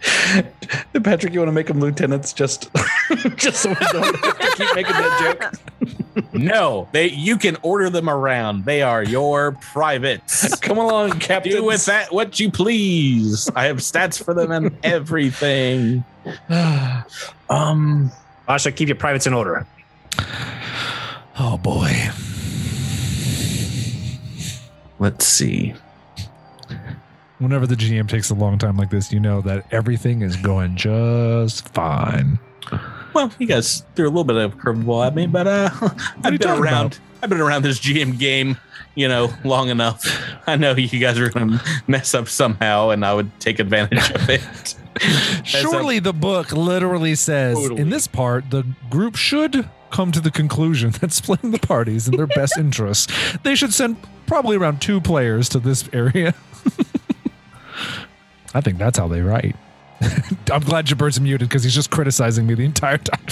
Patrick, 1.02 1.32
you 1.32 1.40
want 1.40 1.48
to 1.48 1.52
make 1.52 1.66
them 1.66 1.80
lieutenants 1.80 2.32
just 2.32 2.70
just 3.36 3.62
so 3.62 3.70
we 3.70 3.74
don't 3.92 4.16
have 4.24 4.38
to 4.38 4.56
keep 4.56 4.74
making 4.74 4.92
that 4.92 5.40
joke? 5.40 6.32
no, 6.32 6.88
they 6.92 7.08
you 7.10 7.36
can 7.36 7.56
order 7.62 7.90
them 7.90 8.08
around. 8.08 8.64
They 8.64 8.82
are 8.82 9.02
your 9.02 9.52
privates. 9.52 10.54
Come 10.60 10.78
along, 10.78 11.18
Captain. 11.20 11.52
Do 11.52 11.64
with 11.64 11.86
that 11.86 12.12
what 12.12 12.38
you 12.38 12.50
please. 12.50 13.50
I 13.56 13.64
have 13.64 13.78
stats 13.78 14.22
for 14.22 14.34
them 14.34 14.50
and 14.52 14.76
everything. 14.82 16.04
Um, 17.50 18.12
Asha, 18.46 18.76
keep 18.76 18.88
your 18.88 18.96
privates 18.96 19.26
in 19.26 19.32
order. 19.32 19.66
Oh 21.38 21.56
boy. 21.56 21.90
let's 24.98 25.24
see. 25.26 25.74
Whenever 27.38 27.66
the 27.66 27.76
GM 27.76 28.08
takes 28.08 28.30
a 28.30 28.34
long 28.34 28.58
time 28.58 28.76
like 28.76 28.90
this, 28.90 29.12
you 29.12 29.20
know 29.20 29.40
that 29.42 29.64
everything 29.72 30.22
is 30.22 30.36
going 30.36 30.74
just 30.76 31.68
fine. 31.72 32.38
Well, 33.14 33.32
you 33.38 33.46
guys 33.46 33.84
threw 33.94 34.06
a 34.06 34.10
little 34.10 34.24
bit 34.24 34.36
of 34.36 34.56
curveball 34.56 35.06
at 35.06 35.14
me, 35.14 35.26
but 35.26 35.46
uh, 35.46 35.70
I've 36.24 36.38
been 36.38 36.48
around. 36.48 36.62
about? 36.94 37.00
I've 37.22 37.30
been 37.30 37.40
around 37.40 37.62
this 37.62 37.78
GM 37.80 38.18
game, 38.18 38.56
you 38.96 39.08
know, 39.08 39.32
long 39.44 39.68
enough. 39.70 40.04
I 40.46 40.56
know 40.56 40.72
you 40.74 40.98
guys 40.98 41.18
are 41.18 41.30
going 41.30 41.50
to 41.58 41.64
mess 41.86 42.14
up 42.14 42.28
somehow, 42.28 42.90
and 42.90 43.04
I 43.04 43.14
would 43.14 43.30
take 43.40 43.58
advantage 43.60 44.10
of 44.10 44.28
it. 44.28 44.42
As 44.42 44.76
a- 45.42 45.44
Surely 45.44 46.00
the 46.00 46.12
book 46.12 46.52
literally 46.52 47.14
says 47.14 47.56
Totally. 47.56 47.80
in 47.80 47.90
this 47.90 48.06
part 48.08 48.50
the 48.50 48.64
group 48.90 49.14
should 49.16 49.68
come 49.90 50.10
to 50.12 50.20
the 50.20 50.30
conclusion 50.30 50.90
that 51.00 51.12
splitting 51.12 51.52
the 51.52 51.58
parties 51.60 52.08
in 52.08 52.16
their 52.16 52.26
best 52.26 52.58
interests. 52.58 53.12
They 53.44 53.54
should 53.54 53.72
send 53.72 53.96
probably 54.26 54.56
around 54.56 54.82
two 54.82 55.00
players 55.00 55.48
to 55.50 55.60
this 55.60 55.88
area. 55.92 56.34
I 58.58 58.60
think 58.60 58.76
that's 58.76 58.98
how 58.98 59.06
they 59.06 59.20
write. 59.20 59.54
I'm 60.52 60.62
glad 60.62 60.86
Jabert's 60.86 61.20
muted 61.20 61.48
because 61.48 61.62
he's 61.62 61.74
just 61.74 61.90
criticizing 61.90 62.44
me 62.44 62.54
the 62.54 62.64
entire 62.64 62.98
time. 62.98 63.24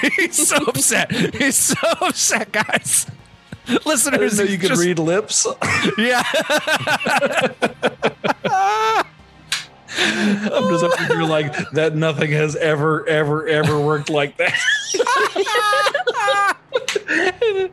he's 0.16 0.48
so 0.48 0.56
upset. 0.66 1.10
He's 1.10 1.56
so 1.56 1.76
upset, 2.00 2.52
guys. 2.52 3.10
Listeners, 3.84 4.36
didn't 4.36 4.52
you 4.52 4.58
could 4.58 4.68
just- 4.68 4.80
read 4.80 5.00
lips. 5.00 5.48
Yeah. 5.98 6.22
I'm 9.94 10.70
just 10.70 10.84
over 10.84 11.06
here 11.06 11.24
like 11.24 11.70
that. 11.72 11.96
Nothing 11.96 12.30
has 12.30 12.54
ever, 12.54 13.04
ever, 13.08 13.48
ever 13.48 13.80
worked 13.80 14.10
like 14.10 14.36
that. 14.36 14.54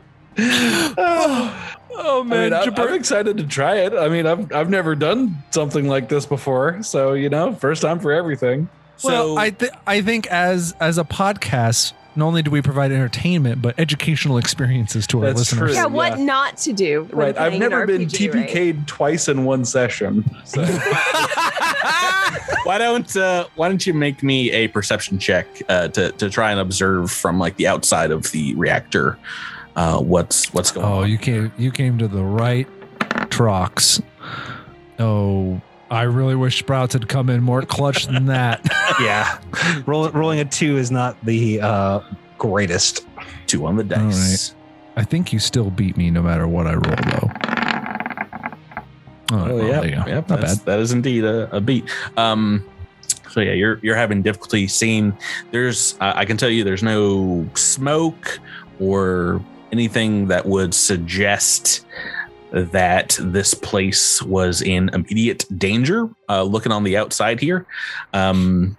Oh 0.98 1.79
I 1.98 2.22
mean, 2.22 2.52
I'm, 2.52 2.74
I'm 2.74 2.94
excited 2.94 3.36
to 3.38 3.44
try 3.46 3.76
it. 3.76 3.92
I 3.94 4.08
mean, 4.08 4.26
I've 4.26 4.52
I've 4.52 4.70
never 4.70 4.94
done 4.94 5.42
something 5.50 5.88
like 5.88 6.08
this 6.08 6.26
before, 6.26 6.82
so 6.82 7.12
you 7.14 7.28
know, 7.28 7.54
first 7.54 7.82
time 7.82 8.00
for 8.00 8.12
everything. 8.12 8.68
well, 9.04 9.38
I 9.38 9.50
th- 9.50 9.72
I 9.86 10.00
think 10.02 10.26
as 10.28 10.74
as 10.80 10.98
a 10.98 11.04
podcast, 11.04 11.92
not 12.16 12.26
only 12.26 12.42
do 12.42 12.50
we 12.50 12.62
provide 12.62 12.92
entertainment, 12.92 13.60
but 13.62 13.78
educational 13.78 14.38
experiences 14.38 15.06
to 15.08 15.20
our 15.20 15.26
That's 15.26 15.38
listeners. 15.40 15.72
true. 15.72 15.74
Yeah, 15.74 15.86
what 15.86 16.18
Yeah. 16.18 16.24
not 16.24 16.56
to 16.58 16.72
do? 16.72 17.04
when 17.10 17.18
Right, 17.18 17.38
I've 17.38 17.58
never 17.58 17.86
been 17.86 18.02
RPG, 18.06 18.34
right? 18.34 18.48
TPK'd 18.48 18.88
twice 18.88 19.28
in 19.28 19.44
one 19.44 19.64
session. 19.64 20.24
So 20.44 20.64
why 22.64 22.78
don't 22.78 23.14
uh, 23.16 23.46
why 23.56 23.68
don't 23.68 23.86
you 23.86 23.94
make 23.94 24.22
me 24.22 24.50
a 24.52 24.68
perception 24.68 25.18
check 25.18 25.46
uh, 25.68 25.88
to 25.88 26.12
to 26.12 26.30
try 26.30 26.50
and 26.50 26.60
observe 26.60 27.10
from 27.10 27.38
like 27.38 27.56
the 27.56 27.66
outside 27.66 28.10
of 28.10 28.30
the 28.32 28.54
reactor 28.54 29.18
uh, 29.80 29.98
what's 30.00 30.52
what's 30.52 30.70
going 30.72 30.86
Oh, 30.86 31.02
on? 31.02 31.10
you 31.10 31.16
came 31.18 31.50
you 31.58 31.70
came 31.70 31.96
to 31.98 32.06
the 32.08 32.22
right 32.22 32.68
Trox. 33.30 34.02
Oh, 34.98 35.60
I 35.90 36.02
really 36.02 36.34
wish 36.36 36.58
Sprouts 36.58 36.92
had 36.92 37.08
come 37.08 37.30
in 37.30 37.42
more 37.42 37.62
clutch 37.62 38.06
than 38.06 38.26
that. 38.26 38.60
yeah. 39.00 39.40
Roll, 39.86 40.08
rolling 40.10 40.38
a 40.40 40.44
two 40.44 40.76
is 40.76 40.90
not 40.90 41.16
the 41.24 41.60
uh, 41.60 42.00
greatest. 42.38 43.06
Two 43.46 43.66
on 43.66 43.76
the 43.76 43.84
dice. 43.84 44.54
I 44.96 45.04
think 45.04 45.32
you 45.32 45.38
still 45.38 45.70
beat 45.70 45.96
me 45.96 46.10
no 46.10 46.22
matter 46.22 46.46
what 46.46 46.66
I 46.66 46.74
roll, 46.74 46.82
though. 46.82 47.30
Oh, 49.32 49.50
Oh 49.52 49.66
yeah, 49.66 49.80
there 49.80 49.84
you 49.88 49.96
go. 49.96 50.04
yeah, 50.06 50.14
Not 50.14 50.28
that's, 50.28 50.56
bad. 50.58 50.66
that 50.66 50.78
is 50.80 50.92
indeed 50.92 51.24
a, 51.24 51.48
a 51.56 51.60
beat. 51.60 51.88
Um, 52.16 52.64
so 53.30 53.40
yeah, 53.40 53.52
you're 53.52 53.78
you're 53.82 53.96
having 53.96 54.22
difficulty 54.22 54.66
seeing. 54.66 55.16
There's 55.52 55.96
uh, 56.00 56.12
I 56.16 56.24
can 56.24 56.36
tell 56.36 56.50
you 56.50 56.64
there's 56.64 56.82
no 56.82 57.48
smoke 57.54 58.38
or 58.80 59.40
anything 59.72 60.28
that 60.28 60.46
would 60.46 60.74
suggest 60.74 61.84
that 62.52 63.16
this 63.20 63.54
place 63.54 64.20
was 64.22 64.60
in 64.62 64.88
immediate 64.90 65.46
danger. 65.58 66.08
Uh, 66.28 66.42
looking 66.42 66.72
on 66.72 66.82
the 66.82 66.96
outside 66.96 67.40
here, 67.40 67.66
um, 68.12 68.76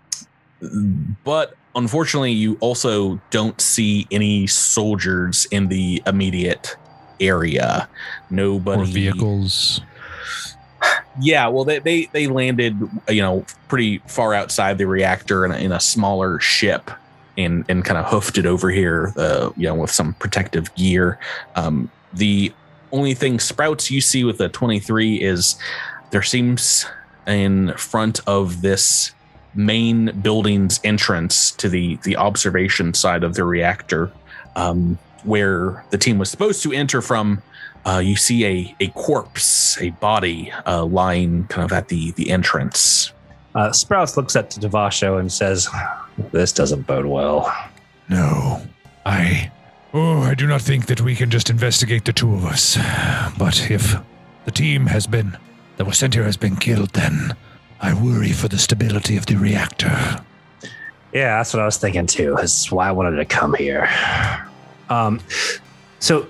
but 1.23 1.55
unfortunately, 1.76 2.31
you 2.31 2.57
also 2.59 3.19
don't 3.30 3.59
see 3.61 4.07
any 4.11 4.47
soldiers 4.47 5.47
in 5.51 5.68
the 5.68 6.01
immediate 6.05 6.76
area. 7.19 7.88
Nobody 8.30 8.81
Or 8.81 8.85
vehicles. 8.85 9.81
yeah, 11.22 11.47
well, 11.47 11.63
they, 11.63 11.80
they 11.80 12.05
they 12.11 12.27
landed, 12.27 12.77
you 13.07 13.22
know, 13.22 13.45
pretty 13.68 13.99
far 14.07 14.34
outside 14.34 14.77
the 14.77 14.88
reactor 14.88 15.45
in 15.45 15.51
a, 15.51 15.57
in 15.57 15.72
a 15.72 15.80
smaller 15.80 16.39
ship, 16.39 16.91
and 17.37 17.65
and 17.69 17.85
kind 17.85 17.97
of 17.97 18.05
hoofed 18.05 18.37
it 18.37 18.45
over 18.45 18.69
here, 18.69 19.13
uh, 19.17 19.51
you 19.57 19.67
know, 19.67 19.75
with 19.75 19.91
some 19.91 20.13
protective 20.15 20.73
gear. 20.75 21.19
Um, 21.55 21.89
the 22.13 22.53
only 22.91 23.13
thing 23.13 23.39
sprouts 23.39 23.89
you 23.89 24.01
see 24.01 24.23
with 24.23 24.37
the 24.37 24.49
twenty 24.49 24.79
three 24.79 25.15
is 25.15 25.55
there 26.11 26.23
seems 26.23 26.85
in 27.27 27.73
front 27.77 28.19
of 28.27 28.61
this 28.61 29.11
main 29.53 30.19
building's 30.21 30.79
entrance 30.83 31.51
to 31.51 31.69
the 31.69 31.97
the 32.03 32.15
observation 32.17 32.93
side 32.93 33.23
of 33.23 33.35
the 33.35 33.43
reactor, 33.43 34.11
um, 34.55 34.97
where 35.23 35.83
the 35.89 35.97
team 35.97 36.17
was 36.17 36.29
supposed 36.29 36.63
to 36.63 36.71
enter 36.71 37.01
from 37.01 37.41
uh, 37.85 38.01
you 38.03 38.15
see 38.15 38.45
a, 38.45 38.75
a 38.79 38.87
corpse, 38.89 39.79
a 39.81 39.89
body 39.91 40.51
uh, 40.65 40.85
lying 40.85 41.45
kind 41.47 41.65
of 41.65 41.71
at 41.71 41.87
the, 41.87 42.11
the 42.11 42.29
entrance. 42.29 43.11
Uh, 43.55 43.71
Sprouts 43.71 44.15
looks 44.15 44.35
at 44.35 44.51
Devasho 44.51 45.19
and 45.19 45.31
says, 45.31 45.67
This 46.31 46.51
doesn't 46.53 46.88
bode 46.88 47.05
well. 47.05 47.53
No, 48.09 48.61
I. 49.05 49.51
Oh, 49.93 50.21
I 50.21 50.35
do 50.35 50.47
not 50.47 50.61
think 50.61 50.85
that 50.88 51.01
we 51.01 51.15
can 51.15 51.29
just 51.29 51.49
investigate 51.49 52.05
the 52.05 52.13
two 52.13 52.33
of 52.33 52.45
us. 52.45 52.77
But 53.38 53.69
if 53.69 53.95
the 54.45 54.51
team 54.51 54.85
has 54.88 55.05
been, 55.07 55.38
that 55.77 55.85
was 55.85 55.97
sent 55.97 56.13
here 56.13 56.23
has 56.23 56.38
been 56.38 56.55
killed, 56.55 56.91
then 56.91 57.35
I 57.81 57.93
worry 57.93 58.31
for 58.31 58.47
the 58.47 58.57
stability 58.57 59.17
of 59.17 59.25
the 59.25 59.35
reactor. 59.35 60.23
Yeah, 61.13 61.38
that's 61.38 61.53
what 61.53 61.61
I 61.61 61.65
was 61.65 61.77
thinking 61.77 62.07
too. 62.07 62.35
That's 62.38 62.71
why 62.71 62.88
I 62.88 62.91
wanted 62.93 63.17
to 63.17 63.25
come 63.25 63.53
here. 63.53 63.89
Um, 64.89 65.19
so 65.99 66.27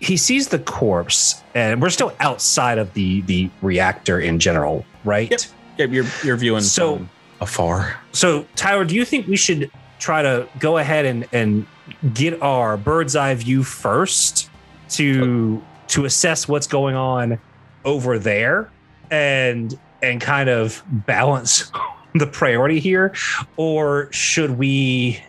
he 0.00 0.16
sees 0.16 0.48
the 0.48 0.58
corpse, 0.58 1.42
and 1.54 1.82
we're 1.82 1.90
still 1.90 2.14
outside 2.20 2.78
of 2.78 2.92
the 2.94 3.20
the 3.22 3.50
reactor 3.60 4.18
in 4.20 4.38
general, 4.38 4.86
right? 5.04 5.30
Yep. 5.30 5.40
Yeah, 5.78 5.86
you're, 5.86 6.04
you're 6.24 6.36
viewing 6.36 6.62
So- 6.62 6.96
from 6.96 7.10
afar. 7.40 7.98
So, 8.12 8.46
Tyler, 8.56 8.84
do 8.84 8.94
you 8.94 9.04
think 9.04 9.26
we 9.26 9.36
should 9.36 9.70
try 9.98 10.22
to 10.22 10.48
go 10.58 10.78
ahead 10.78 11.04
and 11.04 11.26
and 11.32 11.66
get 12.14 12.40
our 12.42 12.76
bird's 12.76 13.16
eye 13.16 13.34
view 13.34 13.62
first 13.62 14.50
to 14.90 15.62
to 15.88 16.04
assess 16.04 16.48
what's 16.48 16.66
going 16.66 16.96
on 16.96 17.38
over 17.84 18.18
there 18.18 18.70
and 19.10 19.78
and 20.02 20.20
kind 20.20 20.48
of 20.48 20.82
balance 20.90 21.70
the 22.14 22.26
priority 22.26 22.80
here 22.80 23.14
or 23.56 24.10
should 24.12 24.58
we 24.58 25.22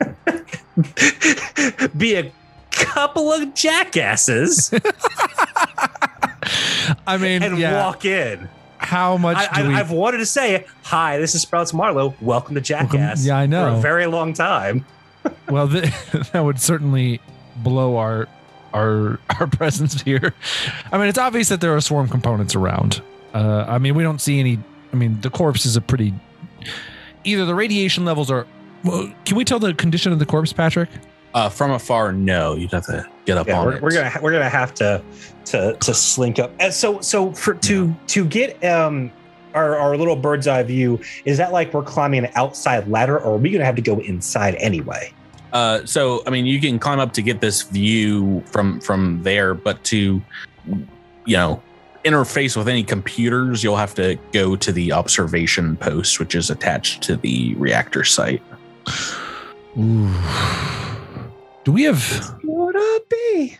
be 1.96 2.14
a 2.14 2.32
couple 2.70 3.32
of 3.32 3.54
jackasses 3.54 4.72
I 7.06 7.16
mean, 7.16 7.42
and 7.42 7.58
yeah. 7.58 7.82
walk 7.82 8.04
in 8.04 8.48
how 8.84 9.16
much 9.16 9.36
I, 9.36 9.62
do 9.62 9.68
we? 9.68 9.74
I, 9.74 9.80
I've 9.80 9.90
wanted 9.90 10.18
to 10.18 10.26
say, 10.26 10.66
"Hi, 10.84 11.18
this 11.18 11.34
is 11.34 11.42
Sprouts 11.42 11.72
Marlowe. 11.72 12.14
Welcome 12.20 12.54
to 12.54 12.60
Jackass." 12.60 13.24
yeah, 13.24 13.38
I 13.38 13.46
know. 13.46 13.72
For 13.72 13.78
a 13.78 13.80
very 13.80 14.06
long 14.06 14.32
time. 14.32 14.84
well, 15.48 15.68
th- 15.68 15.92
that 16.32 16.44
would 16.44 16.60
certainly 16.60 17.20
blow 17.56 17.96
our 17.96 18.28
our 18.72 19.18
our 19.40 19.46
presence 19.46 20.02
here. 20.02 20.34
I 20.92 20.98
mean, 20.98 21.08
it's 21.08 21.18
obvious 21.18 21.48
that 21.48 21.60
there 21.60 21.74
are 21.74 21.80
swarm 21.80 22.08
components 22.08 22.54
around. 22.54 23.02
Uh, 23.32 23.64
I 23.66 23.78
mean, 23.78 23.94
we 23.94 24.02
don't 24.02 24.20
see 24.20 24.40
any. 24.40 24.58
I 24.92 24.96
mean, 24.96 25.20
the 25.20 25.30
corpse 25.30 25.66
is 25.66 25.76
a 25.76 25.80
pretty. 25.80 26.14
Either 27.24 27.44
the 27.46 27.54
radiation 27.54 28.04
levels 28.04 28.30
are. 28.30 28.46
Well, 28.84 29.12
can 29.24 29.36
we 29.36 29.44
tell 29.44 29.58
the 29.58 29.72
condition 29.72 30.12
of 30.12 30.18
the 30.18 30.26
corpse, 30.26 30.52
Patrick? 30.52 30.90
Uh, 31.34 31.48
from 31.48 31.72
afar, 31.72 32.12
no, 32.12 32.54
you'd 32.54 32.70
have 32.70 32.86
to 32.86 33.04
get 33.24 33.36
up 33.36 33.48
Yeah, 33.48 33.58
on 33.58 33.66
we're, 33.66 33.72
it. 33.74 33.82
we're 33.82 33.90
gonna 33.90 34.12
we're 34.22 34.32
gonna 34.32 34.48
have 34.48 34.72
to 34.74 35.02
to 35.46 35.76
to 35.80 35.92
slink 35.92 36.38
up. 36.38 36.52
And 36.60 36.72
so 36.72 37.00
so 37.00 37.32
for 37.32 37.54
to 37.54 37.94
to 38.06 38.24
get 38.24 38.62
um 38.64 39.10
our 39.52 39.76
our 39.76 39.96
little 39.96 40.14
bird's 40.14 40.46
eye 40.46 40.62
view, 40.62 41.00
is 41.24 41.36
that 41.38 41.52
like 41.52 41.74
we're 41.74 41.82
climbing 41.82 42.24
an 42.24 42.30
outside 42.36 42.86
ladder, 42.88 43.18
or 43.18 43.34
are 43.34 43.36
we 43.36 43.50
gonna 43.50 43.64
have 43.64 43.74
to 43.74 43.82
go 43.82 43.98
inside 44.00 44.54
anyway? 44.56 45.12
Uh, 45.52 45.84
so 45.84 46.22
I 46.24 46.30
mean, 46.30 46.46
you 46.46 46.60
can 46.60 46.78
climb 46.78 47.00
up 47.00 47.12
to 47.14 47.22
get 47.22 47.40
this 47.40 47.62
view 47.62 48.40
from 48.46 48.80
from 48.80 49.20
there, 49.24 49.54
but 49.54 49.82
to 49.84 50.22
you 51.26 51.36
know 51.36 51.60
interface 52.04 52.56
with 52.56 52.68
any 52.68 52.84
computers, 52.84 53.64
you'll 53.64 53.76
have 53.76 53.94
to 53.94 54.16
go 54.32 54.54
to 54.54 54.70
the 54.70 54.92
observation 54.92 55.76
post, 55.78 56.20
which 56.20 56.36
is 56.36 56.48
attached 56.50 57.02
to 57.02 57.16
the 57.16 57.54
reactor 57.56 58.04
site. 58.04 58.42
Ooh. 59.76 60.12
Do 61.64 61.72
we 61.72 61.84
have? 61.84 62.36
What 62.42 62.76
up, 62.76 63.08
be? 63.08 63.58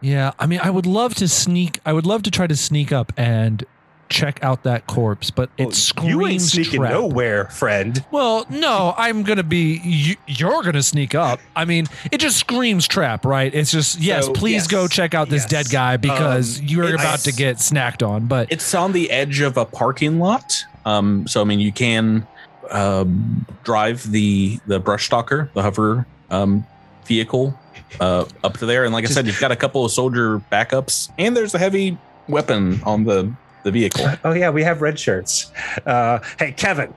Yeah, 0.00 0.32
I 0.38 0.46
mean, 0.46 0.60
I 0.62 0.70
would 0.70 0.86
love 0.86 1.14
to 1.16 1.28
sneak. 1.28 1.78
I 1.84 1.92
would 1.92 2.06
love 2.06 2.22
to 2.22 2.30
try 2.30 2.46
to 2.46 2.56
sneak 2.56 2.90
up 2.90 3.12
and 3.18 3.64
check 4.08 4.42
out 4.42 4.62
that 4.62 4.86
corpse, 4.86 5.30
but 5.30 5.50
it 5.58 5.74
screams 5.74 6.08
you 6.08 6.26
ain't 6.26 6.40
sneaking 6.40 6.80
trap. 6.80 6.92
nowhere, 6.92 7.46
friend. 7.50 8.02
Well, 8.10 8.46
no, 8.48 8.94
I'm 8.96 9.24
gonna 9.24 9.42
be. 9.42 9.78
You, 9.84 10.16
you're 10.26 10.62
gonna 10.62 10.82
sneak 10.82 11.14
up. 11.14 11.40
I 11.54 11.66
mean, 11.66 11.86
it 12.10 12.18
just 12.18 12.38
screams 12.38 12.88
trap, 12.88 13.26
right? 13.26 13.54
It's 13.54 13.70
just 13.70 14.00
yes. 14.00 14.24
So, 14.24 14.32
please 14.32 14.62
yes, 14.62 14.66
go 14.68 14.88
check 14.88 15.12
out 15.12 15.28
this 15.28 15.42
yes. 15.42 15.50
dead 15.50 15.70
guy 15.70 15.98
because 15.98 16.60
Um, 16.60 16.66
you're 16.66 16.94
about 16.94 17.18
to 17.20 17.32
get 17.32 17.56
snacked 17.56 18.06
on. 18.06 18.26
But 18.26 18.50
It's 18.50 18.74
on 18.74 18.92
the 18.92 19.10
edge 19.10 19.40
of 19.40 19.58
a 19.58 19.66
parking 19.66 20.18
lot. 20.18 20.64
Um, 20.86 21.26
so 21.26 21.42
I 21.42 21.44
mean, 21.44 21.60
you 21.60 21.72
can 21.72 22.26
um, 22.70 23.44
drive 23.64 24.10
the 24.10 24.60
the 24.66 24.80
brush 24.80 25.04
stalker, 25.04 25.50
the 25.52 25.62
hover 25.62 26.06
um, 26.30 26.64
vehicle, 27.08 27.58
uh, 28.00 28.24
up 28.44 28.56
to 28.58 28.66
there. 28.66 28.84
And 28.84 28.92
like 28.92 29.04
I 29.04 29.08
said, 29.08 29.26
you've 29.26 29.40
got 29.40 29.50
a 29.50 29.56
couple 29.56 29.84
of 29.84 29.90
soldier 29.90 30.40
backups, 30.52 31.10
and 31.18 31.36
there's 31.36 31.54
a 31.54 31.58
heavy 31.58 31.98
weapon 32.28 32.80
on 32.84 33.04
the 33.04 33.32
the 33.64 33.70
vehicle. 33.72 34.06
Oh 34.24 34.32
yeah, 34.32 34.50
we 34.50 34.62
have 34.62 34.80
red 34.82 34.98
shirts. 35.00 35.50
Uh, 35.84 36.20
hey, 36.38 36.52
Kevin. 36.52 36.94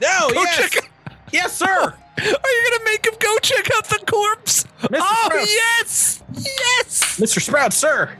No, 0.00 0.30
Go 0.32 0.40
yes, 0.42 0.70
check 0.70 0.90
yes, 1.30 1.52
sir. 1.52 1.66
are 2.18 2.22
you 2.22 2.70
gonna 2.70 2.84
make 2.86 3.04
him 3.04 3.12
go 3.18 3.36
check 3.42 3.68
out 3.76 3.84
the 3.86 3.98
corpse? 4.10 4.64
Mr. 4.80 4.98
Oh 5.02 5.26
Sprouts. 5.26 5.52
yes, 5.54 6.22
yes. 6.32 7.20
Mr. 7.20 7.40
Sprout, 7.42 7.72
sir. 7.74 8.10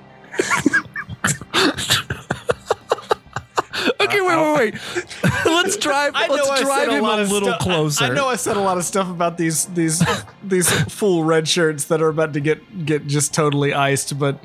Okay, 4.00 4.20
wait, 4.20 4.36
wait, 4.36 4.74
wait. 4.74 5.04
let's 5.44 5.76
drive. 5.76 6.12
I 6.14 6.26
know 6.26 6.34
let's 6.34 6.48
I 6.50 6.60
drive 6.62 6.78
said 6.80 6.88
a 6.88 6.92
him 6.96 7.02
lot 7.04 7.18
a 7.18 7.22
of 7.22 7.30
little 7.30 7.48
stuff- 7.50 7.60
I- 7.60 7.64
closer. 7.64 8.04
I, 8.04 8.08
know 8.10 8.28
I 8.28 8.36
said 8.36 8.56
a 8.56 8.60
lot 8.60 8.76
of 8.78 8.84
stuff 8.84 9.08
about 9.08 9.36
these 9.38 9.66
these 9.66 10.02
these 10.42 10.70
full 10.92 11.24
red 11.24 11.46
shirts 11.48 11.84
that 11.86 12.02
are 12.02 12.08
about 12.08 12.32
to 12.32 12.40
get 12.40 12.84
get 12.86 13.06
just 13.06 13.32
totally 13.34 13.72
iced, 13.74 14.18
but 14.18 14.42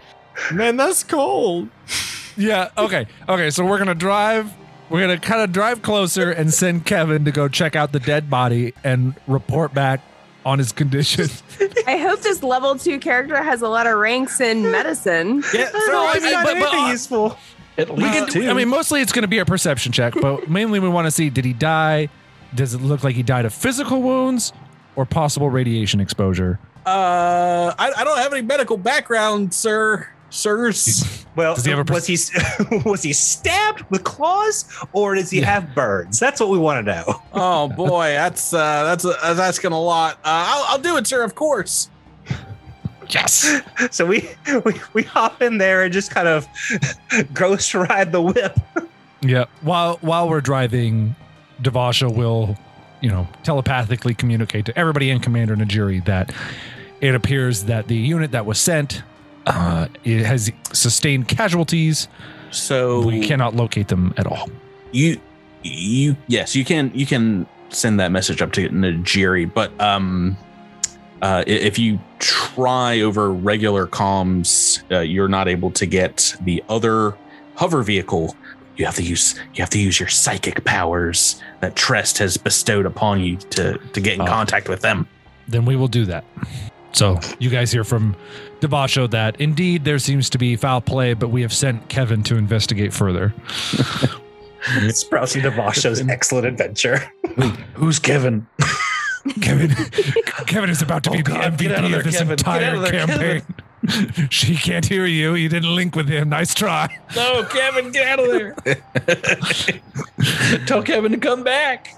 man, 0.51 0.77
that's 0.77 1.03
cold. 1.03 1.69
Yeah. 2.37 2.69
Okay. 2.77 3.07
Okay. 3.29 3.49
So 3.49 3.65
we're 3.65 3.77
gonna 3.77 3.95
drive. 3.95 4.51
We're 4.89 5.01
gonna 5.01 5.19
kind 5.19 5.41
of 5.41 5.51
drive 5.51 5.81
closer 5.81 6.29
and 6.31 6.53
send 6.53 6.85
Kevin 6.85 7.25
to 7.25 7.31
go 7.31 7.47
check 7.47 7.75
out 7.75 7.91
the 7.91 7.99
dead 7.99 8.29
body 8.29 8.73
and 8.83 9.15
report 9.27 9.73
back 9.73 10.01
on 10.45 10.59
his 10.59 10.71
condition. 10.71 11.27
I 11.87 11.97
hope 11.97 12.21
this 12.21 12.43
level 12.43 12.77
two 12.77 12.99
character 12.99 13.41
has 13.41 13.63
a 13.63 13.67
lot 13.67 13.87
of 13.87 13.97
ranks 13.97 14.39
in 14.39 14.69
medicine. 14.69 15.43
Yeah, 15.53 15.69
No, 15.87 16.07
I 16.07 16.19
mean, 16.19 16.33
but, 16.43 16.59
but, 16.59 16.73
uh, 16.75 16.87
useful. 16.91 17.35
At 17.77 17.89
least 17.93 18.13
can, 18.13 18.27
two. 18.29 18.49
I 18.49 18.53
mean, 18.53 18.69
mostly 18.69 19.01
it's 19.01 19.11
going 19.11 19.23
to 19.23 19.27
be 19.27 19.39
a 19.39 19.45
perception 19.45 19.91
check, 19.91 20.13
but 20.21 20.49
mainly 20.49 20.79
we 20.79 20.87
want 20.89 21.05
to 21.07 21.11
see 21.11 21.29
did 21.29 21.45
he 21.45 21.53
die? 21.53 22.09
Does 22.53 22.73
it 22.73 22.81
look 22.81 23.03
like 23.03 23.15
he 23.15 23.23
died 23.23 23.45
of 23.45 23.53
physical 23.53 24.01
wounds 24.01 24.53
or 24.95 25.05
possible 25.05 25.49
radiation 25.49 25.99
exposure? 25.99 26.59
Uh, 26.85 27.73
I, 27.77 27.91
I 27.97 28.03
don't 28.03 28.17
have 28.19 28.31
any 28.31 28.43
medical 28.43 28.77
background, 28.77 29.53
sir. 29.53 30.07
Sirs. 30.29 31.21
Well, 31.35 31.53
Does 31.55 31.65
he 31.65 31.71
have 31.71 31.89
a 31.89 31.93
was 31.93 32.07
he 32.07 32.15
was 32.85 33.03
he 33.03 33.11
stabbed 33.11 33.83
with 33.89 34.05
claws, 34.05 34.63
or 34.93 35.15
does 35.15 35.29
he 35.29 35.41
Yeah. 35.41 35.47
have 35.47 35.75
burns? 35.75 36.17
That's 36.17 36.39
what 36.39 36.47
we 36.47 36.57
want 36.57 36.85
to 36.85 36.93
know. 36.95 37.21
Oh 37.33 37.67
boy, 37.67 38.05
that's 38.13 38.53
uh, 38.53 38.85
that's 38.85 39.03
uh, 39.03 39.17
that's 39.21 39.37
asking 39.41 39.73
a 39.73 39.81
lot. 39.81 40.13
Uh, 40.19 40.19
I'll, 40.47 40.65
I'll 40.69 40.79
do 40.79 40.95
it, 40.95 41.05
sir. 41.07 41.23
Of 41.23 41.35
course. 41.35 41.89
Yes. 43.09 43.61
So 43.91 44.05
we 44.05 44.29
we, 44.63 44.73
we 44.93 45.03
hop 45.03 45.41
in 45.41 45.57
there 45.57 45.83
and 45.83 45.93
just 45.93 46.11
kind 46.11 46.27
of 46.27 46.47
ghost 47.33 47.73
ride 47.73 48.11
the 48.11 48.21
whip. 48.21 48.57
Yeah. 49.21 49.45
While 49.61 49.97
while 50.01 50.29
we're 50.29 50.41
driving, 50.41 51.15
Devasho 51.61 52.13
will, 52.13 52.57
you 53.01 53.09
know, 53.09 53.27
telepathically 53.43 54.13
communicate 54.15 54.65
to 54.65 54.77
everybody 54.77 55.09
in 55.09 55.19
Commander 55.19 55.55
Najiri 55.55 56.03
that 56.05 56.33
it 57.01 57.15
appears 57.15 57.65
that 57.65 57.87
the 57.87 57.95
unit 57.95 58.31
that 58.31 58.45
was 58.45 58.59
sent 58.59 59.03
uh, 59.47 59.87
it 60.03 60.25
has 60.25 60.51
sustained 60.73 61.27
casualties. 61.27 62.07
So 62.51 63.05
we 63.05 63.25
cannot 63.25 63.55
locate 63.55 63.89
them 63.89 64.13
at 64.17 64.27
all. 64.27 64.49
you 64.91 65.19
you 65.63 66.15
yes 66.27 66.55
you 66.55 66.63
can 66.63 66.91
you 66.93 67.05
can 67.05 67.47
send 67.69 67.99
that 67.99 68.11
message 68.11 68.41
up 68.41 68.51
to 68.53 68.69
Najiri, 68.69 69.51
but 69.53 69.79
um, 69.81 70.37
uh, 71.25 71.43
if 71.47 71.79
you 71.79 71.97
try 72.19 73.01
over 73.01 73.31
regular 73.31 73.87
comms, 73.87 74.83
uh, 74.91 74.99
you're 74.99 75.27
not 75.27 75.47
able 75.47 75.71
to 75.71 75.85
get 75.87 76.35
the 76.41 76.63
other 76.69 77.15
hover 77.55 77.81
vehicle. 77.81 78.35
You 78.77 78.85
have 78.85 78.95
to 78.95 79.03
use 79.03 79.33
you 79.55 79.61
have 79.63 79.69
to 79.71 79.79
use 79.79 79.99
your 79.99 80.09
psychic 80.09 80.63
powers 80.65 81.41
that 81.61 81.75
Trest 81.75 82.19
has 82.19 82.37
bestowed 82.37 82.85
upon 82.85 83.21
you 83.21 83.37
to 83.55 83.77
to 83.93 83.99
get 84.01 84.13
in 84.15 84.21
Oh. 84.21 84.25
contact 84.27 84.69
with 84.69 84.81
them. 84.81 85.07
Then 85.47 85.65
we 85.65 85.75
will 85.75 85.87
do 85.87 86.05
that. 86.05 86.25
So 86.91 87.19
you 87.39 87.49
guys 87.49 87.71
hear 87.71 87.83
from 87.83 88.15
Devasho 88.61 89.09
that 89.11 89.41
indeed 89.41 89.83
there 89.83 89.97
seems 89.99 90.29
to 90.29 90.37
be 90.37 90.55
foul 90.55 90.81
play, 90.81 91.13
but 91.15 91.29
we 91.29 91.41
have 91.41 91.53
sent 91.53 91.89
Kevin 91.89 92.21
to 92.23 92.35
investigate 92.37 92.93
further. 92.93 93.33
Sprousy 94.91 95.41
Devasho's 95.41 96.01
excellent 96.09 96.45
adventure. 96.47 96.97
Who's 97.73 97.97
Kevin? 97.99 98.45
Kevin 99.41 99.69
Kevin 100.47 100.69
is 100.69 100.81
about 100.81 101.03
to 101.05 101.11
be 101.11 101.19
Oh, 101.19 101.23
the 101.23 101.31
God, 101.31 101.53
MVP 101.57 101.75
of 101.83 101.89
there, 101.91 101.99
of 101.99 102.05
this 102.05 102.17
Kevin. 102.17 102.31
Entire 102.33 102.75
of 102.75 102.81
there, 102.83 103.41
campaign. 103.41 104.27
she 104.31 104.55
can't 104.55 104.85
hear 104.85 105.05
you. 105.05 105.35
You 105.35 105.49
didn't 105.49 105.75
link 105.75 105.95
with 105.95 106.07
him. 106.09 106.29
Nice 106.29 106.53
try. 106.53 106.97
No, 107.15 107.43
Kevin, 107.43 107.91
get 107.91 108.07
out 108.07 108.19
of 108.19 108.31
there. 108.31 108.55
Tell 110.65 110.81
Kevin 110.83 111.11
to 111.11 111.17
come 111.17 111.43
back. 111.43 111.93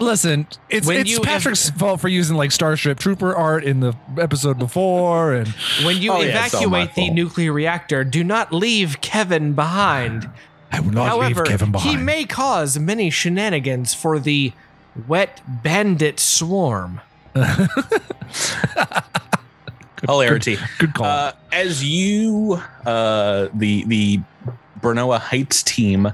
Listen, 0.00 0.46
it's 0.70 0.86
When 0.86 0.98
it's 0.98 1.10
you- 1.10 1.20
Patrick's 1.20 1.70
fault 1.70 2.00
for 2.00 2.08
using 2.08 2.36
like 2.36 2.50
Starship 2.52 2.98
Trooper 2.98 3.34
art 3.34 3.64
in 3.64 3.80
the 3.80 3.94
episode 4.18 4.58
before, 4.58 5.32
and 5.34 5.48
When 5.84 5.96
you 5.98 6.12
Oh, 6.12 6.20
yeah, 6.20 6.46
it's 6.46 6.54
all 6.54 6.68
my 6.68 6.82
evacuate 6.82 6.94
the 6.94 7.02
fault. 7.06 7.14
nuclear 7.14 7.52
reactor, 7.52 8.04
do 8.04 8.24
not 8.24 8.52
leave 8.52 9.00
Kevin 9.00 9.52
behind. 9.52 10.28
I 10.72 10.80
will 10.80 10.92
not 10.92 11.08
However, 11.08 11.42
leave 11.42 11.50
Kevin 11.50 11.72
behind. 11.72 11.98
he 11.98 12.02
may 12.04 12.24
cause 12.24 12.78
many 12.78 13.10
shenanigans 13.10 13.94
for 13.94 14.18
the 14.18 14.52
wet 15.06 15.40
bandit 15.62 16.20
swarm. 16.20 17.00
Hilarity. 20.06 20.56
Good 20.78 20.94
call. 20.94 21.06
Uh, 21.06 21.32
as 21.52 21.84
you, 21.84 22.60
uh, 22.86 23.48
the 23.54 23.84
the 23.84 24.20
Brinnoa 24.80 25.18
Heights 25.18 25.62
team 25.62 26.12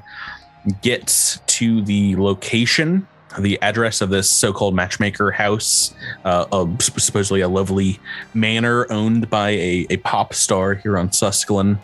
gets 0.81 1.39
to 1.47 1.83
the 1.83 2.17
location, 2.17 3.07
the 3.39 3.61
address 3.61 4.01
of 4.01 4.09
this 4.09 4.31
so-called 4.31 4.75
matchmaker 4.75 5.31
house, 5.31 5.95
uh, 6.25 6.47
of 6.51 6.83
sup- 6.83 7.01
supposedly 7.01 7.43
a 7.43 7.49
lovely 7.49 8.01
manor 8.33 8.91
owned 8.91 9.29
by 9.29 9.51
a, 9.51 9.87
a 9.91 9.99
pop 9.99 10.33
star 10.33 10.75
here 10.75 10.97
on 10.97 11.11
Suskillon. 11.11 11.79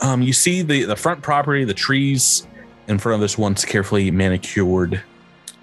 Um, 0.00 0.22
you 0.22 0.32
see 0.32 0.62
the 0.62 0.84
the 0.84 0.96
front 0.96 1.22
property, 1.22 1.64
the 1.64 1.74
trees 1.74 2.46
in 2.86 2.98
front 2.98 3.16
of 3.16 3.20
this 3.20 3.36
once 3.36 3.64
carefully 3.64 4.10
manicured 4.12 5.02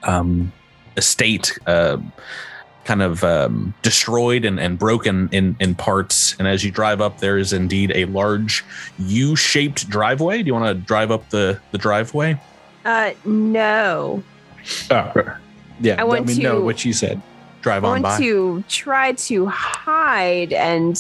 um, 0.04 0.52
estate. 0.98 1.58
Uh, 1.66 1.98
kind 2.86 3.02
of 3.02 3.24
um, 3.24 3.74
destroyed 3.82 4.44
and, 4.44 4.60
and 4.60 4.78
broken 4.78 5.30
in, 5.32 5.56
in 5.60 5.74
parts. 5.74 6.36
And 6.38 6.48
as 6.48 6.64
you 6.66 6.72
drive 6.72 7.00
up, 7.00 7.20
there 7.20 7.38
is 7.38 7.54
indeed 7.54 7.94
a 7.96 8.06
large 8.06 8.64
U 9.00 9.36
shaped 9.36 9.90
driveway. 9.90 10.44
Do 10.44 10.48
you 10.48 10.54
want 10.54 10.66
to 10.66 10.74
drive 10.74 11.10
up 11.10 11.30
the, 11.30 11.60
the 11.72 11.78
driveway? 11.78 12.40
Uh, 12.84 13.12
no. 13.24 14.22
Oh, 14.92 15.14
yeah. 15.80 15.96
I 15.98 16.04
want 16.04 16.28
mean, 16.28 16.40
no, 16.40 16.60
to- 16.60 16.66
what 16.66 16.84
you 16.84 16.94
said. 16.94 17.22
Drive 17.62 17.86
I 17.86 17.96
on 17.96 18.02
want 18.02 18.22
to 18.22 18.62
try 18.68 19.14
to 19.14 19.46
hide 19.46 20.52
and, 20.52 21.00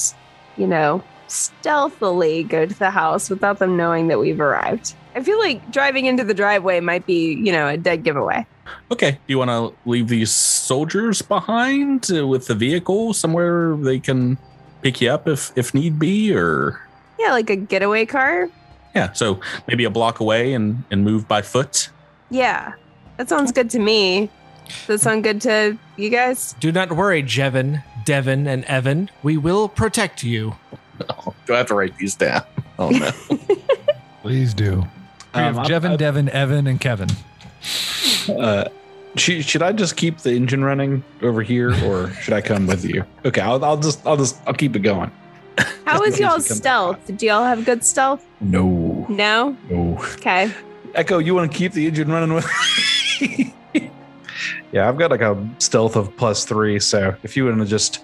you 0.55 0.65
know, 0.65 1.03
stealthily 1.27 2.43
go 2.43 2.65
to 2.65 2.79
the 2.79 2.89
house 2.89 3.29
without 3.29 3.59
them 3.59 3.75
knowing 3.75 4.07
that 4.07 4.19
we've 4.19 4.39
arrived. 4.39 4.95
I 5.13 5.21
feel 5.21 5.37
like 5.39 5.69
driving 5.71 6.05
into 6.05 6.23
the 6.23 6.33
driveway 6.33 6.79
might 6.79 7.05
be, 7.05 7.33
you 7.33 7.51
know, 7.51 7.67
a 7.67 7.75
dead 7.75 8.03
giveaway. 8.03 8.47
Okay. 8.91 9.11
Do 9.11 9.17
you 9.27 9.37
want 9.37 9.49
to 9.49 9.73
leave 9.89 10.07
these 10.07 10.31
soldiers 10.31 11.21
behind 11.21 12.09
uh, 12.11 12.27
with 12.27 12.47
the 12.47 12.55
vehicle 12.55 13.13
somewhere 13.13 13.75
they 13.75 13.99
can 13.99 14.37
pick 14.81 15.01
you 15.01 15.09
up 15.11 15.27
if, 15.27 15.51
if 15.55 15.73
need 15.73 15.99
be? 15.99 16.33
Or, 16.35 16.79
Yeah, 17.19 17.31
like 17.31 17.49
a 17.49 17.55
getaway 17.55 18.05
car. 18.05 18.49
yeah, 18.95 19.11
so 19.13 19.39
maybe 19.67 19.83
a 19.85 19.89
block 19.89 20.19
away 20.19 20.53
and, 20.53 20.83
and 20.91 21.03
move 21.03 21.27
by 21.27 21.41
foot. 21.41 21.89
Yeah, 22.29 22.73
that 23.17 23.29
sounds 23.29 23.51
good 23.51 23.69
to 23.71 23.79
me. 23.79 24.29
Does 24.67 24.87
that 24.87 24.99
sound 25.01 25.23
good 25.23 25.41
to 25.41 25.77
you 25.97 26.09
guys? 26.09 26.55
Do 26.59 26.71
not 26.71 26.91
worry, 26.93 27.21
Jevin, 27.21 27.83
Devin, 28.05 28.47
and 28.47 28.63
Evan. 28.65 29.09
We 29.21 29.35
will 29.37 29.67
protect 29.67 30.23
you. 30.23 30.55
Do 31.45 31.53
I 31.53 31.57
have 31.57 31.67
to 31.67 31.75
write 31.75 31.97
these 31.97 32.15
down? 32.15 32.43
Oh, 32.79 32.89
no. 32.89 33.11
Please 34.21 34.53
do. 34.53 34.85
We 35.33 35.39
have 35.39 35.57
Um, 35.57 35.65
I- 35.65 35.67
Jevin, 35.67 35.91
I- 35.91 35.95
Devin, 35.97 36.29
Evan, 36.29 36.67
and 36.67 36.79
Kevin. 36.79 37.09
Uh, 38.29 38.69
should, 39.15 39.45
should 39.45 39.61
I 39.61 39.71
just 39.71 39.95
keep 39.95 40.19
the 40.19 40.31
engine 40.33 40.63
running 40.63 41.03
over 41.21 41.41
here, 41.43 41.71
or 41.85 42.09
should 42.21 42.33
I 42.33 42.41
come 42.41 42.65
with 42.67 42.83
you? 42.83 43.03
Okay, 43.25 43.41
I'll, 43.41 43.63
I'll 43.63 43.77
just 43.77 44.05
I'll 44.05 44.17
just 44.17 44.37
I'll 44.47 44.53
keep 44.55 44.75
it 44.75 44.79
going. 44.79 45.11
How 45.85 46.01
in 46.01 46.07
is 46.09 46.15
case 46.15 46.21
y'all's 46.21 46.45
you 46.45 46.49
come 46.49 46.57
stealth? 46.57 47.17
Do 47.17 47.25
y'all 47.25 47.43
have 47.43 47.63
good 47.65 47.83
stealth? 47.83 48.25
No, 48.41 49.05
No? 49.09 49.55
no. 49.69 49.99
Okay. 50.15 50.51
Echo, 50.95 51.19
you 51.19 51.35
want 51.35 51.51
to 51.51 51.57
keep 51.57 51.73
the 51.73 51.85
engine 51.87 52.11
running 52.11 52.33
with? 52.33 52.45
yeah, 54.71 54.87
I've 54.89 54.97
got 54.97 55.11
like 55.11 55.21
a 55.21 55.49
stealth 55.59 55.95
of 55.95 56.15
plus 56.17 56.45
three, 56.45 56.79
so 56.79 57.15
if 57.23 57.37
you 57.37 57.45
want 57.45 57.59
to 57.59 57.65
just, 57.65 57.99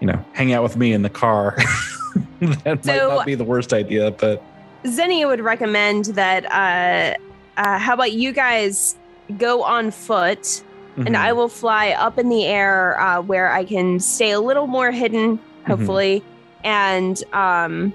you 0.00 0.06
know, 0.06 0.24
hang 0.32 0.52
out 0.52 0.62
with 0.62 0.76
me 0.76 0.92
in 0.92 1.02
the 1.02 1.10
car, 1.10 1.56
that 2.40 2.84
might 2.84 2.96
not 2.96 3.26
be 3.26 3.34
the 3.34 3.44
worst 3.44 3.72
idea. 3.72 4.10
But 4.12 4.42
Zinnia 4.86 5.26
would 5.26 5.40
recommend 5.40 6.06
that 6.06 6.44
uh 6.46 7.16
uh 7.60 7.78
how 7.78 7.94
about 7.94 8.12
you 8.12 8.32
guys 8.32 8.96
go 9.38 9.62
on 9.62 9.90
foot 9.90 10.62
and 10.96 11.08
Mhm. 11.08 11.16
I 11.16 11.32
will 11.32 11.48
fly 11.48 11.90
up 11.90 12.18
in 12.18 12.28
the 12.28 12.44
air 12.44 13.00
uh 13.00 13.22
where 13.22 13.50
I 13.50 13.64
can 13.64 13.98
stay 14.00 14.30
a 14.32 14.40
little 14.40 14.66
more 14.66 14.90
hidden, 14.90 15.38
hopefully, 15.66 16.22
and 16.64 17.22
um 17.32 17.94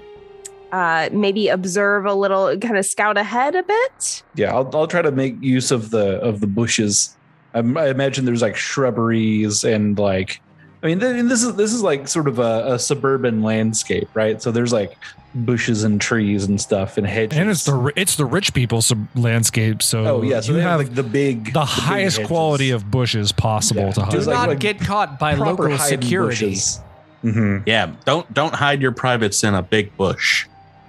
uh 0.72 1.08
maybe 1.12 1.48
observe 1.48 2.04
a 2.06 2.12
little 2.14 2.56
kind 2.58 2.76
of 2.76 2.84
scout 2.84 3.16
ahead 3.16 3.54
a 3.54 3.62
bit. 3.62 4.22
yeah, 4.34 4.52
I'll 4.52 4.68
I'll 4.74 4.86
try 4.88 5.00
to 5.02 5.12
make 5.12 5.36
use 5.40 5.70
of 5.70 5.90
the 5.90 6.18
of 6.20 6.40
the 6.40 6.46
bushes. 6.48 7.16
I, 7.54 7.60
I 7.60 7.88
imagine 7.88 8.24
there's 8.26 8.42
like 8.42 8.56
shrubberies 8.56 9.64
and 9.64 9.98
like, 9.98 10.40
I 10.82 10.86
mean, 10.86 10.98
this 11.00 11.42
is 11.42 11.54
this 11.56 11.72
is 11.72 11.82
like 11.82 12.06
sort 12.06 12.28
of 12.28 12.38
a, 12.38 12.74
a 12.74 12.78
suburban 12.78 13.42
landscape, 13.42 14.08
right? 14.14 14.40
So 14.40 14.52
there's 14.52 14.72
like 14.72 14.96
bushes 15.34 15.82
and 15.82 16.00
trees 16.00 16.44
and 16.44 16.60
stuff 16.60 16.96
and 16.98 17.06
hedges. 17.06 17.36
And 17.36 17.50
it's 17.50 17.64
the 17.64 17.92
it's 17.96 18.14
the 18.16 18.24
rich 18.24 18.54
people's 18.54 18.92
landscape, 19.16 19.82
so 19.82 20.04
oh 20.06 20.22
yeah, 20.22 20.40
so 20.40 20.48
you 20.52 20.54
they 20.58 20.62
have, 20.62 20.78
have 20.78 20.86
like 20.88 20.94
the 20.94 21.02
big 21.02 21.46
the, 21.46 21.50
big 21.52 21.56
highest 21.64 22.18
hedges. 22.18 22.28
quality 22.28 22.70
of 22.70 22.90
bushes 22.92 23.32
possible 23.32 23.82
Yeah. 23.82 23.90
to 23.92 24.00
hide. 24.02 24.10
Do 24.12 24.16
Just 24.18 24.28
like- 24.28 24.36
not 24.36 24.48
like 24.50 24.58
get 24.60 24.78
caught 24.80 25.18
by 25.18 25.34
local 25.34 25.68
hiding 25.76 26.00
security. 26.00 26.46
bushes. 26.50 26.80
Mhm. 27.24 27.64
Yeah, 27.66 27.92
don't 28.04 28.32
don't 28.32 28.54
hide 28.54 28.80
your 28.80 28.92
privates 28.92 29.42
in 29.42 29.54
a 29.54 29.62
big 29.62 29.96
bush. 29.96 30.46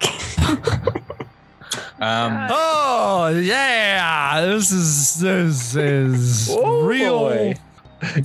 um, 2.00 2.46
Oh 2.50 3.28
yeah, 3.42 4.40
this 4.46 4.70
is 4.70 5.18
this 5.18 5.74
is 5.74 6.48
Oh, 6.50 6.84
real. 6.86 7.18
boy. 7.18 7.54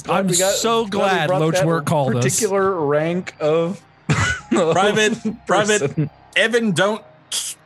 I'm 0.10 0.28
got- 0.28 0.36
so 0.56 0.86
glad 0.88 1.30
we 1.30 1.36
glad 1.36 1.40
Loach 1.40 1.64
Work 1.64 1.86
called 1.86 2.16
us. 2.16 2.24
particular 2.24 2.74
rank 2.86 3.36
of 3.40 3.82
Private- 4.50 5.18
private- 5.48 6.10
Evan, 6.36 6.72
don't 6.72 7.04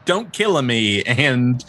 don't 0.06 0.32
kill 0.34 0.60
me, 0.62 1.04
and 1.04 1.64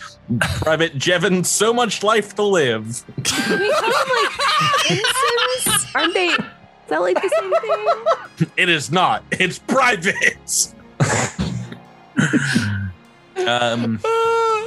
Private 0.61 0.95
Jevon, 0.97 1.45
so 1.45 1.75
much 1.75 2.03
life 2.03 2.35
to 2.37 2.43
live. 2.43 3.03
Can 3.25 3.59
we 3.61 3.71
call 3.73 3.91
them 3.91 4.09
like 4.23 4.91
ensigns? 4.91 5.87
Aren't 5.95 6.15
they? 6.15 6.27
Is 6.29 6.39
that 6.89 7.01
like 7.03 7.21
the 7.21 7.29
same 7.39 7.53
thing? 7.61 8.51
It 8.57 8.69
is 8.69 8.91
not. 8.91 9.25
It's 9.33 9.59
private. 9.59 10.73
um, 13.47 14.01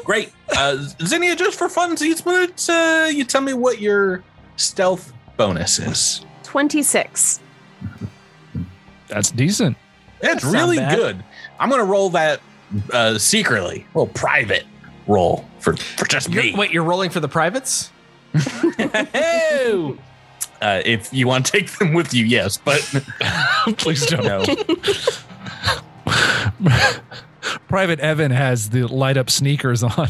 great. 0.05 0.31
Uh, 0.55 0.77
Zinnia, 1.03 1.35
just 1.35 1.57
for 1.57 1.67
funsies, 1.67 2.25
would 2.25 2.53
uh, 2.69 3.07
you 3.09 3.23
tell 3.23 3.41
me 3.41 3.53
what 3.53 3.79
your 3.81 4.23
stealth 4.57 5.13
bonus 5.37 5.79
is? 5.79 6.25
26. 6.43 7.39
That's 9.07 9.31
decent. 9.31 9.77
It's 10.21 10.41
That's 10.41 10.45
really 10.45 10.77
good. 10.77 11.23
I'm 11.59 11.69
gonna 11.69 11.83
roll 11.83 12.09
that 12.11 12.39
uh, 12.91 13.17
secretly, 13.17 13.85
a 13.93 13.97
little 13.99 14.13
private 14.13 14.65
roll 15.07 15.45
for 15.59 15.75
for 15.75 16.05
just 16.05 16.29
You're, 16.29 16.43
me. 16.43 16.55
wait, 16.55 16.71
you're 16.71 16.83
rolling 16.83 17.09
for 17.09 17.19
the 17.19 17.27
privates? 17.27 17.91
Hey! 18.77 19.95
uh, 20.61 20.81
if 20.85 21.13
you 21.13 21.27
want 21.27 21.45
to 21.45 21.51
take 21.51 21.69
them 21.77 21.93
with 21.93 22.13
you, 22.13 22.25
yes, 22.25 22.57
but 22.57 22.79
Please 23.77 24.05
don't. 24.05 24.23
no. 24.25 24.43
Private 27.67 27.99
Evan 27.99 28.31
has 28.31 28.69
the 28.69 28.87
light 28.87 29.17
up 29.17 29.29
sneakers 29.29 29.83
on, 29.83 30.09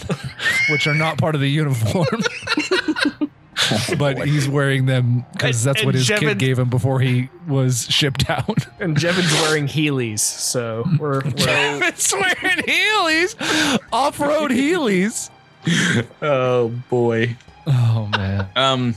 which 0.70 0.86
are 0.86 0.94
not 0.94 1.18
part 1.18 1.34
of 1.36 1.42
the 1.42 1.50
uniform. 1.50 2.22
but 3.98 4.26
he's 4.28 4.48
wearing 4.48 4.86
them 4.86 5.26
because 5.34 5.66
And- 5.66 5.76
that's 5.76 5.86
what 5.86 5.96
his 5.96 6.08
Jevon- 6.08 6.20
kid 6.20 6.40
gave 6.40 6.60
him 6.60 6.70
before 6.70 7.00
he 7.00 7.30
was 7.48 7.86
shipped 7.90 8.30
out. 8.30 8.68
And 8.80 8.98
Jevon's 8.98 9.32
wearing 9.42 9.68
Heelys, 9.68 10.20
so 10.20 10.84
we're, 11.00 11.22
we're 11.24 11.32
Jevin's 11.32 12.12
wearing 12.14 12.58
Heelys, 12.66 13.80
off 13.94 14.20
road 14.20 14.52
Heelys. 14.52 15.30
oh 16.22 16.70
boy. 16.90 17.36
Oh 17.68 18.10
man. 18.12 18.48
Um, 18.56 18.96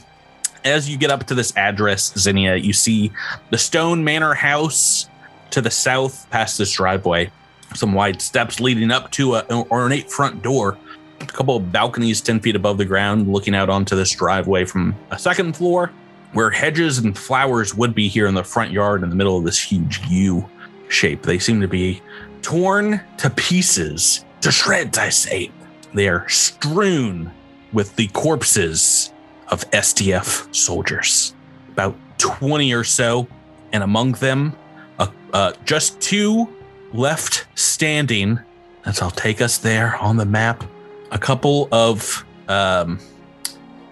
as 0.64 0.90
you 0.90 0.96
get 0.98 1.10
up 1.10 1.24
to 1.28 1.34
this 1.36 1.56
address, 1.56 2.12
Zinnia, 2.18 2.56
you 2.56 2.72
see 2.72 3.12
the 3.50 3.58
Stone 3.58 4.02
Manor 4.02 4.34
House 4.34 5.08
to 5.50 5.60
the 5.60 5.70
south, 5.70 6.28
past 6.30 6.58
this 6.58 6.72
driveway. 6.72 7.30
Some 7.74 7.92
wide 7.92 8.20
steps 8.20 8.58
leading 8.58 8.90
up 8.90 9.12
to 9.12 9.36
a, 9.36 9.44
an 9.48 9.66
ornate 9.70 10.10
front 10.10 10.42
door. 10.42 10.76
A 11.20 11.26
couple 11.26 11.56
of 11.56 11.72
balconies 11.72 12.20
10 12.20 12.40
feet 12.40 12.56
above 12.56 12.78
the 12.78 12.84
ground, 12.84 13.32
looking 13.32 13.54
out 13.54 13.68
onto 13.68 13.96
this 13.96 14.12
driveway 14.12 14.64
from 14.64 14.94
a 15.10 15.18
second 15.18 15.56
floor, 15.56 15.90
where 16.32 16.50
hedges 16.50 16.98
and 16.98 17.16
flowers 17.16 17.74
would 17.74 17.94
be 17.94 18.08
here 18.08 18.26
in 18.26 18.34
the 18.34 18.44
front 18.44 18.70
yard 18.70 19.02
in 19.02 19.10
the 19.10 19.16
middle 19.16 19.38
of 19.38 19.44
this 19.44 19.60
huge 19.62 20.00
U 20.08 20.48
shape. 20.88 21.22
They 21.22 21.38
seem 21.38 21.60
to 21.60 21.68
be 21.68 22.02
torn 22.42 23.00
to 23.18 23.30
pieces, 23.30 24.24
to 24.42 24.52
shreds, 24.52 24.98
I 24.98 25.08
say. 25.08 25.50
They 25.94 26.08
are 26.08 26.28
strewn 26.28 27.32
with 27.72 27.96
the 27.96 28.08
corpses 28.08 29.12
of 29.48 29.68
SDF 29.70 30.54
soldiers, 30.54 31.34
about 31.68 31.96
20 32.18 32.72
or 32.72 32.84
so, 32.84 33.26
and 33.72 33.82
among 33.82 34.12
them, 34.12 34.56
uh, 34.98 35.08
uh, 35.32 35.52
just 35.64 36.00
two 36.00 36.48
left 36.92 37.46
standing. 37.54 38.38
That's 38.84 39.02
I'll 39.02 39.10
take 39.10 39.40
us 39.40 39.58
there 39.58 39.96
on 39.96 40.16
the 40.16 40.24
map. 40.24 40.64
A 41.10 41.18
couple 41.18 41.68
of 41.72 42.24
um, 42.48 42.98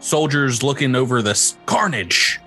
soldiers 0.01 0.63
looking 0.63 0.95
over 0.95 1.23
this 1.23 1.57
carnage. 1.67 2.41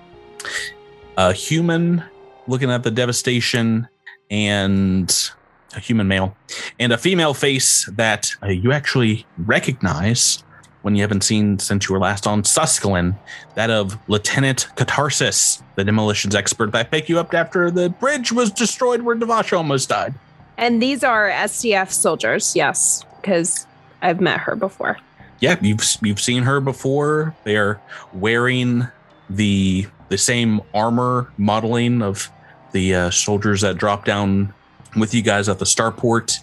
A 1.16 1.32
human 1.32 2.04
looking 2.46 2.70
at 2.70 2.82
the 2.82 2.90
devastation, 2.90 3.88
and 4.30 5.30
a 5.76 5.80
human 5.80 6.08
male, 6.08 6.36
and 6.78 6.92
a 6.92 6.98
female 6.98 7.34
face 7.34 7.88
that 7.96 8.34
uh, 8.42 8.48
you 8.48 8.72
actually 8.72 9.26
recognize 9.38 10.42
when 10.82 10.94
you 10.94 11.02
haven't 11.02 11.22
seen 11.22 11.58
since 11.58 11.88
you 11.88 11.92
were 11.92 11.98
last 11.98 12.26
on 12.26 12.42
Suskillon, 12.42 13.16
that 13.56 13.68
of 13.70 13.98
Lieutenant 14.08 14.68
Catharsis, 14.76 15.62
the 15.74 15.84
demolitions 15.84 16.34
expert 16.34 16.72
that 16.72 16.90
picked 16.90 17.08
you 17.08 17.18
up 17.18 17.34
after 17.34 17.70
the 17.70 17.90
bridge 17.90 18.32
was 18.32 18.50
destroyed 18.50 19.02
where 19.02 19.16
Devash 19.16 19.54
almost 19.54 19.88
died. 19.88 20.14
And 20.56 20.80
these 20.80 21.04
are 21.04 21.28
SDF 21.28 21.90
soldiers, 21.90 22.54
yes, 22.56 23.04
because 23.20 23.66
I've 24.02 24.20
met 24.20 24.40
her 24.40 24.56
before. 24.56 24.98
Yeah, 25.40 25.56
you've 25.60 25.84
you've 26.02 26.20
seen 26.20 26.42
her 26.42 26.60
before. 26.60 27.34
They 27.44 27.56
are 27.56 27.80
wearing 28.12 28.88
the 29.30 29.86
the 30.08 30.18
same 30.18 30.60
armor 30.74 31.32
modeling 31.36 32.02
of 32.02 32.30
the 32.72 32.94
uh, 32.94 33.10
soldiers 33.10 33.60
that 33.60 33.76
dropped 33.76 34.06
down 34.06 34.52
with 34.96 35.14
you 35.14 35.22
guys 35.22 35.48
at 35.48 35.58
the 35.58 35.64
starport, 35.64 36.38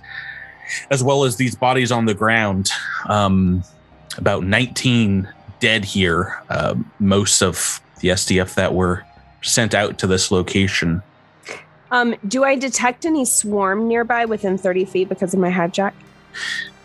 as 0.90 1.03
well 1.03 1.23
as 1.23 1.36
these 1.36 1.56
bodies 1.56 1.91
on 1.91 2.06
the 2.06 2.14
ground. 2.14 2.69
Um, 3.07 3.64
about 4.18 4.44
19 4.44 5.27
dead 5.60 5.84
here. 5.84 6.41
Uh, 6.49 6.76
most 6.99 7.41
of 7.41 7.82
the 7.99 8.10
SDF 8.10 8.56
that 8.56 8.73
were 8.73 9.06
sent 9.41 9.73
out 9.73 9.98
to 9.99 10.07
this 10.07 10.32
location. 10.32 11.02
Um, 11.91 12.15
do 12.27 12.44
I 12.44 12.56
detect 12.56 13.06
any 13.06 13.26
swarm 13.26 13.88
nearby 13.88 14.26
within 14.26 14.57
30 14.57 14.86
feet 14.86 15.10
because 15.10 15.34
of 15.34 15.40
my 15.40 15.52
hijack? 15.52 15.94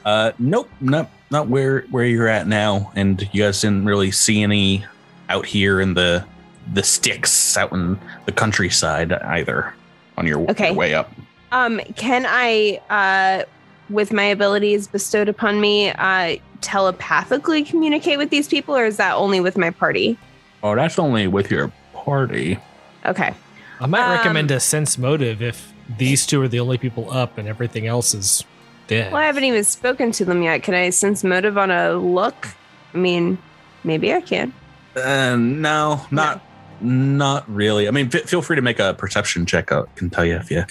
Uh, 0.04 0.32
nope, 0.38 0.68
nope, 0.80 1.08
not 1.30 1.48
where 1.48 1.82
where 1.90 2.04
you're 2.04 2.28
at 2.28 2.46
now. 2.46 2.90
And 2.96 3.28
you 3.32 3.42
guys 3.44 3.60
didn't 3.60 3.84
really 3.84 4.10
see 4.10 4.42
any 4.42 4.84
out 5.28 5.46
here 5.46 5.80
in 5.80 5.94
the 5.94 6.24
the 6.72 6.82
sticks 6.82 7.56
out 7.56 7.72
in 7.72 7.98
the 8.26 8.32
countryside 8.32 9.12
either 9.12 9.74
on 10.16 10.26
your, 10.26 10.48
Okay. 10.50 10.66
your 10.66 10.74
way 10.74 10.94
up. 10.94 11.10
Um, 11.52 11.80
can 11.96 12.24
I, 12.28 12.80
uh, 12.90 13.44
with 13.88 14.12
my 14.12 14.22
abilities 14.24 14.86
bestowed 14.86 15.28
upon 15.28 15.60
me, 15.60 15.90
uh, 15.90 16.36
telepathically 16.60 17.64
communicate 17.64 18.18
with 18.18 18.30
these 18.30 18.46
people, 18.46 18.76
or 18.76 18.84
is 18.84 18.98
that 18.98 19.14
only 19.14 19.40
with 19.40 19.56
my 19.58 19.70
party? 19.70 20.16
Oh, 20.62 20.76
that's 20.76 20.98
only 20.98 21.26
with 21.26 21.50
your 21.50 21.72
party. 21.92 22.58
Okay. 23.04 23.34
I 23.80 23.86
might 23.86 24.04
Um, 24.04 24.12
recommend 24.12 24.50
a 24.50 24.60
sense 24.60 24.96
motive 24.96 25.42
if 25.42 25.72
these 25.98 26.24
two 26.26 26.40
are 26.42 26.48
the 26.48 26.60
only 26.60 26.78
people 26.78 27.10
up 27.10 27.36
and 27.38 27.48
everything 27.48 27.86
else 27.86 28.14
is 28.14 28.44
dead. 28.90 29.12
Well, 29.12 29.22
I 29.22 29.26
haven't 29.26 29.44
even 29.44 29.64
spoken 29.64 30.12
to 30.12 30.24
them 30.24 30.42
yet. 30.42 30.62
Can 30.62 30.74
I 30.74 30.90
sense 30.90 31.22
motive 31.24 31.56
on 31.56 31.70
a 31.70 31.92
look? 31.94 32.48
I 32.92 32.98
mean, 32.98 33.38
maybe 33.84 34.12
I 34.12 34.20
can. 34.20 34.52
Uh, 34.96 35.36
no, 35.36 36.04
not 36.10 36.42
not 36.80 37.48
really. 37.48 37.86
I 37.88 37.90
mean, 37.92 38.10
f- 38.12 38.22
feel 38.28 38.42
free 38.42 38.56
to 38.56 38.62
make 38.62 38.78
a 38.80 38.94
perception 38.94 39.46
check. 39.46 39.70
I 39.72 39.82
can 39.96 40.10
tell 40.10 40.24
you 40.24 40.36
if 40.36 40.50
you 40.50 40.64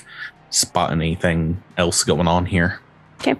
spot 0.50 0.92
anything 0.92 1.64
else 1.78 2.04
going 2.04 2.28
on 2.28 2.46
here. 2.46 2.80
Okay. 3.22 3.36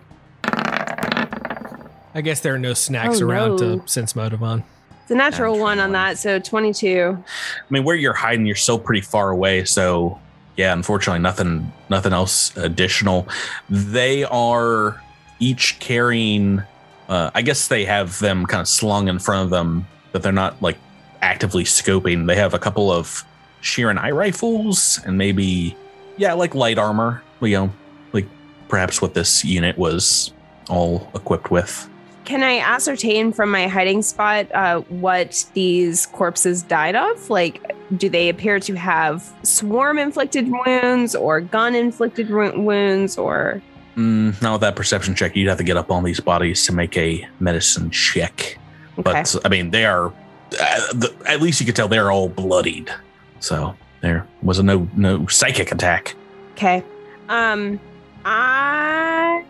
I 2.14 2.22
guess 2.24 2.40
there 2.42 2.54
are 2.56 2.60
no 2.60 2.74
snacks 2.74 3.22
Oh, 3.22 3.26
around 3.28 3.58
no. 3.62 3.80
to 3.80 3.88
sense 3.88 4.16
motive 4.16 4.42
on. 4.44 4.64
It's 5.04 5.12
a 5.12 5.16
natural 5.16 5.54
Natural 5.54 5.60
one 5.60 5.80
on 5.80 5.86
one. 5.86 5.92
that, 5.94 6.18
so 6.18 6.40
22. 6.40 7.18
I 7.18 7.64
mean, 7.70 7.84
where 7.84 7.96
you're 7.96 8.14
hiding, 8.14 8.46
you're 8.46 8.56
still 8.56 8.80
pretty 8.80 9.02
far 9.02 9.30
away. 9.32 9.66
So, 9.66 10.20
yeah, 10.60 10.74
unfortunately, 10.74 11.22
nothing, 11.22 11.72
nothing 11.88 12.12
else 12.12 12.56
additional. 12.58 13.30
They 13.70 14.26
are 14.26 15.02
each 15.40 15.80
carrying. 15.80 16.64
Uh, 17.08 17.32
I 17.34 17.44
guess 17.44 17.70
they 17.70 17.86
have 17.86 18.20
them 18.20 18.46
kind 18.46 18.60
of 18.60 18.68
slung 18.68 19.08
in 19.08 19.20
front 19.20 19.46
of 19.46 19.52
them, 19.52 19.88
but 20.12 20.22
they're 20.22 20.34
not 20.34 20.62
like 20.62 20.78
actively 21.22 21.64
scoping. 21.64 22.28
They 22.28 22.36
have 22.36 22.54
a 22.54 22.60
couple 22.60 22.92
of 22.92 23.24
sheer 23.62 23.90
and 23.90 23.98
eye 23.98 24.12
rifles, 24.12 25.00
and 25.06 25.18
maybe, 25.18 25.78
yeah, 26.18 26.34
like 26.34 26.54
light 26.54 26.78
armor. 26.78 27.24
You 27.40 27.52
know, 27.52 27.74
like 28.12 28.28
perhaps 28.68 29.02
what 29.02 29.14
this 29.14 29.46
unit 29.46 29.78
was 29.78 30.34
all 30.68 31.10
equipped 31.16 31.52
with. 31.52 31.89
Can 32.30 32.44
I 32.44 32.60
ascertain 32.60 33.34
from 33.34 33.50
my 33.50 33.66
hiding 33.66 34.04
spot 34.04 34.52
uh, 34.52 34.82
what 34.82 35.44
these 35.56 36.06
corpses 36.06 36.62
died 36.62 36.96
of? 36.96 37.28
Like, 37.32 37.76
do 37.98 38.08
they 38.08 38.30
appear 38.30 38.60
to 38.60 38.76
have 38.76 39.34
swarm 39.42 39.98
inflicted 39.98 40.48
wounds 40.48 41.16
or 41.16 41.42
gun 41.42 41.74
inflicted 41.74 42.30
wounds 42.30 43.18
or. 43.18 43.64
Mm, 43.96 44.40
not 44.44 44.52
with 44.52 44.62
that 44.62 44.76
perception 44.76 45.16
check. 45.16 45.36
You'd 45.36 45.50
have 45.50 45.58
to 45.58 45.64
get 45.64 45.76
up 45.76 45.90
on 45.90 46.04
these 46.04 46.20
bodies 46.20 46.64
to 46.68 46.72
make 46.72 46.96
a 46.96 47.28
medicine 47.40 47.90
check. 47.90 48.60
Okay. 49.00 49.02
But 49.02 49.36
I 49.44 49.50
mean, 49.50 49.72
they 49.72 49.86
are. 49.86 50.10
Uh, 50.10 50.94
the, 50.94 51.12
at 51.26 51.42
least 51.42 51.60
you 51.60 51.66
could 51.66 51.76
tell 51.76 51.88
they're 51.88 52.12
all 52.12 52.30
bloodied. 52.30 52.94
So 53.40 53.76
there 54.02 54.28
was 54.44 54.60
a 54.60 54.64
no 54.64 54.88
no 54.96 55.26
psychic 55.26 55.72
attack. 55.72 56.14
Okay. 56.52 56.84
Um, 57.28 57.80
I, 58.24 59.44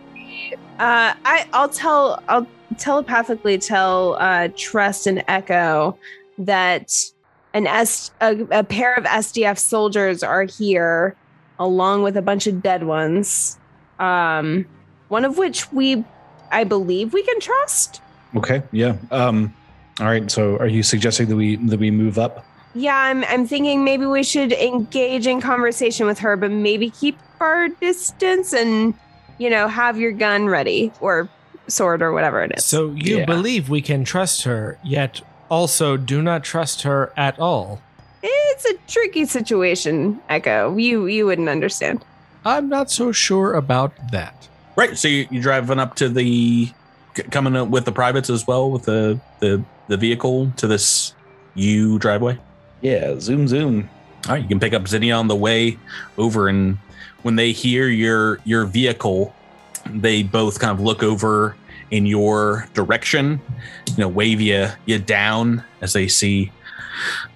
uh, 0.78 1.12
I, 1.26 1.46
I'll 1.52 1.68
tell, 1.68 2.22
I'll 2.26 2.46
telepathically 2.78 3.58
tell 3.58 4.14
uh, 4.14 4.48
Trest 4.56 5.06
and 5.06 5.24
Echo 5.28 5.98
that 6.38 6.92
an 7.52 7.66
S, 7.66 8.10
a, 8.20 8.40
a 8.50 8.64
pair 8.64 8.94
of 8.94 9.04
SDF 9.04 9.58
soldiers 9.58 10.22
are 10.22 10.44
here, 10.44 11.16
along 11.58 12.02
with 12.02 12.16
a 12.16 12.22
bunch 12.22 12.46
of 12.46 12.62
dead 12.62 12.84
ones. 12.84 13.58
Um, 13.98 14.66
one 15.08 15.24
of 15.24 15.36
which 15.36 15.70
we, 15.72 16.04
I 16.50 16.64
believe, 16.64 17.12
we 17.12 17.22
can 17.22 17.40
trust. 17.40 18.00
Okay. 18.36 18.62
Yeah. 18.72 18.96
Um. 19.10 19.54
All 19.98 20.06
right. 20.06 20.30
So, 20.30 20.56
are 20.58 20.68
you 20.68 20.82
suggesting 20.82 21.28
that 21.28 21.36
we 21.36 21.56
that 21.56 21.80
we 21.80 21.90
move 21.90 22.18
up? 22.18 22.46
Yeah, 22.72 22.96
I'm, 22.96 23.24
I'm 23.24 23.48
thinking 23.48 23.82
maybe 23.82 24.06
we 24.06 24.22
should 24.22 24.52
engage 24.52 25.26
in 25.26 25.40
conversation 25.40 26.06
with 26.06 26.20
her, 26.20 26.36
but 26.36 26.52
maybe 26.52 26.88
keep 26.88 27.18
our 27.40 27.68
distance 27.68 28.52
and 28.52 28.94
you 29.40 29.48
know, 29.48 29.66
have 29.66 29.98
your 29.98 30.12
gun 30.12 30.46
ready 30.46 30.92
or 31.00 31.28
sword 31.70 32.02
or 32.02 32.12
whatever 32.12 32.42
it 32.42 32.52
is. 32.56 32.64
So 32.64 32.90
you 32.96 33.18
Yeah. 33.18 33.24
believe 33.24 33.68
we 33.68 33.80
can 33.82 34.04
trust 34.04 34.42
her, 34.44 34.78
yet 34.84 35.20
also 35.48 35.96
do 35.96 36.22
not 36.22 36.44
trust 36.44 36.82
her 36.82 37.12
at 37.16 37.38
all. 37.38 37.80
it's 38.22 38.64
a 38.66 38.74
tricky 38.86 39.24
situation, 39.24 40.20
Echo. 40.28 40.76
You 40.76 41.06
you 41.06 41.24
wouldn't 41.26 41.48
understand. 41.48 42.04
I'm 42.44 42.68
not 42.68 42.90
so 42.90 43.12
sure 43.12 43.54
about 43.54 43.92
that. 44.12 44.48
Right. 44.76 44.96
So 44.98 45.08
you, 45.08 45.26
you 45.30 45.40
driving 45.40 45.78
up 45.78 45.94
to 45.96 46.08
the 46.10 46.70
coming 47.30 47.56
up 47.56 47.68
with 47.68 47.84
the 47.86 47.92
privates 47.92 48.28
as 48.30 48.46
well 48.46 48.70
with 48.70 48.82
the 48.84 49.18
the 49.40 49.62
the 49.88 49.96
vehicle 49.96 50.52
to 50.56 50.66
this 50.66 51.14
U 51.54 51.98
driveway. 51.98 52.38
Yeah, 52.82 53.18
zoom 53.18 53.48
zoom. 53.48 53.88
All 54.26 54.34
right, 54.34 54.42
you 54.42 54.48
can 54.48 54.60
pick 54.60 54.74
up 54.74 54.86
Zinnia 54.86 55.14
on 55.16 55.28
the 55.28 55.34
way 55.36 55.78
over, 56.18 56.48
and 56.48 56.76
when 57.22 57.36
they 57.36 57.52
hear 57.52 57.88
your 57.88 58.38
your 58.44 58.64
vehicle, 58.66 59.34
they 59.86 60.22
both 60.22 60.58
kind 60.58 60.72
of 60.72 60.80
look 60.80 61.02
over 61.02 61.56
in 61.90 62.06
your 62.06 62.68
direction. 62.74 63.40
You 63.88 63.96
know, 63.98 64.08
wave 64.08 64.40
you 64.40 64.68
you 64.86 64.98
down 64.98 65.64
as 65.80 65.92
they 65.92 66.08
see, 66.08 66.52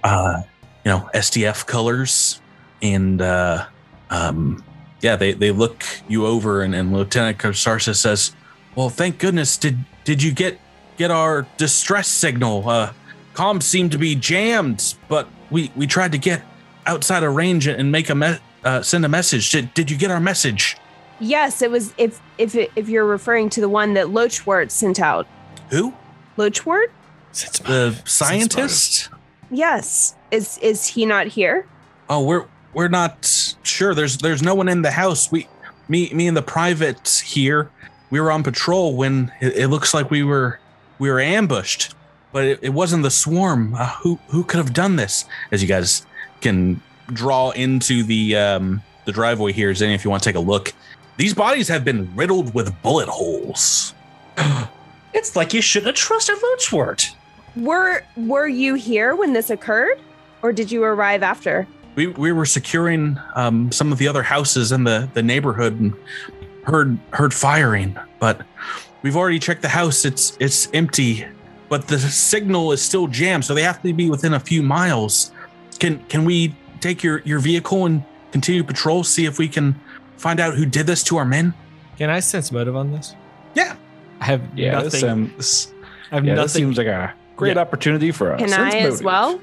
uh, 0.02 0.42
you 0.84 0.90
know, 0.90 1.08
STF 1.14 1.66
colors, 1.66 2.40
and 2.82 3.20
uh, 3.20 3.66
um, 4.10 4.64
yeah, 5.00 5.16
they 5.16 5.32
they 5.32 5.50
look 5.50 5.84
you 6.08 6.26
over, 6.26 6.62
and, 6.62 6.74
and 6.74 6.92
Lieutenant 6.92 7.38
Karsarsa 7.38 7.94
says, 7.94 8.34
"Well, 8.74 8.90
thank 8.90 9.18
goodness. 9.18 9.56
Did 9.56 9.78
did 10.04 10.22
you 10.22 10.32
get 10.32 10.58
get 10.96 11.10
our 11.10 11.46
distress 11.56 12.08
signal? 12.08 12.68
Uh, 12.68 12.92
comms 13.34 13.64
seemed 13.64 13.92
to 13.92 13.98
be 13.98 14.14
jammed, 14.14 14.94
but 15.08 15.28
we 15.50 15.72
we 15.76 15.86
tried 15.86 16.12
to 16.12 16.18
get." 16.18 16.42
outside 16.86 17.22
of 17.22 17.34
range 17.34 17.66
and 17.66 17.90
make 17.90 18.10
a 18.10 18.14
me- 18.14 18.38
uh, 18.64 18.82
send 18.82 19.04
a 19.04 19.08
message. 19.08 19.50
Did, 19.50 19.72
did 19.74 19.90
you 19.90 19.96
get 19.96 20.10
our 20.10 20.20
message? 20.20 20.76
Yes, 21.20 21.62
it 21.62 21.70
was 21.70 21.94
if 21.96 22.20
if 22.38 22.54
it, 22.54 22.70
if 22.76 22.88
you're 22.88 23.06
referring 23.06 23.50
to 23.50 23.60
the 23.60 23.68
one 23.68 23.94
that 23.94 24.10
Lochwart 24.10 24.70
sent 24.70 25.00
out. 25.00 25.26
Who? 25.70 25.94
Lochwart? 26.36 26.92
The 27.32 28.00
scientist? 28.04 29.08
Yes. 29.50 30.14
Is 30.30 30.58
is 30.58 30.86
he 30.86 31.06
not 31.06 31.26
here? 31.28 31.66
Oh, 32.08 32.24
we're 32.24 32.46
we're 32.72 32.88
not 32.88 33.54
sure. 33.62 33.94
There's 33.94 34.18
there's 34.18 34.42
no 34.42 34.54
one 34.54 34.68
in 34.68 34.82
the 34.82 34.90
house. 34.90 35.30
We 35.30 35.48
me 35.88 36.10
me 36.12 36.26
and 36.26 36.36
the 36.36 36.42
private 36.42 37.22
here. 37.24 37.70
We 38.10 38.20
were 38.20 38.30
on 38.30 38.42
patrol 38.42 38.96
when 38.96 39.32
it, 39.40 39.56
it 39.56 39.68
looks 39.68 39.94
like 39.94 40.10
we 40.10 40.22
were 40.22 40.58
we 40.98 41.10
were 41.10 41.20
ambushed, 41.20 41.94
but 42.32 42.44
it, 42.44 42.58
it 42.62 42.70
wasn't 42.70 43.02
the 43.02 43.10
swarm. 43.10 43.74
Uh, 43.74 43.88
who 44.02 44.18
who 44.28 44.44
could 44.44 44.58
have 44.58 44.72
done 44.72 44.96
this? 44.96 45.24
As 45.50 45.62
you 45.62 45.68
guys 45.68 46.06
can 46.40 46.80
draw 47.12 47.50
into 47.50 48.02
the 48.02 48.36
um 48.36 48.82
the 49.04 49.12
driveway 49.12 49.52
here, 49.52 49.70
Zenny, 49.72 49.94
if 49.94 50.04
you 50.04 50.10
want 50.10 50.22
to 50.22 50.28
take 50.28 50.36
a 50.36 50.40
look. 50.40 50.72
These 51.16 51.34
bodies 51.34 51.68
have 51.68 51.84
been 51.84 52.14
riddled 52.16 52.54
with 52.54 52.74
bullet 52.82 53.08
holes. 53.08 53.94
It's 55.16 55.36
like 55.36 55.54
you 55.54 55.62
shouldn't 55.62 55.86
have 55.86 55.94
trusted 55.94 56.34
Lochwart. 56.42 57.14
Were 57.54 58.02
were 58.16 58.48
you 58.48 58.74
here 58.74 59.14
when 59.14 59.32
this 59.32 59.48
occurred, 59.48 60.00
or 60.42 60.52
did 60.52 60.72
you 60.72 60.82
arrive 60.82 61.22
after? 61.22 61.68
we 61.94 62.08
we 62.08 62.32
were 62.32 62.46
securing 62.46 63.18
um, 63.34 63.70
some 63.72 63.92
of 63.92 63.98
the 63.98 64.08
other 64.08 64.22
houses 64.22 64.72
in 64.72 64.84
the 64.84 65.08
the 65.14 65.22
neighborhood 65.22 65.78
and 65.80 65.94
heard 66.64 66.98
heard 67.12 67.34
firing 67.34 67.96
but 68.18 68.42
we've 69.02 69.16
already 69.16 69.38
checked 69.38 69.62
the 69.62 69.68
house 69.68 70.04
it's 70.04 70.36
it's 70.40 70.68
empty 70.72 71.26
but 71.68 71.88
the 71.88 71.98
signal 71.98 72.72
is 72.72 72.80
still 72.80 73.06
jammed 73.06 73.44
so 73.44 73.54
they 73.54 73.62
have 73.62 73.82
to 73.82 73.92
be 73.92 74.08
within 74.08 74.34
a 74.34 74.40
few 74.40 74.62
miles 74.62 75.30
can 75.78 76.02
can 76.06 76.24
we 76.24 76.54
take 76.80 77.02
your 77.02 77.20
your 77.20 77.38
vehicle 77.38 77.86
and 77.86 78.02
continue 78.32 78.64
patrol 78.64 79.04
see 79.04 79.26
if 79.26 79.38
we 79.38 79.46
can 79.46 79.78
find 80.16 80.40
out 80.40 80.54
who 80.54 80.66
did 80.66 80.86
this 80.86 81.02
to 81.04 81.16
our 81.16 81.24
men 81.24 81.54
Can 81.98 82.10
I 82.10 82.20
sense 82.20 82.50
motive 82.52 82.74
on 82.76 82.92
this? 82.92 83.14
Yeah. 83.54 83.76
I 84.20 84.24
have 84.24 84.42
Yeah, 84.56 84.72
nothing. 84.72 84.90
this, 84.90 85.02
um, 85.02 85.32
this, 85.36 85.72
I 86.10 86.14
have 86.16 86.24
yeah, 86.24 86.34
this 86.34 86.38
nothing. 86.54 86.62
seems 86.64 86.78
like 86.78 86.86
a 86.88 87.14
great 87.36 87.56
Yeah. 87.56 87.62
opportunity 87.62 88.10
for 88.10 88.32
us. 88.32 88.40
Can 88.40 88.52
I 88.52 88.70
as 88.78 89.02
well? 89.02 89.40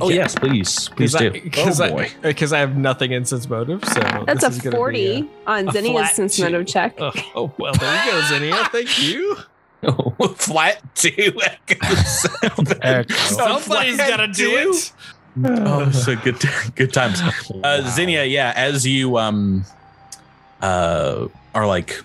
oh 0.00 0.08
Yeah. 0.10 0.16
yes 0.16 0.34
please 0.34 0.88
please 0.90 1.14
do 1.14 1.30
Because 1.30 1.80
oh 1.80 1.84
I, 1.84 1.90
boy 1.90 2.10
because 2.22 2.52
I 2.52 2.58
have 2.58 2.76
nothing 2.76 3.12
in 3.12 3.24
sense 3.24 3.48
motive. 3.48 3.84
So 3.84 4.00
That's 4.26 4.40
this 4.46 4.58
a 4.58 4.62
gonna 4.62 4.70
be 4.72 4.76
forty 4.76 5.30
on 5.46 5.68
Zinnia's 5.68 6.10
sense 6.12 6.38
motive 6.40 6.66
check. 6.66 6.96
Oh, 6.98 7.12
oh, 7.34 7.52
well, 7.58 7.72
there 7.74 8.04
you 8.04 8.10
go, 8.12 8.20
Zinnia. 8.28 8.68
Thank 8.72 9.02
you. 9.02 9.36
flat 10.36 10.80
two 10.94 11.10
Somebody's 13.08 13.96
got 13.98 14.16
to 14.16 14.28
do 14.28 14.50
it. 14.56 14.92
Oh 15.44 15.90
so 15.90 16.14
good 16.16 16.36
good 16.76 16.92
times 16.92 17.20
uh 17.64 17.82
zinnia 17.90 18.24
yeah 18.24 18.52
as 18.54 18.86
you 18.86 19.18
um 19.18 19.64
uh 20.62 21.26
are 21.54 21.66
like 21.66 22.02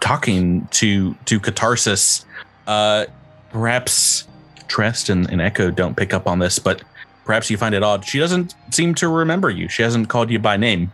talking 0.00 0.66
to 0.70 1.14
to 1.26 1.38
catharsis 1.38 2.24
uh 2.66 3.04
perhaps 3.50 4.26
trest 4.68 5.10
and, 5.10 5.28
and 5.30 5.40
echo 5.42 5.70
don't 5.70 5.96
pick 5.96 6.14
up 6.14 6.26
on 6.26 6.38
this 6.38 6.58
but 6.58 6.82
perhaps 7.26 7.50
you 7.50 7.56
find 7.58 7.74
it 7.74 7.82
odd 7.82 8.04
she 8.04 8.18
doesn't 8.18 8.54
seem 8.70 8.94
to 8.94 9.06
remember 9.08 9.50
you 9.50 9.68
she 9.68 9.82
hasn't 9.82 10.08
called 10.08 10.30
you 10.30 10.38
by 10.38 10.56
name 10.56 10.90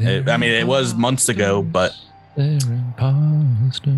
Uh, 0.00 0.22
i 0.28 0.36
mean 0.36 0.50
it 0.50 0.66
was 0.66 0.94
months 0.94 1.28
ago 1.28 1.62
but 1.62 1.92
They're 2.36 2.58
imposter. 2.68 3.96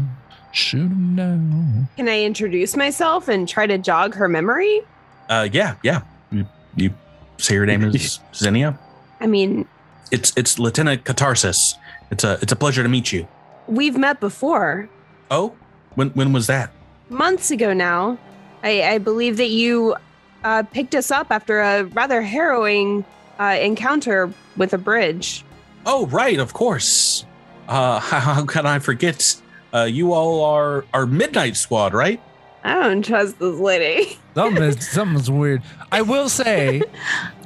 Down. 0.72 1.86
Can 1.96 2.08
I 2.08 2.22
introduce 2.22 2.76
myself 2.76 3.28
and 3.28 3.46
try 3.46 3.66
to 3.66 3.76
jog 3.76 4.14
her 4.14 4.26
memory? 4.28 4.82
uh 5.28 5.48
yeah 5.52 5.74
yeah 5.82 6.00
you, 6.30 6.46
you 6.76 6.92
say 7.38 7.54
your 7.54 7.66
name 7.66 7.82
is 7.82 8.20
zinnia 8.34 8.78
I 9.18 9.26
mean, 9.26 9.66
it's 10.10 10.32
it's 10.36 10.58
lieutenant 10.58 11.04
catharsis 11.04 11.76
it's 12.10 12.22
a 12.22 12.38
it's 12.42 12.52
a 12.52 12.56
pleasure 12.56 12.82
to 12.82 12.88
meet 12.88 13.12
you 13.12 13.26
we've 13.66 13.96
met 13.96 14.20
before 14.20 14.88
oh 15.30 15.54
when 15.94 16.10
when 16.10 16.32
was 16.32 16.46
that 16.46 16.70
months 17.08 17.50
ago 17.50 17.72
now. 17.72 18.18
I, 18.62 18.82
I 18.82 18.98
believe 18.98 19.36
that 19.36 19.50
you 19.50 19.96
uh, 20.44 20.62
picked 20.64 20.94
us 20.94 21.10
up 21.10 21.28
after 21.30 21.60
a 21.60 21.84
rather 21.84 22.22
harrowing 22.22 23.04
uh, 23.38 23.56
encounter 23.60 24.32
with 24.56 24.72
a 24.72 24.78
bridge. 24.78 25.44
Oh, 25.84 26.06
right, 26.06 26.38
of 26.38 26.52
course. 26.52 27.24
Uh, 27.68 28.00
how, 28.00 28.20
how 28.20 28.44
can 28.44 28.66
I 28.66 28.78
forget? 28.78 29.40
Uh, 29.72 29.84
you 29.84 30.12
all 30.12 30.44
are 30.44 30.84
are 30.92 31.06
Midnight 31.06 31.56
Squad, 31.56 31.92
right? 31.92 32.20
I 32.66 32.74
don't 32.82 33.04
trust 33.04 33.38
this 33.38 33.60
lady. 33.60 34.18
Something 34.34 34.62
is, 34.64 34.88
something's 34.90 35.30
weird. 35.30 35.62
I 35.92 36.02
will 36.02 36.28
say, 36.28 36.82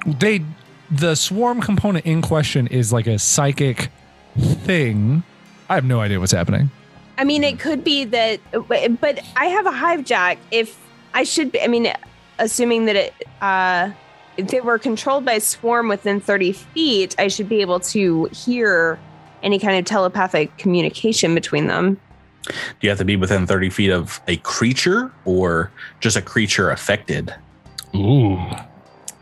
they 0.07 0.43
the 0.91 1.15
swarm 1.15 1.61
component 1.61 2.07
in 2.07 2.23
question 2.23 2.67
is 2.67 2.91
like 2.93 3.07
a 3.07 3.19
psychic 3.19 3.91
thing. 4.37 5.23
I 5.69 5.75
have 5.75 5.85
no 5.85 6.01
idea 6.01 6.19
what's 6.19 6.33
happening. 6.33 6.71
I 7.19 7.25
mean, 7.25 7.45
it 7.45 7.61
could 7.61 7.85
be 7.85 8.07
that, 8.07 8.41
but 8.53 9.21
I 9.37 9.45
have 9.45 9.67
a 9.67 9.71
hive 9.71 10.05
jack. 10.05 10.39
If 10.51 10.77
I 11.13 11.25
should 11.25 11.53
be, 11.53 11.61
I 11.61 11.69
mean, 11.69 11.93
assuming 12.39 12.87
that 12.87 12.97
it, 12.97 13.15
uh, 13.43 13.91
if 14.39 14.49
they 14.49 14.63
were 14.63 14.79
controlled 14.79 15.27
by 15.27 15.39
swarm 15.39 15.89
within 15.89 16.19
30 16.19 16.53
feet, 16.53 17.15
I 17.19 17.29
should 17.29 17.49
be 17.49 17.61
able 17.61 17.79
to 17.81 18.25
hear 18.33 18.99
any 19.43 19.59
kind 19.59 19.79
of 19.79 19.85
telepathic 19.85 20.57
communication 20.57 21.35
between 21.35 21.67
them. 21.67 22.01
Do 22.47 22.53
you 22.81 22.89
have 22.89 22.99
to 22.99 23.05
be 23.05 23.17
within 23.17 23.47
30 23.47 23.71
feet 23.71 23.91
of 23.91 24.21
a 24.27 24.37
creature 24.39 25.13
or 25.25 25.71
just 26.01 26.17
a 26.17 26.23
creature 26.23 26.71
affected? 26.71 27.35
Ooh. 27.95 28.39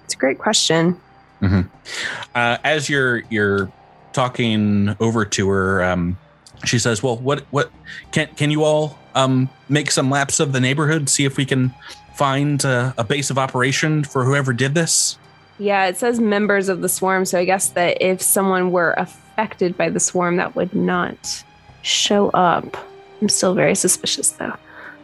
It's 0.05 0.15
a 0.15 0.19
great 0.19 0.39
question. 0.39 1.01
Uh, 1.43 2.59
as 2.65 2.89
you're 2.89 3.19
you're 3.31 3.71
talking 4.13 4.97
over 5.01 5.25
to 5.25 5.49
her, 5.49 5.83
um, 5.83 6.19
she 6.65 6.79
says, 6.79 7.03
"Well, 7.03 7.17
what 7.17 7.45
what 7.51 7.71
can 8.11 8.29
can 8.35 8.51
you 8.51 8.65
all 8.65 8.99
um, 9.15 9.49
make 9.69 9.91
some 9.91 10.11
laps 10.11 10.41
of 10.41 10.53
the 10.53 10.61
neighborhood, 10.61 11.09
see 11.09 11.25
if 11.25 11.37
we 11.37 11.45
can 11.45 11.75
find 12.15 12.65
uh, 12.65 12.93
a 12.99 13.05
base 13.05 13.31
of 13.31 13.39
operation 13.39 14.03
for 14.03 14.25
whoever 14.25 14.53
did 14.53 14.75
this?" 14.75 15.19
Yeah, 15.59 15.87
it 15.87 15.97
says 15.97 16.21
members 16.21 16.69
of 16.69 16.83
the 16.83 16.89
swarm. 16.89 17.25
So 17.25 17.39
I 17.39 17.45
guess 17.45 17.71
that 17.71 18.01
if 18.01 18.23
someone 18.23 18.71
were 18.71 18.95
affected 18.97 19.77
by 19.77 19.91
the 19.91 20.01
swarm, 20.01 20.37
that 20.37 20.57
would 20.57 20.75
not 20.75 21.45
show 21.83 22.31
up. 22.31 22.77
I'm 23.21 23.29
still 23.29 23.55
very 23.55 23.75
suspicious 23.75 24.31
though. 24.31 24.55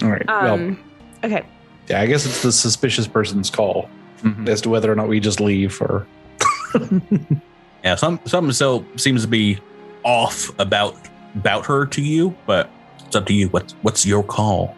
All 0.03 0.11
right. 0.11 0.27
well, 0.27 0.55
Um, 0.55 0.85
okay. 1.24 1.45
yeah, 1.89 2.01
I 2.01 2.07
guess 2.07 2.27
it's 2.27 2.43
the 2.43 2.53
suspicious 2.53 3.07
person's 3.07 3.51
call 3.51 3.89
as 4.47 4.61
to 4.62 4.70
whether 4.70 4.91
or 4.91 4.95
not 4.95 5.09
we 5.09 5.20
just 5.20 5.41
leave 5.41 5.81
or. 5.82 6.07
Yeah, 7.85 7.97
some 7.97 8.19
something 8.24 8.53
still 8.53 8.85
seems 8.97 9.20
to 9.23 9.28
be 9.28 9.59
off 10.05 10.59
about 10.59 10.97
about 11.35 11.66
her 11.66 11.85
to 11.86 12.01
you, 12.03 12.35
but 12.47 12.70
it's 13.07 13.15
up 13.15 13.27
to 13.27 13.35
you. 13.35 13.49
What's 13.49 13.73
what's 13.82 14.07
your 14.07 14.23
call, 14.23 14.74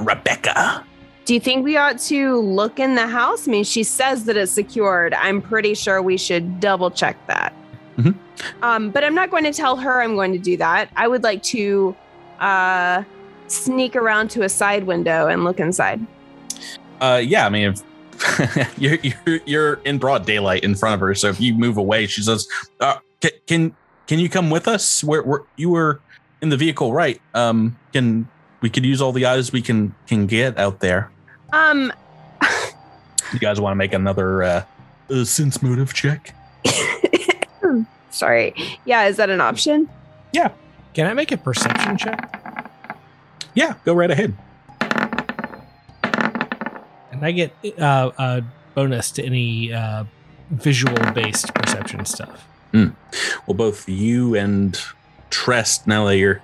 Rebecca? 0.00 0.82
Do 1.26 1.34
you 1.34 1.40
think 1.40 1.64
we 1.64 1.76
ought 1.76 1.98
to 1.98 2.36
look 2.40 2.78
in 2.80 2.94
the 2.94 3.06
house? 3.06 3.46
I 3.46 3.50
mean, 3.50 3.64
she 3.64 3.82
says 3.82 4.24
that 4.24 4.38
it's 4.38 4.52
secured. 4.52 5.12
I'm 5.12 5.42
pretty 5.42 5.74
sure 5.74 6.00
we 6.00 6.16
should 6.16 6.58
double 6.60 6.90
check 6.90 7.18
that. 7.26 7.52
Mhm. 7.98 8.14
Um, 8.62 8.90
but 8.90 9.04
I'm 9.04 9.14
not 9.14 9.30
going 9.30 9.44
to 9.44 9.52
tell 9.52 9.76
her 9.76 10.00
I'm 10.02 10.14
going 10.14 10.32
to 10.32 10.38
do 10.38 10.56
that. 10.56 10.88
I 10.96 11.08
would 11.08 11.22
like 11.24 11.42
to 11.44 11.94
uh, 12.40 13.04
sneak 13.48 13.96
around 13.96 14.30
to 14.30 14.42
a 14.42 14.48
side 14.48 14.84
window 14.84 15.28
and 15.28 15.44
look 15.44 15.60
inside. 15.60 16.04
Uh, 17.00 17.20
yeah, 17.22 17.46
I 17.46 17.48
mean, 17.48 17.74
if 17.74 18.78
you're 18.78 18.98
you're 19.02 19.40
you're 19.46 19.74
in 19.84 19.98
broad 19.98 20.26
daylight 20.26 20.64
in 20.64 20.74
front 20.74 20.94
of 20.94 21.00
her, 21.00 21.14
so 21.14 21.28
if 21.28 21.40
you 21.40 21.54
move 21.54 21.76
away, 21.76 22.06
she 22.06 22.22
says, 22.22 22.48
uh, 22.80 22.96
can, 23.20 23.30
"Can 23.46 23.76
can 24.06 24.18
you 24.18 24.28
come 24.28 24.50
with 24.50 24.68
us? 24.68 25.04
Where, 25.04 25.22
where 25.22 25.42
you 25.56 25.70
were 25.70 26.00
in 26.40 26.48
the 26.48 26.56
vehicle, 26.56 26.92
right? 26.92 27.20
Um, 27.34 27.78
can 27.92 28.28
we 28.60 28.70
could 28.70 28.84
use 28.84 29.02
all 29.02 29.12
the 29.12 29.26
eyes 29.26 29.52
we 29.52 29.62
can 29.62 29.94
can 30.06 30.26
get 30.26 30.58
out 30.58 30.80
there? 30.80 31.10
Um, 31.52 31.92
You 33.32 33.38
guys 33.38 33.60
want 33.60 33.72
to 33.72 33.76
make 33.76 33.92
another 33.92 34.42
uh, 34.42 34.64
uh 35.10 35.24
sense 35.24 35.62
motive 35.62 35.92
check? 35.92 36.34
sorry. 38.10 38.54
Yeah, 38.84 39.04
is 39.06 39.16
that 39.16 39.30
an 39.30 39.40
option? 39.40 39.88
Can 40.96 41.06
I 41.06 41.12
make 41.12 41.30
a 41.30 41.36
perception 41.36 41.98
check? 41.98 42.70
Yeah, 43.52 43.74
go 43.84 43.92
right 43.92 44.10
ahead. 44.10 44.34
And 47.12 47.22
I 47.22 47.32
get 47.32 47.52
uh, 47.78 48.12
a 48.16 48.42
bonus 48.74 49.10
to 49.10 49.22
any 49.22 49.74
uh, 49.74 50.04
visual 50.52 50.96
based 51.12 51.52
perception 51.52 52.06
stuff. 52.06 52.48
Well, 53.46 53.58
both 53.58 53.86
you 53.86 54.36
and 54.36 54.80
Trest, 55.28 55.86
now 55.86 56.06
that 56.06 56.16
you're, 56.16 56.40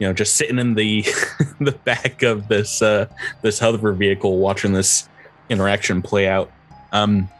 you 0.00 0.08
know, 0.08 0.12
just 0.12 0.34
sitting 0.34 0.58
in 0.58 0.74
the 0.74 1.02
the 1.60 1.78
back 1.84 2.24
of 2.24 2.48
this 2.48 2.82
uh, 2.82 3.06
this 3.42 3.60
hover 3.60 3.92
vehicle, 3.92 4.38
watching 4.38 4.72
this 4.72 5.08
interaction 5.50 6.02
play 6.02 6.26
out, 6.26 6.50
um, 6.90 7.30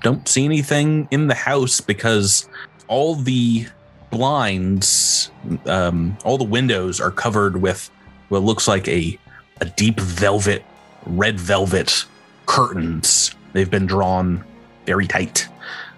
don't 0.00 0.26
see 0.28 0.46
anything 0.46 1.08
in 1.10 1.26
the 1.26 1.34
house 1.34 1.82
because 1.82 2.48
all 2.88 3.16
the 3.16 3.66
blinds, 4.14 5.30
um, 5.66 6.16
all 6.24 6.38
the 6.38 6.44
windows 6.44 7.00
are 7.00 7.10
covered 7.10 7.60
with 7.60 7.90
what 8.28 8.42
looks 8.42 8.68
like 8.68 8.86
a 8.88 9.18
a 9.60 9.64
deep 9.64 9.98
velvet, 10.00 10.64
red 11.06 11.38
velvet 11.38 12.04
curtains. 12.46 13.34
They've 13.52 13.70
been 13.70 13.86
drawn 13.86 14.44
very 14.86 15.06
tight. 15.06 15.48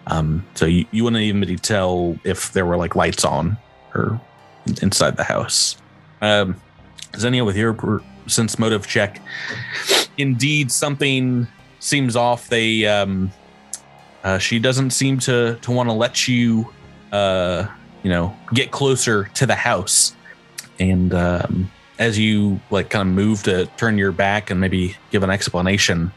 Um, 0.06 0.46
so 0.54 0.66
you, 0.66 0.86
you 0.92 1.04
wouldn't 1.04 1.22
even 1.22 1.40
be 1.40 1.52
able 1.52 1.56
to 1.56 1.62
tell 1.62 2.18
if 2.24 2.52
there 2.52 2.64
were 2.64 2.76
like 2.76 2.96
lights 2.96 3.24
on 3.24 3.56
or 3.94 4.20
inside 4.82 5.16
the 5.16 5.24
house. 5.24 5.76
Um, 6.22 6.56
Zinnia, 7.16 7.44
with 7.44 7.56
your 7.56 8.02
sense 8.26 8.58
motive 8.58 8.86
check, 8.86 9.20
indeed 10.16 10.70
something 10.70 11.46
seems 11.80 12.16
off. 12.16 12.48
They, 12.48 12.86
um, 12.86 13.30
uh, 14.24 14.38
she 14.38 14.58
doesn't 14.58 14.90
seem 14.90 15.18
to 15.20 15.58
to 15.62 15.70
want 15.70 15.88
to 15.88 15.92
let 15.92 16.28
you, 16.28 16.72
uh, 17.12 17.66
you 18.06 18.12
know, 18.12 18.32
get 18.54 18.70
closer 18.70 19.24
to 19.34 19.46
the 19.46 19.56
house. 19.56 20.14
And 20.78 21.12
um, 21.12 21.72
as 21.98 22.16
you 22.16 22.60
like 22.70 22.88
kind 22.88 23.08
of 23.08 23.12
move 23.12 23.42
to 23.42 23.66
turn 23.78 23.98
your 23.98 24.12
back 24.12 24.48
and 24.48 24.60
maybe 24.60 24.94
give 25.10 25.24
an 25.24 25.30
explanation, 25.30 26.12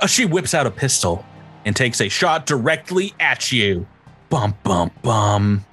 uh, 0.00 0.06
she 0.06 0.26
whips 0.26 0.54
out 0.54 0.64
a 0.64 0.70
pistol 0.70 1.24
and 1.64 1.74
takes 1.74 2.00
a 2.00 2.08
shot 2.08 2.46
directly 2.46 3.14
at 3.18 3.50
you. 3.50 3.84
Bum 4.30 4.54
bum 4.62 4.92
bum. 5.02 5.64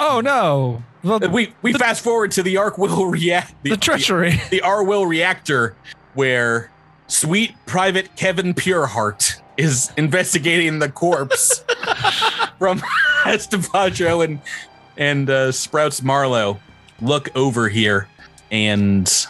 Oh 0.00 0.20
no! 0.20 0.82
Uh, 1.08 1.20
We 1.30 1.54
we 1.62 1.72
fast 1.72 2.02
forward 2.02 2.32
to 2.32 2.42
the 2.42 2.56
arc 2.56 2.76
will 2.76 3.06
react 3.20 3.54
the 3.62 3.76
treachery. 3.76 4.32
the, 4.50 4.58
the 4.58 4.60
R 4.62 4.82
will 4.82 5.06
reactor 5.06 5.76
where 6.14 6.72
sweet 7.06 7.54
private 7.66 8.16
Kevin 8.16 8.54
Pureheart 8.54 9.40
is 9.56 9.92
investigating 9.96 10.80
the 10.80 10.88
corpse 10.88 11.62
from 12.58 12.80
Estebajo 13.22 14.24
and 14.24 14.40
and 14.96 15.28
uh, 15.28 15.52
Sprouts 15.52 16.02
Marlowe 16.02 16.58
look 17.00 17.28
over 17.36 17.68
here 17.68 18.08
and 18.50 19.26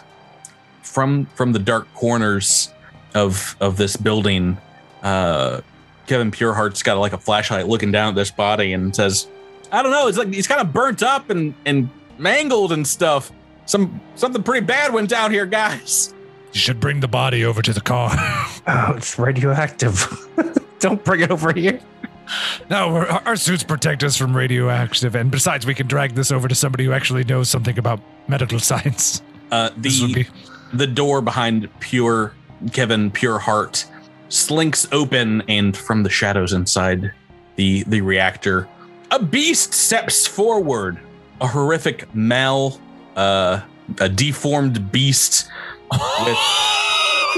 from 0.83 1.25
from 1.35 1.51
the 1.53 1.59
dark 1.59 1.91
corners 1.93 2.73
of 3.13 3.55
of 3.59 3.77
this 3.77 3.97
building 3.97 4.57
uh 5.03 5.61
Kevin 6.07 6.31
Pureheart's 6.31 6.81
got 6.83 6.97
like 6.97 7.13
a 7.13 7.17
flashlight 7.17 7.67
looking 7.67 7.91
down 7.91 8.09
at 8.09 8.15
this 8.15 8.31
body 8.31 8.73
and 8.73 8.95
says 8.95 9.27
I 9.71 9.83
don't 9.83 9.91
know 9.91 10.07
it's 10.07 10.17
like 10.17 10.33
he's 10.33 10.47
kind 10.47 10.61
of 10.61 10.71
burnt 10.71 11.03
up 11.03 11.29
and 11.29 11.53
and 11.65 11.89
mangled 12.17 12.71
and 12.71 12.87
stuff 12.87 13.31
some 13.65 13.99
something 14.15 14.43
pretty 14.43 14.65
bad 14.65 14.93
went 14.93 15.09
down 15.09 15.31
here 15.31 15.45
guys 15.45 16.13
You 16.53 16.59
should 16.59 16.79
bring 16.79 17.01
the 17.01 17.07
body 17.09 17.43
over 17.43 17.61
to 17.61 17.73
the 17.73 17.81
car. 17.81 18.11
Oh, 18.69 18.95
it's 18.97 19.17
radioactive. 19.17 20.05
Don't 20.79 21.01
bring 21.05 21.21
it 21.21 21.31
over 21.31 21.53
here. 21.53 21.79
No, 22.69 23.05
our 23.25 23.35
suits 23.35 23.63
protect 23.63 24.03
us 24.03 24.17
from 24.17 24.35
radioactive, 24.35 25.15
and 25.15 25.31
besides, 25.31 25.65
we 25.65 25.73
can 25.73 25.87
drag 25.87 26.15
this 26.15 26.31
over 26.31 26.47
to 26.47 26.55
somebody 26.55 26.85
who 26.85 26.91
actually 26.91 27.23
knows 27.23 27.49
something 27.49 27.77
about 27.77 27.99
medical 28.27 28.59
science. 28.71 29.21
uh 29.51 29.69
This 29.77 30.01
would 30.01 30.11
the 30.11 30.23
be 30.23 30.29
the 30.73 30.87
door 30.87 31.21
behind 31.21 31.69
pure 31.79 32.33
Kevin 32.73 33.11
Pureheart 33.11 33.85
slinks 34.29 34.87
open, 34.91 35.41
and 35.47 35.75
from 35.75 36.03
the 36.03 36.09
shadows 36.09 36.53
inside 36.53 37.11
the 37.55 37.83
the 37.83 38.01
reactor, 38.01 38.67
a 39.11 39.21
beast 39.21 39.73
steps 39.73 40.27
forward. 40.27 40.99
A 41.39 41.45
horrific 41.45 42.15
mal, 42.15 42.81
uh, 43.15 43.61
a 43.99 44.09
deformed 44.09 44.91
beast 44.91 45.47
with 45.91 46.37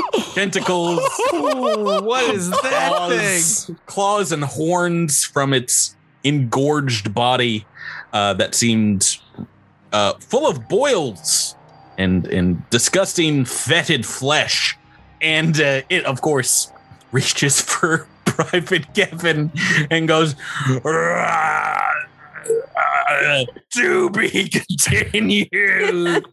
tentacles, 0.33 0.99
Ooh, 1.33 2.01
what 2.03 2.33
is 2.33 2.49
that 2.49 2.89
claws, 2.95 3.71
claws 3.85 4.31
and 4.31 4.43
horns 4.43 5.23
from 5.23 5.53
its 5.53 5.95
engorged 6.23 7.13
body 7.13 7.65
uh, 8.13 8.33
that 8.35 8.55
seemed 8.55 9.17
uh, 9.93 10.13
full 10.19 10.47
of 10.47 10.67
boils 10.67 11.55
and 11.97 12.27
and 12.27 12.67
disgusting 12.69 13.45
fetid 13.45 14.05
flesh, 14.05 14.77
and 15.21 15.59
uh, 15.59 15.81
it 15.89 16.05
of 16.05 16.21
course 16.21 16.71
reaches 17.11 17.61
for 17.61 18.07
Private 18.25 18.93
Kevin 18.93 19.51
and 19.89 20.07
goes. 20.07 20.35
"Rah, 20.83 21.79
uh, 22.77 23.45
to 23.71 24.09
be 24.11 24.49
continued. 24.49 26.25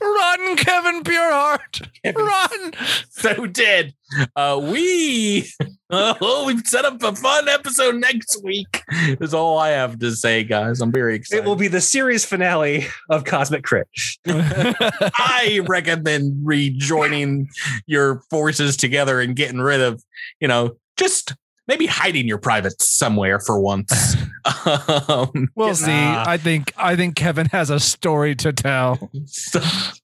Run, 0.00 0.56
Kevin 0.56 1.02
Pureheart. 1.02 1.88
Run. 2.16 2.72
so 3.10 3.46
dead. 3.46 3.94
Uh, 4.36 4.60
we 4.62 5.50
oh, 5.90 6.44
we've 6.46 6.66
set 6.66 6.84
up 6.84 7.02
a 7.02 7.14
fun 7.14 7.48
episode 7.48 7.96
next 7.96 8.42
week. 8.42 8.82
Is 9.20 9.34
all 9.34 9.58
I 9.58 9.70
have 9.70 9.98
to 10.00 10.14
say, 10.14 10.44
guys. 10.44 10.80
I'm 10.80 10.92
very 10.92 11.14
excited. 11.16 11.42
It 11.42 11.48
will 11.48 11.56
be 11.56 11.68
the 11.68 11.80
series 11.80 12.24
finale 12.24 12.86
of 13.10 13.24
Cosmic 13.24 13.64
Crit. 13.64 13.88
I 14.26 15.60
recommend 15.66 16.46
rejoining 16.46 17.48
your 17.86 18.22
forces 18.30 18.76
together 18.76 19.20
and 19.20 19.36
getting 19.36 19.60
rid 19.60 19.80
of, 19.80 20.02
you 20.40 20.48
know, 20.48 20.76
just 20.96 21.34
maybe 21.68 21.86
hiding 21.86 22.26
your 22.26 22.38
private 22.38 22.80
somewhere 22.80 23.40
for 23.40 23.60
once. 23.60 24.16
um, 25.08 25.48
We'll 25.54 25.74
see. 25.74 25.92
I 25.92 26.36
think 26.36 26.72
I 26.76 26.96
think 26.96 27.16
Kevin 27.16 27.46
has 27.46 27.70
a 27.70 27.80
story 27.80 28.34
to 28.36 28.52
tell. 28.52 29.10
stop 29.26 29.94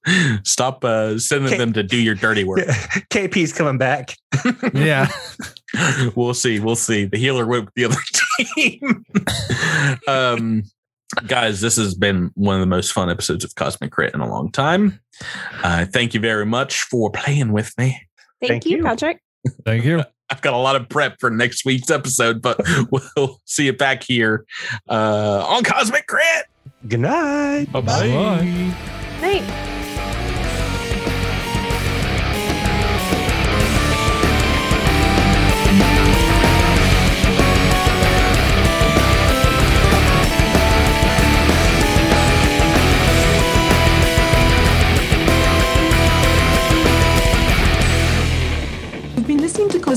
stop 0.43 0.85
uh, 0.85 1.19
sending 1.19 1.57
them 1.57 1.73
to 1.73 1.83
do 1.83 1.97
your 1.97 2.15
dirty 2.15 2.43
work. 2.43 2.59
KP's 3.11 3.53
coming 3.53 3.77
back. 3.77 4.15
Yeah. 4.73 5.09
we'll 6.15 6.33
see. 6.33 6.59
We'll 6.59 6.75
see. 6.75 7.05
The 7.05 7.17
healer 7.17 7.45
went 7.45 7.65
with 7.65 7.73
the 7.75 7.85
other 7.85 7.97
team. 8.55 9.03
um, 10.07 10.63
guys, 11.27 11.61
this 11.61 11.75
has 11.75 11.95
been 11.95 12.31
one 12.35 12.55
of 12.55 12.61
the 12.61 12.67
most 12.67 12.91
fun 12.93 13.09
episodes 13.09 13.43
of 13.43 13.53
Cosmic 13.55 13.91
Crit 13.91 14.13
in 14.13 14.21
a 14.21 14.29
long 14.29 14.51
time. 14.51 14.99
Uh, 15.63 15.85
thank 15.85 16.13
you 16.13 16.19
very 16.19 16.45
much 16.45 16.81
for 16.83 17.11
playing 17.11 17.51
with 17.51 17.77
me. 17.77 18.01
Thank, 18.39 18.51
Thank 18.51 18.65
you, 18.65 18.77
you. 18.77 18.83
Patrick. 18.83 19.21
Thank 19.65 19.83
you. 19.83 20.03
I've 20.31 20.41
got 20.41 20.53
a 20.53 20.57
lot 20.57 20.75
of 20.75 20.87
prep 20.89 21.19
for 21.19 21.29
next 21.29 21.65
week's 21.65 21.89
episode, 21.89 22.41
but 22.41 22.59
we'll 22.91 23.41
see 23.45 23.65
you 23.65 23.73
back 23.73 24.03
here 24.03 24.45
uh, 24.87 25.45
on 25.47 25.63
Cosmic 25.63 26.07
Crit. 26.07 26.45
Good 26.87 26.99
night. 26.99 27.71
Bye 27.71 27.81
Bye. 27.81 28.73
Night. 29.21 29.75